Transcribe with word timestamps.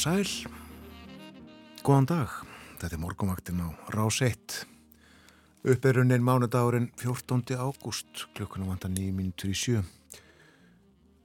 og 0.00 0.04
sæl, 0.24 0.48
góðan 1.84 2.06
dag, 2.08 2.30
þetta 2.80 2.96
er 2.96 3.00
morgumaktinn 3.02 3.58
á 3.60 3.68
Rás 3.92 4.22
1. 4.24 4.62
Uppeirunin 5.68 6.24
mánudagurinn 6.24 6.86
14. 6.96 7.52
ágúst, 7.60 8.22
klukkunum 8.32 8.70
vantar 8.72 8.88
9 8.94 9.12
minútur 9.12 9.52
í 9.52 9.56
sjö. 9.60 9.82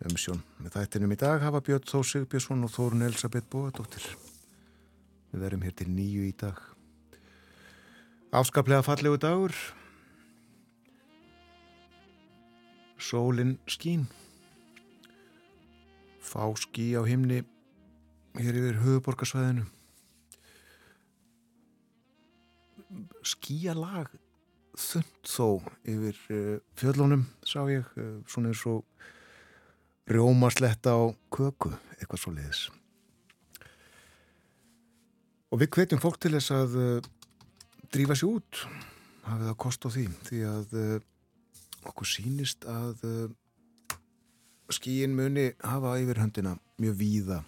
Umsjón 0.03 0.43
með 0.59 0.75
þættinum 0.75 1.15
í 1.15 1.19
dag 1.21 1.45
hafa 1.45 1.63
Björn 1.63 1.87
Þór 1.87 2.09
Sigbjörnsson 2.09 2.67
og 2.67 2.73
Þórun 2.75 3.07
Elisabeth 3.07 3.47
Bóðardóttir. 3.47 4.09
Við 5.31 5.47
verum 5.47 5.63
hér 5.63 5.79
til 5.79 5.87
nýju 5.95 6.27
í 6.27 6.35
dag. 6.35 6.59
Afskaplega 8.35 8.83
fallegu 8.83 9.23
dagur. 9.23 9.55
Sólinn 12.99 13.55
skín. 13.71 14.09
Fá 16.19 16.43
skí 16.59 16.91
á 16.99 17.07
himni 17.07 17.45
hér 18.35 18.57
yfir 18.59 18.79
höfuborgarsvæðinu 18.83 19.63
skíalag 23.25 24.11
þund 24.75 25.29
þó 25.29 25.47
yfir 25.87 26.17
uh, 26.35 26.57
fjöllunum 26.75 27.23
sá 27.47 27.61
ég, 27.71 27.87
uh, 27.95 28.17
svona 28.27 28.51
eins 28.51 28.63
og 28.67 28.83
rjómasletta 30.11 30.93
á 30.93 31.03
köku, 31.33 31.71
eitthvað 31.95 32.21
svo 32.21 32.35
leiðis 32.35 32.65
og 35.53 35.63
við 35.63 35.71
hvetjum 35.77 36.03
fólk 36.03 36.19
til 36.19 36.35
þess 36.35 36.53
að 36.57 36.77
uh, 36.81 37.09
drífa 37.95 38.19
sér 38.19 38.35
út 38.35 38.65
hafið 39.25 39.47
það 39.47 39.59
kost 39.63 39.87
á 39.87 39.89
því 39.95 40.05
því 40.27 40.43
að 40.51 40.77
okkur 41.85 42.07
sínist 42.09 42.65
að 42.69 43.01
skíin 44.73 45.15
muni 45.17 45.47
hafa 45.63 45.95
yfir 46.01 46.19
höndina 46.21 46.57
mjög 46.81 46.97
víða 46.99 47.39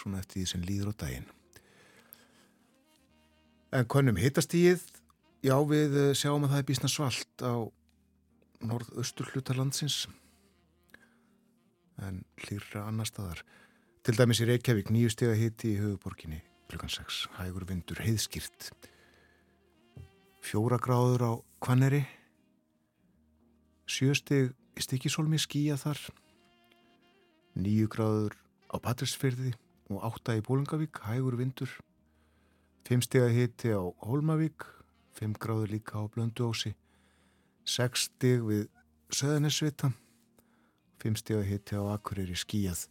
svona 0.00 0.22
eftir 0.22 0.40
því 0.40 0.46
sem 0.52 0.64
líður 0.66 0.92
á 0.96 1.00
daginn. 1.04 1.28
En 3.70 3.86
konum 3.86 4.18
hittastíð, 4.18 4.82
já 5.46 5.54
við 5.68 5.96
eh, 6.00 6.14
sjáum 6.18 6.46
að 6.46 6.56
það 6.56 6.62
er 6.62 6.68
bísna 6.72 6.90
svalt 6.90 7.44
á 7.44 7.54
norðaustur 8.60 9.30
hlutarlandsins 9.30 10.04
en 12.00 12.22
hlýra 12.40 12.86
annar 12.88 13.08
staðar. 13.08 13.42
Til 14.04 14.16
dæmis 14.16 14.40
í 14.40 14.48
Reykjavík 14.48 14.90
nýju 14.92 15.12
steg 15.12 15.34
að 15.34 15.42
hitti 15.44 15.74
í 15.74 15.80
höfuborginni 15.80 16.40
klukkan 16.70 16.92
6, 16.92 17.24
hægur 17.34 17.66
vindur 17.66 17.98
heiðskýrt. 17.98 18.70
Fjóra 20.40 20.78
gráður 20.80 21.24
á 21.26 21.32
Kvanneri, 21.60 22.04
sjösteg 23.90 24.54
í 24.78 24.84
Stikisólmi 24.84 25.40
skýja 25.42 25.76
þar, 25.80 25.98
nýju 27.58 27.90
gráður 27.90 28.38
á 28.70 28.76
Patrísfyrði 28.78 29.52
og 29.90 30.04
8 30.06 30.38
í 30.38 30.42
Bólingavík, 30.46 31.02
hægur 31.02 31.36
vindur. 31.38 31.70
5 32.86 33.02
steg 33.06 33.26
að 33.26 33.36
hitti 33.36 33.72
á 33.74 33.82
Holmavík 34.06 34.66
5 35.18 35.34
gráður 35.42 35.74
líka 35.74 35.98
á 36.00 36.06
Blönduósi. 36.10 36.74
6 37.66 38.06
steg 38.08 38.42
við 38.46 38.68
Söðanesvita 39.14 39.92
5 41.02 41.18
steg 41.20 41.40
að 41.40 41.48
hitti 41.50 41.78
á 41.78 41.82
Akureyri 41.92 42.38
skíjað 42.38 42.86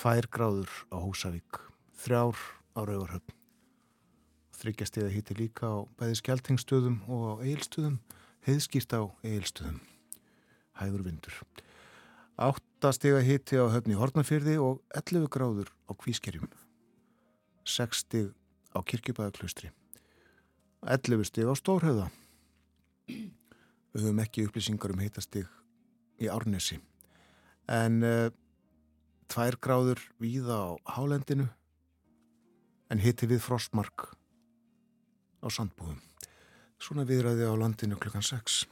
2 0.00 0.28
gráður 0.32 0.72
á 0.92 0.96
Húsavík 1.00 1.60
3 2.04 2.20
á 2.76 2.80
Rauvarhöfn 2.80 3.36
3 4.60 4.88
steg 4.88 5.06
að 5.06 5.14
hitti 5.16 5.36
líka 5.38 5.68
á 5.72 5.88
bæði 6.00 6.18
skjáltingstöðum 6.20 6.98
og 7.08 7.22
á 7.28 7.32
eigilstöðum 7.44 8.00
heiðskýrt 8.48 8.92
á 8.92 9.02
eigilstöðum 9.24 9.80
hægur 10.80 11.04
vindur. 11.04 11.34
8 12.36 12.69
stiga 12.96 13.20
hitti 13.20 13.60
á 13.60 13.68
höfni 13.68 13.98
Hortnafyrði 13.98 14.56
og 14.62 14.80
11 14.96 15.28
gráður 15.28 15.68
á 15.84 15.92
Kvískerjum. 15.92 16.48
6 17.68 18.04
stig 18.04 18.32
á 18.72 18.78
Kirkjubæðaklustri 18.80 19.70
11 20.86 21.28
stig 21.28 21.44
á 21.44 21.54
Stórhauða 21.58 22.08
við 23.06 24.04
höfum 24.06 24.22
ekki 24.22 24.46
upplýsingar 24.48 24.94
um 24.94 25.02
hittastig 25.02 25.48
í 26.20 26.28
Árnesi. 26.30 26.78
En 27.68 28.00
uh, 28.06 28.28
eh, 28.28 28.32
2 29.30 29.60
gráður 29.62 30.00
víða 30.22 30.56
á 30.56 30.68
Hálendinu 30.96 31.48
en 32.90 33.02
hitti 33.02 33.28
við 33.30 33.42
Frostmark 33.44 34.08
á 35.44 35.46
Sandbúðum 35.52 36.00
svona 36.80 37.04
viðræði 37.08 37.46
á 37.46 37.54
landinu 37.60 37.98
klukkan 38.00 38.24
6 38.24 38.64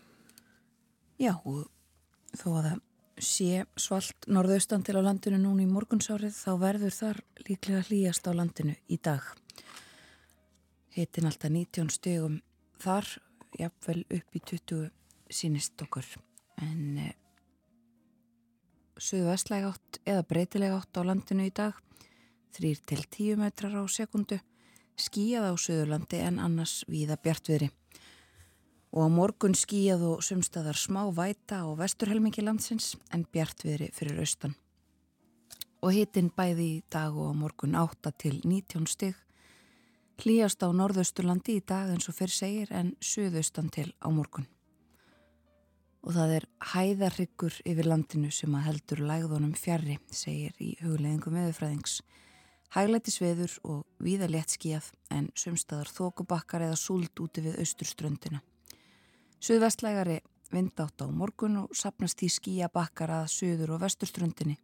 Já 1.20 1.34
og 1.44 1.66
þó 2.34 2.48
að 2.58 2.64
það 2.64 2.87
sé 3.24 3.64
svalt 3.78 4.26
norðaustan 4.30 4.84
til 4.86 4.98
á 4.98 5.02
landinu 5.02 5.38
núna 5.40 5.64
í 5.64 5.70
morgunsárið 5.70 6.34
þá 6.36 6.50
verður 6.60 6.94
þar 6.94 7.20
líklega 7.46 7.84
hlýjast 7.88 8.28
á 8.28 8.32
landinu 8.34 8.74
í 8.88 8.98
dag. 9.02 9.22
Hittin 10.94 11.28
alltaf 11.28 11.50
19 11.50 11.90
stegum 11.94 12.40
þar, 12.82 13.06
jafnvel 13.58 14.04
upp 14.18 14.38
í 14.38 14.42
20 14.52 14.90
sínist 15.30 15.82
okkur. 15.84 16.06
En 16.62 16.98
eh, 17.02 17.16
söðu 18.98 19.28
vestlega 19.30 19.72
átt 19.72 20.00
eða 20.04 20.26
breytilega 20.30 20.78
átt 20.78 20.98
á 20.98 21.02
landinu 21.06 21.46
í 21.46 21.54
dag, 21.54 21.74
3 22.58 22.74
til 22.88 23.02
10 23.04 23.42
metrar 23.42 23.76
á 23.78 23.84
sekundu, 23.86 24.40
skíjað 24.98 25.52
á 25.52 25.54
söðurlandi 25.54 26.22
en 26.26 26.40
annars 26.42 26.80
víða 26.90 27.18
bjartviðri 27.22 27.70
og 28.92 29.04
á 29.04 29.08
morgun 29.12 29.54
skíjað 29.56 30.04
og 30.08 30.24
sumstaðar 30.24 30.78
smá 30.78 31.02
væta 31.12 31.60
á 31.64 31.68
vesturhelmingi 31.76 32.44
landsins 32.44 32.94
en 33.12 33.26
bjartviðri 33.28 33.90
fyrir 33.92 34.20
austan. 34.22 34.54
Og 35.84 35.94
hitin 35.94 36.30
bæði 36.34 36.68
í 36.78 36.84
dag 36.90 37.14
og 37.14 37.30
á 37.30 37.34
morgun 37.36 37.76
8 37.78 38.12
til 38.18 38.40
19 38.44 38.88
stygg, 38.88 39.18
hlýjast 40.18 40.64
á 40.64 40.68
norðausturlandi 40.74 41.58
í 41.60 41.64
dag 41.64 41.92
eins 41.92 42.08
og 42.10 42.16
fyrir 42.16 42.34
segir 42.34 42.72
en 42.74 42.94
söðaustan 42.98 43.68
til 43.70 43.92
á 44.02 44.08
morgun. 44.10 44.48
Og 46.02 46.14
það 46.14 46.34
er 46.38 46.48
hæðarryggur 46.72 47.60
yfir 47.68 47.86
landinu 47.86 48.30
sem 48.32 48.54
að 48.54 48.66
heldur 48.70 49.04
lægðunum 49.04 49.54
fjarrri, 49.58 49.98
segir 50.10 50.54
í 50.62 50.74
hugleðingum 50.80 51.36
eðurfræðings. 51.42 52.00
Hæglætisveður 52.74 53.54
og 53.64 53.84
víða 54.02 54.28
létt 54.30 54.54
skíjað 54.56 54.90
en 55.14 55.30
sumstaðar 55.38 55.90
þókubakkar 55.92 56.66
eða 56.68 56.78
súld 56.80 57.22
úti 57.22 57.44
við 57.44 57.58
austurströndina. 57.62 58.42
Suðvestlægari 59.38 60.18
vindátt 60.50 60.98
á 60.98 61.06
morgun 61.14 61.60
og 61.60 61.74
sapnast 61.76 62.24
í 62.26 62.28
skíja 62.32 62.66
bakkar 62.74 63.12
að 63.20 63.28
söður 63.30 63.76
og 63.76 63.84
vesturströndinni 63.84 64.56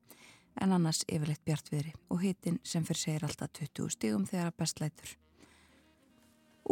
en 0.58 0.74
annars 0.74 1.04
yfirleitt 1.06 1.44
bjartviðri 1.46 1.92
og 2.10 2.24
hitin 2.24 2.58
sem 2.66 2.82
fyrir 2.82 3.00
segir 3.04 3.26
alltaf 3.28 3.52
20 3.54 3.94
stígum 3.94 4.24
þegar 4.26 4.50
að 4.50 4.58
bestlætur. 4.64 5.14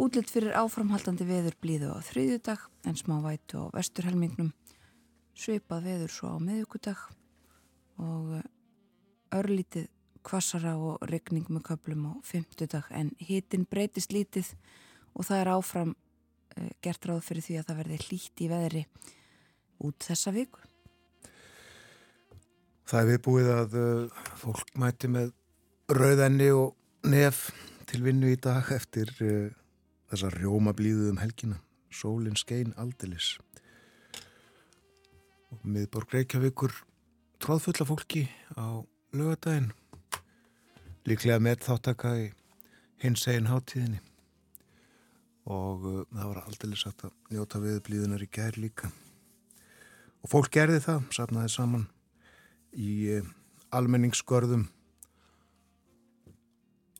Útlitt 0.03 0.35
fyrir 0.35 0.57
áframhaldandi 0.59 1.29
veður 1.29 1.55
blíðu 1.63 1.95
á 1.95 2.03
þriðjudag 2.03 2.67
en 2.91 2.99
smá 2.99 3.15
vætu 3.23 3.63
á 3.63 3.65
vesturhelmingnum, 3.71 4.51
sveipað 5.31 5.87
veður 5.87 6.11
svo 6.11 6.35
á 6.35 6.37
miðugudag 6.43 7.07
og 8.03 8.39
örlítið 9.31 9.87
kvassara 10.27 10.75
og 10.75 10.99
regning 11.07 11.47
með 11.47 11.69
köplum 11.71 12.07
á 12.11 12.13
fymtudag 12.19 12.91
en 12.91 13.15
hitin 13.15 13.63
breytist 13.63 14.11
lítið 14.11 14.57
og 15.15 15.29
það 15.29 15.39
er 15.39 15.55
áfram 15.55 15.93
Eh, 15.93 16.02
gert 16.83 17.07
ráð 17.07 17.23
fyrir 17.27 17.45
því 17.45 17.57
að 17.59 17.67
það 17.69 17.79
verði 17.81 17.99
hlýtt 18.07 18.43
í 18.43 18.49
veðri 18.51 18.83
út 19.83 20.07
þessa 20.07 20.33
viku. 20.35 20.61
Það 22.83 22.99
er 22.99 23.09
viðbúið 23.09 23.49
að 23.53 23.75
uh, 23.79 24.23
fólk 24.41 24.73
mæti 24.79 25.09
með 25.11 25.31
rauðenni 25.93 26.49
og 26.55 26.75
nef 27.07 27.45
til 27.89 28.01
vinnu 28.03 28.33
í 28.33 28.39
dag 28.39 28.69
eftir 28.75 29.11
uh, 29.23 29.49
þessa 30.11 30.31
rjóma 30.35 30.75
blíðu 30.75 31.09
um 31.13 31.21
helgina. 31.23 31.59
Sólinn 31.93 32.37
skein 32.39 32.73
aldilis. 32.81 33.37
Miðborg 35.63 36.15
Reykjavíkur 36.15 36.73
tróðfulla 37.43 37.85
fólki 37.87 38.25
á 38.57 38.81
lögadaginn. 39.13 39.71
Líklega 41.07 41.39
með 41.43 41.67
þáttaka 41.67 42.15
í 42.17 42.31
hins 43.03 43.27
egin 43.29 43.51
hátíðinni 43.51 44.01
og 45.49 45.87
uh, 45.87 46.03
það 46.13 46.29
var 46.29 46.43
aldrei 46.43 46.77
satt 46.79 47.07
að 47.07 47.33
njóta 47.33 47.63
við 47.63 47.81
blíðunar 47.87 48.23
í 48.23 48.29
gær 48.31 48.59
líka 48.61 48.91
og 50.23 50.31
fólk 50.31 50.53
gerði 50.55 50.79
það 50.85 51.09
satnaði 51.17 51.51
saman 51.51 51.87
í 52.73 52.93
uh, 53.17 53.27
almenningsgörðum 53.75 54.67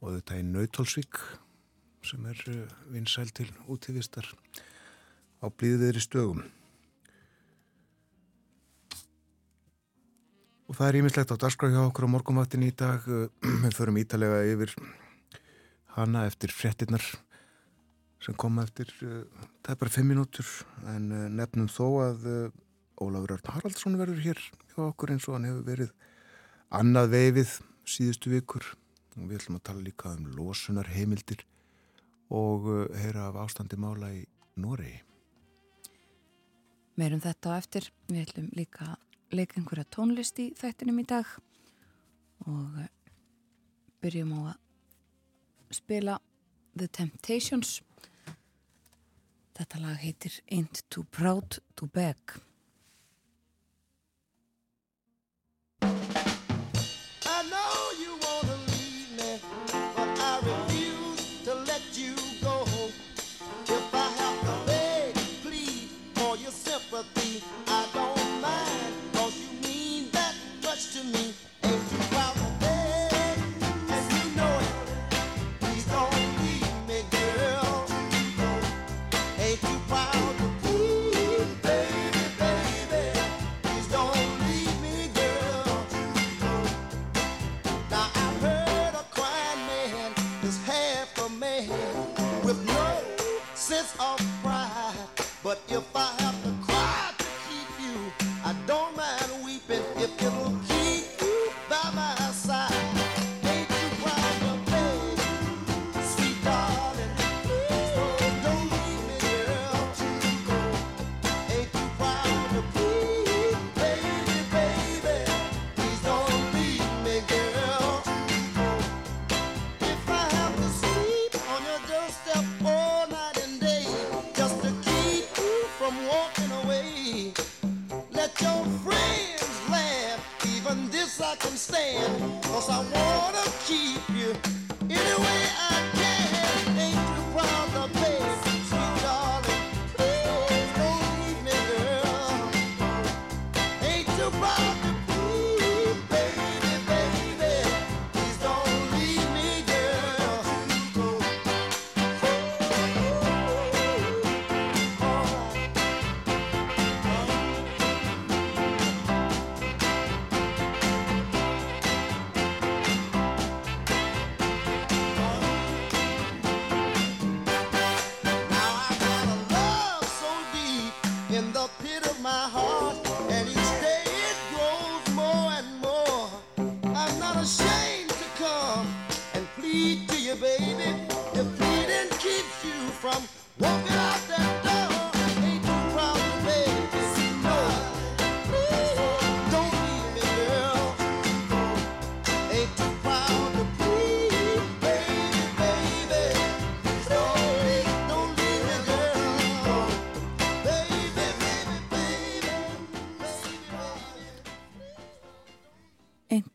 og 0.04 0.18
þetta 0.18 0.42
í 0.42 0.46
Nautalsvík 0.50 1.22
sem 2.04 2.26
er 2.28 2.40
vinsæl 2.92 3.30
til 3.32 3.48
útíðistar 3.72 4.28
á 5.44 5.48
blíðiðri 5.48 6.02
stögum. 6.04 6.44
Og 10.68 10.78
það 10.80 10.90
er 10.90 10.98
ímislegt 11.02 11.32
á 11.36 11.40
dagskraf 11.40 11.72
hjá 11.74 11.84
okkur 11.84 12.08
á 12.08 12.14
morgumvattin 12.16 12.66
í 12.68 12.72
dag. 12.76 13.04
Við 13.64 13.76
förum 13.76 14.00
ítalega 14.00 14.42
yfir 14.52 14.74
hana 15.98 16.26
eftir 16.30 16.52
frettinnar 16.56 17.04
sem 18.24 18.36
koma 18.40 18.64
eftir, 18.64 18.90
það 19.00 19.74
er 19.74 19.80
bara 19.82 19.92
fimm 19.92 20.12
minútur 20.14 20.48
en 20.94 21.10
nefnum 21.36 21.68
þó 21.72 21.88
að 22.06 22.28
Ólafur 23.02 23.36
Örn 23.36 23.50
Haraldsson 23.52 23.98
verður 24.00 24.22
hér 24.24 24.40
hjá 24.72 24.82
okkur 24.86 25.14
eins 25.16 25.28
og 25.28 25.36
hann 25.38 25.48
hefur 25.50 25.66
verið 25.68 25.94
annað 26.74 27.14
veifið 27.14 27.56
síðustu 27.90 28.32
vikur 28.32 28.68
og 29.18 29.26
við 29.28 29.40
ætlum 29.42 29.58
að 29.60 29.66
tala 29.70 29.86
líka 29.86 30.14
um 30.16 30.30
losunar 30.38 30.90
heimildir 30.94 31.44
og 32.34 32.70
heyra 32.98 33.28
af 33.30 33.42
ástandi 33.44 33.78
mála 33.78 34.14
í 34.16 34.24
Noregi. 34.58 35.02
Meirum 36.98 37.22
þetta 37.22 37.54
á 37.54 37.58
eftir, 37.58 37.90
við 38.10 38.28
ætlum 38.28 38.50
líka 38.54 38.94
að 38.94 39.38
leika 39.38 39.58
einhverja 39.58 39.90
tónlist 39.90 40.40
í 40.42 40.52
þættinum 40.58 41.02
í 41.02 41.08
dag 41.10 41.30
og 42.46 42.78
byrjum 44.04 44.36
á 44.38 44.42
að 44.54 45.74
spila 45.74 46.20
The 46.78 46.88
Temptations. 46.88 47.82
Þetta 49.54 49.80
lag 49.84 50.00
heitir 50.02 50.40
Ain't 50.52 50.84
Too 50.90 51.04
Proud 51.04 51.60
to 51.76 51.86
Beg. 51.86 52.42
sits 93.64 93.98
off 93.98 94.33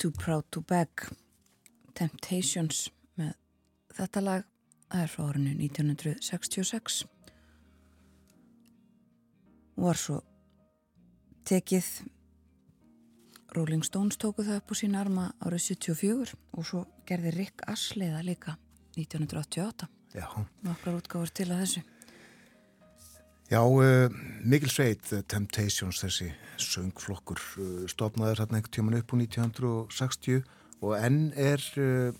Too 0.08 0.24
Proud 0.24 0.44
to 0.50 0.62
Beg 0.64 0.88
Temptations 1.92 2.86
með 3.20 3.34
þetta 3.92 4.22
lag. 4.24 4.46
Það 4.88 5.02
er 5.04 5.10
frá 5.12 5.24
árinu 5.28 5.50
1966 5.66 7.02
og 9.76 9.84
var 9.84 10.00
svo 10.00 10.16
tekið. 11.50 11.90
Rolling 13.52 13.84
Stones 13.84 14.16
tóku 14.16 14.46
það 14.48 14.62
upp 14.62 14.72
á 14.72 14.74
sína 14.80 15.02
arma 15.04 15.28
árið 15.44 15.66
74 15.76 16.40
og 16.56 16.68
svo 16.70 16.86
gerði 17.04 17.36
Rick 17.36 17.68
Astley 17.68 18.08
það 18.14 18.28
líka 18.30 18.56
1988 18.96 19.92
Já. 20.16 20.28
Nokkar 20.64 21.02
útgáður 21.02 21.36
til 21.36 21.50
að 21.52 21.66
þessu. 21.66 21.84
Já, 23.52 23.60
uh, 23.60 24.20
Mikil 24.40 24.72
Sveit, 24.72 25.12
Temptations, 25.28 26.00
þessi 26.00 26.32
söngflokkur, 26.62 27.40
uh, 27.60 27.84
stopnaður 27.90 28.42
hérna 28.42 28.58
einhvern 28.58 28.74
tíman 28.74 28.98
upp 28.98 29.12
á 29.12 29.16
1960 29.18 30.42
og 30.84 30.94
enn 30.98 31.20
er 31.38 31.62
uh, 31.80 32.12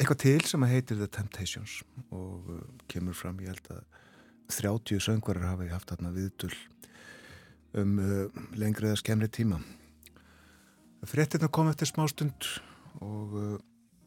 eitthvað 0.00 0.20
til 0.24 0.44
sem 0.48 0.66
heitir 0.70 1.00
The 1.00 1.08
Temptations 1.12 1.80
og 2.10 2.50
uh, 2.50 2.60
kemur 2.90 3.16
fram, 3.16 3.40
ég 3.44 3.54
held 3.54 3.72
að 3.74 3.82
30 4.50 5.02
söngvarar 5.06 5.52
hafa 5.52 5.68
ég 5.68 5.74
haft 5.74 5.92
hérna 5.94 6.14
viðdull 6.14 6.56
um 7.78 7.92
lengri 8.58 8.88
eða 8.88 8.98
skemmri 8.98 9.28
tíma. 9.30 9.60
Frettirna 11.06 11.46
kom 11.54 11.68
eftir 11.70 11.86
smástund 11.86 12.48
og 12.98 13.36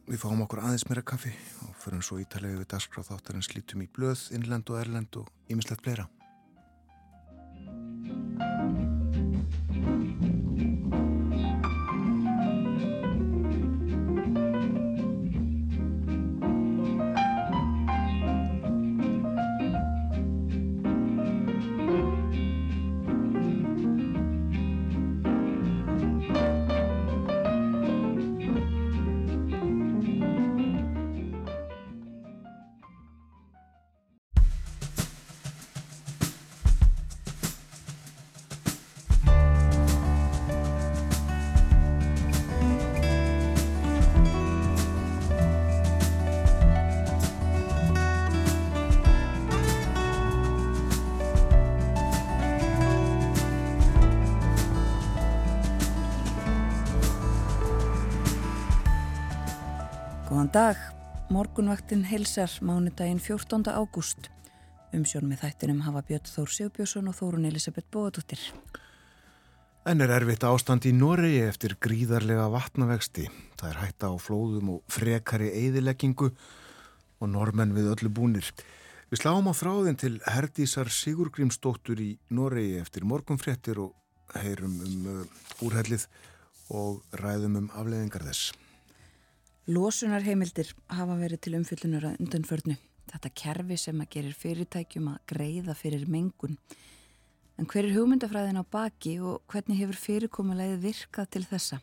við 0.04 0.20
fáum 0.20 0.42
okkur 0.44 0.60
aðeins 0.60 0.84
meira 0.90 1.04
kaffi 1.06 1.32
og 1.64 1.72
fyrir 1.80 2.04
svo 2.04 2.18
ítalega 2.20 2.60
við 2.60 2.68
dasgráð 2.74 3.08
þáttar 3.08 3.38
en 3.38 3.46
slítum 3.46 3.84
í 3.84 3.88
blöð, 3.88 4.26
innlend 4.36 4.68
og 4.68 4.80
erlend 4.82 5.16
og 5.20 5.30
ímislegt 5.48 5.84
fleira. 5.86 6.04
Dag, 60.54 60.78
morgunvaktin 61.34 62.04
heilsar 62.06 62.52
mánudaginn 62.62 63.18
14. 63.18 63.72
ágúst. 63.74 64.28
Umsjón 64.94 65.26
með 65.26 65.40
þættinum 65.42 65.80
hafa 65.82 66.04
Björn 66.06 66.30
Þór 66.30 66.52
Sigbjörnsson 66.54 67.10
og 67.10 67.16
Þórun 67.18 67.48
Elisabeth 67.48 67.90
Bóðadóttir. 67.90 68.38
En 69.90 70.04
er 70.04 70.14
erfitt 70.14 70.46
ástand 70.46 70.86
í 70.86 70.92
Noregi 70.94 71.42
eftir 71.48 71.74
gríðarlega 71.82 72.46
vatnavexti. 72.54 73.26
Það 73.58 73.72
er 73.72 73.80
hætta 73.82 74.12
á 74.14 74.16
flóðum 74.22 74.70
og 74.76 74.94
frekari 74.94 75.50
eðileggingu 75.58 76.30
og 76.30 77.32
normenn 77.34 77.74
við 77.74 77.90
öllu 77.96 78.14
búnir. 78.14 78.54
Við 79.10 79.24
sláum 79.24 79.50
á 79.50 79.58
þráðin 79.58 79.98
til 79.98 80.16
Herdísar 80.22 80.92
Sigurgrímsdóttur 81.02 81.98
í 81.98 82.12
Noregi 82.30 82.78
eftir 82.78 83.10
morgunfréttir 83.10 83.82
og 83.82 84.38
heyrum 84.38 84.78
um 84.86 85.14
uh, 85.18 85.66
úrhellið 85.66 86.06
og 86.70 87.02
ræðum 87.18 87.64
um 87.64 87.72
afleðingar 87.74 88.30
þess. 88.30 88.52
Lósunarheimildir 89.64 90.74
hafa 90.92 91.14
verið 91.16 91.40
til 91.40 91.54
umfyllunar 91.56 92.04
að 92.10 92.18
undanförnu. 92.20 92.74
Þetta 93.08 93.30
kerfi 93.40 93.76
sem 93.80 94.00
að 94.02 94.10
gerir 94.12 94.34
fyrirtækjum 94.36 95.06
að 95.08 95.22
greiða 95.30 95.74
fyrir 95.78 96.02
mengun. 96.04 96.58
En 97.56 97.64
hver 97.70 97.86
er 97.86 97.94
hugmyndafræðin 97.94 98.60
á 98.60 98.64
baki 98.68 99.14
og 99.24 99.40
hvernig 99.48 99.78
hefur 99.80 99.96
fyrirkomulegið 100.02 100.82
virkað 100.82 101.30
til 101.32 101.42
þessa? 101.48 101.78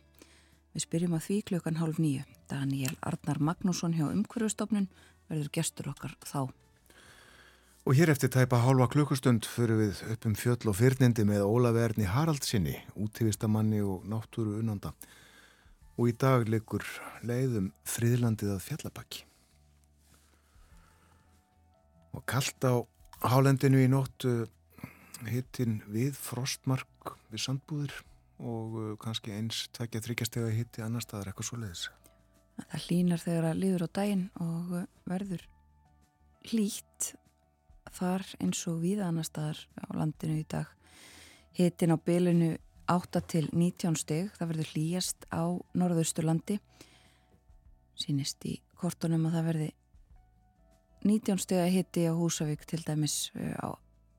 Við 0.70 0.84
spyrjum 0.84 1.16
að 1.18 1.24
því 1.26 1.38
klukkan 1.50 1.80
hálf 1.80 1.98
nýju. 1.98 2.22
Daniel 2.52 2.94
Arnar 3.02 3.40
Magnússon 3.42 3.96
hjá 3.96 4.04
Umhverfustofnun 4.12 4.86
verður 5.26 5.50
gestur 5.56 5.90
okkar 5.90 6.14
þá. 6.22 6.52
Og 7.82 7.98
hér 7.98 8.12
eftir 8.14 8.30
tæpa 8.30 8.60
hálfa 8.62 8.86
klukkustund 8.92 9.48
fyrir 9.48 9.80
við 9.80 10.04
upp 10.14 10.28
um 10.30 10.38
fjöll 10.38 10.70
og 10.70 10.78
fyrnindi 10.78 11.26
með 11.26 11.48
Ólaverni 11.48 12.06
Haraldsinni, 12.06 12.76
útífistamanni 12.94 13.82
og 13.82 14.06
náttúru 14.06 14.60
unnanda. 14.60 14.94
Og 15.98 16.08
í 16.08 16.14
dag 16.16 16.48
leikur 16.48 16.84
leiðum 17.26 17.70
friðlandið 17.84 18.54
að 18.54 18.64
fjallabakki. 18.66 19.26
Og 22.12 22.24
kallt 22.28 22.64
á 22.64 22.80
hálendinu 23.22 23.82
í 23.82 23.90
nóttu 23.90 24.46
hittin 25.28 25.80
við 25.90 26.16
frostmark 26.18 27.14
við 27.30 27.44
sandbúðir 27.44 27.94
og 28.42 28.76
uh, 28.78 28.92
kannski 29.00 29.34
eins 29.36 29.66
tvekja 29.76 30.02
þryggjastega 30.02 30.52
hitti 30.54 30.82
annar 30.82 31.04
staðar 31.04 31.30
eitthvað 31.30 31.48
svo 31.48 31.58
leiðis. 31.62 31.84
Það 32.58 32.86
hlínar 32.86 33.22
þegar 33.22 33.48
að 33.48 33.60
líður 33.62 33.86
á 33.86 33.88
daginn 33.98 34.24
og 34.42 34.72
uh, 34.80 34.86
verður 35.08 35.44
hlýtt 36.50 37.12
þar 37.92 38.26
eins 38.42 38.64
og 38.70 38.80
við 38.82 39.02
annar 39.04 39.28
staðar 39.28 39.62
á 39.78 39.88
landinu 39.94 40.40
í 40.40 40.46
dag. 40.48 40.66
Hittin 41.54 41.94
á 41.94 41.98
bylunu 42.00 42.54
8 42.90 43.20
til 43.30 43.48
19 43.52 43.96
steg, 44.00 44.32
það 44.38 44.50
verður 44.52 44.72
hlýjast 44.72 45.26
á 45.30 45.42
norðausturlandi. 45.78 46.58
Sýnist 47.98 48.42
í 48.48 48.56
kortunum 48.78 49.28
að 49.28 49.36
það 49.36 49.48
verði 49.50 49.68
19 51.06 51.42
steg 51.42 51.62
að 51.62 51.72
hitti 51.76 52.06
á 52.06 52.12
Húsavík 52.14 52.66
til 52.66 52.82
dæmis 52.86 53.30
uh, 53.34 53.54
á 53.58 53.68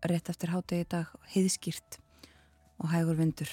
rétt 0.07 0.31
eftir 0.31 0.51
hátegi 0.51 0.87
dag 0.91 1.11
heiðskýrt 1.33 1.99
og 2.83 2.89
hægur 2.91 3.19
vindur. 3.19 3.51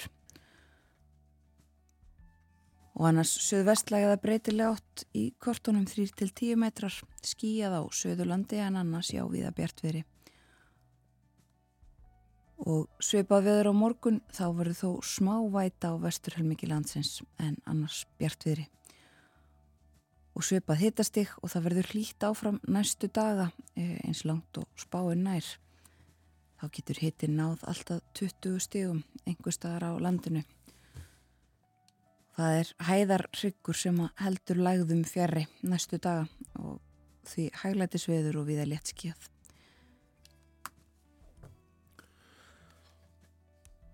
Og 2.99 3.07
annars 3.07 3.31
söðvestlægða 3.47 4.17
breytilega 4.19 4.75
átt 4.75 5.05
í 5.15 5.29
kortunum 5.39 5.87
3-10 5.87 6.59
metrar 6.59 6.95
skíjað 7.23 7.79
á 7.79 7.81
söðurlandi 7.87 8.59
en 8.59 8.81
annars 8.83 9.13
já 9.15 9.23
viða 9.31 9.53
bjartveri 9.55 10.03
og 12.61 12.89
sveipað 13.01 13.47
veður 13.47 13.71
á 13.71 13.73
morgun 13.73 14.21
þá 14.29 14.45
verður 14.57 14.77
þó 14.81 14.89
smá 15.05 15.35
væta 15.53 15.93
á 15.93 16.01
vesturhelmiki 16.01 16.69
landsins 16.69 17.21
en 17.41 17.57
annars 17.65 18.05
bjartveri 18.19 18.67
og 20.35 20.45
sveipað 20.47 20.85
hitastig 20.85 21.31
og 21.41 21.51
það 21.51 21.65
verður 21.67 21.89
hlýtt 21.93 22.25
áfram 22.25 22.59
næstu 22.71 23.09
daga 23.11 23.49
eh, 23.75 23.99
eins 24.05 24.23
langt 24.27 24.57
og 24.61 24.67
spáin 24.79 25.25
nær. 25.25 25.45
Þá 26.61 26.65
getur 26.77 27.01
hittin 27.01 27.37
náð 27.39 27.65
alltaf 27.67 28.03
20 28.17 28.61
stígum 28.63 29.03
einhver 29.25 29.55
staðar 29.55 29.89
á 29.91 30.03
landinu. 30.03 30.43
Það 32.37 32.59
er 32.61 32.71
hæðarryggur 32.87 33.77
sem 33.77 33.99
heldur 34.21 34.61
lægðum 34.61 35.03
fjari 35.09 35.47
næstu 35.67 35.99
daga 36.01 36.29
og 36.61 36.79
því 37.27 37.49
hæglætisveður 37.63 38.41
og 38.41 38.49
viða 38.49 38.69
létt 38.69 38.95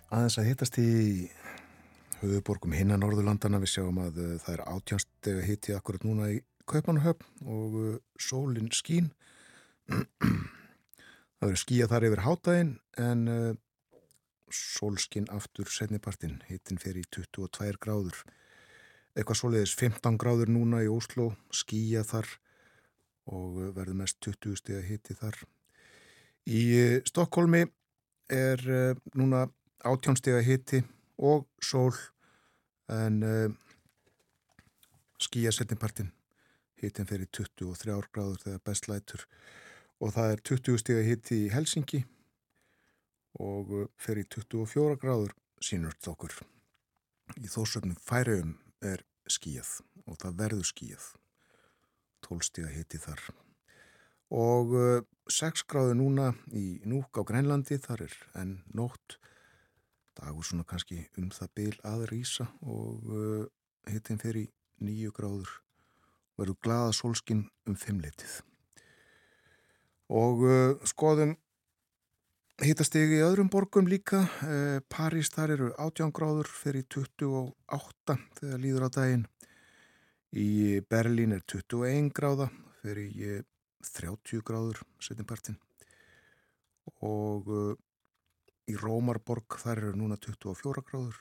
Aðeins 0.07 0.37
að 0.39 0.45
hittast 0.47 0.77
í 0.79 0.89
höfuborgum 2.21 2.71
hinna 2.71 2.95
Norðurlandana 2.95 3.59
við 3.59 3.73
sjáum 3.73 3.97
að 3.99 4.19
uh, 4.23 4.29
það 4.39 4.53
er 4.53 4.61
átjánstega 4.71 5.41
hitti 5.43 5.73
akkurat 5.75 6.05
núna 6.07 6.29
í 6.31 6.37
Kaupanahöfn 6.63 7.49
og 7.51 7.75
uh, 7.75 7.97
sólinn 8.15 8.71
skín 8.71 9.09
Það 9.91 11.43
verður 11.43 11.59
skíja 11.59 11.89
þar 11.91 12.05
yfir 12.07 12.23
hátægin 12.23 12.71
en 13.03 13.25
uh, 13.33 13.49
sólskinn 14.47 15.27
aftur 15.35 15.67
setnipartin, 15.75 16.39
hittin 16.47 16.79
fer 16.79 16.95
í 16.95 17.03
22 17.11 17.75
gráður. 17.83 18.23
Eitthvað 19.11 19.41
svoleiðis 19.41 19.75
15 19.75 20.15
gráður 20.23 20.53
núna 20.55 20.85
í 20.85 20.87
Óslo, 20.87 21.33
skíja 21.51 22.05
þar 22.07 22.31
og 23.27 23.59
verður 23.75 23.99
mest 24.05 24.21
20 24.23 24.55
steg 24.63 24.79
að 24.79 24.89
hitti 24.93 25.19
þar. 25.19 25.43
Í 26.47 26.63
Stokkólmi 27.11 27.65
er 28.31 28.63
núna 29.19 29.49
18 29.89 30.19
steg 30.19 30.39
að 30.39 30.47
hitti 30.47 30.83
og 31.17 31.47
sól 31.63 31.95
en 32.91 33.23
uh, 33.23 33.47
skíja 35.21 35.51
setnipartin, 35.51 36.11
hittin 36.79 37.07
í 37.09 37.29
23 37.33 38.11
gráður 38.13 38.43
þegar 38.43 38.63
bestlætur 38.65 39.25
og 39.99 40.13
það 40.13 40.33
er 40.33 40.43
20 40.51 40.81
stíga 40.81 41.03
hitti 41.05 41.39
í 41.45 41.49
Helsingi 41.53 42.03
og 43.41 43.73
fer 44.01 44.21
í 44.21 44.25
24 44.29 44.97
gráður 45.01 45.33
sínurt 45.61 46.07
okkur. 46.09 46.33
Í 47.37 47.49
þósöfnum 47.49 47.97
færiðum 48.01 48.55
er 48.85 49.03
skíjað 49.29 49.79
og 50.05 50.19
það 50.21 50.37
verður 50.41 50.69
skíjað. 50.69 51.07
12 52.27 52.47
stíga 52.49 52.71
hitti 52.73 53.01
þar. 53.01 53.21
Og 54.37 54.73
6 55.31 55.63
uh, 55.63 55.67
gráður 55.69 55.99
núna 55.99 56.31
í 56.51 56.79
Núk 56.85 57.17
á 57.17 57.21
Grænlandi, 57.27 57.79
þar 57.81 58.07
er 58.07 58.15
enn 58.41 58.57
nótt. 58.75 59.17
Dagur 60.17 60.45
svona 60.45 60.65
kannski 60.67 61.03
um 61.21 61.29
það 61.33 61.53
byl 61.59 61.77
að 61.85 62.05
rýsa 62.11 62.49
og 62.65 63.07
uh, 63.13 63.47
hittin 63.87 64.21
fer 64.21 64.41
í 64.41 64.47
9 64.81 65.13
gráður. 65.13 65.49
Verður 66.37 66.61
glada 66.61 66.93
sólskinn 66.93 67.47
um 67.69 67.77
5 67.77 68.03
litið 68.05 68.39
og 70.07 70.43
uh, 70.47 70.87
skoðum 70.87 71.35
hittastigi 72.63 73.19
í 73.19 73.25
öðrum 73.25 73.51
borgum 73.53 73.89
líka 73.89 74.23
uh, 74.23 74.79
París 74.89 75.29
þar 75.33 75.53
eru 75.57 75.71
18 75.75 76.13
gráður 76.15 76.49
fyrir 76.49 76.87
28 76.87 78.17
þegar 78.39 78.63
líður 78.63 78.87
á 78.87 78.89
daginn 78.97 79.25
í 80.31 80.79
Berlín 80.89 81.35
er 81.35 81.43
21 81.43 82.11
gráða 82.15 82.49
fyrir 82.81 83.43
30 83.83 84.43
gráður 84.47 84.81
setjumpartin 85.03 85.59
og 87.03 87.51
uh, 87.51 87.75
í 88.67 88.75
Rómarborg 88.75 89.59
þar 89.61 89.83
eru 89.83 89.99
núna 89.99 90.17
24 90.19 90.83
gráður. 90.87 91.19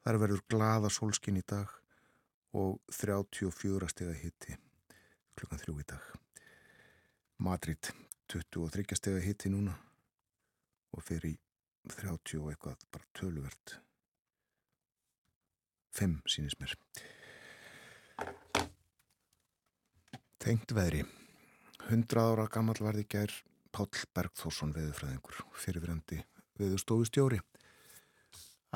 Þar 0.00 0.18
verður 0.22 0.42
glada 0.48 0.90
sólskinn 0.90 1.38
í 1.38 1.44
dag 1.46 1.70
og 2.56 2.80
34 2.96 3.90
steg 3.92 4.10
að 4.10 4.22
hitti 4.24 4.56
klukkan 5.38 5.60
þrjú 5.60 5.76
í 5.80 5.86
dag. 5.92 6.08
Madrid 7.40 7.92
23 8.32 8.98
stegi 8.98 9.22
hitti 9.24 9.52
núna 9.52 9.76
og 10.96 11.04
fyrir 11.06 11.38
30 11.94 12.42
og 12.42 12.50
eitthvað 12.52 12.82
bara 12.92 13.08
töluvert. 13.16 13.76
5 15.96 16.18
sínist 16.30 16.60
mér. 16.60 16.74
Tengt 20.40 20.72
veðri. 20.72 21.04
100 21.88 22.20
ára 22.22 22.46
gammal 22.52 22.78
varði 22.78 23.06
gær 23.10 23.32
Páll 23.70 24.04
Bergþórsson 24.14 24.74
veðufræðingur 24.74 25.40
fyrirverandi 25.62 26.20
veðustofustjóri 26.60 27.40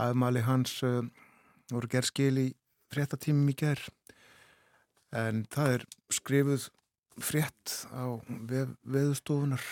aðmali 0.01 0.43
hans 0.45 0.81
uh, 0.87 1.03
voru 1.71 1.91
gerð 1.91 2.11
skil 2.11 2.41
í 2.41 2.49
fréttatímum 2.95 3.51
í 3.51 3.57
gær. 3.59 3.81
En 5.15 5.45
það 5.51 5.77
er 5.77 5.87
skrifuð 6.15 6.69
frétt 7.23 7.85
á 7.95 8.19
veð, 8.51 8.75
veðustofunar 8.83 9.63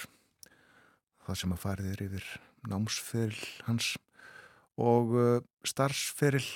það 1.27 1.39
sem 1.41 1.55
að 1.55 1.63
farið 1.63 1.91
er 1.93 2.05
yfir 2.07 2.29
námsferil 2.71 3.49
hans 3.67 3.97
og 4.79 5.17
uh, 5.19 5.43
starfsferil. 5.67 6.47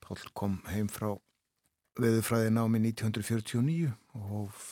Pál 0.00 0.20
kom 0.38 0.60
heim 0.70 0.88
frá 0.92 1.16
veðufræði 2.00 2.52
námi 2.54 2.80
1949 2.92 3.92
og 4.16 4.66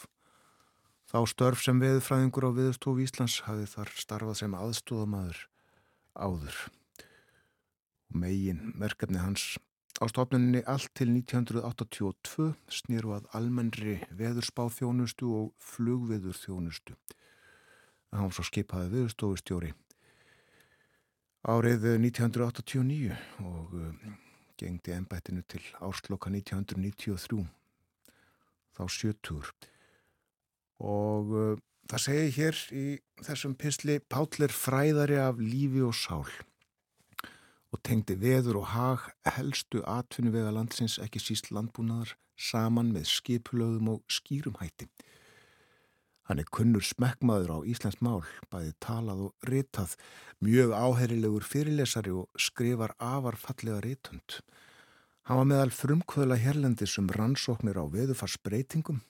þá 1.10 1.18
störf 1.28 1.64
sem 1.64 1.80
veðufræðingur 1.80 2.48
á 2.48 2.56
veðustofu 2.56 3.04
Íslands 3.04 3.40
hafið 3.46 3.72
þar 3.74 3.92
starfað 3.98 4.40
sem 4.40 4.56
aðstóðamaður 4.56 5.42
áður. 6.14 6.56
Megin 8.14 8.72
verkefni 8.78 9.18
hans. 9.18 9.54
Á 10.02 10.10
stofnunni 10.10 10.64
allt 10.66 10.90
til 10.98 11.12
1982 11.12 12.50
snýru 12.70 13.14
að 13.14 13.28
almennri 13.38 14.00
veðurspáþjónustu 14.18 15.30
og 15.38 15.52
flugveðurþjónustu. 15.62 16.96
Það 18.10 18.20
hann 18.22 18.34
svo 18.34 18.46
skipaði 18.46 18.92
viðstofustjóri 18.96 19.74
árið 21.44 21.84
1989 22.00 23.12
og 23.44 23.74
uh, 23.76 23.88
gengdi 24.56 24.94
ennbættinu 24.96 25.42
til 25.44 25.60
ársloka 25.84 26.30
1993 26.32 27.44
þá 28.74 28.84
sjötur 28.88 29.50
og 30.80 31.34
uh, 31.36 31.58
það 31.90 32.04
segi 32.06 32.34
hér 32.38 32.58
í 32.72 32.84
þessum 33.26 33.54
pinsli 33.60 34.00
Páll 34.08 34.46
er 34.46 34.54
fræðari 34.54 35.20
af 35.20 35.40
lífi 35.40 35.84
og 35.84 35.96
sál 35.98 36.26
og 37.74 37.80
tengdi 37.82 38.14
veður 38.14 38.60
og 38.60 38.68
hag 38.70 39.08
helstu 39.34 39.82
atfinnu 39.90 40.30
vega 40.34 40.52
landsins 40.54 41.00
ekki 41.02 41.18
síst 41.22 41.50
landbúnaðar 41.50 42.14
saman 42.38 42.92
með 42.94 43.08
skipulöðum 43.10 43.90
og 43.94 44.04
skýrumhætti. 44.10 44.86
Hann 46.24 46.40
er 46.40 46.48
kunnur 46.48 46.84
smekkmaður 46.86 47.50
á 47.52 47.58
Íslands 47.68 47.98
mál, 48.00 48.22
bæði 48.48 48.72
talað 48.80 49.26
og 49.26 49.48
ritað, 49.50 49.96
mjög 50.40 50.72
áherilegur 50.72 51.44
fyrirlesari 51.44 52.14
og 52.14 52.30
skrifar 52.40 52.94
afar 52.96 53.36
fallega 53.36 53.82
ritund. 53.84 54.38
Hann 55.28 55.40
var 55.40 55.50
meðal 55.50 55.74
frumkvöla 55.74 56.38
herlendis 56.40 56.96
um 57.00 57.10
rannsóknir 57.12 57.76
á 57.76 57.84
veðufarsbreytingum 57.90 59.02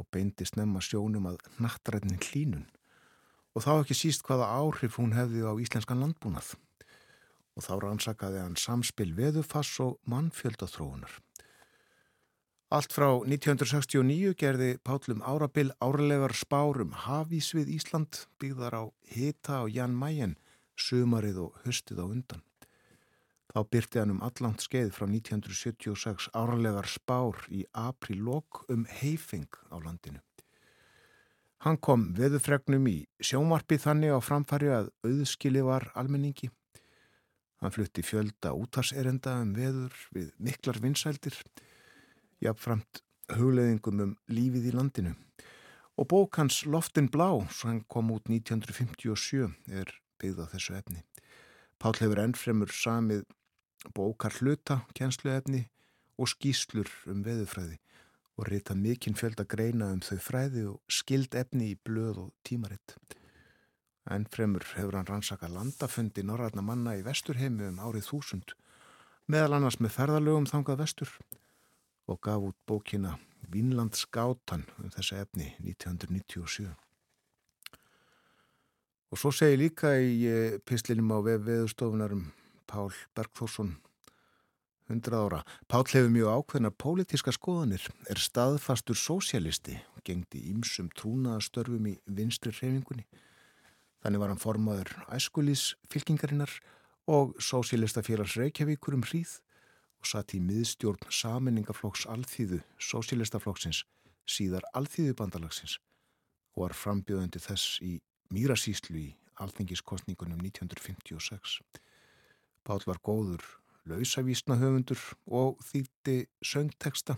og 0.00 0.08
beindi 0.12 0.46
snemma 0.48 0.82
sjónum 0.84 1.28
að 1.30 1.42
nattrætnin 1.62 2.22
hlínun 2.28 2.66
og 3.56 3.64
þá 3.64 3.72
ekki 3.80 3.96
síst 3.96 4.24
hvaða 4.26 4.50
áhrif 4.52 4.98
hún 5.00 5.14
hefði 5.16 5.46
á 5.48 5.52
íslenskan 5.56 6.02
landbúnað 6.02 6.54
og 7.56 7.64
þá 7.64 7.72
rannsakaði 7.80 8.42
hann 8.42 8.58
samspil 8.60 9.14
veðufass 9.16 9.78
og 9.80 9.96
mannfjöldathróunar. 10.12 11.14
Allt 12.76 12.92
frá 12.92 13.08
1969 13.22 14.34
gerði 14.36 14.72
Pállum 14.84 15.22
Árabil 15.24 15.70
árlegar 15.80 16.34
spárum 16.36 16.92
hafís 17.06 17.52
við 17.54 17.70
Ísland 17.78 18.26
byggðar 18.42 18.74
á 18.74 18.84
Hita 19.08 19.62
og 19.62 19.70
Jan 19.72 19.94
Mayen 19.96 20.34
sumarið 20.76 21.46
og 21.46 21.60
höstið 21.64 22.02
á 22.02 22.06
undan. 22.10 22.45
Þá 23.56 23.62
byrti 23.72 24.02
hann 24.02 24.12
um 24.12 24.20
allant 24.20 24.60
skeið 24.60 24.90
frá 24.92 25.06
1976 25.08 26.28
árlegar 26.36 26.84
spár 26.92 27.40
í 27.48 27.62
aprílokk 27.72 28.66
um 28.68 28.84
heifing 28.98 29.48
á 29.72 29.80
landinu. 29.80 30.20
Hann 31.64 31.80
kom 31.80 32.10
veðufregnum 32.18 32.84
í 32.92 32.98
sjónvarpi 33.24 33.80
þannig 33.80 34.12
á 34.12 34.20
framfæri 34.20 34.68
að 34.76 34.92
auðskili 35.08 35.64
var 35.64 35.88
almenningi 35.96 36.50
Hann 37.62 37.72
flutti 37.72 38.04
fjölda 38.04 38.52
útarserenda 38.52 39.38
um 39.40 39.54
veður 39.56 39.94
við 40.12 40.32
miklar 40.44 40.76
vinsældir, 40.82 41.36
jafnframt 42.44 43.00
hugleðingum 43.32 44.02
um 44.04 44.12
lífið 44.28 44.68
í 44.70 44.74
landinu. 44.76 45.14
Og 45.96 46.08
bók 46.12 46.36
hans 46.36 46.60
Loftin 46.68 47.08
Blá, 47.08 47.30
sem 47.48 47.80
kom 47.88 48.12
út 48.12 48.28
1957, 48.28 49.48
er 49.72 49.88
byggðað 50.20 50.52
þessu 50.52 50.76
efni. 50.76 51.00
Pál 51.80 51.96
hefur 51.96 52.20
ennfremur 52.20 52.72
samið 52.72 53.24
bókar 53.94 54.34
hluta, 54.40 54.80
kjensluefni 54.94 55.66
og 56.16 56.30
skýslur 56.32 56.90
um 57.10 57.22
veðufræði 57.26 57.78
og 58.36 58.48
rita 58.50 58.74
mikinn 58.76 59.16
fjölda 59.16 59.46
greina 59.48 59.88
um 59.94 60.02
þau 60.04 60.18
fræði 60.20 60.66
og 60.70 60.80
skild 60.92 61.34
efni 61.34 61.72
í 61.72 61.78
blöð 61.88 62.26
og 62.26 62.32
tímaritt. 62.44 62.96
En 64.10 64.26
fremur 64.30 64.64
hefur 64.76 64.98
hann 64.98 65.08
rannsaka 65.08 65.48
landafundi 65.50 66.22
norrætna 66.22 66.62
manna 66.62 66.94
í 66.98 67.04
vesturheimi 67.06 67.70
um 67.70 67.80
árið 67.82 68.10
þúsund, 68.10 68.52
meðal 69.26 69.56
annars 69.56 69.80
með 69.80 69.96
ferðalögum 69.96 70.46
þangað 70.50 70.82
vestur 70.84 71.14
og 72.06 72.20
gaf 72.22 72.44
út 72.50 72.58
bókina 72.68 73.16
Vínland 73.50 73.94
skátan 73.94 74.64
um 74.82 74.90
þessa 74.90 75.22
efni 75.22 75.52
1997. 75.62 76.66
Og 79.10 79.20
svo 79.20 79.30
segi 79.30 79.58
líka 79.58 79.92
í 80.02 80.26
eh, 80.26 80.56
pislinum 80.66 81.12
á 81.14 81.18
veðustofunarum 81.22 82.26
Pál 82.66 82.90
Bergþórsson 83.16 83.76
100 84.90 85.18
ára. 85.18 85.42
Pál 85.66 85.86
hefur 85.86 86.10
mjög 86.14 86.32
ákveðna 86.36 86.70
pólitíska 86.70 87.34
skoðanir, 87.34 87.82
er 88.10 88.18
staðfastur 88.22 88.98
sósialisti 88.98 89.80
og 89.96 90.04
gengdi 90.06 90.44
ímsum 90.52 90.92
trúnaðastörfum 90.94 91.88
í 91.90 91.96
vinstri 92.06 92.54
reyfingunni 92.54 93.06
Þannig 94.06 94.20
var 94.22 94.30
hann 94.30 94.38
formaður 94.38 94.90
æskulís 95.16 95.62
fylkingarinnar 95.90 96.52
og 97.10 97.32
Sósílistafélags 97.42 98.36
Reykjavíkur 98.38 98.94
um 98.94 99.02
hríð 99.02 99.32
og 99.98 100.06
satt 100.06 100.30
í 100.36 100.38
miðstjórn 100.46 101.08
saminningaflokks 101.10 102.04
alþýðu 102.14 102.60
Sósílistaflokksins 102.78 103.80
síðar 104.30 104.62
alþýðubandalagsins 104.78 105.80
og 106.54 106.68
var 106.68 106.76
frambjöðandi 106.78 107.42
þess 107.48 107.80
í 107.82 107.96
Mýrasíslu 108.30 109.00
í 109.00 109.08
alþingiskostningunum 109.42 110.38
1956. 110.38 111.58
Pál 112.66 112.82
var 112.82 112.98
góður 112.98 113.44
lausavísna 113.86 114.56
höfundur 114.58 114.98
og 115.30 115.60
þýtti 115.62 116.16
söngteksta 116.42 117.14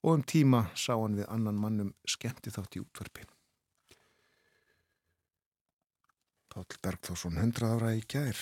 og 0.00 0.14
um 0.14 0.22
tíma 0.24 0.62
sá 0.72 0.94
hann 0.94 1.18
við 1.18 1.28
annan 1.28 1.60
mannum 1.60 1.92
skemmti 2.08 2.52
þátt 2.54 2.78
í 2.78 2.80
útvarpi. 2.80 3.26
Pál 6.50 6.64
Bergþórsson 6.82 7.36
100 7.36 7.68
ára 7.68 7.92
í 7.94 8.00
gær. 8.08 8.38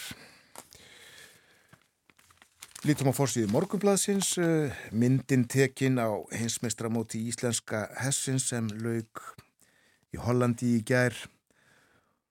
Lítum 2.87 3.11
á 3.11 3.18
fórstíði 3.18 3.50
morgunbladsins 3.50 4.37
eh, 4.38 4.70
myndin 4.94 5.48
tekin 5.50 5.98
á 5.98 6.14
hinsmestramóti 6.30 7.24
íslenska 7.26 7.88
hessin 7.98 8.38
sem 8.38 8.70
laug 8.78 9.24
í 10.14 10.22
Hollandi 10.22 10.76
í 10.78 10.84
gær. 10.87 11.16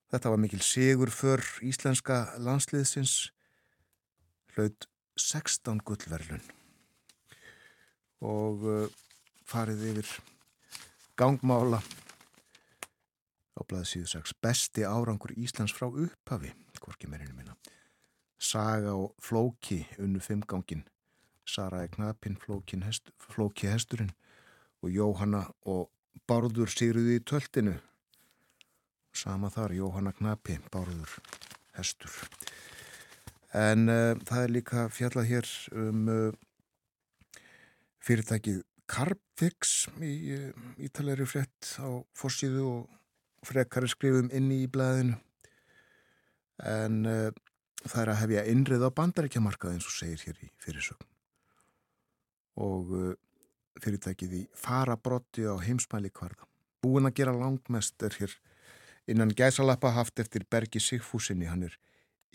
Þetta 0.08 0.32
var 0.32 0.40
mikil 0.40 0.64
sigur 0.64 1.12
för 1.12 1.44
íslenska 1.60 2.24
landsliðsins 2.40 3.28
laud 4.58 4.88
16 5.18 5.82
gullverlun 5.86 6.42
og 8.28 8.66
eh, 8.66 9.00
farið 9.46 9.84
yfir 9.92 10.12
gangmála 11.18 11.80
á 13.58 13.60
blaðsíðu 13.66 14.10
6 14.18 14.36
besti 14.42 14.86
árangur 14.86 15.34
Íslands 15.38 15.74
frá 15.74 15.88
upphafi 15.88 16.52
hvorki 16.78 17.10
meirinu 17.10 17.34
minna. 17.34 17.56
Saga 18.38 18.94
og 18.94 19.14
Flóki 19.22 19.80
unnu 19.98 20.20
fimmgangin 20.22 20.84
Sara 21.48 21.86
knapinn, 21.88 22.36
hest, 22.84 23.10
Flóki 23.18 23.66
hesturinn 23.66 24.12
og 24.82 24.90
Jóhanna 24.90 25.46
og 25.66 25.88
Bárður 26.28 26.68
sigruði 26.68 27.16
í 27.16 27.24
töltinu. 27.24 27.78
Sama 29.14 29.48
þar 29.50 29.72
Jóhanna 29.72 30.12
knapi, 30.12 30.58
Bárður 30.70 31.16
hestur 31.78 32.12
en 33.56 33.88
uh, 33.88 34.14
það 34.28 34.42
er 34.42 34.52
líka 34.52 34.86
fjallað 34.92 35.28
hér 35.30 35.50
um 35.76 36.08
uh, 36.12 37.38
fyrirtækið 38.04 38.62
Carpfix 38.88 39.86
í 40.04 40.14
uh, 40.36 40.50
ítalegri 40.82 41.28
frett 41.28 41.74
á 41.80 41.88
fórsíðu 42.16 42.66
og 42.66 43.46
frekari 43.46 43.88
skrifum 43.88 44.30
inni 44.34 44.64
í 44.64 44.70
blæðinu 44.70 45.16
en 46.66 47.04
það 47.06 48.00
er 48.02 48.10
að 48.10 48.18
hefja 48.18 48.42
innrið 48.50 48.82
á 48.82 48.90
bandarækjamarkað 48.98 49.76
eins 49.76 49.86
og 49.86 49.94
segir 49.94 50.24
hér 50.26 50.40
í 50.42 50.48
fyrirsögn. 50.58 51.06
Og 52.58 52.90
fyrirtækið 53.78 54.34
í 54.40 54.42
farabrotti 54.58 55.46
á 55.46 55.54
heimsmæli 55.62 56.10
kvarða 56.10 56.48
búin 56.82 57.08
að 57.08 57.16
gera 57.20 57.34
langmest 57.34 58.02
er 58.06 58.14
hér 58.20 58.34
innan 59.10 59.32
gæsalappa 59.34 59.92
haft 59.96 60.20
eftir 60.22 60.44
Bergi 60.50 60.80
Sigfúsinni 60.82 61.48
hann 61.50 61.66
er 61.68 61.78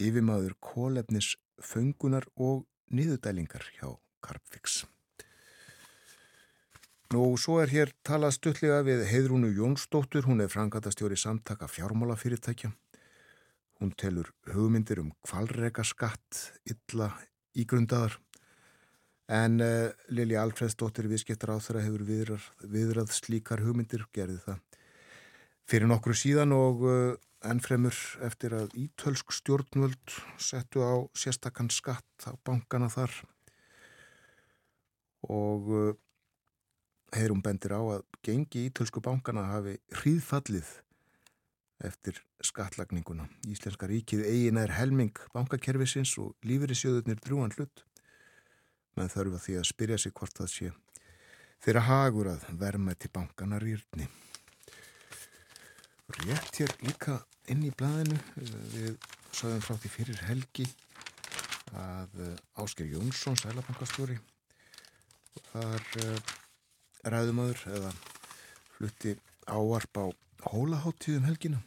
yfirmaður 0.01 0.55
kólefnis 0.63 1.35
föngunar 1.61 2.25
og 2.35 2.65
niðurdælingar 2.93 3.69
hjá 3.77 3.93
Carpfix 4.23 4.83
Nú, 7.13 7.35
svo 7.37 7.59
er 7.61 7.69
hér 7.69 7.91
talað 8.01 8.31
stuttlega 8.39 8.79
við 8.87 9.03
Heidrúnu 9.05 9.51
Jónsdóttur, 9.53 10.25
hún 10.25 10.41
er 10.41 10.49
frangatastjóri 10.49 11.13
samtaka 11.19 11.67
fjármálafyrirtækja. 11.69 12.71
Hún 13.77 13.91
telur 13.93 14.31
hugmyndir 14.49 15.03
um 15.03 15.11
kvalrega 15.21 15.85
skatt 15.85 16.39
illa 16.65 17.11
ígrundaðar. 17.53 18.15
En 19.29 19.61
uh, 19.61 19.91
Lili 20.09 20.39
Alfredsdóttir 20.41 21.05
viðskiptar 21.11 21.53
á 21.53 21.61
þeirra 21.61 21.83
hefur 21.85 22.07
viðrað, 22.07 22.47
viðrað 22.73 23.13
slíkar 23.13 23.61
hugmyndir, 23.61 24.07
gerði 24.15 24.39
það 24.47 24.81
fyrir 25.69 25.91
nokkru 25.93 26.17
síðan 26.17 26.57
og 26.57 26.81
uh, 26.81 27.13
ennfremur 27.47 27.97
eftir 28.25 28.55
að 28.55 28.73
ítölsk 28.79 29.33
stjórnvöld 29.35 30.15
settu 30.41 30.83
á 30.83 30.93
sérstakann 31.17 31.71
skatt 31.73 32.27
á 32.27 32.33
bankana 32.45 32.89
þar 32.93 33.13
og 35.27 35.69
uh, 35.71 35.91
heyrum 37.15 37.43
bendir 37.43 37.75
á 37.75 37.81
að 37.81 38.05
gengi 38.25 38.67
ítölsku 38.69 39.03
bankana 39.03 39.45
hafi 39.51 39.77
hríðfallið 40.01 40.69
eftir 41.83 42.19
skatlagninguna. 42.43 43.27
Íslenska 43.47 43.87
ríkið 43.89 44.23
eigin 44.27 44.59
er 44.61 44.71
helming 44.77 45.17
bankakerfisins 45.33 46.13
og 46.21 46.35
lífeyrisjöðurnir 46.47 47.19
drúan 47.23 47.53
hlut. 47.57 47.83
menn 48.95 49.09
þarf 49.09 49.39
að 49.39 49.45
því 49.45 49.53
að 49.57 49.69
spyrja 49.71 49.97
sig 49.97 50.13
hvort 50.13 50.37
það 50.37 50.49
sé 50.53 50.71
þeirra 51.63 51.81
hagur 51.87 52.27
að 52.29 52.43
verma 52.59 52.93
til 52.93 53.09
bankana 53.09 53.57
rýrni. 53.59 54.05
Rétt 56.13 56.59
hér 56.59 56.73
líka 56.83 57.23
inn 57.51 57.65
í 57.67 57.71
blæðinu 57.75 58.19
við 58.73 58.93
saðum 59.33 59.63
frá 59.65 59.75
því 59.75 59.91
fyrir 59.91 60.23
helgi 60.29 60.67
að 61.73 62.19
Ásker 62.61 62.87
Jónsson, 62.87 63.37
sælabankastjóri 63.39 64.19
þar 65.49 65.87
ræðumadur 67.03 67.63
eða 67.73 67.91
flutti 68.77 69.15
áarp 69.49 69.99
á 69.99 70.05
hólaháttíðum 70.53 71.27
helgina. 71.27 71.61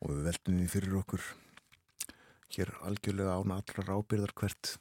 Og 0.00 0.12
við 0.12 0.28
veltum 0.28 0.60
því 0.60 0.68
fyrir 0.72 0.96
okkur 1.00 1.26
hér 2.54 2.72
algjörlega 2.86 3.36
án 3.40 3.54
allra 3.56 3.86
rábyrðar 3.88 4.34
hvert 4.38 4.76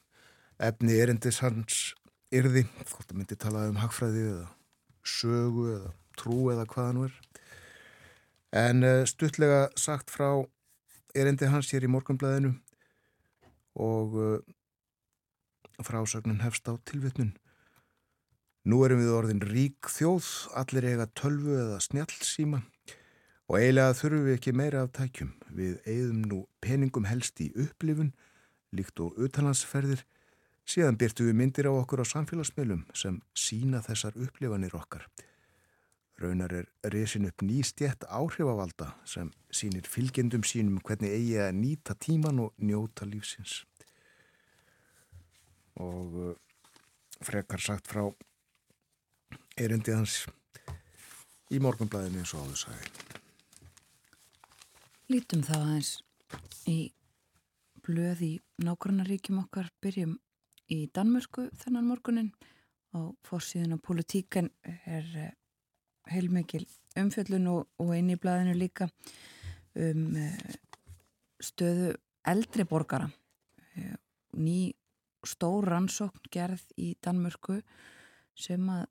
efni 0.62 0.98
erindis 1.00 1.42
hans 1.44 1.94
yrði, 2.34 2.66
hvort 2.86 3.10
það 3.10 3.18
myndi 3.20 3.40
tala 3.40 3.68
um 3.70 3.80
hagfræði 3.82 4.26
eða 4.30 4.50
sögu 5.04 5.70
eða 5.74 5.94
trú 6.20 6.38
eða 6.54 6.68
hvaða 6.70 6.96
nú 6.96 7.08
er 7.08 7.16
en 8.54 8.84
uh, 8.86 9.04
stuttlega 9.10 9.68
sagt 9.80 10.14
frá 10.14 10.30
erindi 11.18 11.50
hans 11.50 11.74
hér 11.74 11.88
í 11.88 11.92
morgunblæðinu 11.92 12.54
og 13.82 14.20
uh, 14.22 14.38
frásögnun 15.82 16.44
hefst 16.46 16.70
á 16.70 16.78
tilvittnun 16.86 17.34
Nú 18.64 18.78
erum 18.86 19.02
við 19.02 19.10
orðin 19.12 19.42
rík 19.44 19.90
þjóð, 19.92 20.28
allir 20.56 20.86
eiga 20.88 21.10
tölvu 21.20 21.58
eða 21.60 21.82
snjálfsíma 21.84 22.62
og 23.52 23.58
eiginlega 23.58 23.96
þurfum 24.00 24.22
við 24.24 24.38
ekki 24.38 24.54
meira 24.56 24.84
af 24.86 24.94
tækjum. 24.96 25.34
Við 25.52 25.74
eigðum 25.84 26.22
nú 26.32 26.38
peningum 26.64 27.10
helst 27.10 27.42
í 27.44 27.50
upplifun, 27.60 28.14
líkt 28.72 29.02
og 29.04 29.20
utanlandsferðir, 29.20 30.06
síðan 30.64 30.96
byrtu 31.02 31.28
við 31.28 31.36
myndir 31.42 31.68
á 31.68 31.76
okkur 31.76 32.06
á 32.08 32.12
samfélagsmiðlum 32.14 32.86
sem 32.96 33.20
sína 33.36 33.84
þessar 33.84 34.16
upplifanir 34.16 34.80
okkar. 34.80 35.10
Raunar 36.22 36.54
er 36.54 36.68
resin 36.94 37.26
upp 37.26 37.42
nýstjætt 37.42 38.06
áhrifavalda 38.06 38.92
sem 39.10 39.32
sínir 39.52 39.88
fylgjendum 39.90 40.44
sínum 40.46 40.78
hvernig 40.86 41.16
eigi 41.16 41.40
að 41.42 41.58
nýta 41.58 41.96
tíman 41.98 42.44
og 42.44 42.54
njóta 42.62 43.08
lífsins. 43.10 43.64
Og 45.82 46.20
uh, 46.28 46.36
frekar 47.26 47.62
sagt 47.62 47.90
frá 47.90 48.06
erindi 49.58 49.96
hans 49.96 50.28
í 51.54 51.60
morgunblæðinu 51.62 52.22
eins 52.22 52.34
og 52.38 52.46
áður 52.46 52.62
sagði. 52.62 52.92
Lítum 55.12 55.44
þá 55.46 55.56
aðeins 55.58 55.94
í 56.70 56.78
blöð 57.84 58.22
í 58.26 58.34
nákvæmnaríkjum 58.64 59.42
okkar 59.44 59.74
byrjum 59.84 60.16
í 60.72 60.86
Danmörku 60.94 61.50
þennan 61.60 61.90
morgunin 61.90 62.32
og 62.98 63.16
fórsíðun 63.28 63.76
og 63.76 63.82
politíkan 63.84 64.50
er 64.64 65.10
eh, 65.18 65.32
heilmikil 66.12 66.66
umfjöllun 67.00 67.50
og, 67.52 67.68
og 67.82 67.94
eini 67.96 68.18
í 68.18 68.22
blæðinu 68.22 68.56
líka 68.58 68.90
um 69.80 70.16
eh, 70.20 70.56
stöðu 71.44 71.94
eldri 72.30 72.66
borgara. 72.70 73.10
Eh, 73.76 73.96
ný 74.38 74.74
stór 75.28 75.70
rannsókn 75.72 76.32
gerð 76.32 76.66
í 76.78 76.94
Danmörku 77.04 77.62
sem 78.36 78.66
að 78.74 78.88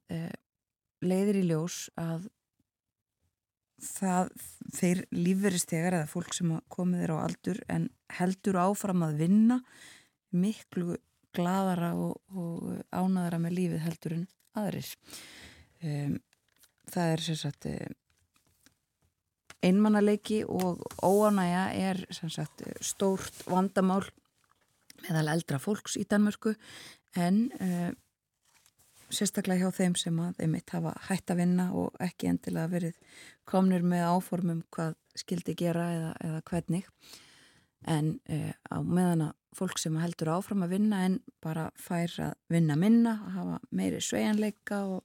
leiðir 1.02 1.40
í 1.42 1.48
ljós 1.50 1.88
að 1.98 2.28
það 3.82 4.30
þeir 4.76 5.00
lífverðistegar 5.14 5.96
eða 5.98 6.10
fólk 6.10 6.36
sem 6.36 6.52
komið 6.72 7.06
er 7.06 7.14
á 7.14 7.24
aldur 7.24 7.60
en 7.72 7.88
heldur 8.18 8.60
áfram 8.62 9.02
að 9.06 9.18
vinna 9.24 9.58
miklu 10.32 10.96
gladara 11.34 11.92
og, 11.98 12.20
og 12.30 12.82
ánæðara 12.92 13.40
með 13.42 13.56
lífið 13.58 13.84
heldur 13.86 14.16
en 14.18 14.26
aðris 14.58 14.92
um, 15.82 16.18
það 16.92 17.12
er 17.16 17.24
sagt 17.42 17.68
einmannaleiki 19.62 20.42
og 20.44 20.82
óanæja 21.02 21.68
er 21.78 22.00
sagt 22.12 22.64
stórt 22.82 23.44
vandamál 23.46 24.02
meðal 25.02 25.28
eldra 25.34 25.58
fólks 25.62 25.96
í 25.98 26.06
Danmörku 26.08 26.54
en 27.18 27.44
um, 27.60 27.94
sérstaklega 29.12 29.66
hjá 29.66 29.76
þeim 29.76 29.96
sem 29.98 30.18
að 30.22 30.40
einmitt 30.44 30.72
hafa 30.72 30.94
hætt 31.08 31.32
að 31.32 31.42
vinna 31.42 31.68
og 31.76 31.96
ekki 32.02 32.30
endilega 32.30 32.70
verið 32.72 33.20
komnir 33.48 33.84
með 33.84 34.06
áformum 34.08 34.62
hvað 34.72 34.96
skildi 35.18 35.54
gera 35.58 35.88
eða, 35.92 36.12
eða 36.24 36.40
hvernig. 36.48 36.88
En 37.90 38.14
e, 38.30 38.54
á 38.72 38.78
meðan 38.80 39.26
að 39.26 39.58
fólk 39.58 39.80
sem 39.82 39.96
heldur 40.00 40.32
áfram 40.32 40.64
að 40.64 40.76
vinna 40.78 41.02
en 41.08 41.18
bara 41.44 41.66
fær 41.76 42.14
að 42.24 42.36
vinna 42.52 42.76
minna 42.78 43.18
að 43.26 43.34
hafa 43.36 43.58
meiri 43.74 44.00
sveianleika 44.00 44.84
og, 44.88 45.02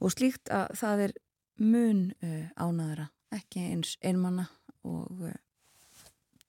og 0.00 0.14
slíkt 0.14 0.50
að 0.54 0.72
það 0.80 1.04
er 1.06 1.12
mun 1.60 2.02
e, 2.24 2.48
ánaðara 2.56 3.10
ekki 3.36 3.66
eins 3.70 3.96
einmanna 4.02 4.48
og 4.88 5.26
e, 5.28 5.34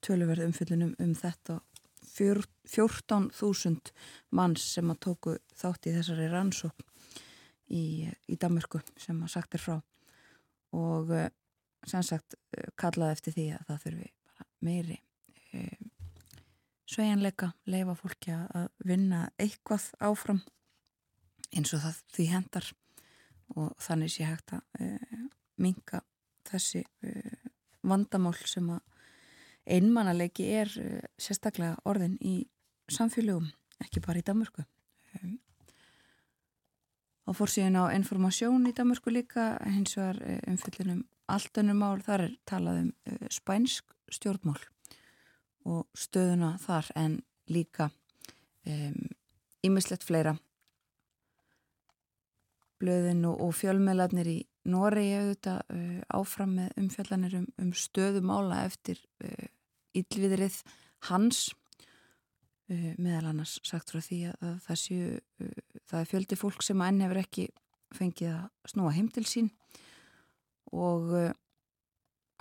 tölverð 0.02 0.48
umfyllunum 0.48 0.96
um 1.00 1.14
þetta 1.18 1.60
14.000 2.12 3.92
manns 4.36 4.64
sem 4.76 4.90
að 4.92 5.00
tóku 5.06 5.36
þátt 5.58 5.88
í 5.88 5.94
þessari 5.96 6.28
rannsók 6.32 6.84
í, 7.72 8.10
í 8.28 8.36
Damörku 8.40 8.82
sem 9.00 9.22
að 9.24 9.34
sagt 9.36 9.56
er 9.56 9.64
frá. 9.64 9.78
Og 10.76 11.12
eh, 11.16 11.30
sem 11.88 12.04
sagt 12.06 12.36
eh, 12.56 12.68
kallaði 12.80 13.18
eftir 13.18 13.38
því 13.38 13.48
að 13.56 13.66
það 13.70 13.86
þurfi 13.86 14.10
meiri 14.62 14.98
e, 15.52 15.60
svejanleika, 16.90 17.52
leifa 17.72 17.96
fólki 17.98 18.36
að 18.36 18.68
vinna 18.86 19.24
eitthvað 19.42 19.88
áfram 20.06 20.42
eins 21.56 21.74
og 21.74 21.82
það 21.84 22.02
því 22.14 22.26
hendar 22.30 22.68
og 23.56 23.76
þannig 23.82 24.14
sé 24.14 24.28
hægt 24.28 24.54
að 24.56 24.62
e, 24.80 24.88
minka 25.62 26.02
þessi 26.48 26.84
e, 27.04 27.14
vandamál 27.88 28.36
sem 28.48 28.70
að 28.72 28.82
einmannalegi 29.70 30.48
er 30.58 30.72
uh, 30.82 31.00
sérstaklega 31.22 31.78
orðin 31.88 32.18
í 32.26 32.36
samfélögum, 32.92 33.50
ekki 33.84 34.04
bara 34.04 34.22
í 34.22 34.26
Damörku. 34.26 34.66
Um, 35.20 35.38
á 37.28 37.32
fórsíðun 37.38 37.80
á 37.80 37.94
informasjón 37.96 38.68
í 38.70 38.76
Damörku 38.78 39.14
líka, 39.14 39.54
hins 39.70 39.96
vegar 40.00 40.22
uh, 40.26 40.40
umfyllinum 40.52 41.06
allt 41.32 41.62
önnum 41.62 41.80
mál, 41.80 42.02
þar 42.04 42.28
er 42.28 42.38
talað 42.50 42.84
um 42.84 42.92
uh, 43.08 43.26
spænsk 43.32 43.94
stjórnmál 44.12 44.60
og 45.70 45.86
stöðuna 45.96 46.56
þar 46.60 46.88
en 46.98 47.20
líka 47.52 47.92
ímislegt 49.62 50.02
um, 50.02 50.08
fleira 50.08 50.34
blöðin 52.82 53.24
og, 53.30 53.40
og 53.46 53.56
fjölmeðlarnir 53.58 54.30
í 54.32 54.38
Noregi 54.72 55.16
auðvitað 55.18 55.74
uh, 55.74 56.02
áfram 56.18 56.54
með 56.60 56.76
umfjallanir 56.82 57.40
um, 57.40 57.48
um 57.62 57.72
stöðumála 57.74 58.62
eftir 58.68 59.00
uh, 59.26 59.48
yllviðrið 59.98 60.60
hans 61.10 61.48
uh, 62.70 62.92
meðal 63.02 63.32
annars 63.32 63.58
sagt 63.68 63.94
frá 63.94 64.02
því 64.04 64.20
að, 64.30 64.38
að 64.50 64.60
það 64.68 64.82
séu 64.84 65.08
uh, 65.18 65.56
það 65.90 65.98
er 66.02 66.12
fjöldi 66.12 66.40
fólk 66.40 66.66
sem 66.66 66.86
enn 66.86 67.02
hefur 67.06 67.22
ekki 67.24 67.48
fengið 67.98 68.36
að 68.36 68.72
snúa 68.72 68.94
heim 68.96 69.10
til 69.12 69.26
sín 69.28 69.50
og 70.72 71.10
uh, 71.18 71.32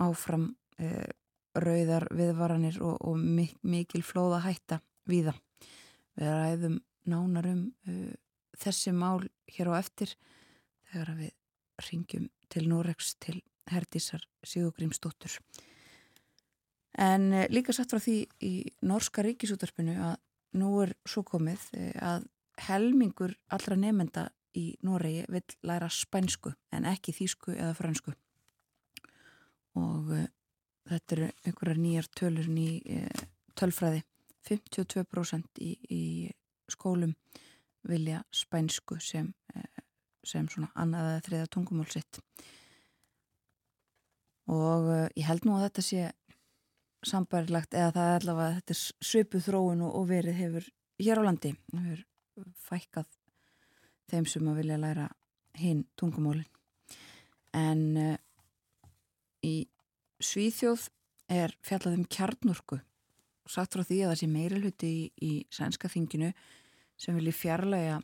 áfram 0.01 0.51
uh, 0.81 1.09
rauðar 1.57 2.07
viðvaranir 2.15 2.77
og, 2.85 2.99
og 3.01 3.17
mik 3.19 3.57
mikil 3.67 4.05
flóða 4.05 4.43
hætta 4.45 4.79
víða. 5.09 5.33
Við 6.15 6.35
ræðum 6.37 6.77
nánar 7.09 7.49
um 7.49 7.63
þessi 8.61 8.93
mál 8.95 9.23
hér 9.51 9.71
á 9.73 9.73
eftir 9.79 10.13
þegar 10.91 11.15
við 11.17 11.31
ringjum 11.87 12.27
til 12.51 12.67
Norex 12.69 13.15
til 13.23 13.39
Herdísar 13.71 14.23
Sigurgrímsdóttur. 14.43 15.37
En 16.99 17.31
eh, 17.33 17.47
líka 17.49 17.73
satt 17.73 17.93
frá 17.93 18.01
því 18.03 18.17
í 18.43 18.53
Norska 18.83 19.23
ríkisútarpinu 19.25 19.95
að 20.11 20.17
nú 20.59 20.73
er 20.83 20.93
svo 21.07 21.23
komið 21.23 21.63
eh, 21.77 21.95
að 21.95 22.27
helmingur 22.67 23.33
allra 23.55 23.77
nefnda 23.79 24.27
í 24.59 24.73
Noregi 24.83 25.23
vil 25.31 25.43
læra 25.63 25.87
spænsku 25.87 26.51
en 26.75 26.85
ekki 26.89 27.15
þýsku 27.15 27.55
eða 27.55 27.71
fransku. 27.77 28.11
Og 29.79 30.09
uh, 30.11 30.25
þetta 30.91 31.15
eru 31.15 31.29
einhverjar 31.47 31.79
nýjar 31.79 32.09
tölur 32.19 32.49
ný 32.51 32.81
tölfræði. 33.55 34.01
52% 34.49 35.61
í, 35.61 35.71
í 35.87 36.03
skólum 36.67 37.13
vilja 37.87 38.21
spænsku 38.35 38.99
sem 39.01 39.31
uh, 39.55 39.83
sem 40.27 40.47
svona 40.49 40.69
annað 40.77 41.07
eða 41.11 41.23
þriða 41.27 41.51
tungumál 41.55 41.87
sitt. 41.89 42.21
Og 44.51 44.89
uh, 44.91 45.07
ég 45.17 45.25
held 45.27 45.47
nú 45.47 45.55
að 45.57 45.67
þetta 45.69 45.85
sé 45.87 46.11
sambarilagt 47.07 47.73
eða 47.73 47.95
það 47.95 48.11
er 48.11 48.19
allavega 48.19 48.57
þetta 48.59 48.75
er 48.75 48.81
svipu 49.09 49.41
þróun 49.41 49.85
og, 49.87 50.03
verið 50.09 50.37
hefur 50.37 50.69
hér 51.01 51.21
á 51.21 51.23
landi. 51.25 51.55
Hefur 51.73 52.53
fækkað 52.69 53.09
þeim 54.11 54.27
sem 54.29 54.49
að 54.49 54.61
vilja 54.61 54.81
læra 54.81 55.09
hinn 55.57 55.85
tungumólin 55.99 56.47
en 57.57 57.81
uh, 57.97 58.15
í 59.43 59.67
Svíþjóð 60.21 60.85
er 61.31 61.53
fjallað 61.65 61.97
um 61.97 62.05
kjarnorku. 62.05 62.77
Og 63.41 63.49
sagt 63.49 63.73
frá 63.73 63.83
því 63.87 64.01
að 64.03 64.11
það 64.11 64.19
sé 64.19 64.27
meira 64.29 64.59
hluti 64.61 64.89
í, 64.91 65.05
í 65.17 65.31
sænska 65.53 65.89
þinginu 65.89 66.29
sem 67.01 67.17
vilji 67.17 67.33
fjarlæga 67.33 67.99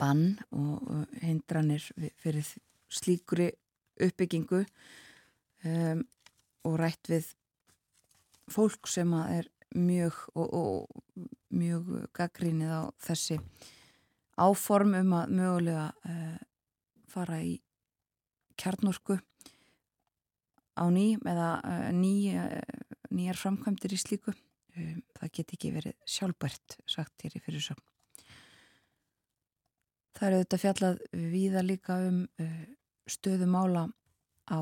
bann 0.00 0.38
og 0.56 1.04
hindranir 1.22 1.84
fyrir 2.20 2.46
slíkuri 2.88 3.50
uppbyggingu 4.02 4.64
um, 5.64 6.04
og 6.64 6.78
rætt 6.80 7.10
við 7.12 7.28
fólk 8.50 8.88
sem 8.90 9.12
er 9.20 9.48
mjög 9.74 10.16
og, 10.34 10.48
og 10.54 11.26
mjög 11.54 12.08
gaggrínið 12.16 12.72
á 12.72 12.82
þessi 13.04 13.38
áform 14.40 14.96
um 14.98 15.14
að 15.20 15.36
mögulega 15.38 15.86
uh, 16.08 16.38
fara 17.10 17.40
í 17.44 17.58
kjarnorku 18.58 19.18
á 20.74 20.84
ný 20.90 21.14
eða 21.22 21.50
uh, 21.60 21.90
ný, 21.94 22.34
uh, 22.34 22.58
nýjar 23.14 23.38
framkvæmdir 23.38 23.94
í 23.94 24.00
slíku 24.00 24.34
um, 24.76 25.02
það 25.18 25.34
get 25.38 25.56
ekki 25.56 25.74
verið 25.74 25.98
sjálfbært 26.16 26.78
sagt 26.86 27.26
hér 27.26 27.36
í 27.38 27.42
fyrirsögn 27.44 27.84
Það 30.14 30.28
eru 30.28 30.40
þetta 30.44 30.58
fjallað 30.62 30.98
viða 31.32 31.62
líka 31.66 31.98
um 32.06 32.18
uh, 32.38 32.58
stöðumála 33.10 33.88
á 34.46 34.58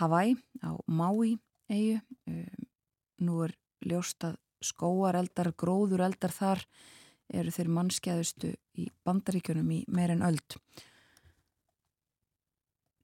Hawaii, 0.00 0.36
á 0.64 0.72
Maui 0.88 1.34
eigu. 1.68 2.00
Um, 2.30 2.68
nú 3.20 3.42
er 3.44 3.52
ljóst 3.84 4.24
að 4.24 4.38
skóareldar, 4.64 5.52
gróðureldar 5.60 6.32
þar 6.32 6.62
eru 7.30 7.52
þeir 7.52 7.68
mannskjæðustu 7.76 8.54
í 8.80 8.86
bandaríkjunum 9.04 9.68
í 9.76 9.82
meirinn 9.92 10.24
öld. 10.24 10.56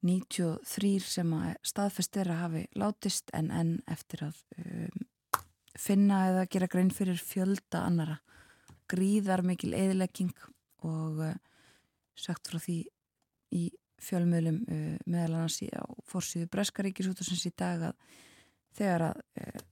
93 0.06 0.96
sem 1.04 1.32
að 1.36 1.58
staðfest 1.66 2.16
er 2.20 2.30
að 2.32 2.42
hafi 2.44 2.64
látist 2.78 3.32
en 3.36 3.50
enn 3.52 3.76
eftir 3.90 4.24
að 4.30 4.40
um, 4.62 5.06
finna 5.80 6.22
eða 6.30 6.46
gera 6.50 6.68
grein 6.70 6.90
fyrir 6.94 7.18
fjölda 7.20 7.84
annara. 7.86 8.18
Gríðar 8.90 9.42
mikil 9.46 9.72
eðilegging 9.76 10.34
og 10.86 11.22
uh, 11.26 11.34
sagt 12.16 12.50
frá 12.50 12.60
því 12.62 12.78
í 13.56 13.64
fjölmjölum 14.02 14.60
uh, 14.66 14.98
meðal 15.06 15.38
annars 15.40 15.60
í, 15.64 15.70
á 15.72 15.84
fórsíðu 16.08 16.50
Breskaríkisútasins 16.52 17.46
í 17.48 17.54
dag 17.56 17.88
að 17.90 17.96
þegar 18.76 19.08
að 19.10 19.22
uh, 19.42 19.64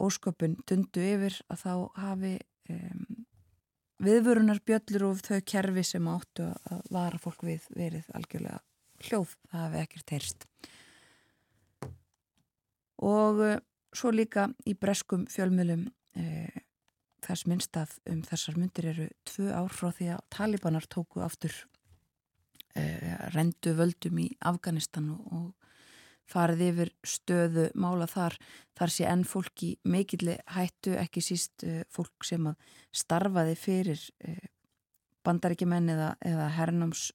ósköpun 0.00 0.56
dundu 0.68 1.02
yfir 1.04 1.36
að 1.52 1.64
þá 1.64 1.72
hafi 2.00 2.34
um, 2.72 3.24
viðvörunar 4.00 4.62
bjöllur 4.64 5.10
og 5.10 5.24
þau 5.26 5.40
kerfi 5.52 5.84
sem 5.84 6.06
áttu 6.08 6.46
að 6.72 6.86
vara 6.94 7.20
fólk 7.20 7.44
við 7.44 7.66
verið 7.76 8.08
algjörlega 8.16 8.62
hljóð, 9.04 9.34
það 9.50 9.64
hafi 9.66 9.82
ekkert 9.84 10.14
heyrst 10.14 10.46
og 13.00 13.42
svo 13.96 14.12
líka 14.14 14.48
í 14.66 14.74
breskum 14.78 15.26
fjölmjölum 15.30 15.88
þess 17.24 17.46
minnst 17.48 17.76
að 17.78 17.96
um 18.10 18.22
þessar 18.26 18.58
myndir 18.58 18.88
eru 18.92 19.06
tvö 19.28 19.50
ár 19.52 19.72
frá 19.74 19.90
því 19.94 20.10
að 20.14 20.26
talibanar 20.34 20.86
tóku 20.90 21.22
aftur 21.24 21.54
uh, 22.76 23.16
rendu 23.34 23.74
völdum 23.78 24.20
í 24.22 24.28
Afganistan 24.50 25.10
og, 25.14 25.26
og 25.30 25.48
farið 26.30 26.64
yfir 26.68 26.92
stöðu 27.06 27.66
mála 27.74 28.06
þar. 28.10 28.36
Þar 28.78 28.94
sé 28.94 29.06
enn 29.10 29.24
fólk 29.26 29.64
í 29.66 29.70
mikilli 29.90 30.36
hættu 30.54 30.94
ekki 31.00 31.22
síst 31.24 31.66
uh, 31.66 31.82
fólk 31.92 32.26
sem 32.26 32.50
að 32.50 32.76
starfaði 33.02 33.56
fyrir 33.58 34.04
uh, 34.26 34.44
bandaríkjumenn 35.26 35.92
eða, 35.92 36.12
eða 36.24 36.52
hernáms 36.56 37.10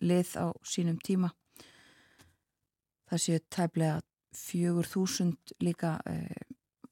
lið 0.00 0.30
á 0.40 0.56
sínum 0.64 0.96
tíma. 1.04 1.28
Það 3.10 3.20
séu 3.20 3.40
tæplega 3.52 3.98
fjögur 4.36 4.86
þúsund 4.88 5.56
líka 5.64 5.96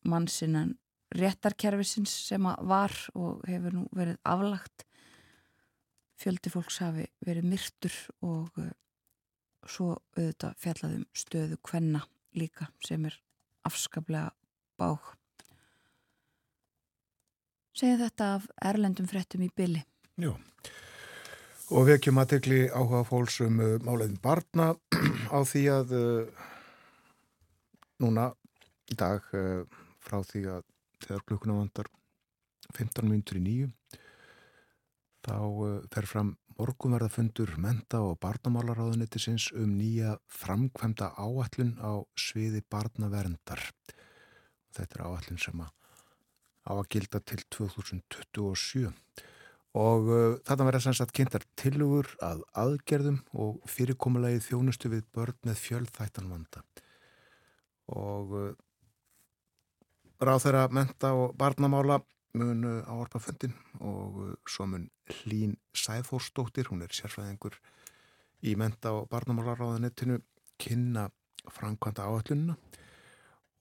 mannsinnan 0.08 0.74
réttarkerfisins 1.14 2.12
sem 2.28 2.42
var 2.42 2.94
og 3.14 3.44
hefur 3.48 3.76
nú 3.76 3.84
verið 3.94 4.18
aflagt. 4.26 4.86
Fjöldi 6.20 6.50
fólks 6.52 6.80
hafi 6.82 7.06
verið 7.26 7.48
myrtur 7.50 7.96
og 8.24 8.54
uh, 8.62 8.70
svo 9.66 9.96
auðvitað 10.16 10.56
fjallaðum 10.62 11.04
stöðu 11.16 11.58
kvenna 11.64 12.04
líka 12.38 12.68
sem 12.86 13.04
er 13.08 13.16
afskaplega 13.66 14.30
bág. 14.78 15.12
Segja 17.74 17.98
þetta 18.04 18.30
af 18.36 18.46
erlendum 18.62 19.08
frettum 19.10 19.42
í 19.42 19.50
bylli 19.50 19.82
Jú. 20.22 20.36
Og 21.74 21.88
við 21.88 21.96
ekki 21.96 22.12
maturli 22.14 22.58
áhuga 22.70 23.02
fólks 23.08 23.40
um 23.42 23.58
uh, 23.58 23.76
máleðin 23.82 24.20
barna 24.22 24.74
á 25.34 25.38
því 25.42 25.62
að 25.74 25.94
uh, 25.98 26.44
núna 28.02 28.30
í 28.90 28.96
dag 28.98 29.26
uh, 29.36 29.62
frá 30.02 30.20
því 30.26 30.46
að 30.56 30.64
þegar 31.04 31.26
klukkuna 31.28 31.58
vandar 31.58 31.90
15 32.74 33.08
minntur 33.08 33.38
í 33.40 33.44
nýju 33.44 33.68
þá 35.24 35.36
uh, 35.36 35.76
fer 35.92 36.08
fram 36.08 36.34
morgunverðafundur 36.58 37.56
menta 37.58 38.00
og 38.06 38.18
barnamálaráðunettisins 38.22 39.48
um 39.58 39.72
nýja 39.78 40.14
framkvæmda 40.30 41.10
áallun 41.18 41.74
á 41.82 41.98
sviði 42.14 42.62
barnaverndar. 42.70 43.62
Þetta 44.74 45.00
er 45.00 45.06
áallun 45.08 45.40
sem 45.42 45.64
að 45.64 45.72
á 46.64 46.72
að 46.78 46.88
gilda 46.94 47.20
til 47.20 47.42
2027 47.52 48.92
og 49.74 50.06
uh, 50.08 50.36
þetta 50.46 50.66
verður 50.68 50.86
sem 50.86 50.96
sagt 50.96 51.14
kynntar 51.16 51.44
tilugur 51.58 52.08
að 52.22 52.44
aðgerðum 52.62 53.20
og 53.34 53.58
fyrirkomulegi 53.68 54.44
þjónustu 54.46 54.92
við 54.92 55.08
börn 55.14 55.36
með 55.48 55.60
fjöldþættanvanda 55.64 56.62
og 57.92 58.32
uh, 58.32 58.52
ráð 60.24 60.46
þeirra 60.46 60.68
menta 60.72 61.12
og 61.16 61.34
barnamála 61.38 62.00
mun 62.34 62.64
áarpa 62.88 63.20
fundin 63.20 63.54
og 63.80 64.20
uh, 64.22 64.30
svo 64.48 64.66
mun 64.66 64.88
Hlín 65.10 65.58
Sæðfórsdóttir, 65.76 66.70
hún 66.70 66.82
er 66.82 66.94
sérfræðingur 66.94 67.58
í 68.44 68.54
menta 68.56 68.94
og 68.96 69.08
barnamálaráðanettinu 69.12 70.20
kynna 70.60 71.10
framkvæmda 71.52 72.08
áallununa 72.08 72.56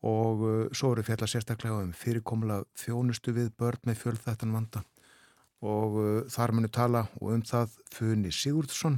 og 0.08 0.44
uh, 0.48 0.66
svo 0.72 0.94
eru 0.94 1.04
fjalla 1.04 1.28
sérstaklega 1.28 1.84
um 1.84 1.94
fyrirkomla 1.96 2.64
þjónustu 2.80 3.36
við 3.36 3.54
börn 3.60 3.84
með 3.90 4.02
fjölþættan 4.04 4.56
vanda. 4.56 4.84
Og 5.64 6.28
þar 6.28 6.52
munu 6.52 6.68
tala 6.68 7.06
og 7.22 7.30
um 7.38 7.44
það 7.48 7.78
Funi 7.96 8.34
Sigurdsson 8.36 8.98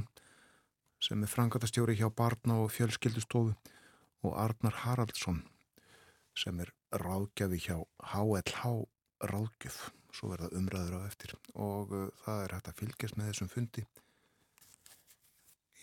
sem 0.98 1.20
er 1.22 1.30
framkvæmdastjóri 1.30 1.94
hjá 1.94 2.08
barna 2.10 2.56
og 2.64 2.72
fjölskyldustofu 2.74 3.52
og 4.26 4.34
Arnar 4.42 4.82
Haraldsson 4.82 5.44
sem 6.36 6.58
er 6.60 6.72
ráðgjafi 6.92 7.60
hjá 7.68 7.76
HLH 8.12 8.72
ráðgjöf. 9.30 9.78
Svo 10.16 10.30
verða 10.32 10.48
umræður 10.56 11.00
á 11.00 11.08
eftir 11.08 11.34
og 11.54 11.92
uh, 11.92 12.08
það 12.24 12.42
er 12.42 12.54
hægt 12.56 12.70
að 12.70 12.78
fylgjast 12.80 13.18
með 13.18 13.30
þessum 13.30 13.52
fundi. 13.52 13.84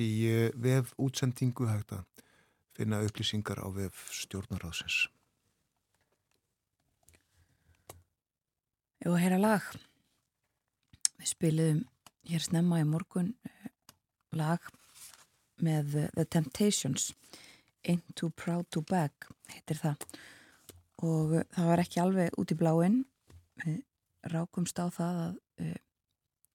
Í 0.01 0.09
uh, 0.29 0.47
vef 0.57 0.93
útsendingu 1.01 1.69
hægt 1.69 1.93
að 1.93 2.05
finna 2.73 3.03
upplýsingar 3.05 3.61
á 3.61 3.69
vef 3.69 4.07
stjórnaráðsins 4.23 5.03
Jú, 9.03 9.11
hér 9.19 9.35
að 9.35 9.43
lag? 9.43 9.65
Við 11.19 11.27
spiliðum 11.27 11.81
hér 12.29 12.45
snemma 12.45 12.79
í 12.79 12.87
morgun 12.87 13.33
uh, 13.45 13.67
lag 14.39 14.65
með 15.61 15.97
The 16.15 16.25
Temptations 16.25 17.11
Ain't 17.83 18.15
Too 18.15 18.31
Proud 18.35 18.69
To 18.71 18.83
Beg 18.87 19.27
heitir 19.51 19.79
það. 19.79 20.05
Og 21.03 21.33
uh, 21.39 21.47
það 21.55 21.69
var 21.71 21.83
ekki 21.83 22.01
alveg 22.03 22.37
út 22.39 22.53
í 22.53 22.57
bláinn. 22.59 23.01
Við 23.63 23.81
rákumst 24.31 24.79
á 24.79 24.87
það 24.93 25.19
að 25.23 25.35
uh, 25.65 25.79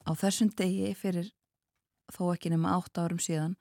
á 0.08 0.10
þessum 0.16 0.52
degi 0.56 0.94
fyrir 0.96 1.32
þó 2.14 2.30
ekki 2.32 2.52
nema 2.54 2.78
8 2.78 3.04
árum 3.04 3.20
síðan 3.20 3.58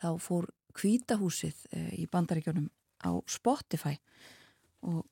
þá 0.00 0.10
fór 0.24 0.48
kvítahúsið 0.76 1.58
uh, 1.76 1.90
í 2.00 2.08
bandaríkjónum 2.10 2.70
á 3.04 3.10
Spotify. 3.28 3.98
Og 4.88 5.04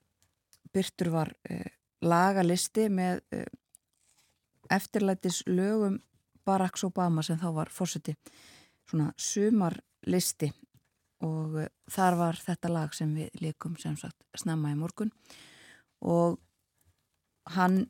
byrtur 0.72 1.12
var 1.12 1.34
uh, 1.50 1.64
lagalisti 2.04 2.86
með 2.92 3.24
eftirlætis 4.70 5.42
lögum 5.48 5.98
Barack 6.46 6.80
Obama 6.86 7.24
sem 7.24 7.36
þá 7.40 7.48
var 7.56 7.72
fórseti 7.72 8.14
svona 8.88 9.10
sumarlisti 9.20 10.48
og 11.24 11.58
þar 11.90 12.16
var 12.18 12.38
þetta 12.38 12.70
lag 12.70 12.94
sem 12.94 13.10
við 13.16 13.42
leikum 13.42 13.76
sem 13.80 13.96
sagt 13.98 14.22
snemma 14.38 14.72
í 14.72 14.78
morgun. 14.78 15.10
Og 16.00 16.38
hann 17.56 17.86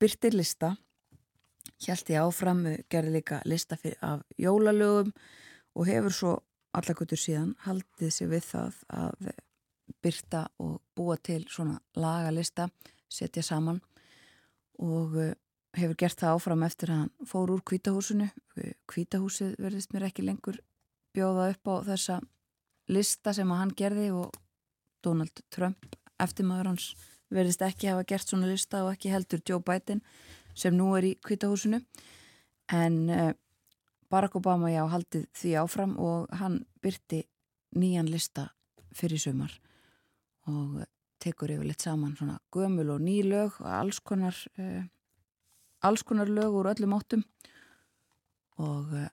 byrtir 0.00 0.36
lista 0.36 0.74
hjælti 1.80 2.18
áfram, 2.20 2.64
gerði 2.92 3.14
líka 3.16 3.40
lista 3.48 3.78
af 4.04 4.24
jólalögum 4.38 5.12
og 5.74 5.86
hefur 5.88 6.12
svo 6.12 6.32
allakutur 6.76 7.18
síðan 7.18 7.54
haldið 7.64 8.12
sér 8.12 8.30
við 8.30 8.44
það 8.50 8.80
að 8.88 9.30
byrta 10.00 10.42
og 10.62 10.80
búa 10.96 11.16
til 11.16 11.42
svona 11.48 11.80
lagalista, 11.96 12.68
setja 13.08 13.42
saman. 13.42 13.80
Og 14.80 15.16
eh, 15.20 15.34
hefur 15.76 15.96
gert 15.98 16.20
það 16.20 16.36
áfram 16.36 16.64
eftir 16.66 16.92
að 16.92 17.00
hann 17.02 17.28
fór 17.28 17.52
úr 17.54 17.62
kvítahúsinu 17.66 18.28
kvítahúsið 18.90 19.56
verðist 19.60 19.92
mér 19.94 20.08
ekki 20.08 20.24
lengur 20.26 20.58
bjóða 21.14 21.50
upp 21.54 21.70
á 21.70 21.74
þessa 21.90 22.20
lista 22.90 23.34
sem 23.36 23.50
að 23.50 23.60
hann 23.62 23.74
gerði 23.76 24.10
og 24.14 24.36
Donald 25.04 25.42
Trump 25.54 25.96
eftirmaður 26.20 26.72
hans 26.72 26.90
verðist 27.30 27.62
ekki 27.62 27.90
hafa 27.90 28.06
gert 28.08 28.28
svona 28.28 28.50
lista 28.50 28.82
og 28.84 28.92
ekki 28.94 29.12
heldur 29.12 29.42
Joe 29.46 29.62
Biden 29.64 30.02
sem 30.58 30.74
nú 30.76 30.90
er 30.98 31.06
í 31.12 31.16
kvítahúsinu 31.24 31.80
en 32.74 32.96
uh, 33.10 33.32
Barack 34.10 34.36
Obama 34.36 34.72
já 34.72 34.82
haldið 34.90 35.28
því 35.38 35.56
áfram 35.62 35.96
og 36.02 36.30
hann 36.40 36.64
byrti 36.82 37.22
nýjan 37.78 38.10
lista 38.10 38.48
fyrir 38.94 39.22
sumar 39.22 39.54
og 40.50 40.80
tekur 41.22 41.52
yfir 41.54 41.68
litt 41.68 41.84
saman 41.84 42.16
svona 42.18 42.38
gömul 42.52 42.96
og 42.96 43.04
ný 43.04 43.20
lög 43.22 43.60
og 43.60 43.68
alls 43.70 44.00
konar 44.00 44.34
uh, 44.58 44.82
alls 45.80 46.02
konar 46.02 46.28
lög 46.28 46.56
úr 46.56 46.70
öllum 46.72 46.96
áttum. 46.96 47.22
Og 48.60 48.92
uh, 48.92 49.08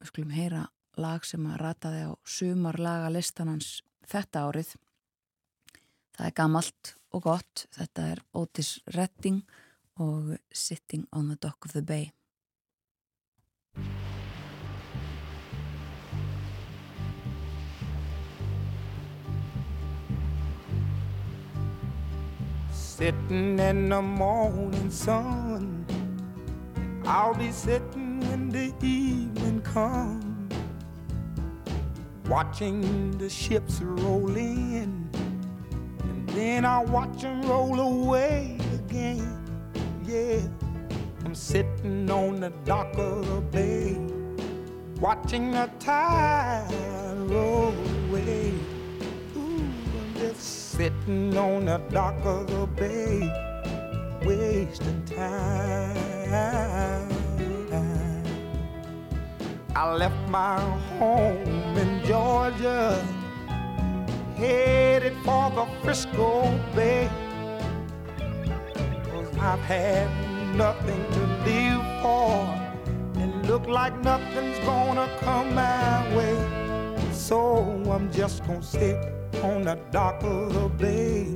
við 0.00 0.12
skulum 0.12 0.32
heyra 0.36 0.66
lag 1.00 1.24
sem 1.24 1.44
að 1.48 1.60
rataði 1.62 2.02
á 2.08 2.12
sumar 2.24 2.78
laga 2.80 3.10
listanans 3.12 3.80
þetta 4.08 4.46
árið. 4.48 4.74
Það 6.12 6.26
er 6.26 6.34
gamalt 6.36 6.94
og 7.12 7.22
gott. 7.28 7.66
Þetta 7.76 8.08
er 8.12 8.24
Otis 8.36 8.72
Redding 8.96 9.42
og 10.00 10.36
Sitting 10.52 11.06
on 11.12 11.28
the 11.28 11.36
Dock 11.36 11.64
of 11.64 11.72
the 11.72 11.82
Bay. 11.82 12.12
Sitting 22.72 23.58
in 23.58 23.88
the 23.88 24.00
morning 24.00 24.90
sun 24.90 25.84
I'll 27.04 27.34
be 27.34 27.50
sitting 27.50 28.20
when 28.20 28.48
the 28.48 28.72
evening 28.80 29.60
comes 29.62 30.31
Watching 32.32 33.10
the 33.18 33.28
ships 33.28 33.82
roll 33.82 34.34
in 34.34 35.06
And 36.02 36.28
then 36.30 36.64
I'll 36.64 36.86
watch 36.86 37.20
them 37.20 37.42
roll 37.42 37.78
away 37.78 38.56
again 38.72 39.38
Yeah, 40.06 40.40
I'm 41.26 41.34
sitting 41.34 42.10
on 42.10 42.40
the 42.40 42.48
dock 42.64 42.96
of 42.96 43.28
the 43.28 43.42
bay 43.42 43.98
Watching 44.98 45.50
the 45.50 45.68
tide 45.78 46.72
roll 47.30 47.74
away 48.08 48.54
Ooh, 49.36 49.68
I'm 49.98 50.14
just 50.14 50.72
sitting 50.72 51.36
on 51.36 51.66
the 51.66 51.82
dock 51.90 52.16
of 52.24 52.46
the 52.46 52.66
bay, 52.66 53.30
wasting 54.24 55.04
time. 55.04 55.62
I 59.74 59.94
left 59.94 60.28
my 60.28 60.60
home 60.98 61.78
in 61.78 62.04
Georgia, 62.04 63.02
headed 64.36 65.16
for 65.24 65.50
the 65.50 65.66
Frisco 65.82 66.60
Bay. 66.76 67.08
Cause 69.10 69.38
I've 69.38 69.60
had 69.60 70.08
nothing 70.54 71.02
to 71.12 71.20
live 71.46 72.02
for, 72.02 72.44
and 73.18 73.46
look 73.46 73.66
like 73.66 73.98
nothing's 74.04 74.58
gonna 74.58 75.08
come 75.20 75.54
my 75.54 76.16
way. 76.16 76.36
So 77.12 77.64
I'm 77.90 78.12
just 78.12 78.46
gonna 78.46 78.62
sit 78.62 78.96
on 79.42 79.62
the 79.62 79.78
dock 79.90 80.22
of 80.22 80.52
the 80.52 80.68
bay, 80.68 81.34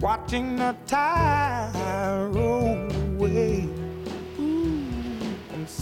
watching 0.00 0.56
the 0.56 0.74
tide 0.84 1.70
roll 2.34 2.90
away. 3.14 3.55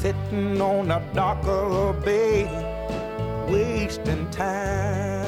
Sitting 0.04 0.60
on 0.60 0.88
the 0.88 0.98
dock 1.14 1.42
of 1.46 1.96
a 1.96 2.00
bay, 2.02 2.44
wasting 3.48 4.30
time. 4.30 5.24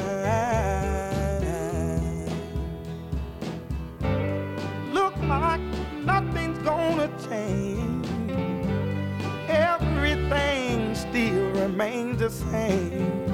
Look 4.93 5.17
like 5.23 5.63
nothing's 6.05 6.59
gonna 6.59 7.09
change. 7.27 8.07
Everything 9.49 10.95
still 10.95 11.51
remains 11.53 12.19
the 12.19 12.29
same 12.29 13.25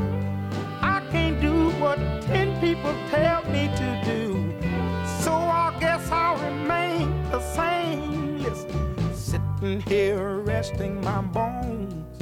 I 0.81 1.03
can't 1.11 1.41
do 1.41 1.71
what 1.81 1.99
ten 2.23 2.61
people 2.61 2.95
tell 3.11 3.43
me 3.51 3.67
to 3.67 4.03
do. 4.05 4.55
So 5.25 5.33
I 5.33 5.77
guess 5.81 6.09
I'll 6.09 6.37
remain 6.37 7.11
the 7.33 7.41
same. 7.41 8.39
Listen, 8.39 8.92
sitting 9.33 9.81
here 9.81 10.41
resting 10.41 11.01
my 11.01 11.23
bones. 11.23 12.21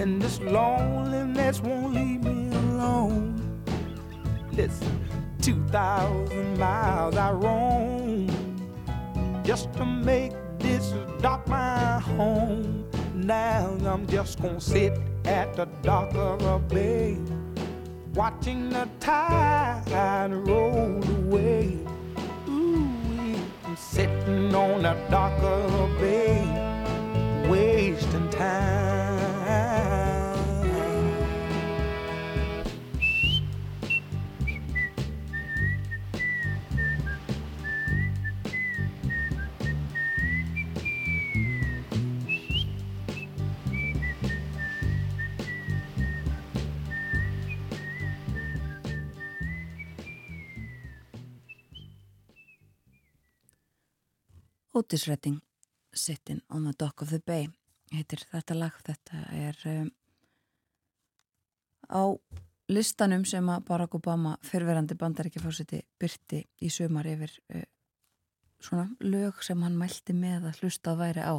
And 0.00 0.22
this 0.22 0.40
loneliness 0.40 1.60
won't 1.60 1.92
leave 1.92 2.24
me 2.24 2.48
alone. 2.56 3.60
Listen, 4.50 5.04
2,000 5.42 6.58
miles 6.58 7.16
I 7.16 7.32
roam 7.32 8.28
just 9.44 9.70
to 9.74 9.84
make 9.84 10.32
this 10.58 10.94
dock 11.20 11.46
my 11.48 11.98
home. 11.98 12.88
Now 13.14 13.76
I'm 13.84 14.06
just 14.06 14.40
gonna 14.40 14.58
sit 14.58 14.94
at 15.26 15.54
the 15.54 15.66
dock 15.82 16.14
of 16.14 16.40
a 16.42 16.58
bay 16.58 17.18
watching 18.14 18.70
the 18.70 18.88
tide 19.00 20.32
roll 20.32 21.04
away. 21.18 21.76
Sitting 23.76 24.54
on 24.54 24.86
a 24.86 24.94
dock 25.10 25.38
of 25.42 25.70
the 25.70 26.00
bay, 26.00 27.46
wasting 27.46 28.30
time. 28.30 30.05
Otis 54.76 55.06
Redding 55.08 55.40
Sitting 55.94 56.40
on 56.50 56.64
the 56.64 56.72
Dock 56.78 57.02
of 57.02 57.08
the 57.08 57.18
Bay 57.26 57.46
heitir 57.94 58.20
þetta 58.28 58.56
lag. 58.58 58.74
Þetta 58.84 59.20
er 59.32 59.60
um, 59.70 59.86
á 61.88 62.02
listanum 62.68 63.24
sem 63.24 63.48
að 63.48 63.62
Barack 63.70 63.96
Obama 63.96 64.34
fyrverandi 64.44 64.98
bandaríkjafásiti 65.00 65.80
byrti 65.96 66.42
í 66.60 66.68
sömar 66.68 67.08
yfir 67.08 67.32
uh, 67.54 67.62
svona 68.60 68.90
lög 69.00 69.40
sem 69.46 69.64
hann 69.64 69.78
mælti 69.80 70.12
með 70.12 70.50
að 70.50 70.60
hlusta 70.60 70.92
að 70.92 71.00
væri 71.06 71.24
á 71.24 71.34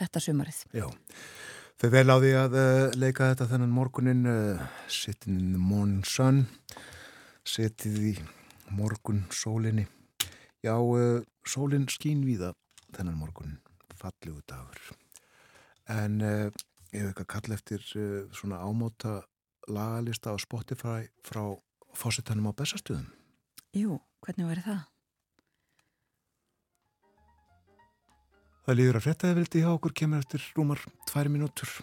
þetta 0.00 0.24
sömarið 0.24 0.62
Já, 0.80 0.88
þau 1.82 1.88
vel 1.98 2.06
á 2.08 2.16
því 2.16 2.32
að 2.46 2.58
uh, 2.62 2.86
leika 2.96 3.28
þetta 3.34 3.50
þennan 3.52 3.76
morgunin 3.76 4.24
uh, 4.24 4.64
Sitting 4.88 5.36
in 5.36 5.52
the 5.52 5.60
Morning 5.60 6.08
Sun 6.08 6.46
Sittið 7.44 8.00
í 8.14 8.16
morgun 8.72 9.26
sólinni 9.28 9.84
Já, 10.64 10.76
sólinn 11.44 11.88
skín 11.92 12.24
víða 12.24 12.54
þennan 12.96 13.18
morgun. 13.20 13.58
Fallugu 14.00 14.42
dagur. 14.48 14.80
En 15.90 16.20
uh, 16.22 16.62
ég 16.94 17.02
hef 17.02 17.12
ekki 17.12 17.26
að 17.26 17.32
kalla 17.34 17.58
eftir 17.58 17.84
uh, 17.98 18.22
svona 18.34 18.62
ámóta 18.62 19.20
lagalista 19.70 20.34
á 20.34 20.36
Spotify 20.38 21.10
frá 21.26 21.42
fósittanum 21.94 22.50
á 22.50 22.52
bestastuðum 22.56 23.06
Jú, 23.76 24.00
hvernig 24.24 24.48
væri 24.50 24.64
það? 24.66 24.80
Það 28.66 28.78
líður 28.78 28.98
að 28.98 29.06
frettæðivildi 29.06 29.62
hjá 29.64 29.70
okkur 29.72 29.94
kemur 30.02 30.24
eftir 30.24 30.44
rúmar 30.56 30.82
tværi 31.10 31.32
minútur 31.32 31.76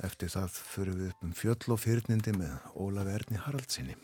Eftir 0.00 0.30
það 0.32 0.54
fyrir 0.54 0.96
við 0.96 1.10
upp 1.10 1.26
um 1.26 1.34
fjöll 1.36 1.74
og 1.74 1.82
fyrirnindi 1.82 2.32
með 2.38 2.70
Ólaf 2.72 3.10
Erni 3.12 3.42
Haraldsinni 3.42 3.98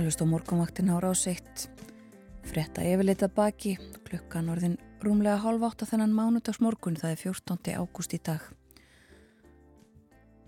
að 0.00 0.08
hlusta 0.08 0.24
á 0.24 0.32
morgunvaktin 0.32 0.90
ára 0.92 1.10
á 1.12 1.14
seitt. 1.16 1.66
Fretta 2.48 2.80
yfirleitað 2.88 3.34
baki, 3.36 3.72
klukkan 4.06 4.48
orðin 4.48 4.78
rúmlega 5.04 5.40
hálf 5.42 5.66
átt 5.66 5.82
að 5.84 5.90
þennan 5.92 6.14
mánudags 6.16 6.60
morgun, 6.64 6.96
það 6.96 7.12
er 7.12 7.20
14. 7.20 7.74
ágúst 7.76 8.14
í 8.16 8.20
dag. 8.24 8.46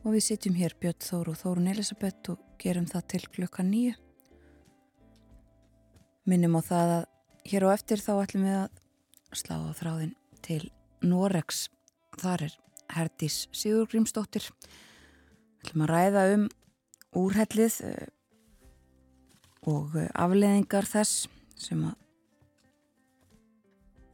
Og 0.03 0.15
við 0.17 0.25
sitjum 0.25 0.57
hér 0.57 0.77
Björn 0.81 1.05
Þóru 1.05 1.35
og 1.35 1.41
Þórun 1.43 1.69
Elisabeth 1.73 2.33
og 2.33 2.41
gerum 2.63 2.89
það 2.89 3.05
til 3.13 3.21
klukkan 3.35 3.69
nýju. 3.69 3.99
Minnum 6.25 6.57
á 6.57 6.61
það 6.65 6.95
að 6.97 7.05
hér 7.53 7.69
á 7.69 7.75
eftir 7.75 8.03
þá 8.03 8.13
ætlum 8.15 8.49
við 8.49 8.59
að 8.63 8.81
slá 9.43 9.55
á 9.59 9.71
þráðin 9.83 10.17
til 10.41 10.63
Norex. 11.05 11.67
Þar 12.23 12.49
er 12.49 12.57
Herdís 12.97 13.39
Sigurgrímsdóttir. 13.53 14.49
Við 14.49 15.69
ætlum 15.69 15.87
að 15.87 15.95
ræða 15.95 16.27
um 16.39 16.51
úrhellið 17.21 17.81
og 19.69 19.97
eh, 19.99 20.11
afleðingar 20.15 20.89
þess 20.89 21.29
sem 21.59 21.85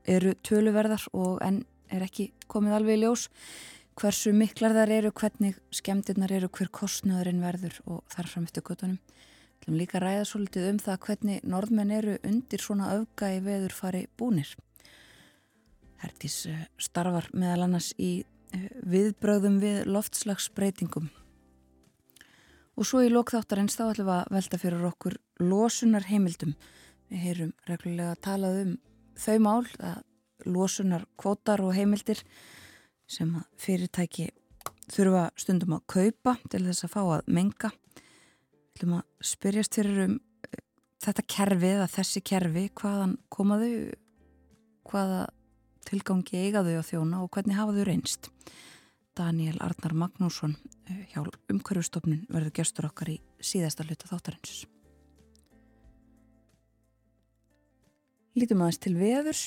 eru 0.09 0.35
töluverðar 0.45 1.05
og 1.17 1.43
enn 1.45 1.65
er 1.93 2.05
ekki 2.05 2.31
komið 2.53 2.77
alveg 2.79 2.99
í 2.99 3.03
ljós 3.03 3.29
hversu 3.99 4.33
miklar 4.37 4.75
þar 4.77 4.93
eru, 4.95 5.11
hvernig 5.11 5.57
skemmtirnar 5.75 6.33
eru, 6.37 6.51
hver 6.53 6.71
kostnöðurinn 6.75 7.43
verður 7.43 7.81
og 7.89 8.03
þar 8.13 8.31
fram 8.31 8.47
eftir 8.47 8.65
guttunum. 8.67 8.99
Við 8.99 9.65
ætlum 9.65 9.79
líka 9.81 10.03
ræða 10.03 10.27
svolítið 10.29 10.69
um 10.71 10.81
það 10.85 10.99
hvernig 11.07 11.47
norðmenn 11.55 11.95
eru 11.97 12.17
undir 12.29 12.63
svona 12.63 12.93
öfgægi 12.95 13.43
veður 13.49 13.75
fari 13.75 14.05
búnir. 14.21 14.53
Hertís 15.99 16.45
eh, 16.47 16.67
starfar 16.79 17.27
meðal 17.35 17.67
annars 17.67 17.91
í 17.99 18.21
eh, 18.55 18.69
viðbröðum 18.87 19.59
við 19.65 19.81
loftslagsbreytingum 19.91 21.11
Og 22.79 22.87
svo 22.87 23.01
í 23.03 23.09
lókþáttarins 23.11 23.75
þá 23.75 23.89
ætlum 23.89 24.07
við 24.07 24.15
að 24.15 24.35
velta 24.37 24.59
fyrir 24.63 24.85
okkur 24.87 25.15
losunar 25.43 26.05
heimildum. 26.07 26.53
Við 27.11 27.25
heyrum 27.25 27.51
reglulega 27.67 28.13
að 28.15 28.21
talað 28.23 28.59
um 28.61 28.77
þau 29.19 29.39
mál, 29.43 29.65
að 29.83 30.05
losunar 30.47 31.07
kvótar 31.19 31.65
og 31.65 31.75
heimildir 31.75 32.23
sem 33.11 33.33
fyrirtæki 33.59 34.29
þurfa 34.93 35.25
stundum 35.35 35.75
að 35.75 35.89
kaupa 35.91 36.37
til 36.53 36.63
þess 36.69 36.87
að 36.87 36.95
fá 36.95 37.01
að 37.03 37.33
menga. 37.41 37.73
Við 37.99 38.79
ætlum 38.79 38.97
að 39.01 39.27
spyrjast 39.33 39.81
fyrir 39.81 40.01
um 40.05 40.15
eh, 40.47 40.63
þetta 41.03 41.27
kerfi 41.35 41.73
eða 41.75 41.91
þessi 41.97 42.25
kerfi, 42.31 42.65
hvaðan 42.79 43.19
komaðu, 43.35 43.73
hvaða 44.87 45.27
tilgangi 45.89 46.47
eigaðu 46.47 46.79
á 46.79 46.83
þjóna 46.87 47.25
og 47.25 47.33
hvernig 47.35 47.59
hafa 47.59 47.75
þau 47.75 47.87
reynst. 47.89 48.31
Daniel 49.19 49.59
Arnar 49.67 49.99
Magnússon 49.99 50.55
hjá 50.89 51.23
umhverjustofnun 51.53 52.27
verður 52.33 52.55
gestur 52.61 52.89
okkar 52.89 53.13
í 53.13 53.19
síðasta 53.41 53.87
hluta 53.87 54.09
þáttarins. 54.11 54.65
Lítum 58.39 58.63
aðeins 58.63 58.81
til 58.83 58.95
veðurs. 58.99 59.43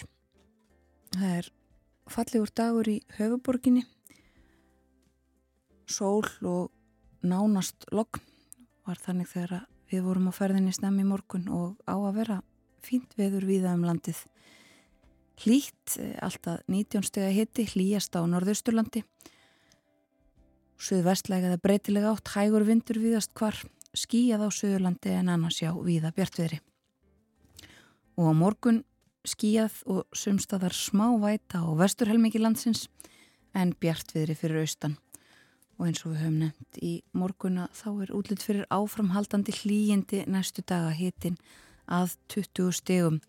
Það 1.16 1.36
er 1.38 1.50
fallegur 2.12 2.52
dagur 2.56 2.90
í 2.92 2.98
höfuborginni. 3.18 3.86
Sól 5.88 6.28
og 6.48 6.72
nánast 7.24 7.88
logn 7.92 8.24
var 8.88 9.00
þannig 9.00 9.30
þegar 9.32 9.66
við 9.92 10.06
vorum 10.08 10.30
á 10.32 10.34
ferðinni 10.36 10.74
snemmi 10.76 11.06
morgun 11.08 11.50
og 11.52 11.80
á 11.88 11.96
að 11.96 12.16
vera 12.22 12.38
fínt 12.84 13.16
veður 13.20 13.48
viða 13.48 13.76
um 13.78 13.86
landið. 13.86 14.24
Hlýtt, 15.42 15.98
eh, 15.98 16.18
alltaf 16.22 16.62
19 16.68 17.04
steg 17.04 17.28
að 17.28 17.38
hitti, 17.38 17.66
hlýjast 17.66 18.16
á 18.16 18.22
norðausturlandi 18.28 19.04
Suðvestlega 20.82 21.52
eða 21.52 21.62
breytilega 21.62 22.12
átt 22.16 22.32
hægur 22.34 22.64
vindur 22.66 22.98
viðast 22.98 23.36
hvar 23.38 23.58
skíjað 23.94 24.48
á 24.48 24.50
Suðurlandi 24.50 25.12
en 25.14 25.30
annars 25.30 25.60
já 25.62 25.70
viða 25.78 26.10
bjartviðri. 26.16 26.58
Og 28.18 28.32
á 28.32 28.34
morgun 28.34 28.82
skíjað 29.28 29.78
og 29.86 30.18
sumstaðar 30.18 30.74
smá 30.74 31.06
væta 31.22 31.62
á 31.62 31.70
vesturhelmingi 31.78 32.42
landsins 32.42 32.88
en 33.54 33.76
bjartviðri 33.78 34.38
fyrir 34.40 34.64
austan. 34.64 34.98
Og 35.78 35.90
eins 35.90 36.02
og 36.02 36.16
við 36.16 36.24
höfum 36.24 36.42
nefnt 36.48 36.82
í 36.82 36.96
morguna 37.14 37.70
þá 37.78 37.88
er 37.92 38.16
útlitt 38.18 38.46
fyrir 38.46 38.66
áframhaldandi 38.74 39.54
hlýjindi 39.62 40.26
næstu 40.30 40.66
daga 40.66 40.90
hitin 40.98 41.38
að 41.86 42.18
20 42.34 42.74
stegum 42.82 43.22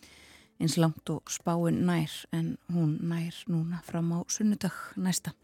eins 0.63 0.79
langt 0.81 1.05
og 1.13 1.29
spáin 1.33 1.85
nær 1.85 2.13
en 2.33 2.55
hún 2.73 2.97
nær 3.05 3.45
núna 3.45 3.85
fram 3.85 4.13
á 4.17 4.25
sunnudag 4.29 4.77
næsta. 4.97 5.37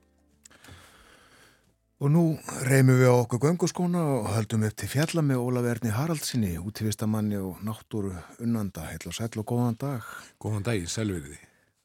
Og 1.98 2.12
nú 2.14 2.20
reymum 2.62 2.94
við 2.94 3.08
á 3.10 3.14
okkur 3.18 3.40
gönguskóna 3.42 3.98
og 3.98 4.28
höldum 4.30 4.62
upp 4.68 4.74
til 4.78 4.86
fjalla 4.86 5.22
með 5.26 5.40
Ólaverni 5.42 5.90
Haraldsinni, 5.90 6.52
útífistamanni 6.62 7.34
og 7.42 7.56
náttúru 7.66 8.12
unnanda. 8.38 8.84
Heil 8.86 9.08
og 9.10 9.16
sæl 9.16 9.40
og 9.40 9.46
góðan 9.50 9.74
dag. 9.80 10.04
Góðan 10.38 10.62
dag, 10.68 10.84
selvverði. 10.86 11.40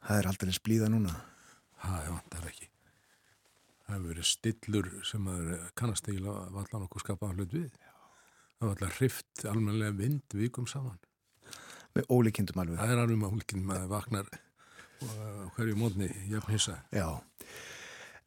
Það 0.05 0.19
er 0.19 0.27
aldrei 0.29 0.51
splíða 0.53 0.89
núna. 0.93 1.15
Það 1.81 1.95
er 1.97 2.11
vantar 2.13 2.43
ekki. 2.51 2.67
Það 3.81 3.95
hefur 3.95 4.11
verið 4.11 4.27
stillur 4.29 4.89
sem 5.09 5.31
kannast 5.81 6.09
eila 6.13 6.35
vallan 6.59 6.85
okkur 6.85 7.01
skapaða 7.01 7.33
hlut 7.39 7.55
við. 7.57 7.71
Það 8.59 8.67
var 8.67 8.75
alltaf 8.75 8.99
hrift 8.99 9.45
almenlega 9.49 9.95
vind 9.97 10.35
vikum 10.43 10.67
saman. 10.69 10.99
Með 11.97 12.13
ólíkindum 12.13 12.61
alveg. 12.61 12.77
Það 12.83 12.93
er 12.93 13.01
alveg 13.07 13.17
með 13.23 13.33
ólíkindum 13.33 13.73
að 13.73 13.81
það 13.81 13.89
vaknar 13.95 14.29
hverju 15.57 15.79
mótni 15.81 16.11
jafn 16.29 16.53
hissa. 16.53 16.77
Já, 16.93 17.09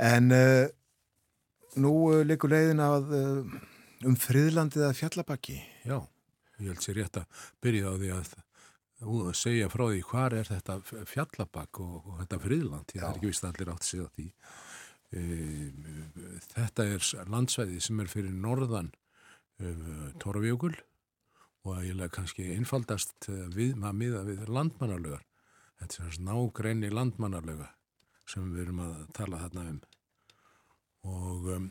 en... 0.03 0.35
Uh, 0.35 0.67
Nú 1.83 1.93
uh, 2.09 2.23
leikur 2.25 2.53
leiðin 2.53 2.81
að 2.81 3.11
uh, 3.13 3.57
um 4.09 4.17
friðlandið 4.21 4.87
að 4.89 4.99
fjallabakki. 5.01 5.59
Já, 5.85 5.99
ég 6.61 6.71
held 6.71 6.85
sér 6.85 7.01
rétt 7.01 7.21
að 7.21 7.45
byrja 7.65 7.93
á 7.93 7.95
því 8.01 8.13
að, 8.17 8.33
að 9.05 9.31
segja 9.37 9.71
frá 9.73 9.85
því 9.91 10.03
hvað 10.11 10.37
er 10.41 10.51
þetta 10.51 10.79
fjallabakk 11.13 11.81
og, 11.85 11.97
og 12.01 12.19
þetta 12.23 12.41
friðland. 12.47 12.93
Það 12.95 13.09
er 13.09 13.21
ekki 13.21 13.33
vist 13.33 13.45
að 13.45 13.53
allir 13.53 13.73
átt 13.75 13.85
að 13.85 13.91
segja 13.91 14.11
því. 14.17 14.27
E, 15.17 15.23
þetta 16.55 16.87
er 16.95 17.11
landsvæði 17.35 17.81
sem 17.85 18.01
er 18.03 18.11
fyrir 18.11 18.39
norðan 18.47 18.91
e, 19.61 19.75
Torfjökul 20.23 20.75
og 21.67 21.83
ég 21.85 21.99
lega 21.99 22.15
kannski 22.15 22.49
einfaldast 22.55 23.29
við 23.55 23.77
maður 23.81 24.01
miða 24.01 24.25
við 24.27 24.49
landmannarlögar. 24.49 25.23
Þetta 25.81 26.07
er 26.07 26.17
svona 26.17 26.33
nágreini 26.33 26.91
landmannarlöga 26.95 27.69
sem 28.27 28.49
við 28.55 28.65
erum 28.65 28.83
að 28.87 28.97
tala 29.15 29.45
þarna 29.45 29.69
um 29.75 29.81
og 31.07 31.51
um, 31.55 31.69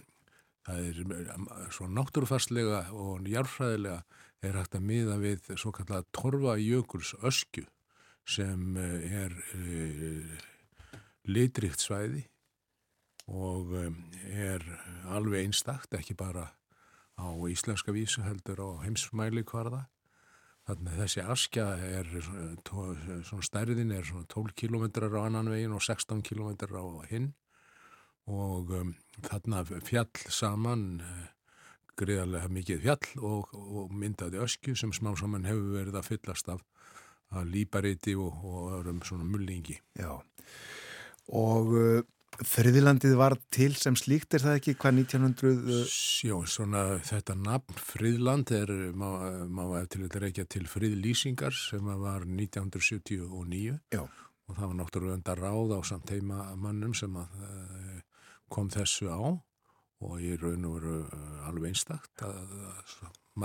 það 0.65 0.89
er 0.89 0.99
um, 1.35 1.47
svo 1.73 1.87
náttúrufarslega 1.91 2.85
og 2.95 3.27
járfræðilega 3.29 4.01
er 4.45 4.59
hægt 4.59 4.77
að 4.77 4.87
miða 4.89 5.17
við 5.21 5.49
svo 5.59 5.73
kallega 5.75 6.05
torfa 6.15 6.57
jökuls 6.61 7.15
öskju 7.25 7.65
sem 8.25 8.77
uh, 8.79 9.23
er 9.23 9.35
uh, 9.57 10.45
litrikt 11.29 11.83
svæði 11.83 12.25
og 13.25 13.73
um, 13.73 13.97
er 14.29 14.63
alveg 15.09 15.47
einstakt, 15.47 15.93
ekki 15.97 16.17
bara 16.17 16.51
á 17.17 17.27
íslenska 17.49 17.93
vísu 17.95 18.21
heldur 18.25 18.59
á 18.61 18.69
heimsmæli 18.83 19.45
hvarða. 19.47 19.85
Þannig 20.65 20.91
að 20.91 21.01
þessi 21.03 21.23
askja 21.29 21.65
er, 21.77 22.07
svona 22.65 23.45
stærðin 23.45 23.93
er 23.93 24.05
svona 24.05 24.25
12 24.33 24.55
km 24.57 24.85
á 25.13 25.21
annan 25.21 25.49
vegin 25.53 25.75
og 25.77 25.83
16 25.85 26.23
km 26.25 26.57
á 26.73 26.85
hinn 27.09 27.33
og 28.31 28.71
um, 28.73 28.93
þarna 29.25 29.63
fjall 29.85 30.23
saman 30.33 30.85
uh, 31.05 31.25
greiðarlega 31.99 32.51
mikið 32.51 32.81
fjall 32.83 33.11
og, 33.23 33.53
og 33.53 33.93
myndaði 33.93 34.41
öskju 34.43 34.75
sem 34.79 34.93
smá 34.95 35.13
saman 35.19 35.47
hefur 35.47 35.77
verið 35.77 35.99
að 35.99 36.09
fyllast 36.09 36.49
af 36.51 36.65
að 37.35 37.53
lípariti 37.55 38.13
og, 38.19 38.35
og 38.45 38.75
öðrum 38.77 38.99
svona 39.03 39.25
mullingi. 39.27 39.79
Já, 39.97 40.11
og 41.33 41.71
uh, 41.73 42.03
Friðilandið 42.35 43.13
var 43.15 43.37
til 43.53 43.77
sem 43.79 43.95
slíkt, 43.95 44.35
er 44.35 44.43
það 44.43 44.57
ekki 44.59 44.73
hvað 44.81 44.97
1900? 45.05 45.53
Uh... 45.55 45.83
Sjó, 45.87 46.41
svona 46.49 46.83
þetta 47.07 47.35
nafn 47.39 47.79
Friðland 47.79 48.51
er, 48.55 48.71
má, 48.91 49.07
má 49.47 49.63
eftir 49.79 50.03
þetta 50.03 50.23
reykja 50.25 50.47
til 50.51 50.65
Friðlýsingar 50.67 51.55
sem 51.55 51.87
var 52.01 52.25
1979 52.27 53.77
Já. 53.95 54.03
og 54.03 54.51
það 54.51 54.65
var 54.65 54.75
náttúrulega 54.81 55.19
enda 55.21 55.37
ráð 55.39 55.77
á 55.77 55.81
samt 55.87 56.11
heima 56.11 56.49
mannum 56.59 56.95
sem 56.97 57.15
að 57.15 57.39
uh, 57.39 57.84
kom 58.51 58.69
þessu 58.73 59.09
á 59.11 59.19
og 60.05 60.21
í 60.21 60.35
raun 60.39 60.67
og 60.67 60.77
veru 60.77 60.95
uh, 61.05 61.47
alveg 61.49 61.71
einstakt 61.71 62.23
að, 62.25 62.55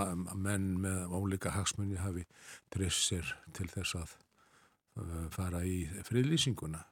að 0.03 0.35
menn 0.35 0.67
með 0.83 1.15
ólíka 1.15 1.53
hagsmunni 1.55 1.99
hafi 2.01 2.25
drifst 2.73 3.07
sér 3.09 3.35
til 3.55 3.69
þess 3.71 3.97
að 4.01 4.15
uh, 4.99 5.27
fara 5.33 5.63
í 5.65 5.85
friðlýsinguna. 6.07 6.83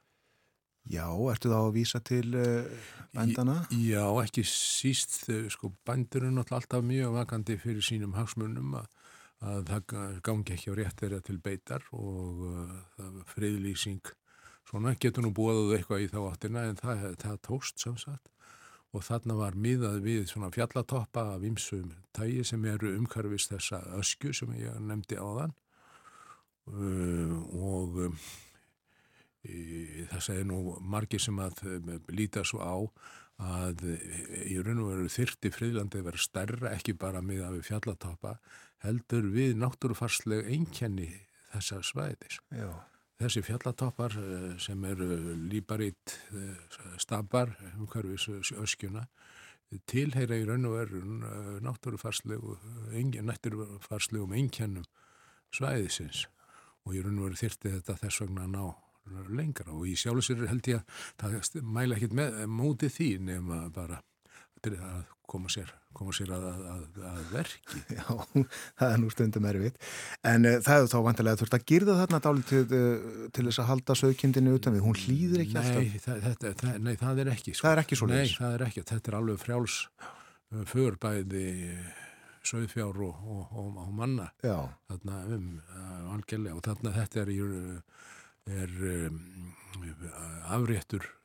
Já, 0.90 1.06
ertu 1.30 1.52
þá 1.52 1.58
að 1.60 1.74
vísa 1.76 2.00
til 2.02 2.32
uh, 2.40 2.88
bændana? 3.14 3.60
Já, 3.76 4.06
ekki 4.24 4.46
síst, 4.48 5.22
sko, 5.54 5.74
bændur 5.86 6.26
er 6.26 6.34
náttúrulega 6.34 6.64
alltaf 6.64 6.86
mjög 6.88 7.18
vakandi 7.20 7.60
fyrir 7.62 7.86
sínum 7.86 8.16
hagsmunum 8.18 8.80
að, 8.80 8.88
að 9.44 9.74
það 9.74 9.98
gangi 10.26 10.56
ekki 10.56 10.74
á 10.74 10.80
rétt 10.80 11.04
þeirra 11.04 11.22
til 11.28 11.38
beitar 11.44 11.86
og 11.96 12.48
friðlýsing 13.36 14.16
svona 14.70 14.94
getur 15.02 15.26
nú 15.26 15.32
búið 15.36 15.78
eitthvað 15.78 16.04
í 16.04 16.10
þá 16.12 16.20
áttina 16.28 16.66
en 16.70 16.78
það, 16.78 17.06
það 17.22 17.40
tóst 17.48 17.82
samsagt 17.82 18.30
og 18.94 19.06
þarna 19.06 19.38
var 19.38 19.58
miðað 19.58 20.02
við 20.06 20.28
svona 20.30 20.50
fjallatoppa 20.54 21.26
af 21.36 21.46
ymsum 21.46 21.94
tægi 22.16 22.44
sem 22.48 22.66
eru 22.70 22.96
umkarfist 22.98 23.54
þessa 23.54 23.82
ösku 24.00 24.34
sem 24.34 24.54
ég 24.58 24.78
nefndi 24.82 25.18
á 25.18 25.26
þann 25.26 25.56
uh, 26.74 27.36
og 27.54 28.00
um, 28.08 28.20
það 30.10 30.24
segir 30.26 30.50
nú 30.50 30.62
margir 30.82 31.22
sem 31.22 31.38
að 31.42 31.64
um, 31.70 31.92
líta 32.14 32.46
svo 32.46 32.62
á 32.62 32.78
að 33.40 33.86
í 33.88 34.58
raun 34.60 34.82
og 34.84 34.90
veru 34.92 35.12
þyrti 35.14 35.52
friðlandi 35.56 36.02
verið 36.04 36.26
stærra 36.26 36.74
ekki 36.76 36.98
bara 37.00 37.22
miðað 37.24 37.56
við 37.56 37.70
fjallatoppa 37.70 38.34
heldur 38.84 39.30
við 39.32 39.56
náttúrufarsleg 39.60 40.50
einkenni 40.52 41.08
þessa 41.54 41.80
svæðis. 41.88 42.42
Já. 42.52 42.68
Þessi 43.20 43.42
fjallatoppar 43.44 44.14
eh, 44.16 44.54
sem 44.64 44.80
eru 44.88 45.36
líbaritt 45.52 46.14
eh, 46.32 46.56
stabbar 47.04 47.50
umhverfis 47.74 48.54
öskjuna 48.56 49.04
tilheyra 49.92 50.38
í 50.40 50.46
raun 50.48 50.64
og 50.70 50.78
verun 50.78 51.26
eh, 51.28 51.58
náttúrufarslegum 51.66 54.32
einkennum 54.38 54.88
svæðisins. 55.52 56.20
Og 56.88 56.96
í 56.96 57.04
raun 57.04 57.20
og 57.20 57.26
veru 57.28 57.42
þyrti 57.42 57.76
þetta 57.76 58.00
þess 58.06 58.22
vegna 58.24 58.42
að 58.48 58.54
ná 58.56 58.64
lengra. 59.36 59.76
Og 59.76 59.84
í 59.92 60.00
sjálfsverir 60.00 60.48
held 60.54 60.66
ég 60.72 60.80
að 60.80 60.88
það 61.20 61.60
mæla 61.76 62.00
ekkit 62.00 62.16
með 62.16 62.40
mótið 62.56 62.92
því 62.96 63.10
nema 63.34 63.58
bara 63.76 64.00
að 64.64 65.04
koma 65.28 65.52
sér, 65.52 65.68
koma 65.98 66.14
sér 66.16 66.32
að, 66.36 66.46
að, 66.72 66.82
að 67.10 67.22
verki. 67.34 67.82
Já, 67.98 68.04
það 68.80 68.94
er 68.94 69.02
nú 69.02 69.10
stundum 69.14 69.48
erfitt. 69.50 69.80
En 70.28 70.48
uh, 70.48 70.58
það 70.66 70.84
er 70.84 70.92
þá 70.92 70.98
vantilega 71.08 71.40
þurft 71.42 71.58
að 71.58 71.66
girða 71.72 71.98
þarna 72.02 72.22
dálítið 72.26 72.76
uh, 72.78 73.08
til 73.36 73.46
þess 73.48 73.64
að 73.64 73.70
halda 73.72 73.98
sögkindinu 74.04 74.56
utan 74.60 74.76
við. 74.78 74.86
Hún 74.86 75.00
hlýðir 75.00 75.46
ekki 75.46 75.58
nei, 75.58 75.62
alltaf. 75.64 76.06
Það, 76.06 76.22
þetta, 76.28 76.54
það, 76.62 76.80
nei, 76.86 76.94
það 77.02 77.24
er 77.24 77.34
ekki. 77.34 77.56
Sko. 77.56 77.66
Það 77.66 77.76
er 77.76 77.84
ekki 77.84 78.00
svo 78.00 78.10
leiðis. 78.12 78.36
Nei, 78.36 78.40
það 78.44 78.58
er 78.58 78.66
ekki. 78.68 78.86
Þetta 78.94 79.12
er 79.12 79.20
alveg 79.20 79.44
frjáls 79.44 79.78
uh, 80.00 80.64
förbæði 80.70 81.46
sögfjár 82.50 83.04
og, 83.06 83.24
og, 83.28 83.46
og, 83.60 83.72
og 83.84 83.94
manna. 83.98 84.30
Já. 84.46 84.58
Þarna 84.90 85.22
um 85.36 85.48
algjörlega 86.16 86.58
og 86.58 86.66
þarna 86.66 86.94
þetta 86.96 87.24
er, 87.26 87.32
er 88.64 88.76
um, 88.94 89.24
afréttur 90.56 91.16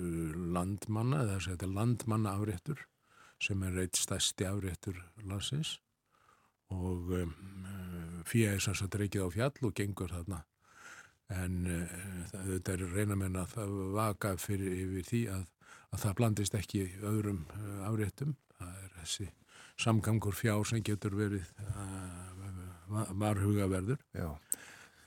landmanna, 0.00 1.24
þess 1.28 1.48
að 1.48 1.54
þetta 1.54 1.66
er 1.66 1.76
landmanna 1.76 2.34
afréttur 2.38 2.82
sem 3.40 3.62
er 3.64 3.78
eitt 3.84 3.98
stærsti 3.98 4.46
afréttur 4.48 4.98
landsins. 5.24 5.78
Og 6.70 7.10
um, 7.16 7.32
fyrir 8.28 8.54
er 8.54 8.62
sanns 8.62 8.82
að 8.84 8.92
dreykið 8.94 9.26
á 9.26 9.28
fjall 9.34 9.66
og 9.66 9.74
gengur 9.74 10.12
þarna. 10.12 10.42
En 11.34 11.56
uh, 11.66 11.96
þetta 12.36 12.76
er 12.76 12.84
reynamenn 12.94 13.40
að 13.40 13.56
vaka 13.96 14.36
fyrir 14.38 14.76
yfir 14.84 15.08
því 15.08 15.22
að, 15.34 15.44
að 15.90 16.04
það 16.04 16.16
blandist 16.20 16.58
ekki 16.58 16.84
öðrum 17.00 17.44
uh, 17.56 17.88
afréttum. 17.88 18.36
Það 18.60 18.80
er 18.84 18.96
þessi 19.00 19.28
samgangur 19.80 20.36
fjár 20.36 20.66
sem 20.68 20.84
getur 20.84 21.16
verið 21.18 21.46
uh, 21.64 23.06
varhugaverður. 23.18 24.02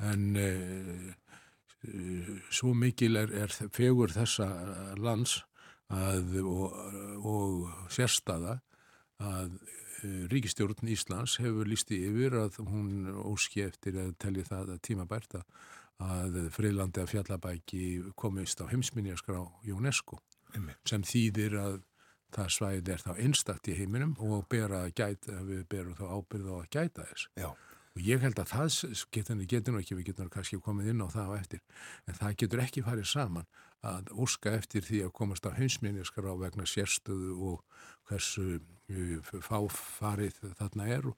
En 0.04 0.24
svo 2.52 2.72
mikil 2.76 3.20
er, 3.20 3.32
er 3.44 3.52
fegur 3.76 4.12
þessa 4.12 4.48
lands 5.00 5.42
að, 5.94 6.36
og, 6.42 6.76
og 7.24 7.88
sérstaða 7.94 8.58
að 9.24 9.56
eh, 10.04 10.26
Ríkistjórn 10.32 10.90
Íslands 10.92 11.38
hefur 11.42 11.70
lísti 11.70 12.02
yfir 12.10 12.36
að 12.42 12.60
hún 12.68 13.08
óski 13.24 13.64
eftir 13.68 14.00
að 14.02 14.14
telli 14.22 14.46
það 14.48 14.76
að 14.76 14.84
tímabært 14.90 15.40
að 16.04 16.38
friðlandi 16.52 17.04
að 17.04 17.12
fjallabæki 17.14 17.84
komist 18.20 18.60
á 18.60 18.68
heimsminjaskrá 18.68 19.40
UNESCO 19.72 20.18
Einmitt. 20.56 20.82
sem 20.90 21.06
þýðir 21.06 21.60
að 21.62 21.78
það 22.34 22.50
svæðið 22.56 22.90
er 22.94 23.04
þá 23.04 23.12
einstakt 23.14 23.70
í 23.70 23.76
heiminum 23.78 24.16
og 24.24 24.48
bera 24.50 24.84
að 24.88 24.96
gæta, 24.98 25.38
við 25.46 25.62
berum 25.70 25.98
þá 25.98 26.06
ábyrð 26.18 26.50
á 26.50 26.56
að 26.58 26.70
gæta 26.74 27.06
þess. 27.12 27.28
Já. 27.38 27.50
Og 27.94 28.02
ég 28.02 28.24
held 28.26 28.40
að 28.42 28.50
það 28.50 28.78
getur, 29.14 29.44
getur 29.52 29.76
nú 29.76 29.82
ekki, 29.84 29.98
við 30.00 30.08
getum 30.10 30.32
kannski 30.34 30.58
komið 30.66 30.90
inn 30.94 31.04
á 31.06 31.08
það 31.14 31.30
á 31.30 31.34
eftir, 31.38 31.62
en 32.10 32.18
það 32.18 32.38
getur 32.42 32.64
ekki 32.64 32.86
farið 32.86 33.10
saman 33.12 33.50
að 33.84 34.12
óska 34.24 34.54
eftir 34.58 34.86
því 34.86 35.02
að 35.06 35.16
komast 35.18 35.48
á 35.48 35.52
heimsminniskar 35.56 36.30
á 36.32 36.34
vegna 36.40 36.66
sérstöðu 36.70 37.34
og 37.52 37.82
hversu 38.08 38.60
uh, 38.60 39.34
fáfarið 39.44 40.40
þarna 40.60 40.88
er 40.88 41.10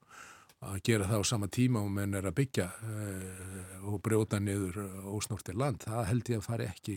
að 0.66 0.80
gera 0.88 1.06
það 1.06 1.22
á 1.22 1.30
sama 1.30 1.48
tíma 1.52 1.82
og 1.84 1.92
menn 1.92 2.16
er 2.16 2.26
að 2.26 2.38
byggja 2.40 2.66
uh, 2.66 3.86
og 3.92 4.00
brjóta 4.02 4.40
niður 4.42 4.80
ósnortir 5.12 5.58
land. 5.58 5.84
Það 5.86 6.10
held 6.10 6.32
ég 6.32 6.42
að 6.42 6.48
fari 6.48 6.68
ekki 6.70 6.96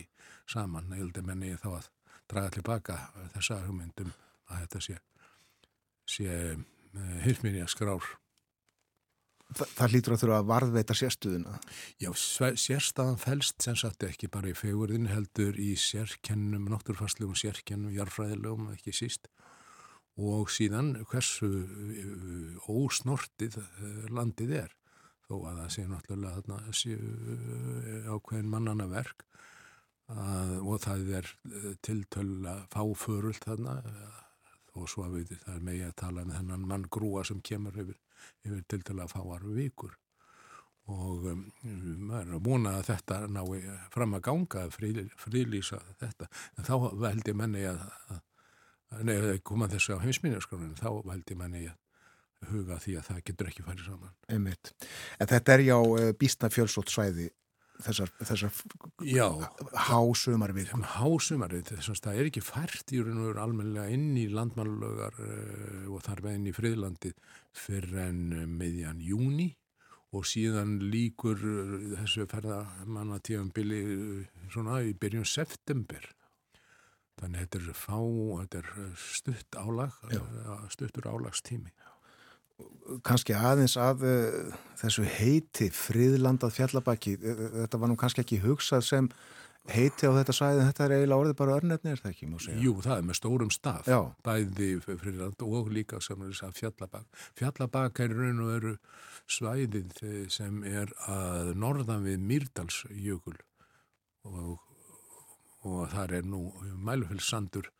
saman. 0.49 0.89
Það 0.89 1.03
held 1.03 1.21
ég 1.21 1.27
menni 1.27 1.53
þá 1.59 1.69
að 1.75 1.91
draga 2.29 2.55
tilbaka 2.55 2.97
þessa 3.35 3.61
hugmyndum 3.65 4.11
að 4.49 4.63
þetta 4.63 4.83
sé, 4.85 4.97
sé 6.09 6.39
uh, 6.55 7.15
heimsminniskar 7.25 7.93
Þa, 9.49 9.65
það 9.65 9.93
hlýtur 9.93 10.13
að 10.13 10.21
þurfa 10.21 10.37
að 10.37 10.49
varðveita 10.49 10.95
sérstuðuna. 10.97 11.59
Já, 11.97 12.09
sérstaðan 12.13 13.17
fælst 13.17 13.65
sem 13.65 13.77
sagt 13.79 14.05
ekki 14.05 14.29
bara 14.29 14.51
í 14.51 14.57
fegurðin 14.57 15.09
heldur 15.09 15.57
í 15.57 15.71
sérkennum, 15.79 16.67
náttúrfarslegum 16.69 17.37
sérkennum, 17.39 17.93
jarfræðilegum, 17.95 18.67
ekki 18.75 18.93
síst. 18.93 19.25
Og 20.19 20.51
síðan 20.53 20.91
hversu 21.09 21.49
uh, 21.49 22.67
ósnortið 22.69 23.57
uh, 23.63 24.03
landið 24.13 24.53
er. 24.59 24.75
Þó 25.25 25.33
að 25.39 25.61
það 25.63 25.73
sé 25.73 25.85
náttúrulega 25.87 26.41
þarna 26.41 26.75
séu 26.77 26.99
uh, 26.99 28.11
ákveðin 28.13 28.51
mannana 28.51 28.85
verk 28.91 29.25
að, 30.09 30.53
og 30.61 30.83
það 30.83 31.09
er 31.21 31.31
tiltölu 31.85 32.45
að 32.49 32.61
fáförult 32.73 33.45
þarna 33.45 33.79
og 34.77 34.85
svo 34.89 35.07
að 35.07 35.19
við 35.19 35.33
það 35.41 35.55
er 35.55 35.65
megið 35.65 35.87
að 35.87 35.97
tala 36.01 36.23
um 36.25 36.31
þennan 36.33 36.69
mann 36.69 36.85
grúa 36.93 37.23
sem 37.25 37.41
kemur 37.45 37.77
yfir 37.81 37.97
yfir 38.45 38.63
til 38.67 38.85
til 38.85 38.99
að 38.99 39.11
fá 39.13 39.19
arfu 39.23 39.55
vikur. 39.57 39.97
Og 40.89 41.27
um, 41.29 41.43
maður 42.09 42.23
er 42.23 42.37
að 42.37 42.47
múna 42.47 42.77
að 42.79 42.87
þetta 42.87 43.19
nái 43.29 43.59
fram 43.93 44.15
að 44.17 44.23
ganga 44.25 44.63
að 44.65 44.73
frí, 44.73 44.93
frílýsa 45.21 45.81
þetta. 46.01 46.29
En 46.57 46.65
þá 46.65 46.73
veldi 47.03 47.35
menni 47.37 47.67
að, 47.69 47.83
að 48.95 49.03
neða 49.05 49.35
koma 49.45 49.69
þessu 49.69 49.99
á 49.99 50.03
heimsminjarskráninu 50.05 50.79
þá 50.79 50.89
veldi 51.05 51.37
menni 51.37 51.67
að 51.69 51.77
huga 52.49 52.79
því 52.81 52.95
að 52.97 53.09
það 53.09 53.21
getur 53.29 53.51
ekki 53.51 53.65
farið 53.67 53.91
saman. 53.91 54.15
Einmitt. 54.31 54.73
En 55.19 55.29
þetta 55.29 55.55
er 55.55 55.65
já 55.67 55.77
eh, 55.77 56.11
býstna 56.17 56.49
fjölsótt 56.53 56.93
svæði 56.93 57.29
þessar, 57.83 58.11
þessar 58.27 58.57
hásumarvið 59.87 60.73
Hásumarvið, 60.95 61.71
þess 61.77 61.93
að 61.93 62.01
það 62.05 62.19
er 62.19 62.29
ekki 62.29 62.43
fært 62.43 62.93
í 62.93 63.01
raun 63.03 63.21
og 63.21 63.29
veru 63.29 63.43
almenlega 63.43 63.95
inn 63.95 64.11
í 64.19 64.27
landmannlögar 64.33 65.17
uh, 65.23 65.87
og 65.93 66.03
þar 66.05 66.23
með 66.25 66.37
inn 66.39 66.51
í 66.51 66.55
friðlandi 66.55 67.13
fyrir 67.55 67.97
enn 68.07 68.23
uh, 68.35 68.45
meðjan 68.49 69.01
júni 69.03 69.49
og 70.15 70.25
síðan 70.27 70.77
líkur 70.91 71.39
uh, 71.39 71.75
þessu 72.01 72.27
ferðamannatífambili 72.31 73.83
svona 74.49 74.81
í 74.83 74.95
byrjun 74.97 75.27
september. 75.27 76.09
Þannig 77.19 77.45
þetta 77.45 77.59
er 77.59 77.75
fá, 77.75 77.99
þetta 77.99 78.59
er 78.61 78.99
stutt 79.03 79.57
álag, 79.59 79.95
stuttur 80.71 81.09
álagstími 81.11 81.73
kannski 83.05 83.35
aðeins 83.37 83.75
að 83.79 84.05
uh, 84.07 84.53
þessu 84.79 85.05
heiti 85.07 85.69
friðlandað 85.73 86.55
fjallabaki 86.55 87.17
þetta 87.19 87.81
var 87.81 87.91
nú 87.91 87.97
kannski 87.99 88.23
ekki 88.23 88.41
hugsað 88.43 88.85
sem 88.87 89.09
heiti 89.69 90.07
á 90.09 90.11
þetta 90.15 90.33
sæði 90.33 90.63
þetta 90.69 90.85
er 90.85 90.93
eiginlega 90.95 91.23
orðið 91.23 91.37
bara 91.41 91.57
örnefni 91.59 91.91
er 91.91 92.01
það 92.01 92.13
ekki? 92.13 92.29
Jú, 92.63 92.73
það 92.81 92.95
er 92.95 93.05
með 93.09 93.19
stórum 93.19 93.51
staf 93.53 93.89
Já. 93.89 93.99
bæði 94.25 94.69
friðland 94.87 95.43
og 95.45 95.69
líka 95.75 95.99
sem 96.01 96.23
er 96.23 96.31
þess 96.31 96.47
að 96.47 96.55
fjallabak 96.61 97.25
fjallabak 97.37 98.01
er 98.05 98.15
raun 98.15 98.41
og 98.45 98.53
veru 98.53 98.73
svæðið 99.29 99.99
sem 100.33 100.63
er 100.65 100.93
að 101.11 101.53
norðan 101.59 102.07
við 102.07 102.23
Mýrdalsjökul 102.31 103.35
og, 104.29 104.55
og 105.67 105.83
þar 105.93 106.15
er 106.21 106.31
nú 106.31 106.47
mælufellsandur 106.79 107.69
Uh, 107.69 107.78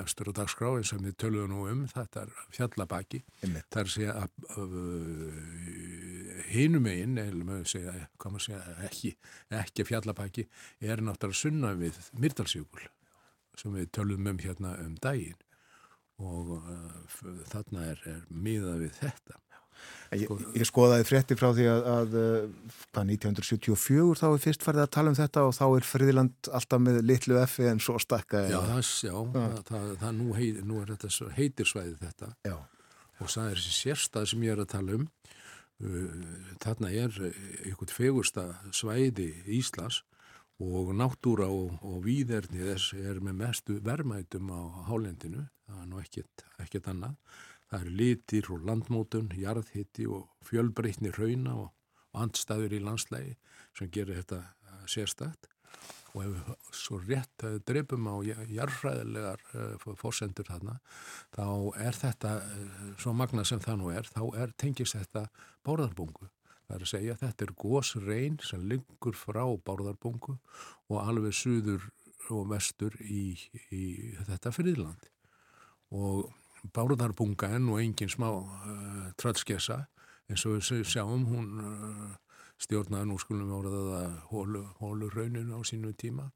efstur 0.00 0.30
og 0.30 0.36
dagskráin 0.38 0.86
sem 0.86 1.02
við 1.02 1.16
töluðum 1.20 1.52
nú 1.52 1.64
um 1.70 1.82
þetta 1.90 2.24
er 2.24 2.32
fjallabaki. 2.54 3.22
Það 3.42 3.80
er 3.82 3.90
að 4.14 4.76
uh, 4.76 5.40
hinum 6.50 6.88
einn 6.90 7.18
segja 7.68 7.94
ekki, 8.86 9.14
ekki 9.60 9.86
fjallabaki 9.88 10.46
er 10.80 11.02
náttúrulega 11.04 11.42
sunna 11.42 11.74
við 11.78 11.98
Myrdalsjökul 12.20 12.86
sem 13.58 13.74
við 13.76 13.90
tölum 13.96 14.30
um 14.30 14.40
hérna 14.40 14.76
um 14.84 14.96
daginn. 15.02 15.38
Og 16.20 16.56
uh, 16.60 17.44
þarna 17.50 17.90
er, 17.92 18.02
er 18.06 18.26
miðað 18.30 18.86
við 18.86 18.98
þetta. 19.00 19.40
Ég, 20.10 20.30
ég 20.58 20.66
skoðaði 20.66 21.04
frétti 21.06 21.36
frá 21.38 21.52
því 21.54 21.66
að, 21.70 21.84
að 21.86 22.14
hvað 22.90 23.12
1974 23.14 24.16
þá 24.18 24.24
er 24.26 24.40
fyrst 24.42 24.64
farið 24.66 24.82
að 24.82 24.90
tala 24.96 25.12
um 25.12 25.18
þetta 25.20 25.44
og 25.46 25.54
þá 25.54 25.64
er 25.68 25.86
Friðland 25.86 26.50
alltaf 26.58 26.82
með 26.82 26.98
litlu 27.06 27.38
effi 27.38 27.68
en 27.70 27.82
svo 27.82 27.94
stakka. 28.02 28.42
Já, 28.50 28.58
það, 28.58 28.80
já, 29.06 29.14
það, 29.36 29.54
það, 29.70 29.86
það 30.02 30.16
nú, 30.18 30.28
heit, 30.34 30.60
nú 30.66 30.80
er 30.82 30.90
þetta 30.96 31.30
heitir 31.36 31.70
svæði 31.70 31.94
þetta 32.00 32.32
já. 32.48 32.56
og 33.20 33.30
það 33.36 33.52
er 33.52 33.62
þessi 33.62 33.76
sérstað 33.76 34.28
sem 34.32 34.46
ég 34.48 34.56
er 34.56 34.64
að 34.64 34.70
tala 34.74 34.98
um. 34.98 35.06
Þarna 36.60 36.90
er 36.92 37.20
einhvern 37.22 37.94
fegursta 37.94 38.48
svæði 38.76 39.30
Íslas 39.60 40.02
og 40.60 40.90
náttúra 40.92 41.46
og, 41.48 41.78
og 41.86 42.02
výðerni 42.04 42.66
þess 42.66 42.98
er 42.98 43.22
með 43.24 43.38
mestu 43.44 43.78
vermætum 43.84 44.50
á 44.52 44.60
hálendinu, 44.90 45.46
það 45.70 45.78
er 45.84 45.88
nú 45.88 46.02
ekkert, 46.02 46.44
ekkert 46.60 46.90
annað. 46.92 47.14
Það 47.70 47.84
eru 47.84 47.94
litir 48.00 48.50
og 48.50 48.66
landmótun, 48.66 49.30
jarðhitti 49.38 50.08
og 50.10 50.26
fjölbreytni 50.46 51.12
rauna 51.14 51.54
og 51.64 52.18
andstæður 52.18 52.74
í 52.74 52.82
landslægi 52.82 53.36
sem 53.78 53.90
gerir 53.94 54.18
þetta 54.18 54.42
sérstætt 54.90 55.46
og 56.14 56.24
ef 56.24 56.74
svo 56.74 56.98
rétt 56.98 57.44
dreipum 57.66 58.08
á 58.10 58.18
jarðfræðilegar 58.50 59.44
uh, 59.54 59.94
fórsendur 59.98 60.48
þarna, 60.48 60.80
þá 61.34 61.46
er 61.78 61.98
þetta, 61.98 62.32
svo 62.98 63.14
magna 63.14 63.44
sem 63.46 63.62
það 63.62 63.80
nú 63.80 63.92
er, 63.94 64.10
þá 64.10 64.24
er, 64.42 64.54
tengist 64.58 64.98
þetta 64.98 65.28
bórðarbungu. 65.66 66.26
Það 66.66 66.76
er 66.76 66.84
að 66.86 66.92
segja 66.92 67.14
að 67.14 67.22
þetta 67.24 67.46
er 67.46 67.54
gósrein 67.58 68.36
sem 68.46 68.66
liggur 68.70 69.16
frá 69.18 69.42
bárðarbungu 69.66 70.36
og 70.90 70.98
alveg 71.02 71.34
suður 71.34 71.88
og 72.30 72.44
vestur 72.52 72.94
í, 73.02 73.34
í 73.74 73.84
þetta 74.28 74.52
friðland. 74.54 75.08
Og 75.90 76.28
bárðarbunga 76.74 77.50
er 77.54 77.62
nú 77.62 77.78
engin 77.80 78.10
smá 78.12 78.28
uh, 78.30 79.10
tröllskessa. 79.20 79.84
Eins 80.30 80.46
og 80.46 80.58
við 80.58 80.84
sjáum 80.86 81.26
hún 81.30 81.48
uh, 81.60 82.10
stjórnaði 82.60 83.10
nú 83.10 83.18
skulum 83.18 83.52
áraða 83.56 84.02
hólu, 84.30 84.64
hólu 84.80 85.10
rauninu 85.14 85.58
á 85.58 85.60
sínu 85.66 85.94
tíma. 85.98 86.30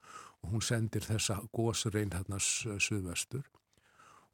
Og 0.44 0.56
hún 0.56 0.64
sendir 0.64 1.04
þessa 1.04 1.40
gósrein 1.54 2.12
hérna 2.14 2.40
suðvestur. 2.40 3.44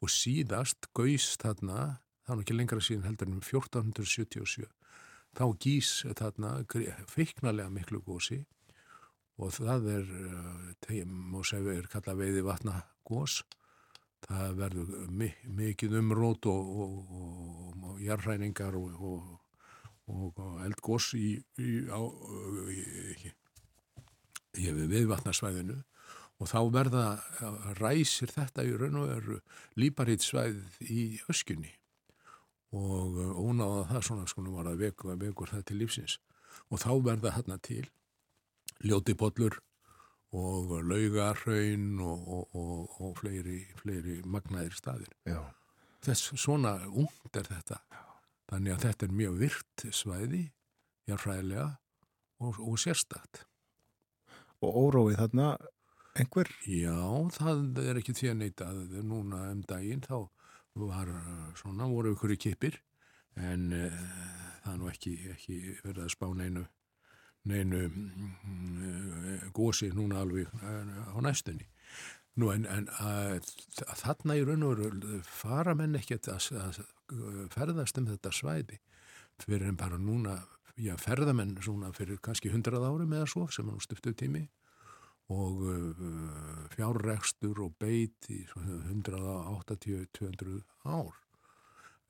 Og 0.01 0.11
síðast 0.11 0.88
gauðst 0.97 1.43
þarna, 1.45 2.01
það 2.24 2.36
er 2.36 2.45
ekki 2.45 2.57
lengra 2.57 2.82
síðan 2.82 3.11
heldur 3.11 3.28
en 3.28 3.43
1477 3.43 4.70
þá 5.36 5.45
gís 5.62 5.91
þarna 6.18 6.55
feiknarlega 7.11 7.70
miklu 7.72 8.01
gósi 8.03 8.41
og 9.41 9.55
það 9.57 9.86
er, 9.95 10.11
má 11.07 11.41
segja, 11.47 11.78
er 11.78 11.88
kalla 11.88 12.16
veiði 12.18 12.43
vatna 12.45 12.82
gós. 13.09 13.41
Það 14.27 14.57
verður 14.59 14.91
mikið 15.57 15.95
umrót 16.01 16.47
og, 16.51 16.73
og, 16.85 16.97
og, 17.21 17.85
og 17.91 18.03
jarræningar 18.05 18.77
og 18.77 19.39
eldgós 20.64 21.12
í, 21.16 21.37
í, 21.59 21.71
í, 22.75 23.33
í 24.61 24.73
viðvatnarsvæðinu 24.77 25.79
og 26.41 26.49
þá 26.49 26.61
verða 26.73 27.05
ræsir 27.79 28.33
þetta 28.33 28.64
í 28.64 28.73
raun 28.81 28.99
og 29.03 29.11
veru 29.11 29.39
líparhýtsvæð 29.81 30.85
í 30.89 31.03
öskunni. 31.29 31.73
Og 32.73 33.18
ónáða 33.37 33.89
það 33.91 34.07
svona 34.07 34.29
skonum 34.31 34.57
var 34.57 34.71
að 34.71 34.85
veku 34.87 35.11
að 35.12 35.27
vekur 35.27 35.53
það 35.53 35.66
til 35.68 35.81
lífsins. 35.83 36.16
Og 36.71 36.81
þá 36.81 36.93
verða 37.05 37.35
hérna 37.37 37.59
til 37.61 37.85
ljótibollur 38.81 39.59
og 40.37 40.76
laugarhaun 40.87 42.01
og, 42.05 42.28
og, 42.28 42.55
og, 42.55 43.01
og 43.03 43.16
fleiri, 43.18 43.64
fleiri 43.81 44.20
magnaðir 44.22 44.76
staðir. 44.78 45.11
Já. 45.26 45.43
Þess 46.07 46.33
svona 46.41 46.76
ungt 46.87 47.37
er 47.37 47.49
þetta. 47.51 47.81
Já. 47.91 48.05
Þannig 48.51 48.74
að 48.74 48.85
þetta 48.87 49.07
er 49.07 49.18
mjög 49.20 49.37
virt 49.41 49.85
svæði, 49.95 50.45
járfræðilega 51.11 51.68
og 52.41 52.78
sérstakt. 52.81 53.45
Og 54.61 54.76
óróið 54.85 55.20
þarna 55.20 55.51
einhver? 56.18 56.51
Já, 56.66 56.97
það 57.37 57.81
er 57.85 58.01
ekki 58.01 58.14
því 58.16 58.31
að 58.33 58.39
neyta 58.41 58.70
núna 59.07 59.45
um 59.53 59.62
daginn 59.68 60.03
þá 60.05 60.28
var 60.81 61.11
svona, 61.59 61.89
voru 61.91 62.14
ykkur 62.14 62.35
í 62.35 62.39
kipir 62.41 62.78
en 63.39 63.70
uh, 63.74 64.03
það 64.64 64.72
er 64.72 64.81
nú 64.81 64.91
ekki, 64.91 65.14
ekki 65.35 65.59
verið 65.85 66.05
að 66.05 66.12
spá 66.14 66.26
neinu 66.37 66.66
neinu 67.49 67.86
uh, 67.88 69.49
gósi 69.57 69.91
núna 69.97 70.20
alveg 70.24 70.51
uh, 70.61 71.16
á 71.16 71.18
næstunni. 71.24 71.66
Nú 72.41 72.53
en, 72.55 72.64
en 72.70 72.86
að, 73.03 73.49
að 73.86 74.03
þarna 74.05 74.38
í 74.38 74.45
raun 74.47 74.68
og 74.68 74.78
veru 74.78 75.18
fara 75.26 75.74
menn 75.76 75.99
ekkert 75.99 76.28
að, 76.30 76.47
að 76.62 76.80
ferðast 77.53 77.99
um 77.99 78.07
þetta 78.09 78.30
svæði 78.32 78.78
fyrir 79.41 79.70
en 79.70 79.78
bara 79.80 79.99
núna, 79.99 80.36
já 80.78 80.95
ferðamenn 81.01 81.57
svona 81.64 81.91
fyrir 81.97 82.18
kannski 82.22 82.53
hundrað 82.53 82.84
árum 82.86 83.12
eða 83.16 83.26
svo 83.28 83.49
sem 83.53 83.66
nú 83.66 83.80
stiftuð 83.82 84.16
tími 84.20 84.45
og 85.30 85.55
fjárrekstur 86.74 87.61
og 87.64 87.70
beit 87.78 88.26
í 88.32 88.47
180-200 88.51 90.62
ár. 90.84 91.14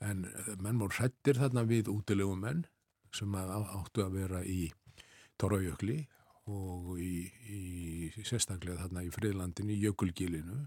En 0.00 0.26
menn 0.56 0.78
voru 0.80 0.94
hrettir 0.96 1.36
þarna 1.36 1.62
við 1.68 1.88
útilegum 1.92 2.40
menn 2.40 2.64
sem 3.12 3.34
áttu 3.36 4.00
að 4.06 4.16
vera 4.16 4.40
í 4.46 4.72
Torrajökli 5.40 5.98
og 6.50 6.94
í, 7.00 7.26
í 7.48 7.60
sérstaklega 8.26 8.84
þarna 8.84 9.04
í 9.06 9.12
friðlandinu, 9.14 9.74
í 9.74 9.82
Jökulgílinu 9.86 10.58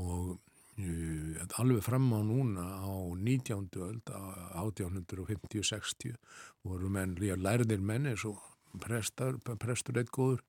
og 0.00 0.38
uh, 0.80 1.58
alveg 1.60 1.84
fram 1.84 2.08
á 2.16 2.20
núna 2.24 2.64
á 2.82 2.92
19. 3.16 3.68
öld, 3.84 4.12
1850-60 4.56 6.16
voru 6.64 6.92
menn, 6.92 7.16
líka 7.20 7.36
lærðir 7.40 7.82
menn 7.84 8.08
eins 8.12 8.24
og 8.28 8.40
prestur, 8.82 9.38
prestur 9.60 10.00
eitt 10.00 10.12
góður 10.14 10.42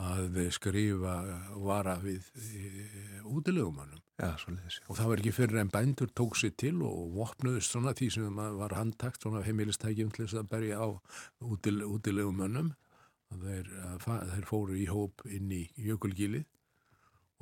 að 0.00 0.38
skrifa 0.54 1.16
vara 1.60 1.98
við 2.00 2.24
e, 2.32 3.20
útilegumannum. 3.28 4.00
Já. 4.22 4.30
Og 4.86 4.96
það 4.96 5.08
var 5.10 5.20
ekki 5.20 5.32
fyrir 5.34 5.58
en 5.58 5.70
bændur 5.72 6.10
tók 6.14 6.36
sér 6.38 6.52
til 6.60 6.76
og 6.86 7.16
vopnuðist 7.16 7.74
svona 7.74 7.94
því 7.98 8.08
sem 8.14 8.38
var 8.60 8.76
handtakt, 8.78 9.24
svona 9.24 9.42
heimilistækjum 9.42 10.12
til 10.14 10.26
þess 10.26 10.38
að 10.38 10.50
berja 10.52 10.78
á 10.78 10.88
útil, 11.42 11.82
útilegumannum. 11.88 12.72
Þeir, 13.32 13.70
þeir 14.04 14.46
fóru 14.46 14.76
í 14.76 14.86
hóp 14.90 15.24
inn 15.26 15.50
í 15.56 15.62
jökulgílið 15.80 16.44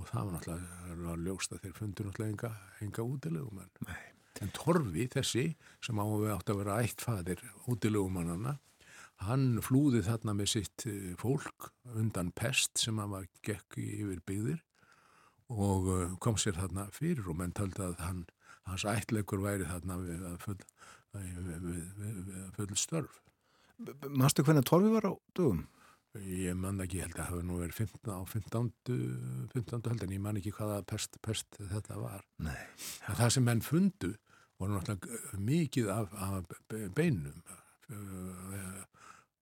og 0.01 0.09
það 0.09 0.25
var 0.25 0.35
náttúrulega 0.37 1.17
ljóst 1.27 1.53
að 1.53 1.65
þeir 1.67 1.77
fundur 1.77 2.09
náttúrulega 2.09 2.33
enga, 2.33 2.51
enga 2.87 3.05
útilegumann. 3.05 3.73
Nei. 3.89 4.01
En 4.41 4.53
Torfi 4.57 5.05
þessi, 5.11 5.45
sem 5.85 5.99
á 6.01 6.05
að 6.07 6.23
við 6.23 6.35
átt 6.37 6.53
að 6.53 6.61
vera 6.63 6.81
ættfadir 6.87 7.43
útilegumannana, 7.69 8.57
Hann 9.27 9.59
flúði 9.61 10.01
þarna 10.07 10.33
með 10.39 10.49
sitt 10.55 10.87
eh, 10.89 11.13
fólk 11.21 11.71
undan 11.93 12.31
pest 12.37 12.81
sem 12.81 12.97
hann 13.01 13.13
var 13.13 13.27
gekk 13.45 13.77
yfir 13.77 14.23
byggðir 14.25 14.63
og 15.51 15.91
eh, 15.95 16.15
kom 16.23 16.39
sér 16.39 16.59
þarna 16.59 16.87
fyrir 16.95 17.27
og 17.31 17.41
menn 17.41 17.55
töldi 17.57 17.83
að 17.85 17.99
hann, 18.05 18.23
hans 18.69 18.87
ættleikur 18.89 19.43
væri 19.43 19.67
þarna 19.69 19.99
við 20.05 20.25
að 20.31 20.39
full, 20.45 20.61
við, 21.17 21.51
við, 21.67 21.83
við, 21.99 22.41
full 22.57 22.79
störf. 22.79 23.21
Manstu 24.09 24.45
hvernig 24.45 24.67
torfi 24.69 24.91
var 24.93 25.09
á 25.09 25.15
dögum? 25.37 25.67
Ég 26.27 26.57
man 26.59 26.83
ekki, 26.83 27.05
held 27.05 27.15
að 27.15 27.21
það 27.21 27.29
hefði 27.29 27.45
nú 27.47 27.59
verið 27.61 27.77
15, 27.79 28.11
á 28.11 28.23
15. 28.27 28.71
15. 29.53 29.85
held 29.93 30.05
en 30.05 30.15
ég 30.17 30.23
man 30.25 30.41
ekki 30.41 30.53
hvaða 30.57 30.81
pest, 30.91 31.21
pest 31.23 31.61
þetta 31.61 32.01
var. 32.01 32.25
Nei. 32.43 32.59
Það 33.07 33.31
sem 33.37 33.47
menn 33.47 33.63
fundu 33.63 34.17
voru 34.61 34.75
náttúrulega 34.75 35.41
mikið 35.41 35.93
af, 35.95 36.17
af 36.21 36.51
beinum 36.97 37.39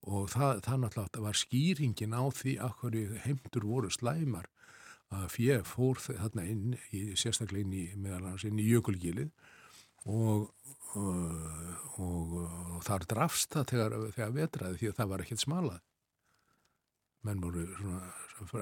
og 0.09 0.29
það, 0.33 0.61
það 0.65 0.85
náttúrulega 0.85 1.25
var 1.25 1.41
skýringin 1.41 2.15
á 2.17 2.23
því 2.37 2.55
að 2.65 2.77
hverju 2.83 3.23
heimtur 3.25 3.67
voru 3.69 3.91
slæmar 3.93 4.47
að 5.15 5.29
fjö 5.33 5.59
fór 5.65 6.01
þarna 6.05 6.45
inn 6.45 6.75
í, 6.93 7.03
sérstaklega 7.17 7.65
inn 7.65 7.75
í, 7.75 7.85
inn 8.49 8.61
í 8.61 8.67
jökulgílið 8.69 9.31
og, 10.13 10.51
og, 10.99 12.01
og, 12.05 12.35
og 12.77 12.83
þar 12.87 13.07
drafst 13.13 13.55
það 13.57 13.71
þegar, 13.73 13.97
þegar 14.17 14.35
vetraði 14.37 14.81
því 14.83 14.91
að 14.91 14.99
það 15.01 15.13
var 15.13 15.25
ekkert 15.25 15.45
smalað. 15.45 15.81
Menn 17.27 17.41
voru 17.43 17.65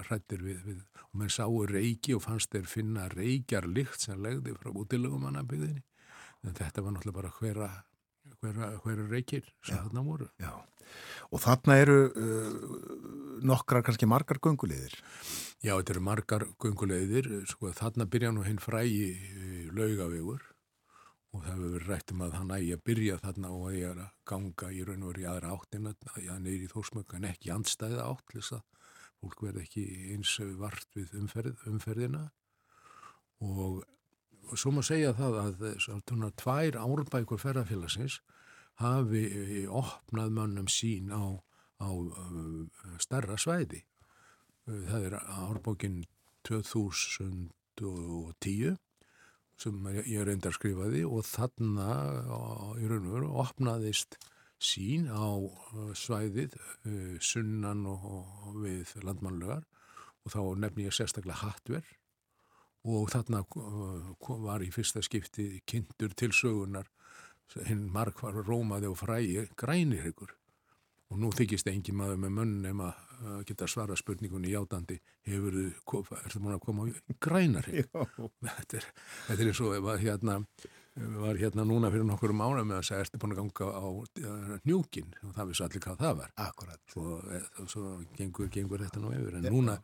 hrættir 0.06 0.40
við, 0.42 0.62
við 0.64 1.02
og 1.02 1.18
menn 1.20 1.32
sáu 1.32 1.66
reiki 1.68 2.14
og 2.16 2.24
fannst 2.24 2.54
þeir 2.54 2.70
finna 2.70 3.10
reikjar 3.12 3.66
lykt 3.68 4.06
sem 4.06 4.22
legði 4.22 4.54
frá 4.56 4.70
útilegum 4.72 5.26
annabíðinni 5.28 5.84
en 6.46 6.56
þetta 6.56 6.84
var 6.84 6.94
náttúrulega 6.94 7.18
bara 7.20 7.34
hverja 7.36 7.68
hverja 8.42 9.06
reikir 9.10 9.46
sem 9.64 9.78
þarna 9.78 10.04
voru. 10.06 10.28
Já, 10.42 10.52
og 11.30 11.42
þarna 11.42 11.78
eru 11.82 11.98
uh, 12.08 12.58
nokkrar 13.46 13.84
kannski 13.86 14.08
margar 14.08 14.40
gungulegðir. 14.42 14.98
Já, 15.64 15.72
þetta 15.74 15.96
eru 15.96 16.04
margar 16.04 16.46
gungulegðir, 16.62 17.30
sko 17.50 17.72
þarna 17.76 18.08
byrja 18.10 18.34
nú 18.34 18.44
hinn 18.46 18.60
frægi 18.62 19.08
laugavegur 19.76 20.44
og 21.36 21.42
það 21.42 21.50
hefur 21.52 21.72
verið 21.74 21.90
rætt 21.90 22.12
um 22.14 22.22
að 22.24 22.36
hann 22.38 22.54
ægi 22.56 22.70
að 22.76 22.84
byrja 22.88 23.18
þarna 23.20 23.50
og 23.52 23.66
að 23.68 23.76
ég 23.76 23.90
er 23.90 24.00
að 24.04 24.14
ganga 24.30 24.70
í 24.72 24.84
raun 24.86 25.02
og 25.02 25.10
verið 25.10 25.24
í 25.24 25.28
aðra 25.32 25.52
áttina, 25.56 25.92
er 26.16 26.40
neyri 26.40 26.64
í 26.64 26.70
þórsmögg 26.72 27.16
en 27.18 27.28
ekki 27.28 27.52
andstæða 27.52 28.06
átt, 28.06 28.32
þess 28.32 28.56
að 28.56 28.62
fólk 29.20 29.42
verði 29.44 29.64
ekki 29.64 29.84
eins 30.14 30.32
vart 30.60 30.96
við 30.96 31.12
umferð, 31.20 31.66
umferðina 31.68 32.22
og, 33.44 33.82
og 34.46 34.58
svo 34.60 34.70
maður 34.74 34.88
segja 34.90 35.12
það 35.18 35.34
að 35.42 35.56
svona 35.82 36.28
tvær 36.38 36.72
árbækur 36.80 37.42
ferðarfélagsins 37.42 38.14
hafi 38.80 39.24
eh, 39.26 39.68
opnað 39.72 40.30
mönnum 40.36 40.68
sín 40.70 41.06
á, 41.12 41.24
á 41.80 41.88
uh, 41.88 42.66
starra 43.02 43.36
svæði. 43.40 43.80
Það 44.66 45.02
er 45.08 45.14
árbókin 45.20 46.04
2010 46.48 48.76
sem 49.56 49.86
ég 50.04 50.24
reyndar 50.26 50.52
skrifaði 50.52 51.04
og 51.06 51.24
þarna 51.24 51.86
í 52.76 52.86
raun 52.90 53.06
og 53.06 53.14
veru 53.14 53.28
opnaðist 53.40 54.18
sín 54.58 55.06
á 55.08 55.38
svæðið 55.96 56.56
sunnan 57.22 57.86
og 57.88 58.58
við 58.64 58.86
landmannlegar 59.06 59.64
og 60.26 60.34
þá 60.34 60.40
nefn 60.64 60.84
ég 60.88 60.96
sérstaklega 60.96 61.42
hattverð 61.44 61.88
og 62.86 63.10
þarna 63.12 63.42
var 64.46 64.62
í 64.62 64.70
fyrsta 64.74 65.02
skipti 65.04 65.62
kynntur 65.66 66.14
til 66.14 66.32
sögunar 66.34 66.88
hinn 67.66 67.86
markvar 67.92 68.42
rómaði 68.46 68.90
og 68.90 68.98
frægi 69.00 69.46
grænir 69.58 70.08
ykkur 70.10 70.34
og 71.10 71.20
nú 71.22 71.30
þykist 71.34 71.68
engin 71.70 71.98
maður 71.98 72.22
með 72.24 72.32
munn 72.38 72.54
nema 72.64 72.88
að 73.26 73.44
geta 73.48 73.68
svara 73.70 73.96
spurningunni 73.98 74.50
játandi 74.50 74.98
hefur 75.26 75.54
þú, 75.86 76.00
ertu 76.18 76.42
múin 76.42 76.56
að 76.56 76.64
koma 76.64 76.88
grænar 77.22 77.68
þetta 77.70 78.80
er, 78.80 78.88
þetta 79.28 79.38
er 79.38 79.52
eins 79.52 79.62
og 79.62 79.76
var 79.86 80.02
hérna, 80.02 80.40
var 81.22 81.38
hérna 81.38 81.66
núna 81.68 81.92
fyrir 81.94 82.08
nokkur 82.08 82.34
um 82.34 82.42
ára 82.42 82.66
með 82.66 82.80
að 82.80 82.88
segja 82.90 83.06
ertu 83.06 83.22
búin 83.22 83.36
að 83.36 83.40
ganga 83.44 83.70
á 83.70 83.86
njúkin 84.66 85.14
og 85.22 85.32
það 85.38 85.52
vissi 85.52 85.66
allir 85.68 85.86
hvað 85.86 86.02
það 86.02 86.20
var. 86.20 86.34
Akkurat. 86.42 86.96
Og 86.98 87.70
svo 87.70 87.94
gengur, 88.18 88.50
gengur 88.52 88.82
þetta 88.82 89.02
nú 89.02 89.14
yfir. 89.14 89.38
En 89.38 89.48
núna 89.52 89.78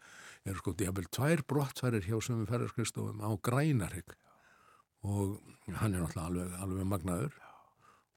er 0.49 0.59
sko 0.59 0.75
diabel 0.75 1.07
tvær 1.13 1.45
brottfærir 1.49 2.07
hjá 2.07 2.19
sem 2.25 2.41
við 2.41 2.51
ferðarskristófum 2.51 3.23
á 3.23 3.31
grænarhygg 3.47 4.17
og 5.03 5.39
hann 5.79 5.95
er 5.95 6.03
náttúrulega 6.03 6.27
alveg, 6.29 6.57
alveg 6.65 6.89
magnaður 6.91 7.37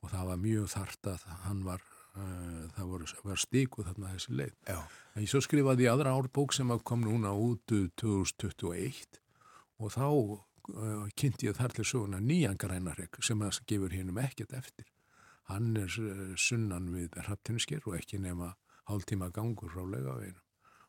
og 0.02 0.10
það 0.14 0.32
var 0.32 0.42
mjög 0.42 0.72
þart 0.74 1.12
að 1.12 1.28
hann 1.46 1.62
var 1.66 1.86
uh, 2.16 2.66
það 2.78 2.90
var, 2.94 3.06
var 3.30 3.42
stíkuð 3.42 3.90
þarna 3.90 4.14
þessi 4.16 4.40
leið. 4.40 4.58
Já. 4.70 4.80
En 5.16 5.26
ég 5.26 5.32
svo 5.32 5.42
skrifaði 5.46 5.90
aðra 5.90 6.16
árbók 6.18 6.54
sem 6.56 6.74
kom 6.86 7.06
núna 7.06 7.34
út 7.34 7.76
2021 8.02 9.22
og 9.82 9.94
þá 9.94 10.06
uh, 10.10 11.08
kynnti 11.18 11.50
ég 11.50 11.58
þar 11.58 11.78
til 11.78 11.88
söguna 11.88 12.22
nýjan 12.22 12.60
grænarhegg 12.62 13.22
sem 13.26 13.42
að 13.46 13.62
gefur 13.70 13.94
hinnum 13.94 14.22
ekkert 14.22 14.54
eftir. 14.58 14.90
Hann 15.50 15.74
er 15.78 16.00
uh, 16.02 16.34
sunnan 16.38 16.90
við 16.94 17.18
hrapptinskir 17.26 17.86
og 17.86 17.98
ekki 18.00 18.22
nema 18.22 18.54
hálftíma 18.90 19.32
gangur 19.34 19.74
rálega 19.74 20.18
veginn 20.20 20.45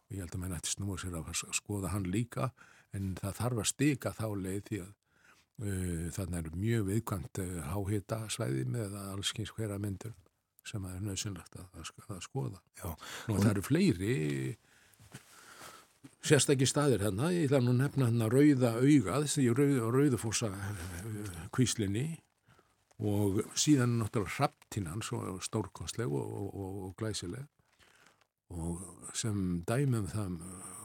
og 0.06 0.14
ég 0.14 0.22
held 0.22 0.36
að 0.36 0.42
menn 0.42 0.56
ætti 0.56 0.74
snúa 0.74 0.98
sér 1.00 1.18
að 1.18 1.32
skoða 1.56 1.92
hann 1.94 2.06
líka 2.10 2.50
en 2.94 3.14
það 3.18 3.40
þarf 3.40 3.62
að 3.62 3.70
stika 3.72 4.14
þá 4.16 4.26
leið 4.44 4.62
því 4.68 4.78
að 4.84 4.92
uh, 4.92 6.06
þannig 6.16 6.38
er 6.38 6.60
mjög 6.62 6.86
viðkvæmt 6.90 7.42
uh, 7.42 7.58
háhita 7.72 8.20
svæði 8.32 8.64
með 8.76 8.96
allskins 9.06 9.52
hverja 9.56 9.80
myndur 9.82 10.14
sem 10.66 10.86
er 10.88 11.02
nöðsynlegt 11.02 11.58
að, 11.60 11.66
að, 12.10 12.22
skoða. 12.24 12.58
Já. 12.80 12.88
Nú 13.28 13.36
það 13.38 13.50
eru 13.52 13.62
fleiri 13.62 14.14
sérstakki 16.26 16.66
staðir 16.66 17.04
hérna, 17.06 17.30
ég 17.34 17.46
ætla 17.46 17.60
nú 17.62 17.74
að 17.76 17.82
nefna 17.84 18.08
hérna 18.08 18.30
rauða 18.32 18.72
augað, 18.80 19.28
því 19.30 19.44
rauð, 19.54 19.76
rauðufossa 19.94 20.50
kvíslinni 21.54 22.06
og 22.98 23.42
síðan 23.58 23.98
náttúrulega 24.00 24.34
hrapptinnan, 24.40 25.04
svo 25.06 25.36
stórkostleg 25.44 26.10
og, 26.10 26.26
og, 26.40 26.48
og, 26.50 26.80
og 26.88 26.96
glæsileg 26.98 27.46
og 28.54 29.10
sem 29.16 29.62
dæmum 29.66 30.06
það 30.12 30.38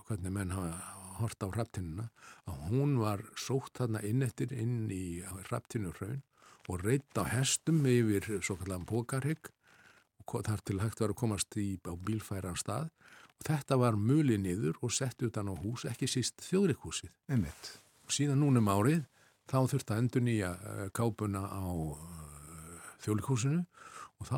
hvernig 0.08 0.34
menn 0.34 0.56
hafa 0.56 0.98
hort 1.22 1.44
á 1.46 1.48
hrapptinnina, 1.54 2.10
að 2.50 2.62
hún 2.72 2.98
var 3.02 3.24
sótt 3.38 3.78
þarna 3.78 4.02
inn 4.08 4.26
eftir 4.26 4.54
inn 4.56 4.90
í 4.92 5.22
hrapptinnurraun 5.50 6.22
og 6.70 6.86
reitt 6.86 7.18
á 7.18 7.26
hestum 7.30 7.84
yfir 7.90 8.28
svo 8.42 8.58
kallan 8.60 8.88
pókarhygg 8.90 9.52
og 10.32 10.46
þar 10.48 10.62
til 10.66 10.80
hægt 10.80 11.02
var 11.02 11.14
að 11.14 11.20
komast 11.20 11.58
í, 11.60 11.76
á 11.84 11.94
bílfæran 11.94 12.60
stað 12.60 12.90
og 13.42 13.48
þetta 13.48 13.78
var 13.82 13.98
muli 13.98 14.38
niður 14.40 14.78
og 14.86 14.94
sett 14.94 15.22
utan 15.26 15.50
á 15.52 15.56
hús, 15.58 15.86
ekki 15.90 16.08
síst 16.08 16.44
þjóðrikhúsið. 16.46 17.12
Einmitt. 17.32 17.72
Síðan 18.12 18.44
núnum 18.44 18.70
árið 18.70 19.04
þá 19.50 19.58
þurfti 19.72 19.96
að 19.96 20.02
endur 20.04 20.26
nýja 20.26 20.52
kápuna 20.96 21.42
á 21.50 21.66
uh, 21.66 21.98
þjóðrikhúsinu 23.04 23.66
og 24.22 24.28
þá 24.30 24.38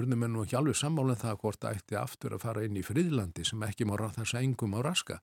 urðum 0.00 0.24
við 0.24 0.32
nú 0.32 0.42
ekki 0.42 0.58
alveg 0.58 0.78
sammálan 0.78 1.14
um 1.14 1.20
það 1.20 1.36
hvort 1.44 1.62
það 1.62 1.76
ætti 1.78 1.98
aftur 2.00 2.34
að 2.34 2.42
fara 2.42 2.64
inn 2.66 2.78
í 2.80 2.82
friðlandi 2.82 3.44
sem 3.46 3.62
ekki 3.62 3.86
má 3.86 3.94
þess 4.00 4.34
engum 4.40 4.74
á 4.74 4.80
raska 4.82 5.20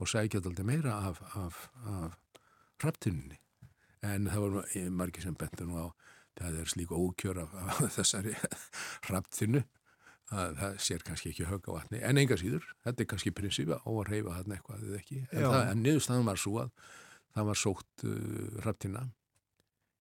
og 0.00 0.08
sækja 0.08 0.40
alltaf 0.40 0.64
meira 0.64 0.96
af, 1.10 1.20
af, 1.36 1.58
af 1.84 2.16
hrapptunni. 2.80 3.36
En 4.00 4.30
það 4.32 4.46
var 4.46 4.70
margir 4.96 5.26
sem 5.26 5.36
bentur 5.36 5.68
nú 5.68 5.76
á 5.76 5.86
það 6.40 6.56
er 6.62 6.72
slíka 6.72 6.96
ókjör 6.96 7.42
af, 7.42 7.52
af 7.60 7.82
þessari 7.98 8.32
hrapptinu 9.10 9.62
að 10.30 10.58
það 10.60 10.80
sér 10.86 11.04
kannski 11.04 11.32
ekki 11.34 11.48
högg 11.50 11.68
á 11.68 11.72
vatni. 11.74 12.00
En 12.06 12.20
enga 12.22 12.38
síður, 12.40 12.64
þetta 12.86 13.04
er 13.04 13.08
kannski 13.12 13.34
prinsífa 13.34 13.80
á 13.82 13.90
að 13.90 14.04
reyfa 14.08 14.36
hann 14.38 14.56
eitthvað 14.56 14.84
eða 14.86 15.00
ekki. 15.02 15.22
En, 15.34 15.46
en 15.60 15.82
niðurstaðan 15.84 16.28
var 16.30 16.40
svo 16.40 16.60
að 16.64 16.70
það 17.34 17.48
var 17.50 17.60
sótt 17.60 18.04
uh, 18.06 18.60
hrapptina 18.62 19.08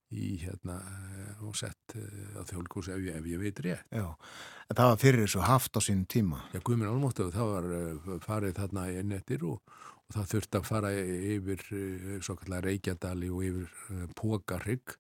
í 0.10 0.40
hérna 0.42 0.80
og 1.46 1.56
sett 1.58 1.96
uh, 1.96 2.40
á 2.40 2.44
þjólkús 2.50 2.90
ef, 2.94 3.04
ef 3.14 3.28
ég 3.30 3.42
veit 3.42 3.62
rétt. 3.66 3.86
Já, 3.94 4.08
en 4.10 4.80
það 4.80 4.92
var 4.92 5.02
fyrir 5.04 5.26
þessu 5.26 5.44
haft 5.46 5.78
á 5.78 5.82
sín 5.86 6.06
tíma. 6.10 6.42
Já, 6.54 6.62
Guðminn 6.66 6.90
Álmóttu, 6.90 7.30
það 7.34 7.52
var 7.54 7.68
uh, 7.78 8.14
farið 8.26 8.56
þarna 8.58 8.86
í 8.94 9.04
nettir 9.06 9.46
og, 9.48 9.76
og 10.08 10.18
það 10.18 10.32
þurfti 10.34 10.60
að 10.60 10.70
fara 10.70 10.94
yfir 11.00 11.66
svo 12.26 12.38
kallar 12.40 12.66
Reykjadali 12.66 13.30
og 13.30 13.46
yfir 13.46 14.08
Pókarrygg 14.18 14.98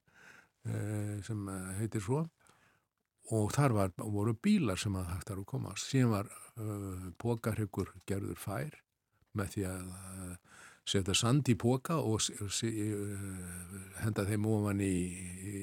sem 1.26 1.48
heitir 1.80 2.04
svo. 2.04 2.20
Og 3.34 3.48
þar 3.56 3.74
var, 3.74 3.92
voru 3.98 4.36
bílar 4.38 4.78
sem 4.78 4.94
að 5.00 5.08
hægt 5.16 5.32
að 5.34 5.42
komast. 5.50 5.88
Síðan 5.90 6.12
var 6.14 6.30
pókarhyggur 7.22 7.90
gerður 8.10 8.38
fær 8.38 8.76
með 9.38 9.56
því 9.56 9.66
að 9.70 9.90
setja 10.90 11.16
sand 11.18 11.50
í 11.52 11.56
póka 11.60 12.00
og 12.02 12.20
uh, 12.20 13.20
henda 14.04 14.26
þeim 14.30 14.48
ofan 14.50 14.82
í, 14.84 14.96
í 15.52 15.54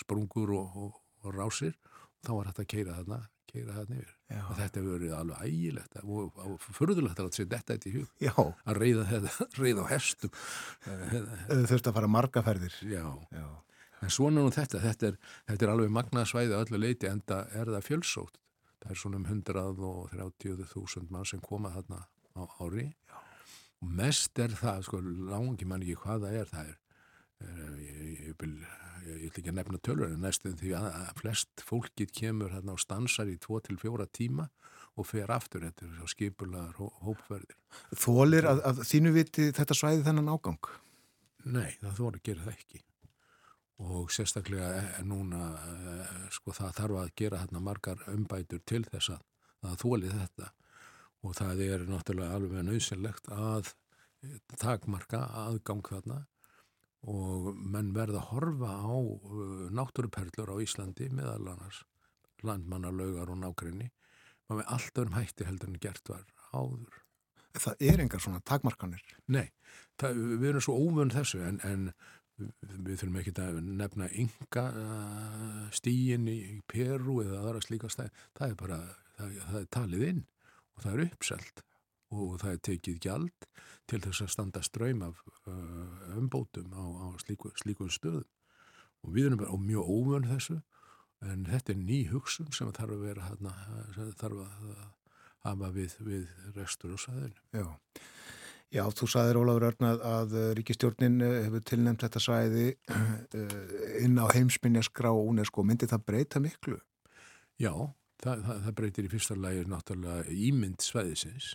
sprungur 0.00 0.54
og, 0.58 0.76
og, 0.84 0.98
og 1.22 1.36
rásir 1.36 1.76
og 1.76 2.26
þá 2.26 2.32
var 2.34 2.50
hægt 2.50 2.62
að 2.62 2.68
keira 2.72 2.98
þarna, 2.98 3.18
keira 3.50 3.76
þarna 3.78 3.98
yfir. 4.00 4.14
Já. 4.32 4.40
Og 4.42 4.54
þetta 4.60 4.80
hefur 4.80 4.94
verið 4.96 5.16
alveg 5.18 5.48
ægilegt 5.48 5.98
og, 6.02 6.38
og 6.46 6.68
förðulegt 6.78 7.20
að 7.22 7.32
setja 7.36 7.58
þetta 7.58 7.76
eitt 7.76 7.88
í 7.88 7.94
hug. 7.96 8.14
Já. 8.22 8.34
Að 8.38 8.80
reyða, 8.82 9.22
reyða 9.62 9.86
á 9.86 9.92
hestum. 9.92 10.38
Þau 10.86 11.66
þurfti 11.72 11.92
að 11.92 11.98
fara 11.98 12.12
margaferðir. 12.16 12.78
Já. 12.90 13.04
Já. 13.34 13.48
En 14.02 14.10
svona 14.10 14.42
nú 14.42 14.50
þetta, 14.50 14.80
þetta 14.82 15.12
er, 15.12 15.18
þetta 15.50 15.66
er 15.66 15.72
alveg 15.76 15.92
magnaðsvæði 15.94 16.56
öllu 16.58 16.80
leiti 16.82 17.06
en 17.10 17.20
það 17.26 17.52
er 17.60 17.70
það 17.76 17.84
fjölsótt. 17.86 18.40
Það 18.82 18.94
er 18.94 18.98
svona 18.98 19.20
um 19.20 19.28
130.000 19.30 21.12
mann 21.14 21.28
sem 21.28 21.42
koma 21.44 21.70
þarna 21.70 22.00
á 22.34 22.42
ári. 22.64 22.88
Og 23.82 23.90
mest 23.98 24.38
er 24.42 24.54
það, 24.58 24.84
sko, 24.86 25.02
langi 25.02 25.66
mann 25.68 25.82
ekki 25.82 25.98
hvað 26.04 26.26
það 26.26 26.38
er, 26.38 26.50
það 26.52 26.70
er, 26.70 26.76
er 27.42 27.78
ég, 27.82 28.34
vil, 28.38 28.52
ég 29.08 29.24
vil 29.24 29.42
ekki 29.42 29.54
nefna 29.56 29.80
tölur 29.82 30.12
en 30.12 30.22
næstum 30.22 30.54
því 30.60 30.76
að, 30.78 30.88
að 31.00 31.22
flest 31.22 31.64
fólkið 31.66 32.14
kemur 32.20 32.54
þarna 32.54 32.76
og 32.76 32.82
stansar 32.82 33.32
í 33.32 33.38
2-4 33.42 34.06
tíma 34.14 34.46
og 35.00 35.08
fer 35.08 35.30
aftur 35.32 35.64
er 35.66 35.74
svo 35.96 36.06
skipulaðar 36.10 36.78
hó, 36.78 36.86
hópferðir. 37.08 37.58
Þólir 37.96 38.48
að, 38.50 38.62
að 38.68 38.86
þínu 38.92 39.12
viti 39.16 39.50
þetta 39.56 39.76
svæði 39.78 40.06
þennan 40.06 40.32
ágang? 40.34 40.72
Nei, 41.42 41.74
það 41.80 41.98
þóri 41.98 42.20
að 42.20 42.26
gera 42.28 42.46
það 42.46 42.56
ekki 42.58 42.82
og 43.82 44.10
sérstaklega 44.14 45.02
núna 45.06 45.52
sko 46.30 46.54
það 46.54 46.74
þarf 46.78 46.98
að 47.02 47.12
gera 47.18 47.40
hérna 47.42 47.62
margar 47.64 48.02
umbætur 48.12 48.62
til 48.68 48.84
þess 48.86 49.14
að 49.16 49.22
það 49.62 49.78
þóli 49.82 50.12
þetta 50.12 50.50
og 51.22 51.36
það 51.38 51.64
er 51.68 51.86
náttúrulega 51.88 52.36
alveg 52.36 52.66
nöðsynlegt 52.66 53.30
að 53.34 53.72
takmarka 54.58 55.24
aðgang 55.46 55.82
þarna 55.86 56.20
og 57.10 57.48
menn 57.58 57.90
verða 57.94 58.22
að 58.22 58.28
horfa 58.30 58.74
á 58.78 58.94
náttúruperlur 59.74 60.54
á 60.54 60.56
Íslandi 60.62 61.08
meðal 61.10 61.54
annars 61.54 61.82
landmannalaugar 62.46 63.30
og 63.30 63.40
nákrenni 63.42 63.90
með 64.52 64.68
alltaf 64.68 65.06
um 65.06 65.16
hætti 65.16 65.46
heldur 65.48 65.70
en 65.72 65.80
gert 65.80 66.10
var 66.10 66.24
áður. 66.52 66.98
Það 67.52 67.84
er 67.88 68.02
engar 68.02 68.22
svona 68.22 68.42
takmarkanir? 68.48 69.02
Nei, 69.32 69.48
það, 70.00 70.18
við 70.40 70.48
erum 70.50 70.64
svo 70.64 70.76
óvönd 70.76 71.14
þessu 71.16 71.40
en, 71.46 71.58
en 71.64 71.88
við 72.86 73.00
þurfum 73.00 73.18
ekki 73.20 73.34
að 73.44 73.60
nefna 73.80 74.08
ynga 74.18 74.64
stíin 75.76 76.28
í 76.32 76.38
Peru 76.70 77.20
eða 77.24 77.42
aðra 77.42 77.64
slíka 77.64 77.90
stæð 77.92 78.10
það 78.38 78.46
er 78.48 78.56
bara, 78.62 78.78
það, 79.18 79.34
það 79.48 79.58
er 79.60 79.68
talið 79.76 80.06
inn 80.08 80.22
og 80.76 80.84
það 80.84 80.94
er 80.94 81.04
uppselt 81.06 81.62
og 82.12 82.34
það 82.42 82.52
er 82.52 82.62
tekið 82.68 82.98
gjald 83.06 83.46
til 83.88 84.00
þess 84.04 84.24
að 84.24 84.32
standa 84.34 84.62
ströym 84.64 85.04
af 85.06 85.22
uh, 85.48 86.18
umbótum 86.18 86.74
á, 86.76 86.84
á 86.84 87.06
slíku, 87.22 87.52
slíku 87.60 87.88
stöðum 87.92 88.28
og 89.02 89.14
við 89.16 89.30
erum 89.30 89.40
bara 89.40 89.58
mjög 89.58 89.88
óvön 89.96 90.28
þessu 90.28 90.60
en 91.22 91.46
þetta 91.48 91.72
er 91.72 91.80
ný 91.80 92.02
hugsun 92.10 92.50
sem 92.54 92.70
þarf 92.74 92.96
að 92.96 93.06
vera 93.06 93.30
hérna, 93.30 93.54
þarf 94.18 94.44
að 94.44 94.74
hafa 95.42 95.70
við, 95.74 95.96
við 96.06 96.28
restur 96.56 96.94
og 96.94 97.02
sæðinu. 97.02 97.42
Já 97.54 97.66
Já, 98.72 98.86
þú 98.88 99.06
saðir 99.10 99.36
Ólafur 99.36 99.66
Örn 99.68 99.84
að, 99.84 100.04
að 100.08 100.30
ríkistjórnin 100.56 101.18
hefur 101.20 101.64
tilnæmt 101.68 102.04
þetta 102.06 102.22
svæði 102.24 102.70
inn 104.00 104.16
á 104.16 104.24
heimsminjaskrá 104.32 105.10
UNESCO. 105.12 105.64
Myndi 105.68 105.88
það 105.90 106.06
breyta 106.08 106.40
miklu? 106.40 106.78
Já, 107.60 107.74
það, 108.22 108.44
það, 108.46 108.62
það 108.66 108.76
breytir 108.78 109.08
í 109.08 109.12
fyrsta 109.12 109.36
lagi 109.38 109.64
náttúrulega 109.70 110.36
ímynd 110.48 110.84
svæðisins. 110.84 111.54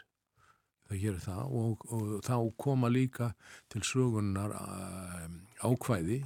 Það 0.88 1.04
gerir 1.04 1.24
það 1.24 1.54
og, 1.60 1.86
og 1.92 2.12
þá 2.24 2.36
koma 2.64 2.90
líka 2.92 3.32
til 3.72 3.84
sögunar 3.84 4.54
ákvæði 5.60 6.22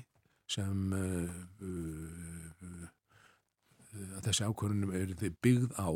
sem 0.52 0.94
uh, 0.94 1.38
uh, 1.66 2.66
uh, 2.68 2.90
þessi 4.22 4.46
ákvæðunum 4.46 4.94
er 5.00 5.16
byggð 5.42 5.74
á 5.82 5.90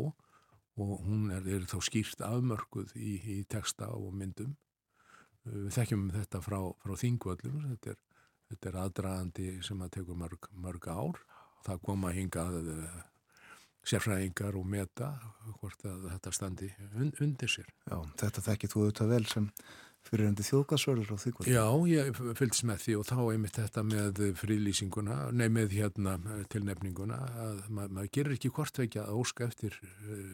og 0.75 0.93
hún 1.05 1.29
er, 1.31 1.45
er 1.45 1.67
þá 1.69 1.77
skýrt 1.87 2.23
afmörkuð 2.25 2.95
í, 2.97 3.15
í 3.37 3.37
texta 3.47 3.91
og 3.95 4.11
myndum. 4.17 4.55
Við 5.45 5.69
þekkjum 5.77 6.09
þetta 6.11 6.41
frá, 6.43 6.57
frá 6.81 6.95
þingvöllum, 6.99 7.61
þetta 7.69 7.93
er, 7.93 7.99
er 8.57 8.79
aðdragandi 8.81 9.51
sem 9.63 9.83
að 9.85 9.93
tekur 9.99 10.17
mörg, 10.19 10.49
mörg 10.51 10.89
ár. 10.89 11.21
Það 11.63 11.83
koma 11.85 12.11
hingað 12.11 12.57
sérfræðingar 13.85 14.57
og 14.57 14.67
meta 14.69 15.13
hvort 15.59 15.85
að 15.87 16.07
þetta 16.13 16.35
standi 16.35 16.69
undir 17.23 17.51
sér. 17.51 17.67
Já, 17.85 17.97
þetta 18.21 18.45
þekkið 18.49 18.73
þú 18.73 18.85
auðvitað 18.85 19.11
vel 19.13 19.25
sem 19.31 19.49
fyrir 20.05 20.29
endi 20.29 20.45
þjóðgasörður 20.45 21.13
á 21.13 21.17
þykvöld. 21.17 21.49
Já, 21.49 21.65
ég 21.89 22.19
fylgst 22.37 22.65
með 22.69 22.81
því 22.83 22.95
og 22.99 23.05
þá 23.09 23.15
einmitt 23.23 23.57
þetta 23.57 23.83
með 23.87 24.21
frílýsinguna, 24.37 25.17
nei 25.33 25.47
með 25.53 25.73
hérna 25.79 26.15
tilnefninguna 26.53 27.19
að 27.45 27.61
ma 27.73 27.87
maður 27.89 28.11
gerir 28.19 28.37
ekki 28.37 28.53
hvort 28.53 28.81
vekja 28.81 29.07
að 29.07 29.21
óska 29.23 29.47
eftir 29.49 29.77
uh, 29.81 30.25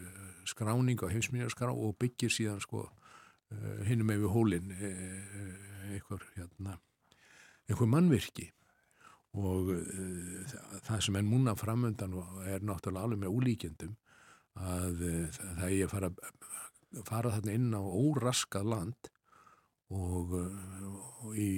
skráning 0.50 1.00
á 1.00 1.08
heimsminjarskrá 1.14 1.72
og 1.72 1.96
byggir 2.04 2.34
síðan 2.36 2.60
sko 2.64 2.84
uh, 2.84 3.84
hinnum 3.88 4.12
með 4.12 4.26
við 4.26 4.36
hólinn 4.36 4.74
uh, 4.76 5.92
einhver 5.92 6.28
hérna 6.36 6.80
einhver 7.70 7.92
mannvirki 7.92 8.52
og 9.32 9.72
það 10.84 11.04
sem 11.06 11.16
er 11.16 11.28
múna 11.28 11.56
framöndan 11.56 12.18
er 12.52 12.64
náttúrulega 12.68 13.06
alveg 13.08 13.22
með 13.22 13.38
úlíkjendum 13.40 13.94
að 14.60 15.06
það 15.32 15.64
er 15.70 15.86
að 15.86 15.94
fara, 15.94 16.10
fara 17.08 17.32
þarna 17.38 17.56
inn 17.56 17.72
á 17.72 17.80
óraskað 17.80 18.72
land 18.74 19.12
og, 19.92 20.36
og 20.36 21.40
í 21.40 21.52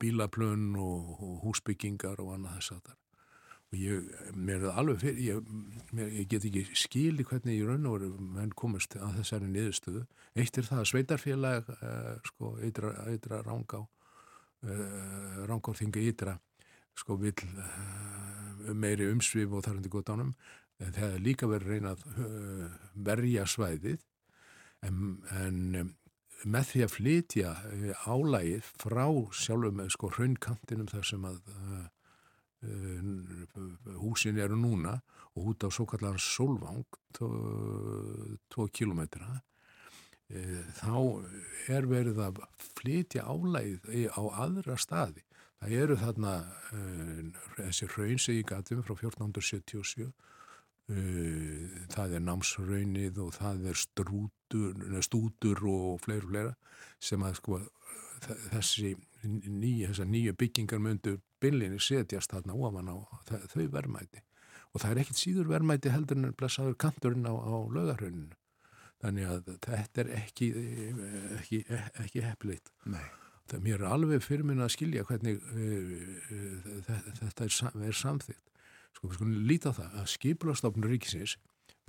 bílaplön 0.00 0.72
og, 0.80 1.12
og 1.20 1.38
húsbyggingar 1.44 2.20
og 2.24 2.34
annað 2.36 2.58
þess 2.58 2.76
að 2.76 2.82
það 2.88 2.98
og 3.72 3.78
ég, 3.80 4.08
mér 4.36 4.66
er 4.68 4.78
alveg 4.82 4.98
fyrir 5.00 5.20
ég, 5.24 5.52
mér, 5.96 6.10
ég 6.12 6.28
get 6.28 6.44
ekki 6.44 6.64
skili 6.76 7.24
hvernig 7.24 7.56
ég 7.56 7.68
raun 7.68 7.88
og 7.88 7.94
veru 7.96 8.26
menn 8.36 8.52
komast 8.56 8.98
að 8.98 9.22
þessari 9.22 9.48
niðurstöðu. 9.48 10.02
Eitt 10.36 10.58
er 10.60 10.68
það 10.68 10.82
að 10.82 10.88
sveitarfélag 10.90 11.70
uh, 11.78 12.10
sko, 12.28 12.52
eitra, 12.66 12.92
eitra 13.08 13.40
rángá 13.46 13.80
uh, 13.80 15.38
rángárþinga 15.48 16.04
eitra 16.04 16.36
sko 16.98 17.16
vil 17.20 17.34
uh, 17.52 18.72
meiri 18.74 19.08
umsvið 19.12 19.56
og 19.56 19.66
þarfandi 19.66 19.92
gott 19.92 20.12
ánum 20.12 20.34
en 20.82 20.94
það 20.96 21.08
er 21.08 21.22
líka 21.22 21.46
verið 21.46 21.76
reynað 21.76 22.00
verja 23.06 23.44
svæðið. 23.46 24.00
En, 24.82 24.96
en 25.38 25.92
með 26.48 26.68
því 26.70 26.82
að 26.84 26.92
flytja 26.96 27.52
álægið 28.06 28.70
frá 28.80 29.06
sjálfum 29.36 29.82
sko 29.92 30.10
hraunkantinum 30.16 30.90
þar 30.90 31.06
sem 31.06 31.26
að 31.28 31.38
uh, 31.52 31.84
uh, 32.66 33.96
húsin 34.02 34.40
eru 34.42 34.58
núna 34.58 34.98
og 35.32 35.52
út 35.52 35.66
á 35.66 35.68
svo 35.72 35.86
kallar 35.88 36.18
solvang 36.20 36.84
tvo 37.14 38.68
kilometra 38.74 39.38
uh, 39.38 40.62
þá 40.80 40.96
er 41.72 41.90
verið 41.90 42.22
að 42.26 42.42
flytja 42.80 43.26
álægið 43.28 44.10
á 44.10 44.22
aðra 44.46 44.78
staði 44.80 45.24
það 45.62 45.78
eru 45.78 45.96
þarna 46.00 46.34
þessi 47.56 47.88
hraun 47.94 48.20
sem 48.20 48.38
ég 48.40 48.48
gatum 48.50 48.82
frá 48.82 48.96
1477 48.96 50.10
það 51.92 52.16
er 52.18 52.24
námsraunnið 52.26 53.20
og 53.22 53.30
það 53.36 53.68
er 53.70 53.78
strútur, 53.78 54.82
stútur 55.06 55.62
og 55.70 56.02
fleiri 56.02 56.26
og 56.26 56.32
fleira 56.32 56.54
sem 57.02 57.22
að 57.22 57.38
sko 57.38 57.60
þessi 58.50 58.96
nýja, 59.22 59.94
nýja 60.04 60.34
byggingar 60.38 60.82
myndu 60.82 61.16
byllinni 61.42 61.80
setjast 61.82 62.34
þarna 62.34 62.58
ofan 62.58 62.90
á 62.90 62.96
þau 63.50 63.64
verðmæti. 63.70 64.22
Og 64.72 64.82
það 64.82 64.90
er 64.90 65.00
ekkit 65.02 65.20
síður 65.20 65.50
verðmæti 65.50 65.92
heldur 65.92 66.18
en 66.18 66.36
blessaður 66.38 66.78
kanturinn 66.80 67.28
á, 67.28 67.34
á 67.34 67.56
lögarhauninu 67.70 68.38
þannig 69.02 69.26
að 69.26 69.50
þetta 69.66 70.04
er 70.04 70.12
ekki 70.20 70.48
ekki, 71.40 71.58
ekki 72.04 72.22
hefðleitt 72.22 72.70
það 73.52 73.64
mér 73.66 73.82
er 73.82 73.92
alveg 73.92 74.24
fyrir 74.24 74.48
minna 74.48 74.66
að 74.66 74.74
skilja 74.76 75.04
hvernig 75.08 75.38
uh, 75.38 76.72
þetta 77.20 77.46
er, 77.46 77.56
er 77.88 77.98
samþýtt 78.00 78.52
sko 78.92 79.08
við 79.08 79.18
skulum 79.18 79.36
líta 79.48 79.72
það 79.76 79.98
að 80.00 80.10
skipulastofnur 80.16 80.92
ríkisins 80.92 81.36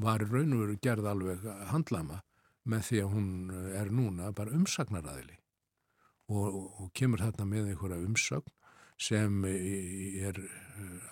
var 0.02 0.24
raun 0.28 0.56
og 0.56 0.64
veru 0.64 0.78
gerð 0.84 1.10
alveg 1.10 1.48
handlama 1.72 2.22
með 2.70 2.86
því 2.88 3.02
að 3.04 3.14
hún 3.14 3.30
er 3.76 3.92
núna 3.92 4.32
bara 4.36 4.56
umsagnaræðili 4.56 5.38
og, 6.32 6.46
og, 6.48 6.68
og 6.84 6.92
kemur 6.98 7.22
þarna 7.22 7.48
með 7.50 7.74
einhverja 7.74 8.04
umsögn 8.08 8.54
sem 9.04 9.44
er 9.46 10.40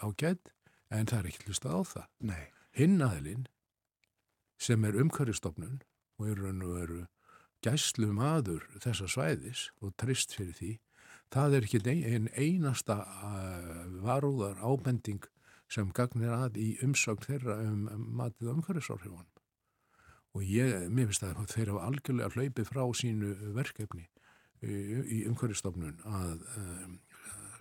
ágætt 0.01 0.53
en 0.91 1.07
það 1.09 1.17
er 1.17 1.29
ekki 1.31 1.47
hlustað 1.47 1.75
á 1.75 1.81
það. 1.91 2.05
Hinn 2.77 3.03
aðilinn 3.03 3.47
sem 4.61 4.85
er 4.87 4.99
umhverjastofnun 5.01 5.81
og 6.19 6.29
er 6.29 6.39
raun 6.39 6.63
og 6.65 6.75
veru 6.77 6.99
gæslu 7.65 8.11
maður 8.15 8.65
þessa 8.81 9.09
svæðis 9.09 9.67
og 9.81 9.93
trist 10.01 10.33
fyrir 10.37 10.55
því 10.57 10.71
það 11.31 11.57
er 11.57 11.67
ekki 11.67 11.81
einn 11.91 12.29
einasta 12.35 12.97
varúðar 14.03 14.59
ábending 14.59 15.23
sem 15.71 15.91
gagnir 15.95 16.33
að 16.35 16.57
í 16.59 16.71
umsögn 16.83 17.23
þeirra 17.23 17.59
um, 17.63 17.85
um 17.91 18.07
matið 18.19 18.51
umhverfisáhrifunum. 18.55 19.27
Og 20.35 20.43
ég, 20.47 20.87
mér 20.91 21.09
finnst 21.09 21.23
að 21.27 21.45
þeir 21.51 21.71
hafa 21.73 21.85
algjörlega 21.87 22.31
hlaupið 22.35 22.67
frá 22.67 22.83
sínu 22.95 23.31
verkefni 23.55 24.03
í, 24.63 24.73
í 25.19 25.21
umhverfistofnun 25.29 26.03
að, 26.07 26.43
um, 26.59 26.97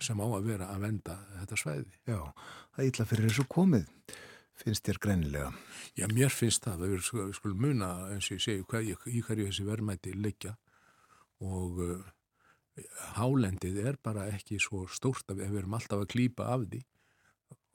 sem 0.03 0.19
á 0.19 0.27
að 0.27 0.49
vera 0.49 0.69
að 0.73 0.85
venda 0.87 1.17
þetta 1.37 1.59
sveiði. 1.63 1.95
Já, 2.07 2.19
það 2.75 2.83
er 2.83 2.91
illa 2.91 3.07
fyrir 3.11 3.29
þessu 3.29 3.47
komið, 3.51 3.87
finnst 4.63 4.87
þér 4.87 4.99
greinilega? 5.03 5.51
Já, 5.97 6.07
mér 6.11 6.33
finnst 6.33 6.65
það 6.65 6.85
að 6.85 6.93
við 6.93 7.03
skulum 7.37 7.65
muna, 7.65 7.91
eins 8.13 8.29
og 8.29 8.37
ég 8.37 8.45
segi, 8.45 8.65
hvað, 8.69 8.89
í 9.11 9.23
hverju 9.25 9.47
þessi 9.49 9.67
verðmæti 9.67 10.15
liggja 10.15 10.55
og 11.41 11.81
uh, 11.81 11.99
hálendið 13.17 13.81
er 13.83 13.99
bara 14.03 14.29
ekki 14.31 14.59
svo 14.61 14.85
stórt 14.91 15.31
að 15.31 15.43
við 15.43 15.61
erum 15.61 15.77
alltaf 15.77 16.03
að 16.03 16.11
klýpa 16.13 16.49
af 16.53 16.65
því 16.69 16.81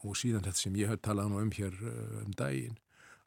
og 0.06 0.18
síðan 0.18 0.44
þetta 0.46 0.62
sem 0.62 0.76
ég 0.78 0.92
hef 0.92 1.02
talað 1.04 1.38
um 1.42 1.52
hér 1.56 1.78
uh, 1.82 2.18
um 2.22 2.34
daginn 2.38 2.76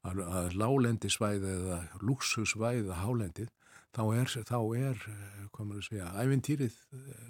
að, 0.07 0.21
að 0.23 0.59
lálendi 0.59 1.11
svæði 1.11 1.55
eða 1.55 1.79
luxusvæði 2.05 2.85
eða 2.85 3.01
hálendið 3.03 3.49
þá 3.95 4.03
er, 4.15 4.35
þá 4.47 4.59
er 4.79 5.07
komur 5.55 5.79
uh, 5.79 5.81
að 5.81 5.89
segja, 5.89 6.11
ævintýrið 6.23 6.77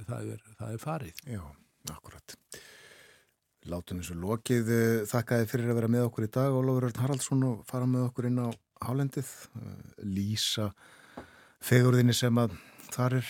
það 0.10 0.36
er, 0.36 0.44
það 0.60 0.76
er 0.76 0.84
farið. 0.84 1.24
Já, 1.26 1.42
akkurat. 1.96 2.38
Látum 3.70 4.00
eins 4.02 4.10
og 4.14 4.22
lokið 4.24 4.70
þakkaði 5.10 5.48
fyrir 5.50 5.70
að 5.70 5.78
vera 5.78 5.92
með 5.92 6.08
okkur 6.08 6.26
í 6.26 6.32
dag 6.34 6.56
Ólafur 6.58 6.88
Örn 6.88 7.02
Haraldsson 7.04 7.46
og 7.46 7.60
fara 7.70 7.86
með 7.90 8.08
okkur 8.08 8.28
inn 8.30 8.42
á 8.42 8.50
hálendið 8.82 9.30
lýsa 10.08 10.72
fegurðinni 11.62 12.16
sem 12.18 12.40
að 12.42 12.56
þar 12.90 13.20
er 13.20 13.30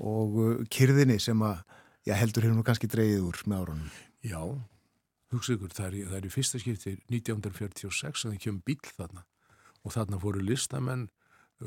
og 0.00 0.64
kyrðinni 0.72 1.18
sem 1.22 1.42
að 1.44 1.60
já, 2.08 2.14
heldur 2.16 2.48
nú 2.50 2.64
kannski 2.66 2.90
dreyið 2.90 3.28
úr 3.28 3.40
með 3.46 3.62
árunum. 3.62 3.94
Já, 4.24 4.40
hugsa 5.34 5.54
ykkur, 5.54 5.74
það 5.76 5.86
er, 5.86 5.96
það 6.10 6.18
er 6.18 6.26
í 6.26 6.34
fyrsta 6.34 6.60
skipti 6.62 6.96
1946 7.12 8.26
að 8.26 8.34
það 8.34 8.42
kemur 8.46 8.66
bíl 8.66 8.94
þarna 8.96 9.26
og 9.80 9.94
þarna 9.94 10.20
fóru 10.20 10.44
listamenn 10.44 11.08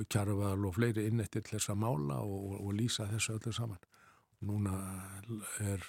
kjarval 0.09 0.65
og 0.65 0.75
fleiri 0.75 1.07
inn 1.07 1.21
eftir 1.21 1.45
þess 1.45 1.69
að 1.69 1.83
mála 1.85 2.19
og, 2.25 2.57
og 2.59 2.73
lýsa 2.75 3.07
þessu 3.11 3.37
öllu 3.37 3.53
saman. 3.53 3.81
Núna 4.43 4.75
er 5.63 5.83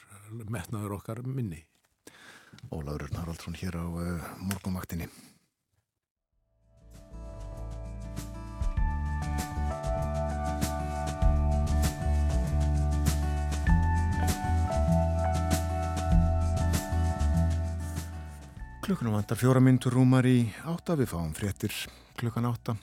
metnaður 0.47 1.01
okkar 1.01 1.25
minni. 1.27 1.59
Ólaður 2.71 3.11
Haraldsson 3.17 3.57
hér 3.59 3.75
á 3.75 3.83
uh, 3.83 4.27
morgumaktinni. 4.47 5.09
Klukkan 18.85 19.11
vantar 19.11 19.41
fjóra 19.41 19.59
myndur 19.65 19.97
rúmar 19.97 20.27
í 20.31 20.47
átta, 20.63 20.95
við 20.95 21.11
fáum 21.11 21.35
fréttir 21.35 21.75
klukkan 22.21 22.47
átta. 22.47 22.79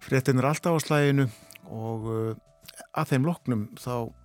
Fréttin 0.00 0.40
er 0.40 0.48
alltaf 0.54 0.78
á 0.78 0.80
slæginu 0.80 1.28
og 1.68 2.08
uh, 2.08 2.36
að 2.96 3.12
þeim 3.12 3.26
loknum 3.28 3.72
þá 3.76 4.23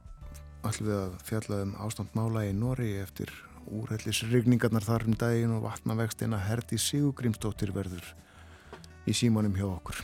ætlum 0.67 0.89
við 0.89 0.97
að 0.99 1.17
fjalla 1.23 1.61
um 1.63 1.75
ástandmála 1.85 2.45
í 2.49 2.53
Nóri 2.57 2.89
eftir 2.99 3.31
úrhellisrygningarnar 3.79 4.83
þar 4.83 5.05
um 5.07 5.17
daginn 5.19 5.55
og 5.55 5.63
vatnavextina 5.67 6.39
Herdi 6.47 6.79
Sigugrímsdóttir 6.81 7.71
verður 7.75 8.13
í 9.07 9.15
símanum 9.15 9.55
hjá 9.55 9.67
okkur. 9.69 10.01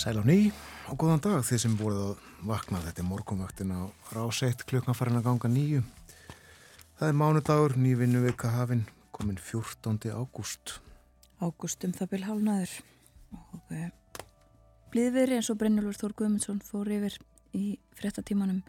Sæl 0.00 0.16
á 0.16 0.24
ný 0.24 0.48
og 0.88 0.96
góðan 0.96 1.20
dag 1.20 1.42
þeir 1.44 1.60
sem 1.60 1.72
voruð 1.76 1.98
að 2.00 2.20
vakna 2.48 2.78
þetta 2.80 3.02
er 3.02 3.04
morgunvaktin 3.10 3.72
á 3.76 3.92
ráseitt 4.14 4.62
klukkan 4.64 4.96
farin 4.96 5.18
að 5.18 5.26
ganga 5.26 5.50
nýju. 5.52 5.82
Það 6.96 7.10
er 7.10 7.18
mánudagur, 7.20 7.74
nývinnu 7.76 8.22
vika 8.24 8.48
hafinn, 8.54 8.86
komin 9.12 9.36
14. 9.36 10.08
ágúst. 10.16 10.78
Ágúst 11.44 11.84
um 11.84 11.92
það 11.92 12.12
byrj 12.14 12.26
hálnaður 12.30 12.74
og 13.36 13.76
uh, 13.76 13.84
blíðveri 14.96 15.36
eins 15.36 15.52
og 15.52 15.60
Brennjólfur 15.60 16.00
Þór 16.00 16.16
Guðmundsson 16.16 16.64
fór 16.64 16.94
yfir 16.96 17.20
í 17.52 17.76
frettatímanum 18.00 18.64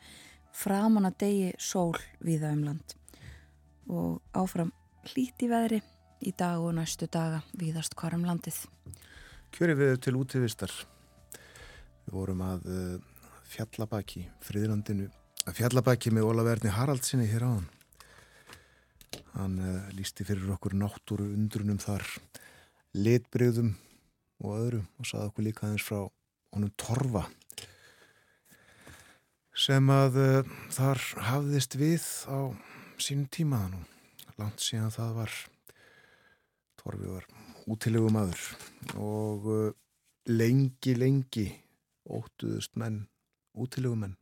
framan 0.52 1.08
að 1.14 1.20
degi 1.24 1.50
sól 1.56 1.96
viða 2.20 2.52
um 2.52 2.68
land 2.68 3.00
og 3.88 4.20
áfram 4.36 4.76
hlíti 5.14 5.48
veðri 5.48 5.80
í 6.28 6.36
dag 6.36 6.60
og 6.60 6.76
næstu 6.76 7.08
daga 7.08 7.40
viðast 7.56 7.96
hvarum 7.96 8.28
landið. 8.28 8.66
Kjöri 9.56 9.80
við 9.80 10.02
til 10.04 10.20
útífistar. 10.20 10.82
Við 12.12 12.18
vorum 12.20 12.41
að 12.43 12.66
uh, 12.68 13.28
fjallabaki, 13.47 14.26
friðlandinu, 14.43 15.05
fjallabaki 15.55 16.12
með 16.12 16.26
Ólaverni 16.28 16.74
Haraldsinni 16.76 17.24
hér 17.32 17.45
áðan. 17.47 17.70
Hann 19.38 19.53
uh, 19.64 19.86
lísti 19.95 20.26
fyrir 20.28 20.49
okkur 20.51 20.76
náttúru 20.76 21.30
undrunum 21.32 21.80
þar, 21.80 22.03
litbreyðum 22.99 23.70
og 24.43 24.57
öðru 24.57 24.82
og 24.99 25.07
saði 25.07 25.32
okkur 25.32 25.47
líka 25.47 25.66
aðeins 25.70 25.88
frá 25.88 26.01
honum 26.51 26.76
Torfa 26.76 27.24
sem 29.55 29.95
að 29.95 30.20
uh, 30.20 30.53
þar 30.76 31.05
hafðist 31.32 31.80
við 31.80 32.12
á 32.28 32.51
sínum 32.99 33.32
tímaðanum. 33.32 33.88
Langt 34.36 34.59
síðan 34.59 34.91
það 34.91 35.18
var, 35.22 35.41
Torfi 36.84 37.16
var 37.16 37.34
útilegu 37.72 38.12
maður 38.12 38.47
og 38.99 39.51
lengi, 40.28 40.99
lengi 40.99 41.51
óttuðust 42.10 42.76
menn, 42.80 43.06
útilegu 43.54 43.97
menn 43.99 44.18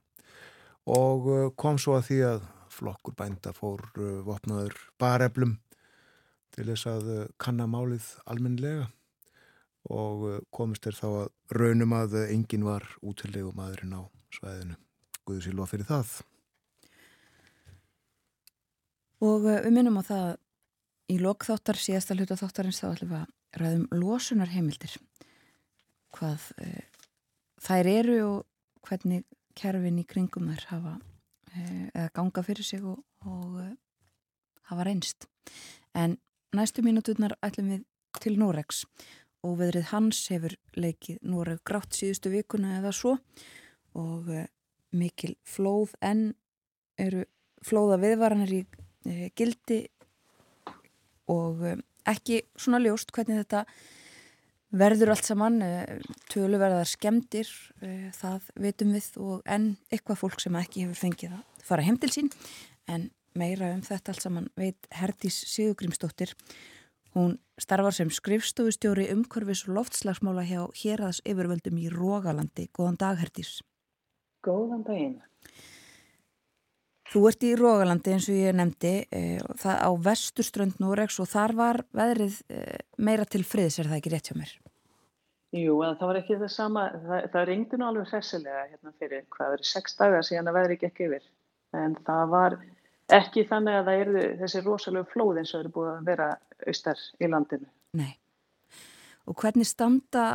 og 0.89 1.27
uh, 1.29 1.49
kom 1.59 1.79
svo 1.81 1.97
að 1.97 2.07
því 2.09 2.19
að 2.27 2.45
flokkur 2.73 3.15
bænda 3.17 3.53
fór 3.55 3.83
uh, 3.99 4.21
vopnaður 4.25 4.77
bareflum 5.01 5.57
til 6.55 6.69
þess 6.71 6.89
að 6.89 7.11
uh, 7.13 7.25
kanna 7.41 7.67
málið 7.69 8.07
almennilega 8.29 8.89
og 9.89 10.25
komist 10.53 10.85
er 10.89 10.93
þá 10.93 11.07
að 11.07 11.55
raunum 11.55 11.93
að 11.95 12.17
enginn 12.25 12.65
var 12.67 12.83
útilegu 12.99 13.53
maðurinn 13.55 13.95
á 13.95 14.03
svæðinu. 14.35 14.75
Guður 15.25 15.45
sér 15.45 15.55
lofa 15.55 15.71
fyrir 15.71 15.87
það. 15.87 16.11
Og 19.23 19.47
við 19.47 19.69
minnum 19.73 19.97
á 19.97 20.03
það 20.03 20.27
í 21.09 21.17
lokþáttar, 21.23 21.79
síðasta 21.79 22.17
hluta 22.19 22.37
þáttarins 22.37 22.83
þá 22.83 22.89
ætlum 22.91 23.13
við 23.15 23.21
að 23.21 23.63
ræðum 23.63 23.87
losunar 24.03 24.51
heimildir. 24.51 24.99
Hvað 26.13 26.51
þær 27.63 27.91
eru 27.91 28.17
og 28.27 28.87
hvernig 28.87 29.25
kerfin 29.59 29.99
í 29.99 30.07
kringum 30.07 30.49
þær 30.53 30.65
hafa 30.73 30.95
eða 31.59 32.09
ganga 32.15 32.43
fyrir 32.45 32.65
sig 32.65 32.83
og, 32.85 32.99
og 33.25 33.59
hafa 34.69 34.85
reynst. 34.85 35.25
En 35.97 36.17
næstu 36.55 36.83
mínuturnar 36.85 37.35
ætlum 37.45 37.73
við 37.73 37.87
til 38.21 38.37
Noregs 38.39 38.83
og 39.45 39.57
veðrið 39.61 39.89
hans 39.93 40.21
hefur 40.31 40.55
leikið 40.75 41.19
Noreg 41.29 41.61
grátt 41.67 41.95
síðustu 41.95 42.31
vikuna 42.33 42.77
eða 42.79 42.93
svo 42.95 43.17
og 43.97 44.29
mikil 44.95 45.35
flóð 45.47 45.93
en 46.05 46.33
eru 46.99 47.23
flóða 47.65 47.99
viðvaranir 48.01 48.53
í 48.55 48.61
e, 49.05 49.29
gildi 49.37 49.83
og 51.29 51.63
e, 51.67 51.75
ekki 52.09 52.41
svona 52.59 52.81
ljóst 52.83 53.13
hvernig 53.15 53.43
þetta 53.43 53.65
verður 54.69 55.13
allt 55.13 55.27
saman, 55.27 55.61
töluverðar 56.29 56.89
skemdir, 56.89 57.49
það 58.15 58.49
veitum 58.59 58.91
við 58.95 59.07
og 59.21 59.45
enn 59.49 59.71
eitthvað 59.89 60.21
fólk 60.23 60.43
sem 60.43 60.57
ekki 60.59 60.85
hefur 60.85 60.99
fengið 61.07 61.37
að 61.39 61.63
fara 61.69 61.85
heim 61.85 61.97
til 62.01 62.11
sín. 62.13 62.29
En 62.89 63.09
meira 63.37 63.71
um 63.75 63.81
þetta 63.85 64.13
allt 64.13 64.25
saman 64.25 64.49
veit 64.59 64.89
Herdís 64.93 65.37
Sigurgrímsdóttir. 65.53 66.35
Hún 67.15 67.39
starfar 67.57 67.95
sem 67.97 68.11
skrifstofustjóri 68.13 69.07
umhverfis 69.13 69.65
og 69.65 69.79
loftslagsmála 69.79 70.45
hjá 70.45 70.61
Heraðs 70.77 71.23
yfirvöldum 71.25 71.79
í 71.81 71.89
Rógalandi 71.93 72.67
Góðan 72.75 72.99
dag 73.01 73.17
Herdís. 73.21 73.59
Góðan 74.45 74.85
daginn 74.85 75.17
Þú 77.09 77.21
ert 77.25 77.43
í 77.47 77.55
Rógalandi 77.57 78.13
eins 78.13 78.27
og 78.29 78.37
ég 78.37 78.53
nefndi 78.53 78.93
það 79.57 79.79
á 79.81 79.89
vesturströnd 80.05 80.81
Noregs 80.81 81.17
og 81.23 81.29
þar 81.31 81.55
var 81.57 81.79
veðrið 81.97 82.35
meira 83.01 83.25
til 83.25 83.41
friðs, 83.41 83.79
er 83.81 83.89
það 83.89 83.97
ekki 83.97 84.11
rétt 84.13 84.29
hjá 84.29 84.37
mér? 84.37 84.51
Jú, 85.57 85.79
það 85.81 86.05
var 86.05 86.19
ekki 86.19 86.37
það 86.37 86.51
sama, 86.53 86.83
það, 87.07 87.23
það 87.33 87.47
ringdi 87.49 87.77
nú 87.79 87.87
alveg 87.87 88.11
hressilega 88.11 88.67
hérna 88.67 88.91
fyrir 89.01 89.23
hvað 89.33 89.55
verið 89.55 89.69
sex 89.71 89.97
dagar 89.97 90.27
síðan 90.27 90.51
að 90.51 90.57
veðri 90.59 90.77
gekk 90.83 91.01
yfir. 91.07 91.23
En 91.73 91.95
það 92.05 92.23
var 92.35 92.57
ekki 93.17 93.45
þannig 93.49 93.79
að 93.79 93.89
það 93.89 94.01
erðu 94.03 94.23
þessi 94.43 94.61
rosalega 94.67 95.09
flóð 95.09 95.41
eins 95.41 95.53
og 95.55 95.63
eru 95.63 95.73
búið 95.73 95.91
að 95.95 96.11
vera 96.11 96.27
austar 96.69 97.01
í 97.17 97.29
landinu. 97.33 97.69
Nei. 97.97 98.11
Og 99.25 99.37
hvernig 99.41 99.65
standa 99.65 100.27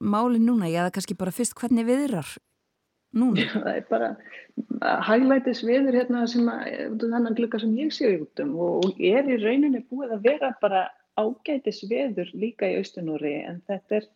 máli 0.00 0.40
núna? 0.40 0.70
Já, 0.72 0.80
það 0.86 0.88
er 0.88 0.96
kannski 0.96 1.18
bara 1.20 1.36
fyrst 1.36 1.56
hvernig 1.60 1.88
viðrar 1.88 2.32
núna? 3.16 3.44
Já, 3.44 3.52
það 3.64 3.74
er 3.74 3.86
bara 3.90 4.10
hæglætis 5.06 5.62
viður 5.66 6.00
hérna 6.00 6.26
sem 6.30 6.48
að, 6.50 6.98
þannig 7.00 7.38
glukka 7.38 7.62
sem 7.62 7.76
ég 7.78 7.94
sé 7.94 8.12
út 8.18 8.44
um 8.44 8.56
og, 8.58 8.88
og 8.88 9.00
er 9.00 9.28
í 9.28 9.38
rauninni 9.42 9.84
búið 9.88 10.16
að 10.16 10.28
vera 10.28 10.52
bara 10.62 10.88
ágætis 11.18 11.82
veður 11.90 12.30
líka 12.34 12.68
í 12.68 12.78
austunúri 12.78 13.38
en 13.46 13.62
þetta 13.68 14.00
er 14.00 14.12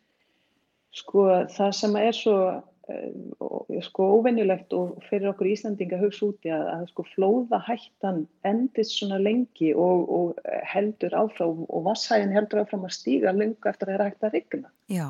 sko 0.93 1.25
það 1.51 1.73
sem 1.79 1.97
er 1.99 2.17
svo 2.17 2.37
uh, 2.53 3.81
sko 3.87 4.09
óvenjulegt 4.19 4.75
og 4.77 5.01
fyrir 5.09 5.31
okkur 5.33 5.51
Íslandinga 5.55 5.99
hugsa 6.03 6.29
úti 6.29 6.53
að, 6.53 6.67
að 6.75 6.85
sko 6.93 7.07
flóða 7.15 7.63
hættan 7.67 8.25
endist 8.49 8.99
svona 8.99 9.19
lengi 9.23 9.73
og, 9.73 10.05
og 10.13 10.59
heldur 10.69 11.17
áfram 11.17 11.65
og 11.69 11.87
vassæðin 11.89 12.35
heldur 12.37 12.63
áfram 12.65 12.87
að 12.89 12.97
stíga 12.99 13.35
lengu 13.35 13.71
eftir 13.71 13.89
að 13.89 13.95
það 13.95 13.99
er 13.99 14.07
hægt 14.11 14.29
að 14.29 14.37
regna. 14.37 14.75
Já, 14.93 15.09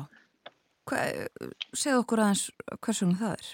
segð 1.75 1.99
okkur 1.99 2.23
aðeins 2.23 2.47
hversum 2.79 3.13
það 3.19 3.37
er? 3.37 3.51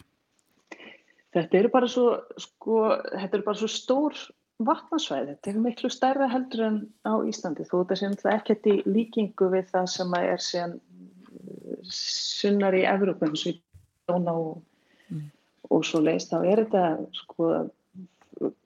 Þetta 1.36 1.60
eru 1.60 1.70
bara 1.74 1.90
svo, 1.92 2.06
sko, 2.42 2.84
þetta 3.14 3.38
eru 3.38 3.46
bara 3.46 3.60
svo 3.60 3.70
stór 3.70 4.18
vatnarsvæði. 4.66 5.36
Þetta 5.36 5.52
er 5.52 5.60
miklu 5.64 5.92
stærra 5.94 6.28
heldur 6.32 6.66
en 6.66 6.80
á 7.06 7.14
Íslandi. 7.30 7.68
Þú 7.70 7.84
veist 7.90 8.06
að 8.08 8.16
það 8.24 8.32
er 8.32 8.40
ekkert 8.40 8.70
í 8.70 8.76
líkingu 8.90 9.52
við 9.54 9.70
það 9.74 9.90
sem 9.94 10.16
er 10.20 10.44
síðan 10.44 10.80
sunnar 11.90 12.76
í 12.76 12.86
Evrópum, 12.90 13.36
svo 13.38 13.54
í 13.54 13.60
Dóna 14.10 14.34
og, 14.36 14.60
mm. 15.14 15.30
og 15.70 15.86
svo 15.86 16.02
leiðist. 16.04 16.34
Þá 16.34 16.50
er 16.50 16.64
þetta, 16.66 16.84
sko, 17.22 17.52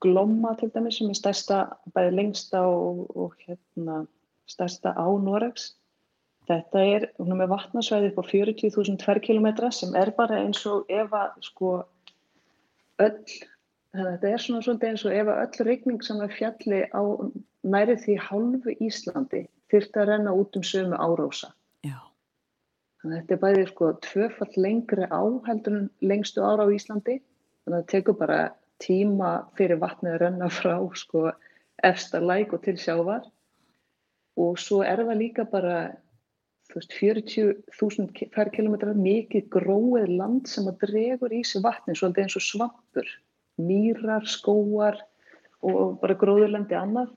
glomma 0.03 0.55
til 0.59 0.71
dæmis 0.73 0.99
sem 0.99 1.11
er 1.11 1.19
stærsta, 1.19 1.61
bæði 1.95 2.17
lengsta 2.17 2.63
og, 2.69 3.05
og 3.17 3.37
hérna, 3.45 4.03
stærsta 4.49 4.95
á 4.95 5.07
Noregs. 5.19 5.73
Þetta 6.47 6.79
er, 6.83 7.05
hún 7.19 7.35
er 7.35 7.43
með 7.43 7.53
vatnarsvæði 7.53 8.11
upp 8.11 8.23
á 8.23 8.23
40.000 8.31 8.99
tverrkilometra 8.99 9.69
sem 9.71 9.93
er 9.95 10.11
bara 10.15 10.41
eins 10.43 10.65
og 10.67 10.89
ef 10.91 11.13
að, 11.15 11.37
sko, 11.45 11.75
öll, 13.01 13.17
þetta 13.93 14.29
er 14.29 14.41
svona 14.41 14.61
svolítið 14.65 14.89
eins 14.89 15.05
og 15.07 15.17
ef 15.17 15.33
öll 15.33 15.67
regning 15.67 16.05
sem 16.05 16.21
er 16.21 16.33
fjalli 16.37 16.81
á 16.93 17.01
næri 17.63 17.97
því 18.03 18.17
hálfu 18.27 18.75
Íslandi 18.83 19.45
þurfti 19.71 20.01
að 20.01 20.09
renna 20.11 20.33
út 20.37 20.57
um 20.59 20.65
sömu 20.65 20.97
árósa. 20.99 21.53
Já. 21.85 21.97
Þannig 23.01 23.15
að 23.15 23.21
þetta 23.21 23.35
er 23.35 23.43
bæðið 23.43 23.69
sko 23.71 23.91
tvöfall 24.07 24.57
lengri 24.65 25.07
á 25.09 25.23
heldur 25.47 25.79
en 25.79 25.87
lengstu 26.01 26.43
ára 26.45 26.67
á 26.67 26.73
Íslandi. 26.73 27.19
Þannig 27.63 27.77
að 27.77 27.81
það 27.81 27.91
tekur 27.93 28.19
bara 28.19 28.39
tíma 28.83 29.31
fyrir 29.57 29.81
vatnið 29.81 30.15
að 30.15 30.21
renna 30.25 30.49
frá 30.51 30.75
sko 30.99 31.31
efsta 31.83 32.21
læk 32.21 32.53
og 32.53 32.63
til 32.65 32.77
sjávar. 32.79 33.25
Og 34.39 34.57
svo 34.59 34.81
er 34.85 35.03
það 35.03 35.19
líka 35.19 35.45
bara 35.49 35.93
40.000 36.73 38.29
fær 38.33 38.49
kilometrar 38.53 38.97
mikið 38.97 39.49
gróið 39.53 40.13
land 40.17 40.49
sem 40.49 40.67
að 40.69 40.85
dregur 40.87 41.33
í 41.35 41.43
sig 41.45 41.61
vatni 41.63 41.95
svolítið 41.95 42.25
eins 42.25 42.37
og 42.39 42.45
svampur. 42.45 43.09
Mýrar, 43.61 44.25
skóar 44.25 44.97
og 45.61 45.99
bara 46.01 46.17
gróðurlendi 46.17 46.77
annað. 46.77 47.11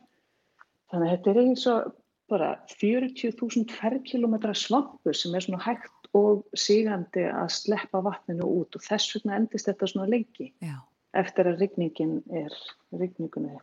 Þannig 0.92 1.08
að 1.08 1.14
þetta 1.14 1.32
er 1.32 1.40
eins 1.42 1.64
og 1.72 1.94
bara 2.30 2.50
40.000 2.74 3.70
fær 3.78 3.96
kilometrar 4.06 4.58
svampur 4.58 5.16
sem 5.16 5.34
er 5.34 5.46
svona 5.46 5.62
hægt 5.64 6.10
og 6.16 6.44
sígandi 6.58 7.26
að 7.30 7.50
sleppa 7.54 8.02
vatninu 8.04 8.46
út 8.60 8.76
og 8.76 8.84
þess 8.84 9.16
vegna 9.16 9.40
endist 9.40 9.68
þetta 9.70 9.88
svona 9.90 10.08
lengi 10.10 10.50
Já. 10.64 10.78
eftir 11.18 11.50
að 11.50 11.62
rigningin 11.62 12.18
er 12.30 12.54
rigningunni 12.92 13.56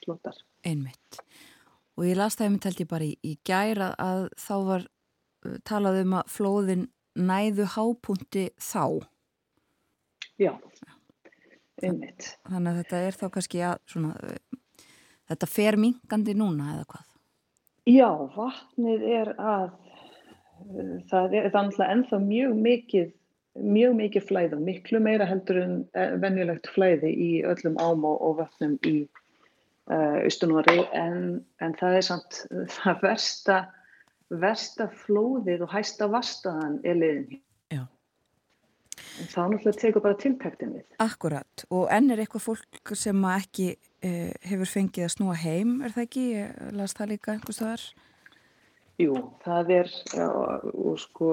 slótar 0.00 0.36
Einmitt. 0.66 1.20
Og 1.96 2.06
ég 2.08 2.16
las 2.16 2.36
það 2.36 2.46
ég 2.46 2.52
myndi 2.54 2.70
held 2.70 2.82
ég 2.82 2.90
bara 2.90 3.06
í, 3.06 3.14
í 3.24 3.32
gæra 3.44 3.90
að 4.00 4.26
þá 4.40 4.54
var 4.68 4.86
talaði 5.68 6.04
um 6.06 6.16
að 6.20 6.32
flóðin 6.34 6.88
næðu 7.18 7.66
hápunti 7.74 8.48
þá. 8.60 9.06
Já, 10.40 10.54
einmitt. 11.82 12.34
Þannig 12.48 12.72
að 12.72 12.80
þetta 12.82 13.04
er 13.06 13.18
þá 13.20 13.26
kannski 13.34 13.62
að 13.66 13.78
svona, 13.92 14.14
þetta 15.30 15.50
fer 15.50 15.78
mingandi 15.80 16.36
núna 16.38 16.74
eða 16.76 16.88
hvað? 16.94 17.06
Já, 17.90 18.10
vatnið 18.36 19.06
er 19.08 19.32
að 19.40 19.70
það 21.10 21.34
er 21.38 21.48
að 21.48 21.80
ennþá 21.86 22.20
mjög 22.20 22.58
mikið 22.60 23.08
mjög 23.60 23.96
mikið 23.98 24.26
flæð 24.28 24.52
og 24.56 24.62
miklu 24.66 25.00
meira 25.02 25.26
heldur 25.26 25.58
en 25.58 25.72
eh, 25.98 26.12
venjulegt 26.22 26.68
flæði 26.70 27.10
í 27.10 27.30
öllum 27.48 27.78
ám 27.82 28.04
og, 28.06 28.38
vötnum 28.38 28.76
í 28.86 28.94
uh, 29.90 30.20
austunúri 30.22 30.78
en, 30.96 31.40
en 31.60 31.74
það 31.80 31.96
er 31.98 32.06
samt 32.06 32.40
það 32.76 33.02
versta, 33.08 33.58
versta 34.30 34.88
flóðið 35.04 35.64
og 35.66 35.72
hæsta 35.74 36.08
vastaðan 36.10 36.78
er 36.86 36.98
liðin. 36.98 37.40
Já. 37.72 37.82
En 39.20 39.30
þá 39.30 39.40
náttúrulega 39.50 39.80
tekur 39.80 40.04
bara 40.04 40.18
tiltæktin 40.20 40.74
við. 40.76 40.84
Akkurat 41.02 41.64
og 41.70 41.88
enn 41.92 42.12
er 42.12 42.22
eitthvað 42.22 42.46
fólk 42.46 42.94
sem 42.98 43.24
ekki 43.32 43.72
uh, 43.76 44.30
hefur 44.46 44.70
fengið 44.70 45.08
að 45.08 45.14
snúa 45.16 45.38
heim, 45.40 45.80
er 45.84 45.96
það 45.96 46.06
ekki? 46.06 46.28
Ég 46.36 46.62
las 46.78 46.96
það 46.98 47.12
líka 47.14 47.34
einhvers 47.34 47.62
þar. 47.62 47.88
Jú, 49.00 49.16
það 49.44 49.74
er 49.78 49.90
já, 50.12 50.28
og 50.28 51.00
sko 51.00 51.32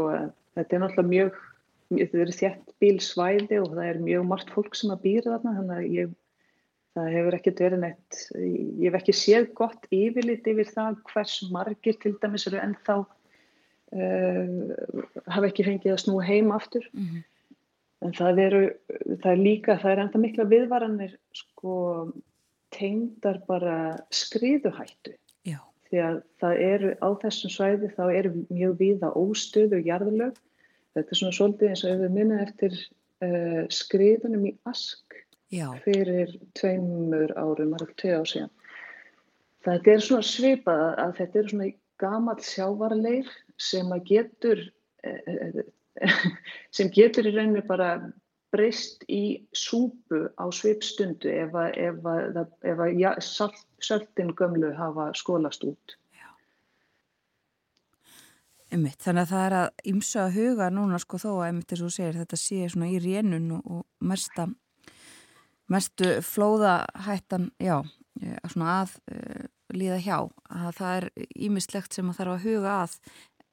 þetta 0.56 0.76
er 0.78 0.84
náttúrulega 0.84 1.12
mjög 1.12 1.44
þetta 1.92 2.22
eru 2.24 2.36
þjætt 2.36 2.72
bílsvæði 2.84 3.60
og 3.64 3.76
það 3.76 3.90
er 3.90 4.00
mjög 4.04 4.26
margt 4.28 4.54
fólk 4.54 4.76
sem 4.76 4.92
að 4.94 5.04
býra 5.06 5.36
þarna 5.36 5.54
þannig 5.58 5.78
að 5.78 5.94
ég, 5.96 6.16
það 6.98 7.14
hefur 7.14 7.36
ekkert 7.38 7.60
verið 7.62 7.82
neitt, 7.84 8.18
ég 8.38 8.86
hef 8.88 8.98
ekki 9.00 9.14
séð 9.16 9.48
gott 9.58 9.88
yfirlit 9.94 10.48
yfir 10.50 10.70
það 10.72 11.00
hvers 11.12 11.36
margir 11.54 11.98
til 12.02 12.14
dæmis 12.22 12.48
eru 12.50 12.62
ennþá 12.64 12.96
uh, 13.04 13.08
hafa 15.28 15.50
ekki 15.50 15.68
fengið 15.68 15.94
að 15.94 16.04
snúa 16.06 16.24
heim 16.28 16.50
aftur. 16.56 16.86
Mm 16.94 17.10
-hmm. 17.10 17.22
en 18.08 18.18
það 18.18 18.42
eru 18.46 18.64
það 19.22 19.32
er 19.32 19.44
líka, 19.44 19.80
það 19.82 19.92
er 19.92 20.02
ennþá 20.04 20.24
mikla 20.24 20.50
viðvaranir 20.54 21.14
sko 21.34 21.76
tengdar 22.76 23.38
bara 23.48 23.78
skriðuhættu. 24.12 25.14
Já. 25.46 25.60
því 25.90 25.98
að 26.04 26.18
það 26.42 26.54
eru 26.72 26.90
á 27.00 27.10
þessum 27.22 27.52
svæði 27.54 27.88
þá 27.96 28.06
eru 28.12 28.32
mjög 28.50 28.74
viða 28.82 29.14
óstöðu 29.16 29.80
og 29.80 29.88
jarðlög. 29.88 30.36
Þetta 30.94 31.12
er 31.12 31.20
svona 31.20 31.38
svolítið 31.38 31.70
eins 31.70 31.84
og 31.86 31.92
ef 31.92 32.00
við 32.02 32.12
minna 32.12 32.42
eftir 32.44 32.74
uh, 33.22 33.64
skriðunum 33.70 34.50
í 34.50 34.58
Ask 34.66 35.27
Já. 35.54 35.68
fyrir 35.86 36.34
tveimur 36.60 37.32
árum, 37.40 37.74
það 37.78 37.84
er 37.86 37.94
tvei 38.02 38.14
ár 38.18 38.30
síðan. 38.32 38.54
Þetta 39.68 39.92
er 39.94 40.04
svona 40.04 40.28
svipað 40.28 40.86
að 41.04 41.14
þetta 41.20 41.40
er 41.40 41.52
svona 41.52 41.68
gamal 42.04 42.38
sjávarleir 42.44 43.30
sem 43.58 43.92
að 43.96 44.10
getur, 44.12 44.64
uh, 45.08 45.62
sem 46.76 46.92
getur 46.94 47.30
í 47.30 47.36
rauninni 47.36 47.64
bara 47.68 47.92
breyst 48.52 49.04
í 49.12 49.48
súpu 49.56 50.28
á 50.40 50.46
svipstundu 50.56 51.32
ef 51.32 51.56
að, 51.56 51.72
ef 51.90 52.12
að, 52.12 52.44
ef 52.64 52.84
að 52.84 53.00
ja, 53.00 53.14
salt, 53.24 53.64
saltin 53.84 54.34
gömlu 54.36 54.72
hafa 54.78 55.10
skólast 55.20 55.66
út. 55.68 55.98
Einmitt, 58.68 59.00
þannig 59.00 59.24
að 59.24 59.30
það 59.32 59.44
er 59.46 59.54
að 59.56 59.84
ymsa 59.94 60.24
að 60.26 60.38
huga 60.42 60.66
núna 60.76 60.98
sko 61.00 61.20
þó 61.24 61.30
að 61.38 61.44
einmitt 61.46 61.70
eins 61.72 61.84
og 61.88 61.94
segir 61.96 62.18
þetta 62.20 62.40
sé 62.40 62.66
svona 62.68 62.90
í 62.92 62.98
rénun 63.00 63.52
og, 63.56 63.70
og 63.78 64.10
mesta, 64.10 64.50
mestu 65.72 66.18
flóðahættan, 66.24 67.52
já, 67.60 67.82
eh, 68.22 68.40
svona 68.48 68.82
að 68.84 68.96
uh, 69.12 69.46
líða 69.76 70.00
hjá. 70.04 70.18
Að 70.50 70.72
það 70.80 70.96
er 70.96 71.08
ímislegt 71.36 71.94
sem 71.98 72.10
að 72.10 72.20
þarf 72.22 72.36
að 72.36 72.48
huga 72.48 72.80
að 72.86 72.98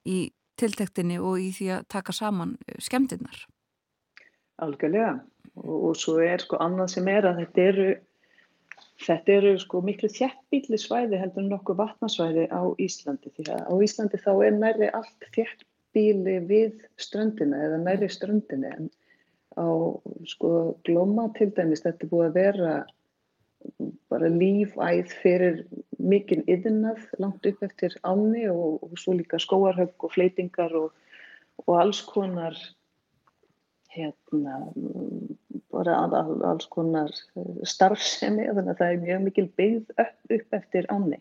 í 0.05 0.19
tiltektinni 0.61 1.19
og 1.19 1.43
í 1.43 1.51
því 1.55 1.71
að 1.79 1.87
taka 1.97 2.15
saman 2.15 2.57
eh, 2.67 2.81
skemmtinnar. 2.83 3.45
Algjörlega 4.63 5.15
og, 5.59 5.77
og 5.91 5.95
svo 5.99 6.21
er 6.23 6.45
sko 6.45 6.61
annað 6.63 6.95
sem 6.97 7.09
er 7.11 7.31
að 7.31 7.45
þetta 7.45 7.71
eru 7.71 7.95
Þetta 9.05 9.33
eru 9.35 9.53
sko 9.59 9.81
miklu 9.85 10.09
þjættbíli 10.13 10.79
svæði 10.79 11.19
heldur 11.19 11.43
en 11.43 11.51
nokkuð 11.51 11.81
vatnarsvæði 11.81 12.45
á 12.55 12.63
Íslandi 12.81 13.33
því 13.35 13.47
að 13.51 13.65
á 13.67 13.75
Íslandi 13.87 14.21
þá 14.23 14.31
er 14.47 14.55
næri 14.55 14.91
allt 14.95 15.27
þjættbíli 15.35 16.37
við 16.49 16.85
ströndina 17.03 17.59
eða 17.67 17.81
næri 17.83 18.09
ströndina 18.13 18.71
en 18.77 18.89
á 19.59 19.69
sko 20.29 20.51
glóma 20.87 21.29
til 21.39 21.51
dæmis 21.57 21.85
þetta 21.85 22.11
búið 22.11 22.29
að 22.29 22.39
vera 22.39 22.75
bara 24.13 24.29
lífæð 24.29 25.13
fyrir 25.23 25.61
mikinn 25.99 26.45
yðinað 26.51 27.05
langt 27.23 27.47
upp 27.49 27.63
eftir 27.65 27.95
áni 28.05 28.47
og, 28.53 28.83
og 28.85 28.97
svo 29.01 29.17
líka 29.17 29.41
skóarhögg 29.41 30.07
og 30.07 30.13
fleitingar 30.13 30.75
og, 30.79 30.91
og 31.65 31.79
alls 31.81 32.03
konar 32.05 32.59
hérna 33.95 34.59
bara 35.73 35.97
alls 36.51 36.67
konar 36.71 37.13
eh, 37.37 37.63
starfsemi 37.67 38.49
þannig 38.51 38.75
að 38.75 38.81
það 38.83 38.93
er 38.93 39.05
mjög 39.07 39.25
mikil 39.29 39.47
byggð 39.61 40.05
upp, 40.05 40.17
upp 40.39 40.59
eftir 40.59 40.91
áni 40.91 41.21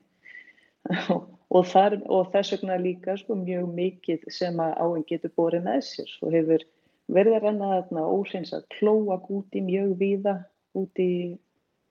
og, 1.55 1.65
þar, 1.69 1.99
og 2.11 2.31
þess 2.33 2.57
vegna 2.57 2.79
líka 2.81 3.15
sko, 3.19 3.37
mjög 3.39 3.69
mikið 3.77 4.25
sem 4.33 4.59
að 4.59 4.73
áinn 4.83 5.05
getur 5.09 5.33
borið 5.37 5.67
með 5.69 5.83
sér 5.89 6.15
og 6.21 6.35
hefur 6.35 6.65
verið 7.13 7.37
að 7.37 7.45
renna 7.47 7.71
þarna 7.75 8.07
óhreins 8.09 8.53
að 8.55 8.67
klóa 8.77 9.19
úti 9.29 9.61
mjög 9.63 9.95
víða 10.01 10.35
úti 10.77 11.07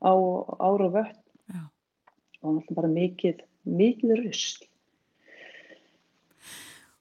á 0.02 0.12
ára 0.58 0.90
vött 0.90 1.18
og 2.42 2.56
náttúrulega 2.56 2.76
bara 2.76 2.90
mikið 2.90 3.42
mikið 3.62 4.14
rusl. 4.18 4.64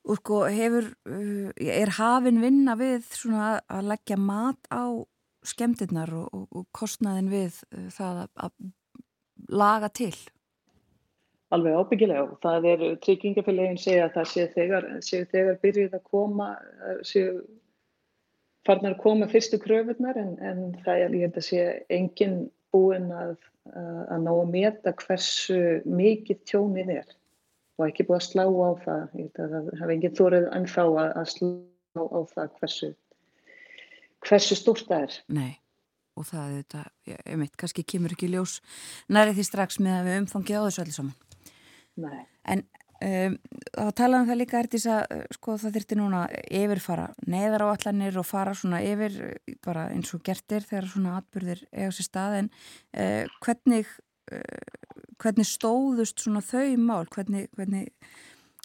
Og 0.02 0.18
sko 0.18 0.41
hefur, 0.49 0.89
uh, 1.06 1.49
er 1.57 1.93
hafinn 1.98 2.41
vinna 2.41 2.76
við 2.77 3.06
svona 3.14 3.60
að 3.69 3.91
leggja 3.93 4.18
mat 4.18 4.69
á 4.73 5.06
skemmtinnar 5.45 6.10
og, 6.14 6.30
og, 6.34 6.45
og 6.57 6.68
kostnaðin 6.73 7.30
við 7.30 7.60
uh, 7.69 7.89
það 7.93 8.23
að, 8.23 8.30
að 8.45 9.57
laga 9.61 9.89
til? 9.93 10.14
Alveg 11.52 11.77
ábyggilega. 11.77 12.26
Það 12.41 12.68
er 12.72 12.84
tryggingafélagin 13.03 13.81
segja 13.81 14.07
að 14.07 14.14
það 14.18 14.30
sé 14.34 14.45
þegar, 14.56 14.89
sé 15.06 15.23
þegar 15.34 15.57
byrjuð 15.61 15.98
að 15.98 16.06
koma, 16.07 16.52
sé 17.06 17.26
farnar 18.67 18.95
að 18.95 19.01
koma 19.03 19.29
fyrstu 19.31 19.59
kröfunar 19.61 20.19
en, 20.21 20.35
en 20.43 20.59
það 20.85 21.05
er, 21.05 21.15
ég 21.17 21.25
held 21.27 21.39
að 21.41 21.47
sé 21.47 21.63
engin 21.93 22.35
búin 22.73 23.09
að, 23.15 23.35
að 23.73 24.25
ná 24.25 24.31
að 24.33 24.51
meta 24.53 24.93
hversu 25.01 25.59
mikið 25.88 26.43
tjónið 26.49 26.93
er 26.99 27.15
og 27.79 27.88
ekki 27.88 28.05
búið 28.07 28.19
að 28.19 28.27
slá 28.27 28.45
á 28.45 28.71
það. 28.83 29.15
Það 29.38 29.55
hefði 29.79 29.95
enginn 29.95 30.19
þórið 30.19 30.47
ennþá 30.59 30.85
að 31.07 31.31
slá 31.33 32.03
á 32.05 32.19
það 32.35 32.53
hversu, 32.59 32.91
hversu 34.27 34.57
stórt 34.59 34.85
það 34.91 35.07
er. 35.07 35.17
Nei, 35.39 35.51
og 36.19 36.27
það 36.29 36.53
þetta, 36.59 36.83
ég 37.09 37.41
veit, 37.43 37.57
kannski 37.63 37.88
kemur 37.95 38.15
ekki 38.15 38.29
ljós 38.31 38.59
næri 39.09 39.35
því 39.38 39.47
strax 39.49 39.81
með 39.81 39.97
að 39.97 40.09
við 40.09 40.21
umfangið 40.21 40.61
á 40.61 40.65
þessu 40.67 40.83
allir 40.85 40.97
saman. 40.99 41.17
Nei. 42.01 42.21
En 42.49 42.63
um, 43.07 43.37
þá 43.71 43.91
talaðum 43.97 44.29
það 44.29 44.39
líka 44.41 44.61
ertís 44.61 44.85
að 44.89 45.25
sko 45.37 45.57
það 45.61 45.75
þurfti 45.77 45.97
núna 45.99 46.21
yfirfara 46.61 47.09
neðar 47.27 47.65
á 47.65 47.73
allanir 47.73 48.19
og 48.21 48.27
fara 48.29 48.55
svona 48.57 48.83
yfir 48.85 49.17
bara 49.65 49.89
eins 49.93 50.13
og 50.15 50.23
gertir 50.25 50.65
þegar 50.67 50.89
svona 50.93 51.17
atbyrðir 51.19 51.65
eiga 51.71 51.91
sér 51.95 52.07
stað 52.07 52.37
en 52.41 52.51
uh, 52.51 53.39
hvernig 53.43 53.89
uh, 54.31 54.81
hvernig 55.21 55.47
stóðust 55.47 56.21
svona 56.23 56.41
þau 56.45 56.77
mál, 56.81 57.05
hvernig, 57.11 57.49
hvernig 57.57 57.91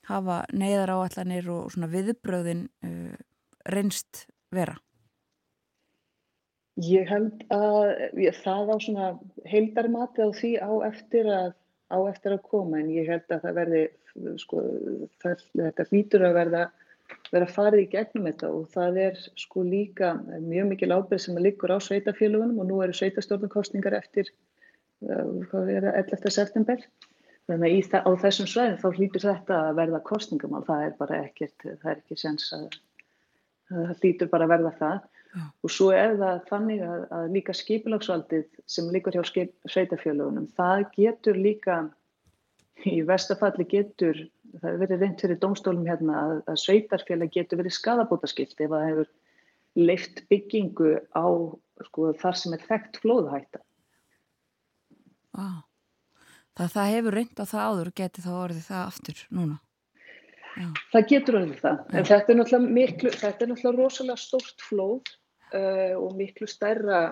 hafa 0.08 0.42
neyðar 0.54 0.94
áallanir 0.96 1.48
og 1.52 1.70
svona 1.74 1.90
viðbröðin 1.92 2.66
uh, 2.86 3.14
reynst 3.72 4.26
vera? 4.54 4.76
Ég 6.84 7.08
held 7.08 7.44
að 7.54 8.20
ég, 8.20 8.36
það 8.44 8.72
á 8.72 8.76
svona 8.84 9.06
heildarmati 9.48 10.24
á 10.24 10.30
því 10.36 10.50
á 10.60 10.72
eftir 10.90 11.30
að, 11.32 11.54
á 11.92 11.98
eftir 12.10 12.34
að 12.34 12.46
koma 12.50 12.80
en 12.80 12.90
ég 12.94 13.08
held 13.10 13.30
að 13.30 13.46
það 13.46 13.60
verði, 13.60 13.84
sko, 14.42 14.64
það, 15.22 15.46
þetta 15.60 15.88
hlýtur 15.90 16.26
að 16.26 16.36
verða 16.40 16.64
vera 17.30 17.48
farið 17.50 17.82
í 17.84 17.88
gegnum 17.92 18.26
þetta 18.28 18.50
og 18.50 18.68
það 18.74 19.00
er 19.04 19.18
sko 19.38 19.62
líka 19.66 20.12
mjög 20.42 20.70
mikil 20.72 20.92
ábyrg 20.94 21.22
sem 21.22 21.38
að 21.38 21.46
liggur 21.48 21.74
á 21.74 21.78
sveitafélagunum 21.82 22.62
og 22.62 22.68
nú 22.70 22.80
eru 22.82 22.96
sveitastjórnarkostningar 22.96 23.98
eftir 23.98 24.30
hvað 25.02 25.70
er 25.74 25.86
það 25.86 26.00
11. 26.02 26.32
september 26.34 26.82
þannig 27.46 27.94
að 27.94 28.08
á 28.08 28.10
þessum 28.24 28.50
svæðin 28.50 28.80
þá 28.82 28.88
hlýtur 28.96 29.26
þetta 29.26 29.58
að 29.68 29.78
verða 29.80 30.02
kostningamál 30.06 30.64
það 30.66 30.86
er 30.86 30.96
bara 30.98 31.20
ekkert, 31.26 31.58
það 31.62 31.90
er 31.92 32.00
ekki 32.00 32.18
sens 32.18 32.48
að 32.56 32.66
það 33.70 34.00
hlýtur 34.00 34.32
bara 34.32 34.48
að 34.48 34.54
verða 34.56 34.72
það 34.80 34.98
Já. 35.36 35.44
og 35.62 35.72
svo 35.72 35.90
er 35.92 36.16
það 36.16 36.38
þannig 36.48 36.82
að, 36.86 37.02
að 37.18 37.26
líka 37.34 37.54
skipilagsvaldið 37.56 38.46
sem 38.72 38.88
líkur 38.94 39.18
hjá 39.18 39.22
sveitafjölugunum 39.68 40.48
það 40.56 40.86
getur 40.96 41.36
líka 41.36 41.76
í 42.88 43.02
vestafalli 43.04 43.66
getur 43.68 44.22
það 44.56 44.66
hefur 44.70 44.82
verið 44.84 45.04
reynd 45.04 45.20
fyrir 45.20 45.40
domstólum 45.42 45.86
hérna 45.88 46.22
að, 46.22 46.34
að 46.48 46.60
sveitarfjöla 46.64 47.28
getur 47.36 47.60
verið 47.60 47.76
skadabótaskilt 47.76 48.56
ef 48.56 48.72
það 48.72 48.88
hefur 48.88 49.12
leift 49.76 50.24
byggingu 50.32 50.94
á 51.12 51.26
sko, 51.90 52.12
þar 52.16 52.40
sem 52.40 52.56
er 52.56 52.64
þekkt 52.64 53.00
flóðhætta 53.04 53.60
Ah. 55.36 55.60
Það, 56.56 56.70
það 56.72 56.90
hefur 56.94 57.16
reynd 57.18 57.40
á 57.40 57.44
það 57.44 57.66
áður 57.68 57.90
og 57.90 57.96
geti 58.00 58.22
þá 58.24 58.30
orðið 58.32 58.66
það 58.70 58.82
aftur 58.82 59.22
núna? 59.36 59.56
Já. 60.56 60.68
Það 60.94 61.08
getur 61.10 61.36
orðið 61.42 61.58
það, 61.60 61.80
en 61.92 62.06
þetta 62.08 62.32
er 62.32 62.38
þetta 63.20 63.44
er 63.44 63.50
náttúrulega 63.50 63.82
rosalega 63.82 64.22
stórt 64.22 64.64
flóð 64.64 65.10
uh, 65.56 65.92
og 65.98 66.14
miklu 66.18 66.48
stærra, 66.50 67.02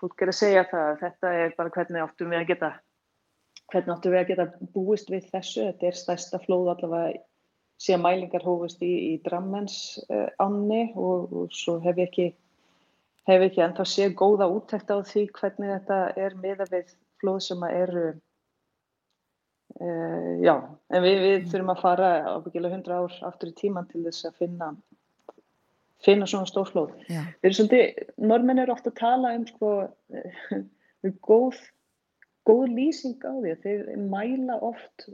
fólk 0.00 0.24
er 0.24 0.32
að 0.32 0.40
segja 0.40 0.66
það, 0.70 0.92
þetta 1.04 1.32
er 1.44 1.56
bara 1.58 1.74
hvernig 1.74 2.04
áttum 2.04 2.32
við 2.32 2.42
að 2.42 2.50
geta, 2.52 2.72
hvernig 3.72 3.94
áttum 3.94 4.14
við 4.14 4.20
að 4.22 4.28
geta 4.32 4.50
búist 4.74 5.10
við 5.12 5.30
þessu, 5.32 5.66
þetta 5.70 5.90
er 5.90 5.98
stærsta 6.02 6.42
flóð 6.44 6.72
allavega 6.74 7.24
síðan 7.78 8.02
mælingar 8.02 8.42
hófust 8.42 8.82
í, 8.82 8.90
í 9.12 9.18
Drammens 9.22 9.98
uh, 10.08 10.28
ánni 10.42 10.88
og, 10.98 11.30
og 11.30 11.54
svo 11.54 11.78
hef 11.84 11.98
ég 12.00 12.10
ekki 12.10 12.28
hef 13.28 13.44
ekki 13.44 13.62
ennþá 13.62 13.84
séð 13.86 14.16
góða 14.18 14.48
úttækt 14.50 14.90
á 14.90 14.98
því 15.04 15.26
hvernig 15.36 15.74
þetta 15.74 15.98
er 16.16 16.36
miða 16.40 16.66
við 16.72 16.94
flóð 17.20 17.40
sem 17.44 17.64
að 17.66 17.76
eru 17.82 18.04
uh, 19.78 20.32
já, 20.42 20.54
en 20.90 21.04
við, 21.04 21.22
við 21.24 21.48
þurfum 21.52 21.74
að 21.74 21.82
fara 21.84 22.12
ábyggilega 22.34 22.80
100 22.80 22.98
ár 22.98 23.18
aftur 23.30 23.52
í 23.52 23.58
tíman 23.62 23.90
til 23.90 24.04
þess 24.06 24.30
að 24.30 24.40
finna 24.42 24.72
finna 26.04 26.28
svona 26.30 26.48
stórflóð. 26.48 26.92
Við 27.08 27.48
erum 27.48 27.58
svolítið, 27.58 28.12
normenn 28.30 28.62
eru 28.62 28.74
ofta 28.74 28.92
að 28.92 29.00
tala 29.00 29.34
um 29.38 29.46
sko, 29.48 29.72
góð, 31.26 31.58
góð 32.48 32.64
lýsing 32.76 33.18
á 33.26 33.32
því 33.34 33.54
að 33.54 33.66
þeir 33.66 34.06
mæla 34.12 34.60
oft 34.70 35.08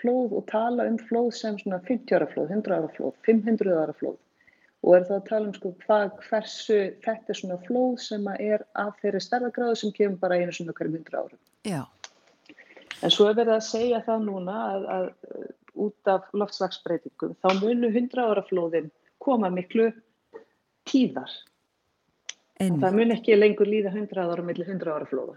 flóð 0.00 0.36
og 0.40 0.46
tala 0.52 0.86
um 0.90 1.00
flóð 1.08 1.32
sem 1.38 1.58
svona 1.60 1.80
50 1.88 2.18
ára 2.18 2.30
flóð, 2.32 2.52
100 2.52 2.78
ára 2.78 2.92
flóð, 2.96 3.18
500 3.28 3.82
ára 3.82 3.96
flóð 3.96 4.20
og 4.86 4.94
er 4.94 5.06
það 5.08 5.16
að 5.16 5.28
tala 5.28 5.48
um 5.48 5.54
sko 5.56 5.72
hvað, 5.82 6.10
hversu 6.28 6.78
þetta 7.02 7.32
er 7.32 7.38
svona 7.40 7.56
flóð 7.64 7.94
sem 8.04 8.26
er 8.36 8.62
af 8.78 8.98
þeirri 9.02 9.22
stærðagráðu 9.24 9.78
sem 9.80 9.94
kemur 9.96 10.20
bara 10.22 10.38
einu 10.38 10.54
svona 10.54 10.74
hverjum 10.76 10.98
100 11.00 11.22
ára. 11.22 11.38
Já. 11.66 11.80
En 13.02 13.12
svo 13.12 13.26
er 13.28 13.38
verið 13.40 13.56
að 13.56 13.64
segja 13.66 14.02
það 14.06 14.28
núna 14.28 14.58
að, 14.66 14.86
að 14.96 15.08
út 15.86 16.10
af 16.12 16.28
loftslagsbreytingum 16.32 17.34
þá 17.42 17.48
munu 17.58 17.90
100 17.90 18.22
ára 18.22 18.44
flóðin 18.46 18.92
koma 19.22 19.50
miklu 19.52 19.90
tíðar. 20.88 21.32
En 22.62 22.80
það 22.80 22.96
mun 22.96 23.12
ekki 23.12 23.36
lengur 23.36 23.68
líða 23.68 23.92
100 23.92 24.22
ára 24.22 24.44
millir 24.44 24.68
100 24.70 24.92
ára 24.94 25.08
flóða. 25.08 25.36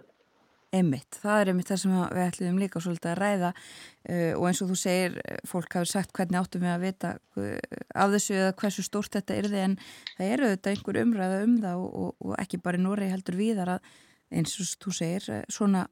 Einmitt, 0.69 1.17
það 1.17 1.39
er 1.41 1.49
einmitt 1.49 1.69
það 1.71 1.79
sem 1.81 1.93
við 1.97 2.23
ætlum 2.27 2.57
líka 2.61 2.79
svolítið 2.83 3.09
að 3.09 3.19
ræða 3.23 3.47
uh, 3.49 4.33
og 4.37 4.43
eins 4.45 4.59
og 4.61 4.67
þú 4.69 4.75
segir, 4.77 5.15
fólk 5.49 5.77
hafi 5.79 5.89
sagt 5.89 6.13
hvernig 6.13 6.37
áttum 6.37 6.61
við 6.61 6.73
að 6.75 6.83
vita 6.83 7.13
uh, 7.41 7.79
af 7.97 8.13
þessu 8.13 8.35
eða 8.37 8.51
hversu 8.61 8.85
stórt 8.85 9.17
þetta 9.17 9.37
er 9.39 9.47
þið 9.49 9.63
en 9.63 9.73
það 10.11 10.35
eru 10.35 10.51
þetta 10.51 10.73
einhver 10.75 10.99
umræða 11.01 11.39
um 11.47 11.55
það 11.63 11.81
og, 11.81 11.89
og, 12.03 12.11
og 12.21 12.35
ekki 12.43 12.61
bara 12.67 12.77
í 12.77 12.83
Nóri 12.83 13.09
heldur 13.09 13.39
viðar 13.39 13.73
að 13.79 13.89
eins 14.29 14.53
og 14.61 14.69
þú 14.85 14.95
segir, 14.99 15.27
uh, 15.33 15.41
svona 15.49 15.87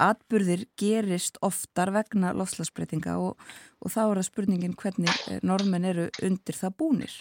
atburðir 0.00 0.64
gerist 0.80 1.36
oftar 1.44 1.92
vegna 1.92 2.32
lofslagsbreytinga 2.32 3.18
og, 3.20 3.36
og 3.84 3.92
þá 3.92 4.00
er 4.06 4.22
það 4.22 4.28
spurningin 4.30 4.78
hvernig 4.80 5.44
normen 5.44 5.84
eru 5.92 6.08
undir 6.24 6.56
það 6.64 6.78
búnir. 6.80 7.20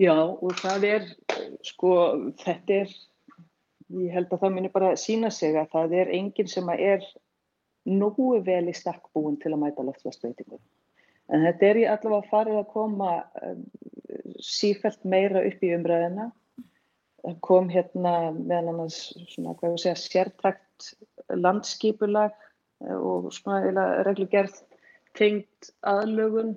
Já 0.00 0.16
og 0.16 0.54
það 0.56 0.84
er, 0.88 1.08
sko, 1.66 1.94
þetta 2.40 2.76
er, 2.82 2.92
ég 4.00 4.14
held 4.14 4.30
að 4.32 4.44
það 4.46 4.54
minni 4.54 4.72
bara 4.72 4.94
sína 4.96 5.28
sig 5.34 5.58
að 5.60 5.74
það 5.74 5.96
er 6.00 6.12
enginn 6.16 6.48
sem 6.48 6.70
er 6.72 7.04
nógu 7.90 8.38
vel 8.46 8.70
í 8.70 8.76
stakkbúin 8.76 9.36
til 9.42 9.52
að 9.52 9.60
mæta 9.64 9.84
loftslagsbreytingum. 9.84 10.60
En 11.30 11.44
þetta 11.44 11.68
er 11.68 11.80
í 11.82 11.86
allavega 11.86 12.30
farið 12.30 12.60
að 12.62 12.70
koma 12.72 13.10
um, 13.44 13.60
sífælt 14.42 15.04
meira 15.04 15.44
upp 15.46 15.64
í 15.64 15.74
umræðina. 15.76 16.30
Það 17.20 17.36
kom 17.44 17.68
hérna 17.68 18.14
meðan 18.38 18.72
annars 18.72 19.02
svona, 19.34 19.52
hvað 19.60 19.76
ég 19.76 19.82
segja, 19.84 20.00
sértækt 20.00 20.90
landskipulag 21.36 22.32
og 22.96 23.28
svona 23.36 23.84
reglugerð 24.06 24.62
tengt 25.18 25.74
aðlögun 25.84 26.54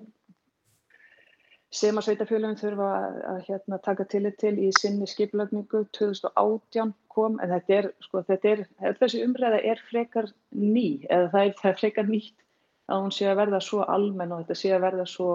sem 1.73 1.97
að 1.97 2.05
sveitafjölunum 2.07 2.59
þurfa 2.59 2.89
að, 2.99 3.15
að 3.31 3.39
hérna, 3.47 3.79
taka 3.81 4.05
tillit 4.09 4.37
til 4.41 4.53
í 4.61 4.69
sinni 4.75 5.07
skipulagningu 5.09 5.83
2018 5.97 6.93
kom 7.13 7.39
en 7.41 7.53
þetta 7.53 7.75
er, 7.79 7.89
sko, 8.05 8.21
þetta 8.27 8.51
er, 8.51 8.63
þessi 8.99 9.23
umræða 9.25 9.61
er 9.71 9.81
frekar 9.89 10.29
ný 10.53 11.03
eða 11.09 11.31
það 11.33 11.47
er, 11.47 11.55
það 11.61 11.71
er 11.71 11.79
frekar 11.81 12.09
nýtt 12.09 12.45
að 12.91 13.03
hún 13.05 13.15
sé 13.15 13.27
að 13.29 13.39
verða 13.41 13.61
svo 13.63 13.81
almenn 13.89 14.35
og 14.35 14.43
þetta 14.43 14.59
sé 14.59 14.73
að 14.75 14.85
verða 14.85 15.07
svo 15.09 15.31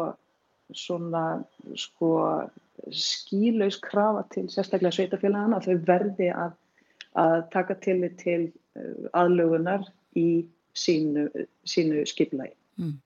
svona 0.77 1.24
sko 1.81 2.12
skílaus 2.94 3.78
krafa 3.82 4.24
til 4.35 4.47
sérstaklega 4.52 4.94
sveitafjölunum 4.94 5.56
að 5.56 5.70
þau 5.70 5.86
verði 5.89 6.31
að, 6.35 6.55
að 7.19 7.39
taka 7.55 7.78
til 7.82 7.98
uh, 8.05 9.09
aðlögunar 9.16 9.89
í 10.19 10.47
sínu, 10.78 11.27
sínu 11.66 12.05
skipulagi. 12.06 12.55
Mm. 12.78 12.97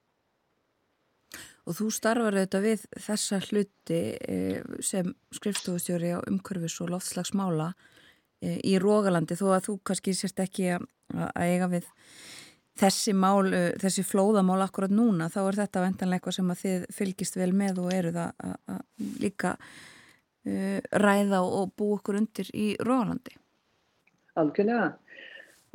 Og 1.62 1.76
þú 1.78 1.88
starfar 1.94 2.34
auðvitað 2.34 2.64
við 2.66 2.84
þessa 3.04 3.38
hluti 3.46 4.00
e, 4.18 4.36
sem 4.82 5.12
skrifstofustjóri 5.36 6.10
á 6.18 6.18
umkörfis 6.26 6.80
og 6.82 6.90
loftslagsmála 6.90 7.68
e, 8.42 8.56
í 8.66 8.74
Rógalandi 8.82 9.38
þó 9.38 9.46
að 9.52 9.68
þú 9.68 9.76
kannski 9.86 10.14
sérst 10.18 10.42
ekki 10.42 10.72
að 10.74 10.88
eiga 11.38 11.68
við 11.70 11.86
þessi 12.82 13.14
mál, 13.14 13.46
e, 13.54 13.62
þessi 13.78 14.02
flóðamál 14.08 14.58
akkurat 14.64 14.90
núna, 14.90 15.30
þá 15.30 15.40
er 15.44 15.60
þetta 15.62 15.84
vendanlega 15.86 16.18
eitthvað 16.18 16.38
sem 16.40 16.50
að 16.50 16.64
þið 16.64 16.88
fylgist 16.98 17.38
vel 17.38 17.52
með 17.62 17.78
og 17.84 17.94
eru 17.94 18.14
það 18.16 18.50
að 18.50 18.82
líka 19.22 19.56
ræða 20.42 21.44
og 21.46 21.70
bú 21.78 21.92
okkur 21.94 22.16
undir 22.18 22.48
í 22.58 22.72
Rógalandi. 22.82 23.36
Algjörlega. 24.42 24.88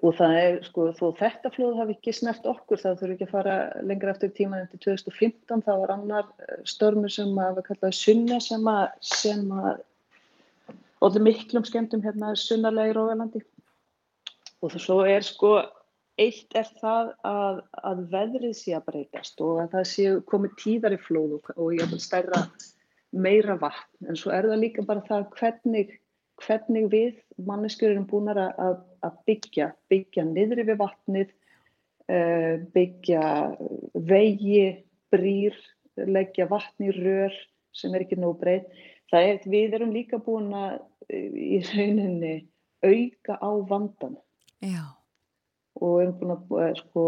Og 0.06 0.14
það 0.14 0.36
er, 0.38 0.58
sko, 0.62 0.84
þó 0.94 1.06
þetta 1.18 1.50
flóð 1.56 1.80
hafi 1.80 1.96
ekki 1.96 2.12
snert 2.14 2.44
okkur, 2.46 2.78
það 2.78 3.00
þurfi 3.00 3.16
ekki 3.16 3.26
að 3.26 3.32
fara 3.32 3.56
lengra 3.82 4.12
eftir 4.14 4.30
tíman 4.38 4.68
eftir 4.68 4.84
2015, 4.84 5.64
það 5.66 5.80
var 5.82 5.94
annar 5.96 6.28
eh, 6.46 6.60
stormur 6.70 7.14
sem 7.14 7.32
að 7.42 7.58
við 7.58 7.66
kallaði 7.72 7.98
Sunna 7.98 8.38
sem 8.46 8.70
að, 8.70 8.84
sem 9.02 9.56
að, 9.58 9.82
allir 11.08 11.26
miklum 11.26 11.66
skemmtum 11.66 12.06
hérna 12.06 12.36
sunnarlega 12.38 12.94
í 12.94 12.96
Róðalandi. 13.00 13.42
Og 14.62 14.74
það 14.76 14.86
svo 14.86 15.02
er, 15.10 15.26
sko, 15.26 15.52
eitt 16.22 16.62
er 16.62 16.70
það 16.78 17.14
að, 17.26 17.62
að 17.90 18.08
veðrið 18.14 18.58
sé 18.62 18.78
að 18.78 18.88
breytast 18.92 19.42
og 19.46 19.64
að 19.66 19.78
það 19.80 19.92
sé 19.96 20.18
komið 20.30 20.58
tíðar 20.62 20.98
í 20.98 21.06
flóð 21.10 21.40
og, 21.40 21.54
og 21.58 21.74
ég 21.74 21.90
vil 21.90 22.02
stærra 22.02 22.46
meira 23.18 23.58
vatn, 23.58 24.12
en 24.12 24.20
svo 24.20 24.30
er 24.36 24.46
það 24.46 24.62
líka 24.62 24.86
bara 24.86 25.02
það 25.10 25.32
hvernig 25.40 25.98
hvernig 26.44 26.90
við 26.92 27.16
manneskjur 27.48 27.94
erum 27.94 28.06
búin 28.10 28.30
að, 28.34 28.78
að 29.06 29.18
byggja, 29.30 29.72
byggja 29.92 30.26
niður 30.28 30.64
yfir 30.64 30.80
vatnið, 30.82 31.32
uh, 32.12 32.54
byggja 32.76 33.24
vegi, 34.10 34.66
brýr, 35.14 35.58
leggja 35.98 36.48
vatni 36.52 36.92
rör 36.96 37.34
sem 37.78 37.94
er 37.96 38.06
ekki 38.06 38.20
nóg 38.20 38.40
breytt. 38.42 38.70
Það 39.12 39.32
er, 39.32 39.42
við 39.48 39.76
erum 39.78 39.96
líka 39.96 40.20
búin 40.20 40.52
að 40.56 40.80
í 41.08 41.62
rauninni 41.70 42.36
auka 42.84 43.38
á 43.40 43.50
vandan. 43.70 44.18
Já. 44.60 44.84
Og 45.78 46.02
erum 46.02 46.18
búin 46.20 46.66
að 46.66 46.82
sko, 46.82 47.06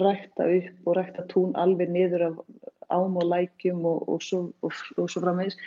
rækta 0.00 0.46
upp 0.54 0.88
og 0.88 0.96
rækta 0.98 1.26
tún 1.30 1.52
alveg 1.58 1.90
niður 1.92 2.28
af 2.30 2.40
ám 2.88 3.18
og 3.20 3.26
lækjum 3.28 3.84
og, 3.84 4.08
og 4.08 4.22
svo, 4.24 4.40
svo 4.96 5.20
framvegis. 5.20 5.58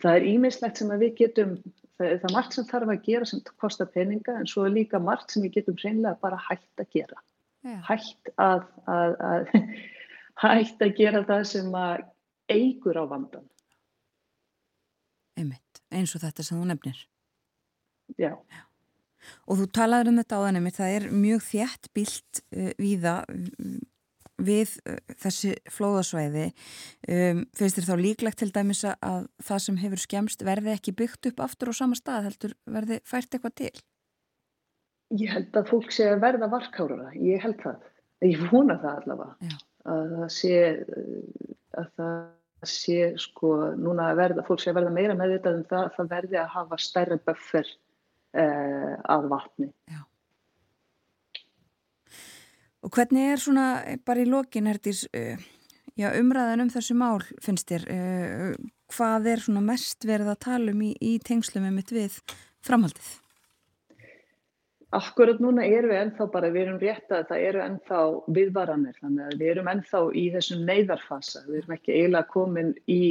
Það 0.00 0.16
er 0.16 0.28
ímislegt 0.30 0.80
sem 0.80 0.92
við 1.00 1.16
getum 1.18 1.56
það 2.00 2.14
er 2.14 2.20
það 2.22 2.34
margt 2.36 2.56
sem 2.56 2.68
þarf 2.70 2.92
að 2.94 3.02
gera 3.06 3.28
sem 3.28 3.42
kostar 3.60 3.90
peninga 3.92 4.38
en 4.40 4.48
svo 4.48 4.64
er 4.64 4.72
líka 4.72 5.00
margt 5.02 5.34
sem 5.34 5.44
við 5.44 5.58
getum 5.58 5.76
hreinlega 5.80 6.16
bara 6.22 6.40
hægt 6.48 6.80
að 6.80 6.88
gera 6.96 7.20
Já. 7.60 7.76
hægt 7.90 8.32
að, 8.40 8.64
að, 8.88 9.14
að 9.28 9.52
hægt 10.46 10.84
að 10.86 10.96
gera 10.96 11.22
það 11.28 11.44
sem 11.52 11.76
að 11.76 12.06
eigur 12.50 13.00
á 13.00 13.04
vandan 13.10 13.46
Einmitt, 15.36 15.84
eins 15.92 16.16
og 16.16 16.24
þetta 16.24 16.46
sem 16.46 16.60
þú 16.60 16.72
nefnir 16.72 17.04
Já, 18.16 18.32
Já. 18.32 18.64
Og 19.44 19.60
þú 19.60 19.66
talaður 19.76 20.08
um 20.10 20.18
þetta 20.22 20.40
á 20.40 20.44
þennum 20.46 20.72
það 20.72 20.94
er 20.96 21.06
mjög 21.12 21.42
þjætt 21.44 21.90
bílt 21.96 22.40
uh, 22.56 22.70
víða 22.80 23.14
við 24.46 24.74
uh, 24.88 24.98
þessi 25.20 25.54
flóðasvæði 25.70 26.46
um, 26.50 27.44
finnst 27.56 27.78
þér 27.78 27.88
þá 27.90 27.94
líklegt 28.00 28.40
til 28.42 28.50
dæmis 28.54 28.82
að 28.88 29.28
það 29.44 29.62
sem 29.66 29.78
hefur 29.84 30.02
skemst 30.04 30.44
verði 30.46 30.74
ekki 30.74 30.96
byggt 30.96 31.30
upp 31.32 31.44
aftur 31.46 31.72
á 31.72 31.74
sama 31.80 31.98
stað 31.98 32.28
heldur 32.30 32.56
verði 32.66 33.00
fært 33.08 33.36
eitthvað 33.36 33.56
til? 33.62 33.72
Ég 35.20 35.32
held 35.34 35.56
að 35.58 35.70
fólk 35.72 35.94
sé 35.94 36.10
að 36.10 36.20
verða 36.24 36.50
varkára 36.52 37.14
ég 37.18 37.42
held 37.42 37.58
það, 37.64 37.88
ég 38.26 38.44
vona 38.52 38.78
það 38.82 39.00
allavega 39.02 39.50
Já. 39.50 39.56
að 39.94 40.12
það 40.18 40.34
sé 40.36 40.60
að 41.80 41.90
það 41.96 42.68
sé 42.70 42.98
sko 43.16 43.54
núna 43.80 44.10
að 44.10 44.18
verða, 44.20 44.42
fólk 44.44 44.60
sé 44.60 44.70
að 44.70 44.82
verða 44.82 44.92
meira 44.92 45.14
með 45.16 45.38
þetta 45.38 45.52
en 45.56 45.62
það, 45.70 45.86
það 45.96 46.10
verði 46.10 46.38
að 46.42 46.50
hafa 46.58 46.78
stærra 46.84 47.16
buffer 47.24 47.70
uh, 48.36 48.94
að 49.16 49.28
vatni 49.32 49.70
Já 49.88 50.00
Og 52.80 52.92
hvernig 52.96 53.32
er 53.32 53.40
svona 53.40 53.66
eh, 53.84 53.98
bara 54.04 54.22
í 54.22 54.28
lokin 54.28 54.68
hertís, 54.70 55.04
uh, 55.12 55.40
já, 56.00 56.10
umræðan 56.16 56.64
um 56.64 56.70
þessu 56.72 56.96
mál 56.96 57.20
finnst 57.44 57.68
þér, 57.68 57.88
uh, 57.92 58.54
hvað 58.94 59.28
er 59.34 59.42
svona 59.44 59.64
mest 59.64 60.06
verið 60.08 60.32
að 60.32 60.44
tala 60.46 60.72
um 60.72 60.86
í, 60.86 60.94
í 60.96 61.18
tengslum 61.24 61.66
með 61.66 61.76
mitt 61.76 61.92
við 61.92 62.16
framhaldið? 62.64 63.10
Akkurat 64.96 65.38
núna 65.38 65.62
erum 65.62 65.92
við 65.92 66.00
ennþá 66.00 66.26
bara, 66.32 66.48
við 66.50 66.64
erum 66.64 66.80
rétt 66.82 67.12
að 67.14 67.28
það 67.28 67.44
eru 67.50 67.60
ennþá 67.62 68.00
viðvaranir, 68.38 68.96
þannig 68.98 69.28
að 69.28 69.36
við 69.38 69.52
erum 69.52 69.70
ennþá 69.70 70.00
í 70.18 70.24
þessum 70.34 70.64
neyðarfasa, 70.66 71.44
við 71.46 71.60
erum 71.60 71.76
ekki 71.76 71.94
eiginlega 71.94 72.32
komin 72.32 72.72
í 72.90 73.02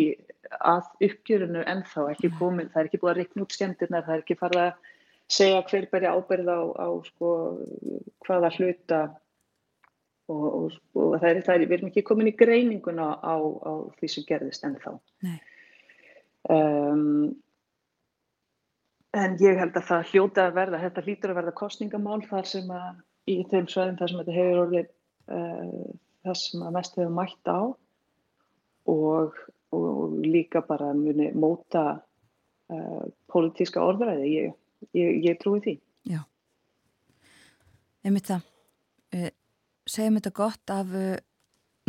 að 0.59 0.89
uppgjörunu 1.07 1.63
ennþá, 1.63 2.09
ekki 2.15 2.33
komin, 2.41 2.67
það 2.73 2.81
er 2.81 2.89
ekki 2.89 2.99
búið 2.99 3.13
að 3.13 3.21
reikna 3.21 3.45
út 3.45 3.55
skemmtirna, 3.55 4.03
það 4.03 4.17
er 4.17 4.25
ekki 4.25 4.39
farið 4.41 4.65
að 4.65 4.91
segja 5.39 5.63
hver 5.69 5.87
berja 5.93 6.13
ábyrð 6.17 6.51
á, 6.51 6.61
á 6.83 6.87
sko, 7.05 7.31
hvaða 8.25 8.53
hluta 8.57 9.01
og, 10.29 10.47
og, 10.47 10.79
og 10.95 11.13
það 11.19 11.29
er, 11.29 11.41
það 11.45 11.55
er, 11.55 11.67
við 11.67 11.77
erum 11.77 11.91
ekki 11.91 12.05
komin 12.07 12.31
í 12.31 12.35
greininguna 12.37 13.11
á, 13.17 13.35
á 13.35 13.71
því 13.99 14.09
sem 14.13 14.25
gerðist 14.29 14.65
ennþá. 14.67 14.95
Um, 16.49 17.35
en 19.17 19.37
ég 19.41 19.59
held 19.59 19.77
að 19.77 19.87
það 19.89 20.11
hljóta 20.13 20.47
að 20.47 20.57
verða, 20.59 20.81
þetta 20.85 21.05
hlýtur 21.05 21.33
að 21.33 21.39
verða 21.41 21.55
kostningamál 21.57 22.19
þar 22.29 22.49
sem 22.49 22.73
að 22.73 23.01
í 23.29 23.37
þeim 23.49 23.69
sveðum 23.69 23.99
þar 23.99 24.11
sem 24.11 24.21
þetta 24.21 24.37
hefur 24.37 24.61
orðið 24.65 24.91
uh, 25.35 25.87
það 26.25 26.39
sem 26.43 26.65
að 26.65 26.75
mest 26.77 26.99
hefur 26.99 27.15
mætt 27.17 27.51
á 27.51 27.59
og, 28.89 29.41
og 29.75 30.15
líka 30.25 30.63
bara 30.65 30.91
muni 30.97 31.31
móta 31.37 31.85
uh, 31.97 33.03
pólitíska 33.29 33.83
orðræði, 33.85 34.29
ég, 34.35 34.55
ég, 34.97 35.19
ég 35.25 35.41
trúi 35.41 35.61
því. 35.65 35.75
Já, 36.09 36.21
einmitt 38.05 38.29
það. 38.29 38.47
Segjum 39.89 40.19
þetta 40.19 40.35
gott 40.37 40.73
af 40.73 40.93
uh, 40.93 41.17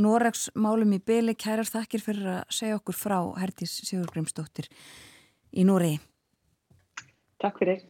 Noregs 0.01 0.49
málum 0.57 0.95
í 0.97 1.01
byli. 1.05 1.35
Kærar 1.39 1.69
þakkir 1.69 2.05
fyrir 2.05 2.29
að 2.39 2.43
segja 2.55 2.79
okkur 2.79 2.97
frá 2.97 3.19
Hertís 3.41 3.75
Sigur 3.85 4.09
Grimsdóttir 4.13 4.71
í 5.53 5.67
Noregi. 5.69 6.01
Takk 7.41 7.61
fyrir. 7.61 7.85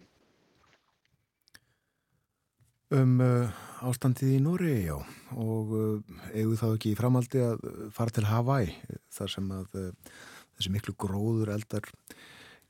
Um 2.94 3.20
uh, 3.22 3.50
ástandið 3.86 4.34
í 4.34 4.40
Noregi, 4.42 4.88
já, 4.88 4.96
og 5.38 5.74
uh, 5.78 6.16
eigum 6.34 6.58
þá 6.58 6.66
ekki 6.72 6.90
í 6.90 6.98
framaldi 6.98 7.42
að 7.44 7.62
fara 7.94 8.14
til 8.14 8.26
Hawaii, 8.26 8.72
þar 9.14 9.30
sem 9.30 9.52
að 9.54 9.76
uh, 9.78 10.16
þessi 10.58 10.72
miklu 10.74 10.96
gróður 10.98 11.52
eldar 11.54 11.86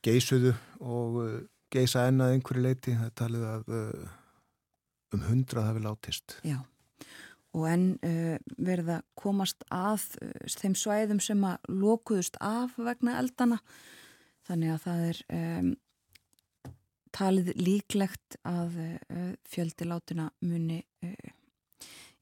geysuðu 0.05 0.53
og 0.81 1.17
uh, 1.23 1.39
geysa 1.73 2.05
ennað 2.11 2.35
einhverju 2.37 2.67
leiti, 2.67 2.99
það 3.01 3.17
talið 3.23 3.49
að 3.55 3.73
uh, 3.79 4.12
um 5.17 5.25
hundrað 5.31 5.71
hafi 5.71 5.87
látist. 5.89 6.37
Já 6.45 6.61
og 7.56 7.66
enn 7.70 7.86
uh, 8.06 8.36
verða 8.62 9.01
komast 9.18 9.64
að 9.74 10.06
uh, 10.22 10.32
þeim 10.60 10.77
svæðum 10.78 11.22
sem 11.24 11.44
að 11.47 11.70
lokuðust 11.82 12.39
af 12.44 12.77
vegna 12.78 13.18
eldana 13.20 13.60
þannig 14.48 14.74
að 14.74 14.82
það 14.86 15.05
er 15.09 15.22
um, 15.36 15.70
talið 17.10 17.52
líklegt 17.59 18.39
að 18.47 18.78
uh, 18.86 19.31
fjöldi 19.51 19.89
látina 19.89 20.31
muni 20.47 20.82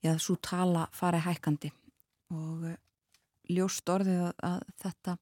já, 0.01 0.15
svo 0.17 0.37
tala 0.41 0.87
fari 0.95 1.21
hækandi 1.21 1.71
og 2.33 2.69
ljóst 3.49 3.89
orðið 3.89 4.23
að, 4.29 4.33
að 4.45 4.59
þetta 4.83 5.17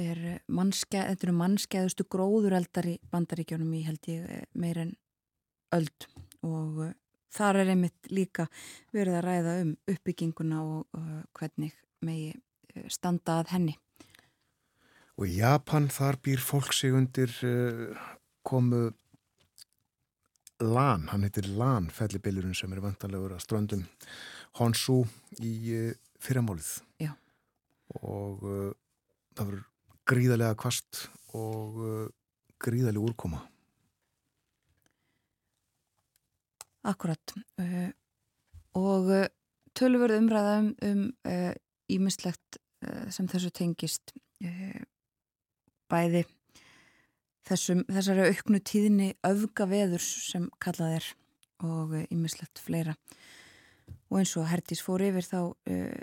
er 0.00 0.20
mannske, 0.46 0.98
þetta 0.98 1.26
eru 1.26 1.36
mannskeðustu 1.38 2.06
gróðureldar 2.10 2.86
í 2.92 2.96
bandaríkjónum 3.10 3.72
í 3.74 3.84
held 3.86 4.10
ég 4.10 4.26
meir 4.54 4.78
en 4.84 4.92
öld. 5.74 6.06
Og 6.46 6.82
þar 7.30 7.62
er 7.62 7.72
einmitt 7.74 8.10
líka 8.10 8.48
verið 8.94 9.18
að 9.18 9.26
ræða 9.26 9.54
um 9.64 9.74
uppbygginguna 9.90 10.62
og 10.64 11.02
hvernig 11.38 11.74
megi 12.06 12.32
uh, 12.34 12.88
standa 12.92 13.40
að 13.40 13.54
henni. 13.54 13.76
Og 15.20 15.28
í 15.28 15.36
Japan 15.42 15.90
þar 15.92 16.16
býr 16.24 16.40
fólk 16.40 16.72
sig 16.72 16.94
undir 16.96 17.32
uh, 17.44 17.92
komu 18.46 18.88
LAN, 20.60 21.08
hann 21.08 21.24
heitir 21.24 21.48
LAN 21.56 21.88
fellibillurinn 21.92 22.56
sem 22.56 22.72
er 22.72 22.82
vantanlegur 22.84 23.34
að 23.36 23.44
ströndum 23.44 23.84
Honshu 24.60 25.02
í 25.40 25.52
uh, 25.76 25.90
fyrramálið. 26.20 26.70
Já. 27.00 27.12
Og 28.00 28.44
uh, 28.44 28.72
það 29.36 29.52
verður 29.52 29.66
gríðarlega 30.10 30.58
kvast 30.60 31.06
og 31.36 31.80
uh, 31.84 32.08
gríðarlega 32.60 33.12
úrkoma. 33.12 33.44
Akkurat 36.86 37.34
uh, 37.60 37.90
og 38.78 39.10
uh, 39.12 39.26
tölurverð 39.76 40.20
umræða 40.20 40.56
um 40.88 41.06
ímislegt 41.90 42.58
um, 42.58 42.88
uh, 42.88 43.08
sem 43.12 43.28
þessu 43.28 43.50
tengist 43.54 44.14
uh, 44.44 44.82
bæði 45.90 46.24
þessum, 47.48 47.84
þessari 47.90 48.30
auknu 48.30 48.60
tíðni 48.64 49.10
öfgaveðurs 49.26 50.08
sem 50.30 50.48
kallað 50.62 51.00
er 51.00 51.10
og 51.66 51.96
ímislegt 52.08 52.60
uh, 52.60 52.64
fleira. 52.64 52.96
Og 54.10 54.20
eins 54.22 54.36
og 54.38 54.48
Hertís 54.50 54.82
fór 54.84 55.04
yfir 55.04 55.26
þá 55.26 55.40
uh, 55.50 56.00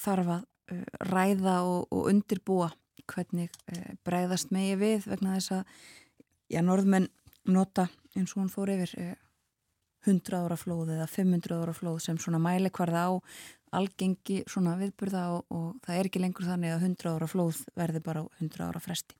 þarf 0.00 0.34
að 0.38 0.50
ræða 1.10 1.58
og, 1.68 1.90
og 1.92 2.06
undirbúa 2.08 2.70
hvernig 3.12 3.52
bregðast 4.00 4.48
megi 4.54 4.78
við 4.80 5.02
vegna 5.10 5.34
þess 5.36 5.52
að 5.58 5.74
já, 6.48 6.62
norðmenn 6.64 7.10
nota 7.52 7.84
eins 8.16 8.32
og 8.32 8.40
hún 8.40 8.48
fór 8.48 8.72
yfir 8.72 8.94
100 10.06 10.38
ára 10.38 10.56
flóð 10.60 10.94
eða 10.96 11.08
500 11.10 11.58
ára 11.62 11.74
flóð 11.76 12.00
sem 12.04 12.18
svona 12.20 12.40
mælikvarða 12.42 13.08
á 13.08 13.12
algengi 13.74 14.42
svona 14.50 14.76
viðburða 14.78 15.24
og, 15.34 15.44
og 15.50 15.68
það 15.84 15.98
er 15.98 16.08
ekki 16.10 16.22
lengur 16.22 16.46
þannig 16.46 16.74
að 16.74 16.88
100 16.90 17.14
ára 17.14 17.28
flóð 17.30 17.60
verði 17.78 18.02
bara 18.04 18.22
á 18.22 18.24
100 18.40 18.66
ára 18.68 18.82
fresti. 18.82 19.16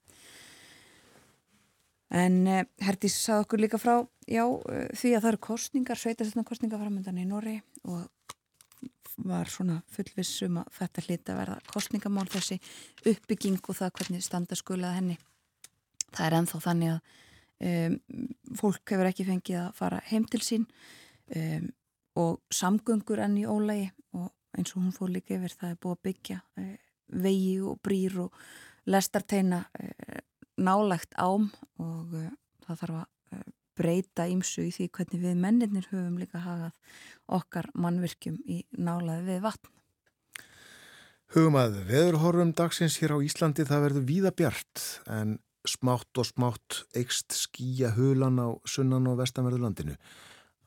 En 2.15 2.45
eh, 2.47 2.67
Herdís 2.85 3.17
sað 3.19 3.47
okkur 3.47 3.65
líka 3.65 3.81
frá, 3.81 3.97
já, 4.31 4.45
eh, 4.45 4.91
því 4.95 5.15
að 5.17 5.25
það 5.25 5.31
eru 5.33 5.41
kostningar, 5.49 5.99
sveitastöndar 5.99 6.47
kostningar 6.47 6.83
framöndan 6.83 7.19
í 7.19 7.27
Nóri 7.27 7.57
og 7.89 8.07
var 9.25 9.51
svona 9.51 9.81
fullvissum 9.95 10.59
að 10.61 10.71
þetta 10.79 11.05
hlita 11.07 11.35
að 11.35 11.41
verða 11.41 11.59
kostningamál 11.71 12.27
þessi 12.31 12.59
uppbygging 13.07 13.61
og 13.63 13.79
það 13.79 13.93
hvernig 13.99 14.25
standa 14.27 14.59
skulað 14.59 14.99
henni. 14.99 15.19
Það 16.15 16.27
er 16.27 16.37
enþá 16.41 16.61
þannig 16.69 16.95
að 16.95 17.21
um, 17.65 17.97
fólk 18.59 18.95
hefur 18.95 19.11
ekki 19.11 19.27
fengið 19.29 19.61
að 19.63 19.73
fara 19.79 20.03
heim 20.11 20.27
til 20.31 20.43
sín 20.45 20.67
um, 21.37 21.71
og 22.21 22.39
samgöngur 22.55 23.23
enn 23.25 23.41
í 23.41 23.47
ólægi 23.49 23.91
og 24.19 24.31
eins 24.55 24.75
og 24.75 24.85
hún 24.85 24.95
fór 24.95 25.11
líka 25.15 25.39
yfir 25.39 25.57
það 25.57 25.73
er 25.73 25.81
búið 25.83 25.97
að 25.97 26.05
byggja 26.09 26.39
uh, 26.61 26.77
vegi 27.25 27.57
og 27.65 27.81
brýr 27.85 28.21
og 28.27 28.39
lestarteina 28.91 29.65
uh, 29.81 30.23
nálagt 30.63 31.17
ám 31.19 31.51
og 31.83 32.15
uh, 32.21 32.31
það 32.67 32.81
þarf 32.85 33.03
að 33.03 33.11
breyta 33.75 34.29
ímsu 34.31 34.69
í 34.69 34.73
því 34.75 34.89
hvernig 34.95 35.23
við 35.25 35.39
menninir 35.43 35.87
höfum 35.91 36.19
líka 36.21 36.43
hagað 36.45 36.75
okkar 37.35 37.71
mannvirkjum 37.75 38.37
í 38.47 38.61
nálaði 38.79 39.25
við 39.33 39.41
vatn. 39.49 39.71
Hugum 41.35 41.57
að 41.59 41.81
veðurhorfum 41.89 42.53
dagsins 42.55 43.01
hér 43.03 43.17
á 43.17 43.25
Íslandi 43.27 43.67
það 43.67 43.85
verður 43.89 44.07
víða 44.07 44.31
bjart 44.39 44.85
en 45.11 45.39
smátt 45.69 46.21
og 46.21 46.29
smátt 46.29 46.83
eikst 46.97 47.35
skýja 47.37 47.95
hulan 47.97 48.41
á 48.41 48.49
sunnan 48.69 49.09
og 49.11 49.19
vestanverðurlandinu. 49.23 49.97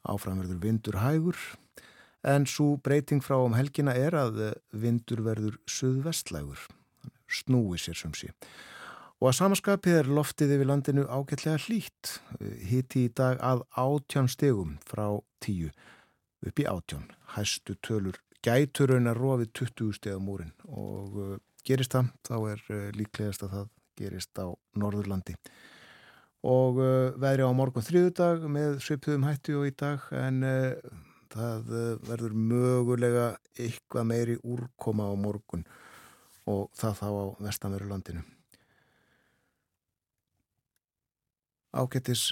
Áframverður 0.07 0.61
vindur 0.63 0.99
hægur 1.01 1.37
en 2.27 2.47
svo 2.49 2.75
breyting 2.83 3.21
frá 3.23 3.37
um 3.39 3.55
helgina 3.57 3.93
er 3.95 4.17
að 4.17 4.39
vindur 4.71 5.21
verður 5.25 5.59
suðvestlægur, 5.69 6.59
snúi 7.29 7.79
sér 7.79 7.97
sem 7.99 8.15
sé. 8.17 8.33
Og 9.17 9.31
að 9.31 9.37
samaskapið 9.39 9.99
er 10.01 10.09
loftið 10.13 10.53
yfir 10.57 10.69
landinu 10.69 11.05
ágætlega 11.09 11.61
hlýtt, 11.65 12.17
hitti 12.69 13.07
í 13.07 13.13
dag 13.17 13.39
að 13.41 13.63
átján 13.73 14.29
stegum 14.29 14.75
frá 14.85 15.17
tíu 15.41 15.71
upp 16.45 16.61
í 16.61 16.67
átján. 16.69 17.07
Hæstu 17.33 17.77
tölur 17.81 18.19
gætur 18.45 18.93
raun 18.93 19.09
að 19.09 19.19
rofið 19.21 19.53
20 19.61 19.97
stegum 19.97 20.29
úrin 20.31 20.53
og 20.69 21.17
uh, 21.17 21.33
gerist 21.67 21.95
það, 21.95 22.11
þá 22.27 22.35
er 22.51 22.61
uh, 22.69 22.83
líklegast 22.95 23.45
að 23.47 23.55
það 23.55 23.73
gerist 23.97 24.37
á 24.39 24.47
Norðurlandi. 24.77 25.35
Og 26.47 26.79
uh, 26.79 27.17
veðri 27.19 27.43
á 27.43 27.51
morgun 27.57 27.85
þriðudag 27.85 28.45
með 28.51 28.79
svipuðum 28.85 29.27
hætti 29.27 29.57
og 29.57 29.67
í 29.67 29.73
dag 29.75 30.05
en 30.15 30.39
uh, 30.45 30.95
það 31.33 31.73
uh, 31.73 31.91
verður 32.07 32.37
mögulega 32.37 33.27
eitthvað 33.57 34.09
meiri 34.13 34.39
úrkoma 34.45 35.09
á 35.09 35.13
morgun 35.17 35.65
og 36.47 36.69
það 36.77 36.99
þá 37.01 37.07
á 37.11 37.25
vestanveru 37.49 37.91
landinu. 37.91 38.25
Ágættis 41.77 42.29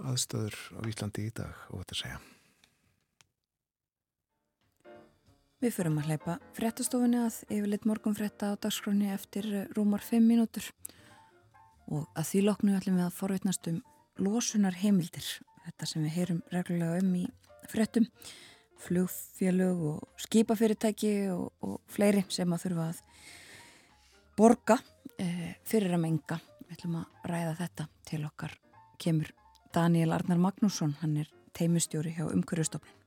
aðstöður 0.00 0.56
á 0.80 0.80
Íslandi 0.88 1.28
í 1.28 1.34
dag 1.36 1.66
og 1.68 1.82
þetta 1.82 1.98
segja 2.00 2.31
Við 5.62 5.76
förum 5.76 6.00
að 6.00 6.08
hleypa 6.10 6.34
fréttastofunni 6.56 7.20
að 7.22 7.34
yfirleitt 7.46 7.84
morgun 7.86 8.16
frétta 8.18 8.48
á 8.50 8.58
dagskráni 8.58 9.12
eftir 9.14 9.46
eh, 9.46 9.66
rúmar 9.76 10.02
5 10.02 10.24
mínútur 10.26 10.64
og 11.86 12.08
að 12.18 12.24
því 12.32 12.40
loknu 12.48 12.72
ætlum 12.74 12.96
við 12.98 13.04
að 13.04 13.12
forveitnast 13.14 13.68
um 13.70 13.76
losunar 14.18 14.74
heimildir, 14.80 15.28
þetta 15.62 15.86
sem 15.86 16.02
við 16.02 16.16
heyrum 16.16 16.40
reglulega 16.50 16.96
um 16.98 17.12
í 17.14 17.22
fréttum, 17.70 18.08
flugfélög 18.82 19.84
og 19.92 20.24
skipafyrirtæki 20.24 21.12
og, 21.30 21.52
og 21.62 21.76
fleiri 21.94 22.24
sem 22.26 22.50
að 22.50 22.64
þurfa 22.64 22.88
að 22.88 23.04
borga 24.40 24.78
e, 25.14 25.28
fyrir 25.62 25.94
að 25.94 26.02
menga. 26.08 26.40
Við 26.64 26.74
ætlum 26.74 26.96
að 27.04 27.30
ræða 27.30 27.54
þetta 27.60 27.86
til 28.10 28.20
okkar 28.26 28.56
kemur 28.98 29.30
Daniel 29.70 30.16
Arnar 30.18 30.42
Magnússon, 30.42 30.96
hann 31.04 31.20
er 31.22 31.30
teimustjóri 31.54 32.16
hjá 32.18 32.26
Umhverjastofnun. 32.26 33.01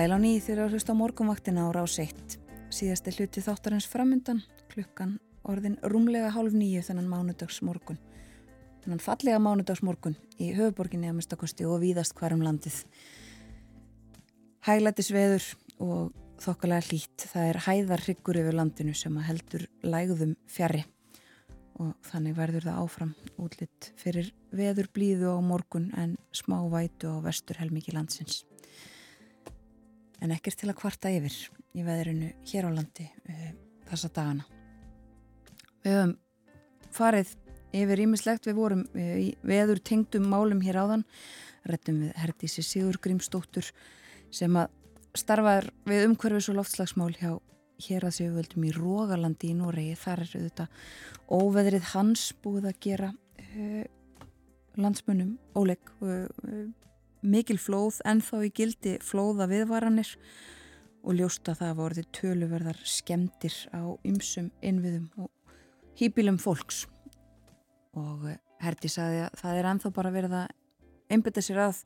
Sæl 0.00 0.14
á 0.16 0.20
nýð 0.22 0.46
þegar 0.46 0.60
að 0.64 0.72
hlusta 0.72 0.94
á 0.96 1.00
morgunvaktina 1.00 1.64
á 1.68 1.76
rás 1.76 1.98
1. 2.00 2.36
Síðasti 2.72 3.12
hluti 3.18 3.42
þáttarins 3.44 3.84
framundan, 3.84 4.38
klukkan 4.72 5.18
orðin 5.44 5.74
rúmlega 5.92 6.30
hálf 6.32 6.54
nýju 6.56 6.86
þennan 6.86 7.10
mánudags 7.10 7.58
morgun. 7.60 7.98
Þennan 8.80 9.02
fallega 9.04 9.42
mánudags 9.44 9.82
morgun 9.84 10.16
í 10.40 10.54
höfuborginni 10.56 11.10
að 11.10 11.18
mistakosti 11.18 11.68
og 11.68 11.82
víðast 11.82 12.16
hverjum 12.16 12.46
landið. 12.46 12.80
Hæglætis 14.64 15.12
veður 15.12 15.50
og 15.84 16.16
þokkalega 16.46 16.86
hlýtt. 16.88 17.28
Það 17.34 17.50
er 17.50 17.62
hæðar 17.66 18.04
hryggur 18.06 18.40
yfir 18.40 18.56
landinu 18.56 18.96
sem 18.96 19.20
að 19.20 19.28
heldur 19.28 19.66
lægðum 19.84 20.32
fjari 20.48 20.86
og 21.76 21.92
þannig 22.08 22.40
verður 22.40 22.70
það 22.70 22.84
áfram 22.86 23.12
útlitt 23.36 23.92
fyrir 24.00 24.32
veður 24.48 24.88
blíðu 24.96 25.36
á 25.36 25.44
morgun 25.44 25.92
en 25.92 26.16
smá 26.32 26.56
vætu 26.72 27.12
á 27.12 27.20
vestur 27.28 27.60
helmiki 27.60 27.92
landsins 27.92 28.46
en 30.20 30.32
ekkert 30.34 30.60
til 30.60 30.70
að 30.70 30.78
kvarta 30.80 31.12
yfir 31.12 31.36
í 31.76 31.84
veðrinu 31.86 32.32
hér 32.50 32.68
á 32.68 32.70
landi 32.74 33.06
uh, 33.08 33.52
þessa 33.90 34.10
dagana. 34.14 34.46
Við 35.84 35.96
höfum 35.96 36.16
farið 36.94 37.36
yfir 37.80 38.02
ímislegt, 38.04 38.48
við 38.48 38.58
vorum 38.58 38.82
uh, 38.94 39.14
í 39.20 39.30
veður 39.46 39.82
tengdum 39.86 40.26
málum 40.30 40.62
hér 40.64 40.80
áðan, 40.82 41.06
réttum 41.68 42.02
við 42.04 42.16
Herdísi 42.20 42.64
Sigur 42.66 42.98
Grímsdóttur 43.02 43.70
sem 44.34 44.56
að 44.58 44.72
starfaður 45.18 45.70
við 45.90 46.04
umhverfis 46.08 46.50
og 46.52 46.60
loftslagsmál 46.60 47.12
hjá 47.18 47.32
hér 47.80 48.04
að 48.06 48.16
séu 48.18 48.34
völdum 48.34 48.66
í 48.68 48.74
Rógalandi 48.76 49.50
í 49.50 49.56
Noregi. 49.56 49.96
Þar 49.98 50.24
er 50.26 50.34
þetta 50.34 50.66
óveðrið 51.32 51.88
hans 51.94 52.26
búið 52.44 52.68
að 52.70 52.82
gera 52.84 53.08
uh, 53.10 53.84
landsmunum 54.80 55.34
óleik 55.58 55.90
og 56.00 56.28
mikil 57.22 57.58
flóð 57.60 58.00
en 58.08 58.22
þá 58.24 58.36
í 58.46 58.52
gildi 58.54 58.94
flóða 59.04 59.48
viðvaranir 59.50 60.14
og 61.00 61.16
ljósta 61.16 61.54
það 61.56 61.72
að 61.72 61.80
voruði 61.80 62.06
töluverðar 62.16 62.80
skemdir 62.84 63.56
á 63.72 63.82
ymsum 64.06 64.50
innviðum 64.60 65.08
og 65.24 65.30
hýpilum 66.00 66.38
fólks. 66.40 66.84
Og 67.96 68.26
eh, 68.30 68.40
Herdi 68.60 68.90
saði 68.92 69.24
að 69.24 69.36
það 69.40 69.58
er 69.58 69.68
enþá 69.72 69.92
bara 69.96 70.14
verið 70.14 70.34
að 70.42 70.50
einbita 71.10 71.42
sér 71.42 71.62
að 71.64 71.84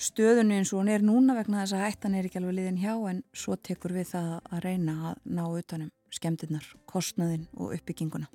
stöðunni 0.00 0.58
eins 0.58 0.72
og 0.72 0.80
hún 0.80 0.90
er 0.90 1.04
núna 1.04 1.36
vegna 1.36 1.62
þess 1.62 1.76
að 1.76 1.84
hættan 1.84 2.16
er 2.18 2.26
ekki 2.26 2.40
alveg 2.40 2.56
liðin 2.58 2.80
hjá 2.82 2.94
en 3.10 3.20
svo 3.36 3.56
tekur 3.56 3.94
við 3.94 4.08
það 4.14 4.32
að 4.50 4.64
reyna 4.64 4.96
að 5.10 5.20
ná 5.36 5.44
utanum 5.46 5.92
skemmtinnar, 6.14 6.66
kostnaðin 6.90 7.46
og 7.58 7.74
uppbygginguna. 7.76 8.28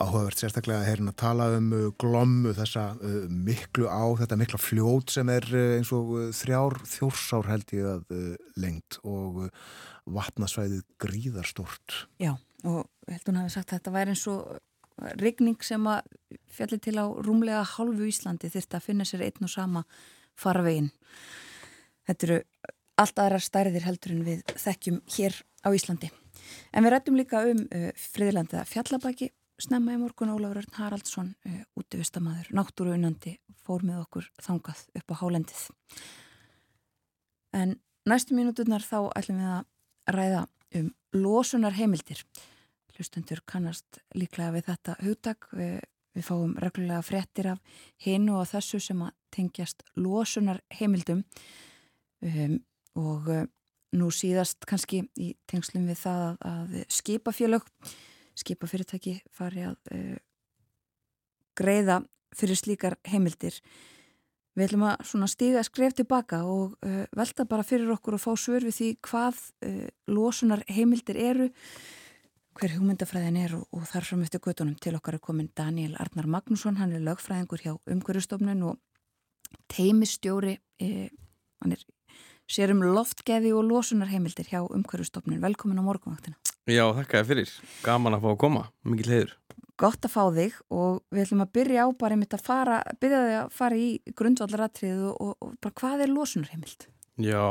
Áhugavert 0.00 0.40
sérstaklega 0.40 0.82
að 0.82 0.88
hérna 0.90 1.14
tala 1.18 1.48
um 1.58 1.70
uh, 1.76 1.86
glommu 2.00 2.54
þessa 2.56 2.90
uh, 2.96 3.18
miklu 3.28 3.88
á, 3.88 4.04
þetta 4.20 4.40
mikla 4.40 4.60
fljót 4.62 5.14
sem 5.14 5.30
er 5.32 5.46
uh, 5.52 5.76
eins 5.78 5.92
og 5.94 6.14
þrjár 6.36 6.78
þjórsár 6.88 7.50
held 7.52 7.74
ég 7.76 7.90
að 7.92 8.16
lengt 8.58 9.00
og 9.06 9.48
vatnasvæðið 10.08 10.84
gríðarstort. 11.02 12.04
Já, 12.22 12.32
og 12.64 12.88
heldur 13.08 13.34
hún 13.34 13.42
hafi 13.42 13.54
sagt 13.54 13.72
að 13.72 13.78
þetta 13.78 13.94
væri 13.98 14.14
eins 14.14 14.26
og 14.32 14.58
rigning 15.20 15.60
sem 15.62 15.84
að 15.86 16.08
fjallir 16.50 16.80
til 16.82 16.96
á 16.98 17.06
rúmlega 17.06 17.62
hálfu 17.76 18.08
Íslandi 18.08 18.50
þurft 18.50 18.74
að 18.74 18.86
finna 18.88 19.06
sér 19.06 19.28
einn 19.28 19.46
og 19.46 19.52
sama 19.52 19.84
farvegin. 20.38 20.90
Þetta 22.08 22.26
eru 22.28 22.40
allt 22.98 23.22
aðrar 23.22 23.44
stærðir 23.44 23.86
heldur 23.86 24.14
en 24.16 24.24
við 24.26 24.56
þekkjum 24.58 25.02
hér 25.16 25.36
á 25.62 25.68
Íslandi. 25.74 26.10
En 26.72 26.86
við 26.86 26.94
rættum 26.94 27.18
líka 27.18 27.42
um 27.50 27.64
uh, 27.66 27.90
friðlandið 28.12 28.62
að 28.62 28.70
fjallabæki 28.72 29.30
snemma 29.58 29.96
í 29.96 30.00
morgun 30.00 30.30
Ólafur 30.34 30.62
Örn 30.62 30.76
Haraldsson 30.78 31.32
uh, 31.48 31.62
útvistamaður, 31.78 32.52
náttúru 32.54 32.94
unnandi 32.94 33.38
fór 33.66 33.84
með 33.86 34.04
okkur 34.04 34.30
þangað 34.44 34.84
upp 35.00 35.12
á 35.12 35.20
hálendið. 35.22 35.64
En 37.58 37.74
næstu 38.08 38.36
mínúturnar 38.36 38.84
þá 38.84 39.10
ætlum 39.18 39.42
við 39.42 39.52
að 39.56 40.14
ræða 40.14 40.46
um 40.78 40.88
losunar 41.16 41.76
heimildir. 41.76 42.22
Hlustendur 42.96 43.42
kannast 43.46 44.00
líklega 44.18 44.54
við 44.56 44.68
þetta 44.70 44.96
hugtak. 45.02 45.48
Við, 45.54 45.78
við 46.16 46.26
fáum 46.26 46.56
reglulega 46.58 47.04
frettir 47.06 47.52
af 47.52 47.84
hinu 48.02 48.38
og 48.40 48.48
þessu 48.50 48.80
sem 48.82 49.02
að 49.04 49.14
tengjast 49.34 49.84
losunar 50.00 50.62
heimildum 50.74 51.22
um, 52.24 52.56
og 52.98 53.28
uh, 53.30 53.44
nú 53.96 54.10
síðast 54.12 54.66
kannski 54.68 55.02
í 55.16 55.32
tengslum 55.48 55.86
við 55.88 56.02
það 56.02 56.24
að, 56.24 56.40
að 56.50 56.74
skipafélög, 56.92 57.68
skipafyrirtæki 58.38 59.14
fari 59.34 59.64
að 59.68 59.76
uh, 59.94 60.16
greiða 61.58 62.02
fyrir 62.36 62.58
slíkar 62.60 62.98
heimildir. 63.08 63.56
Við 64.58 64.72
ætlum 64.72 64.84
að 64.88 65.30
stíga 65.30 65.62
skref 65.66 65.96
tilbaka 65.96 66.42
og 66.46 66.76
uh, 66.84 67.04
velta 67.16 67.46
bara 67.48 67.66
fyrir 67.66 67.90
okkur 67.94 68.18
og 68.18 68.24
fá 68.24 68.32
svör 68.36 68.66
við 68.68 68.76
því 68.76 68.90
hvað 69.08 69.40
uh, 69.64 69.86
losunar 70.10 70.64
heimildir 70.68 71.18
eru, 71.22 71.48
hver 72.58 72.74
hugmyndafræðin 72.74 73.38
er 73.40 73.54
og, 73.56 73.68
og 73.72 73.86
þar 73.88 74.04
fram 74.04 74.24
eftir 74.26 74.42
göttunum 74.44 74.76
til 74.82 74.96
okkar 74.98 75.16
er 75.16 75.22
komin 75.22 75.52
Daniel 75.56 75.94
Arnar 76.02 76.26
Magnússon, 76.28 76.76
hann 76.80 76.92
er 76.92 77.04
lögfræðingur 77.06 77.62
hjá 77.62 77.76
umhverjastofnun 77.86 78.64
og 78.66 78.80
teimistjóri, 79.70 80.56
hann 80.82 81.72
er 81.72 81.84
sér 82.48 82.72
um 82.74 82.82
loftgeði 82.96 83.52
og 83.56 83.66
losunarheimildir 83.68 84.48
hjá 84.50 84.62
umhverfustofnun. 84.64 85.40
Velkomin 85.42 85.80
á 85.80 85.84
morgunvaktina. 85.84 86.38
Já, 86.68 86.84
þakka 86.96 87.20
þér 87.20 87.28
fyrir. 87.30 87.54
Gaman 87.84 88.16
að 88.16 88.24
fá 88.24 88.30
að 88.32 88.40
koma. 88.44 88.64
Mikið 88.88 89.12
heiður. 89.14 89.34
Gott 89.78 90.06
að 90.08 90.10
fá 90.10 90.22
þig 90.34 90.54
og 90.74 91.02
við 91.14 91.22
ætlum 91.22 91.44
að 91.44 91.52
byrja 91.54 91.84
á 91.86 91.88
bara 92.00 92.16
einmitt 92.16 92.34
að 92.34 92.46
fara, 92.48 92.78
byrja 92.98 93.20
þig 93.24 93.36
að 93.38 93.52
fara 93.60 93.78
í 93.78 93.88
grundvallaratriðu 94.18 95.10
og, 95.12 95.34
og 95.38 95.52
bara 95.62 95.78
hvað 95.78 96.02
er 96.02 96.10
losunarheimild? 96.10 96.88
Já, 97.22 97.46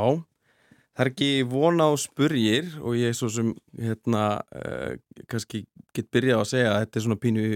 það 0.92 1.04
er 1.06 1.10
ekki 1.14 1.30
vona 1.48 1.88
á 1.88 1.92
spurgir 1.96 2.68
og 2.82 2.98
ég 3.00 3.14
er 3.14 3.16
svo 3.16 3.30
sem 3.32 3.54
hérna 3.80 4.24
uh, 4.52 4.98
kannski 5.30 5.64
get 5.96 6.10
byrjað 6.12 6.42
að 6.42 6.50
segja 6.52 6.74
að 6.74 6.82
þetta 6.84 7.00
er 7.00 7.06
svona 7.06 7.22
pínu 7.22 7.46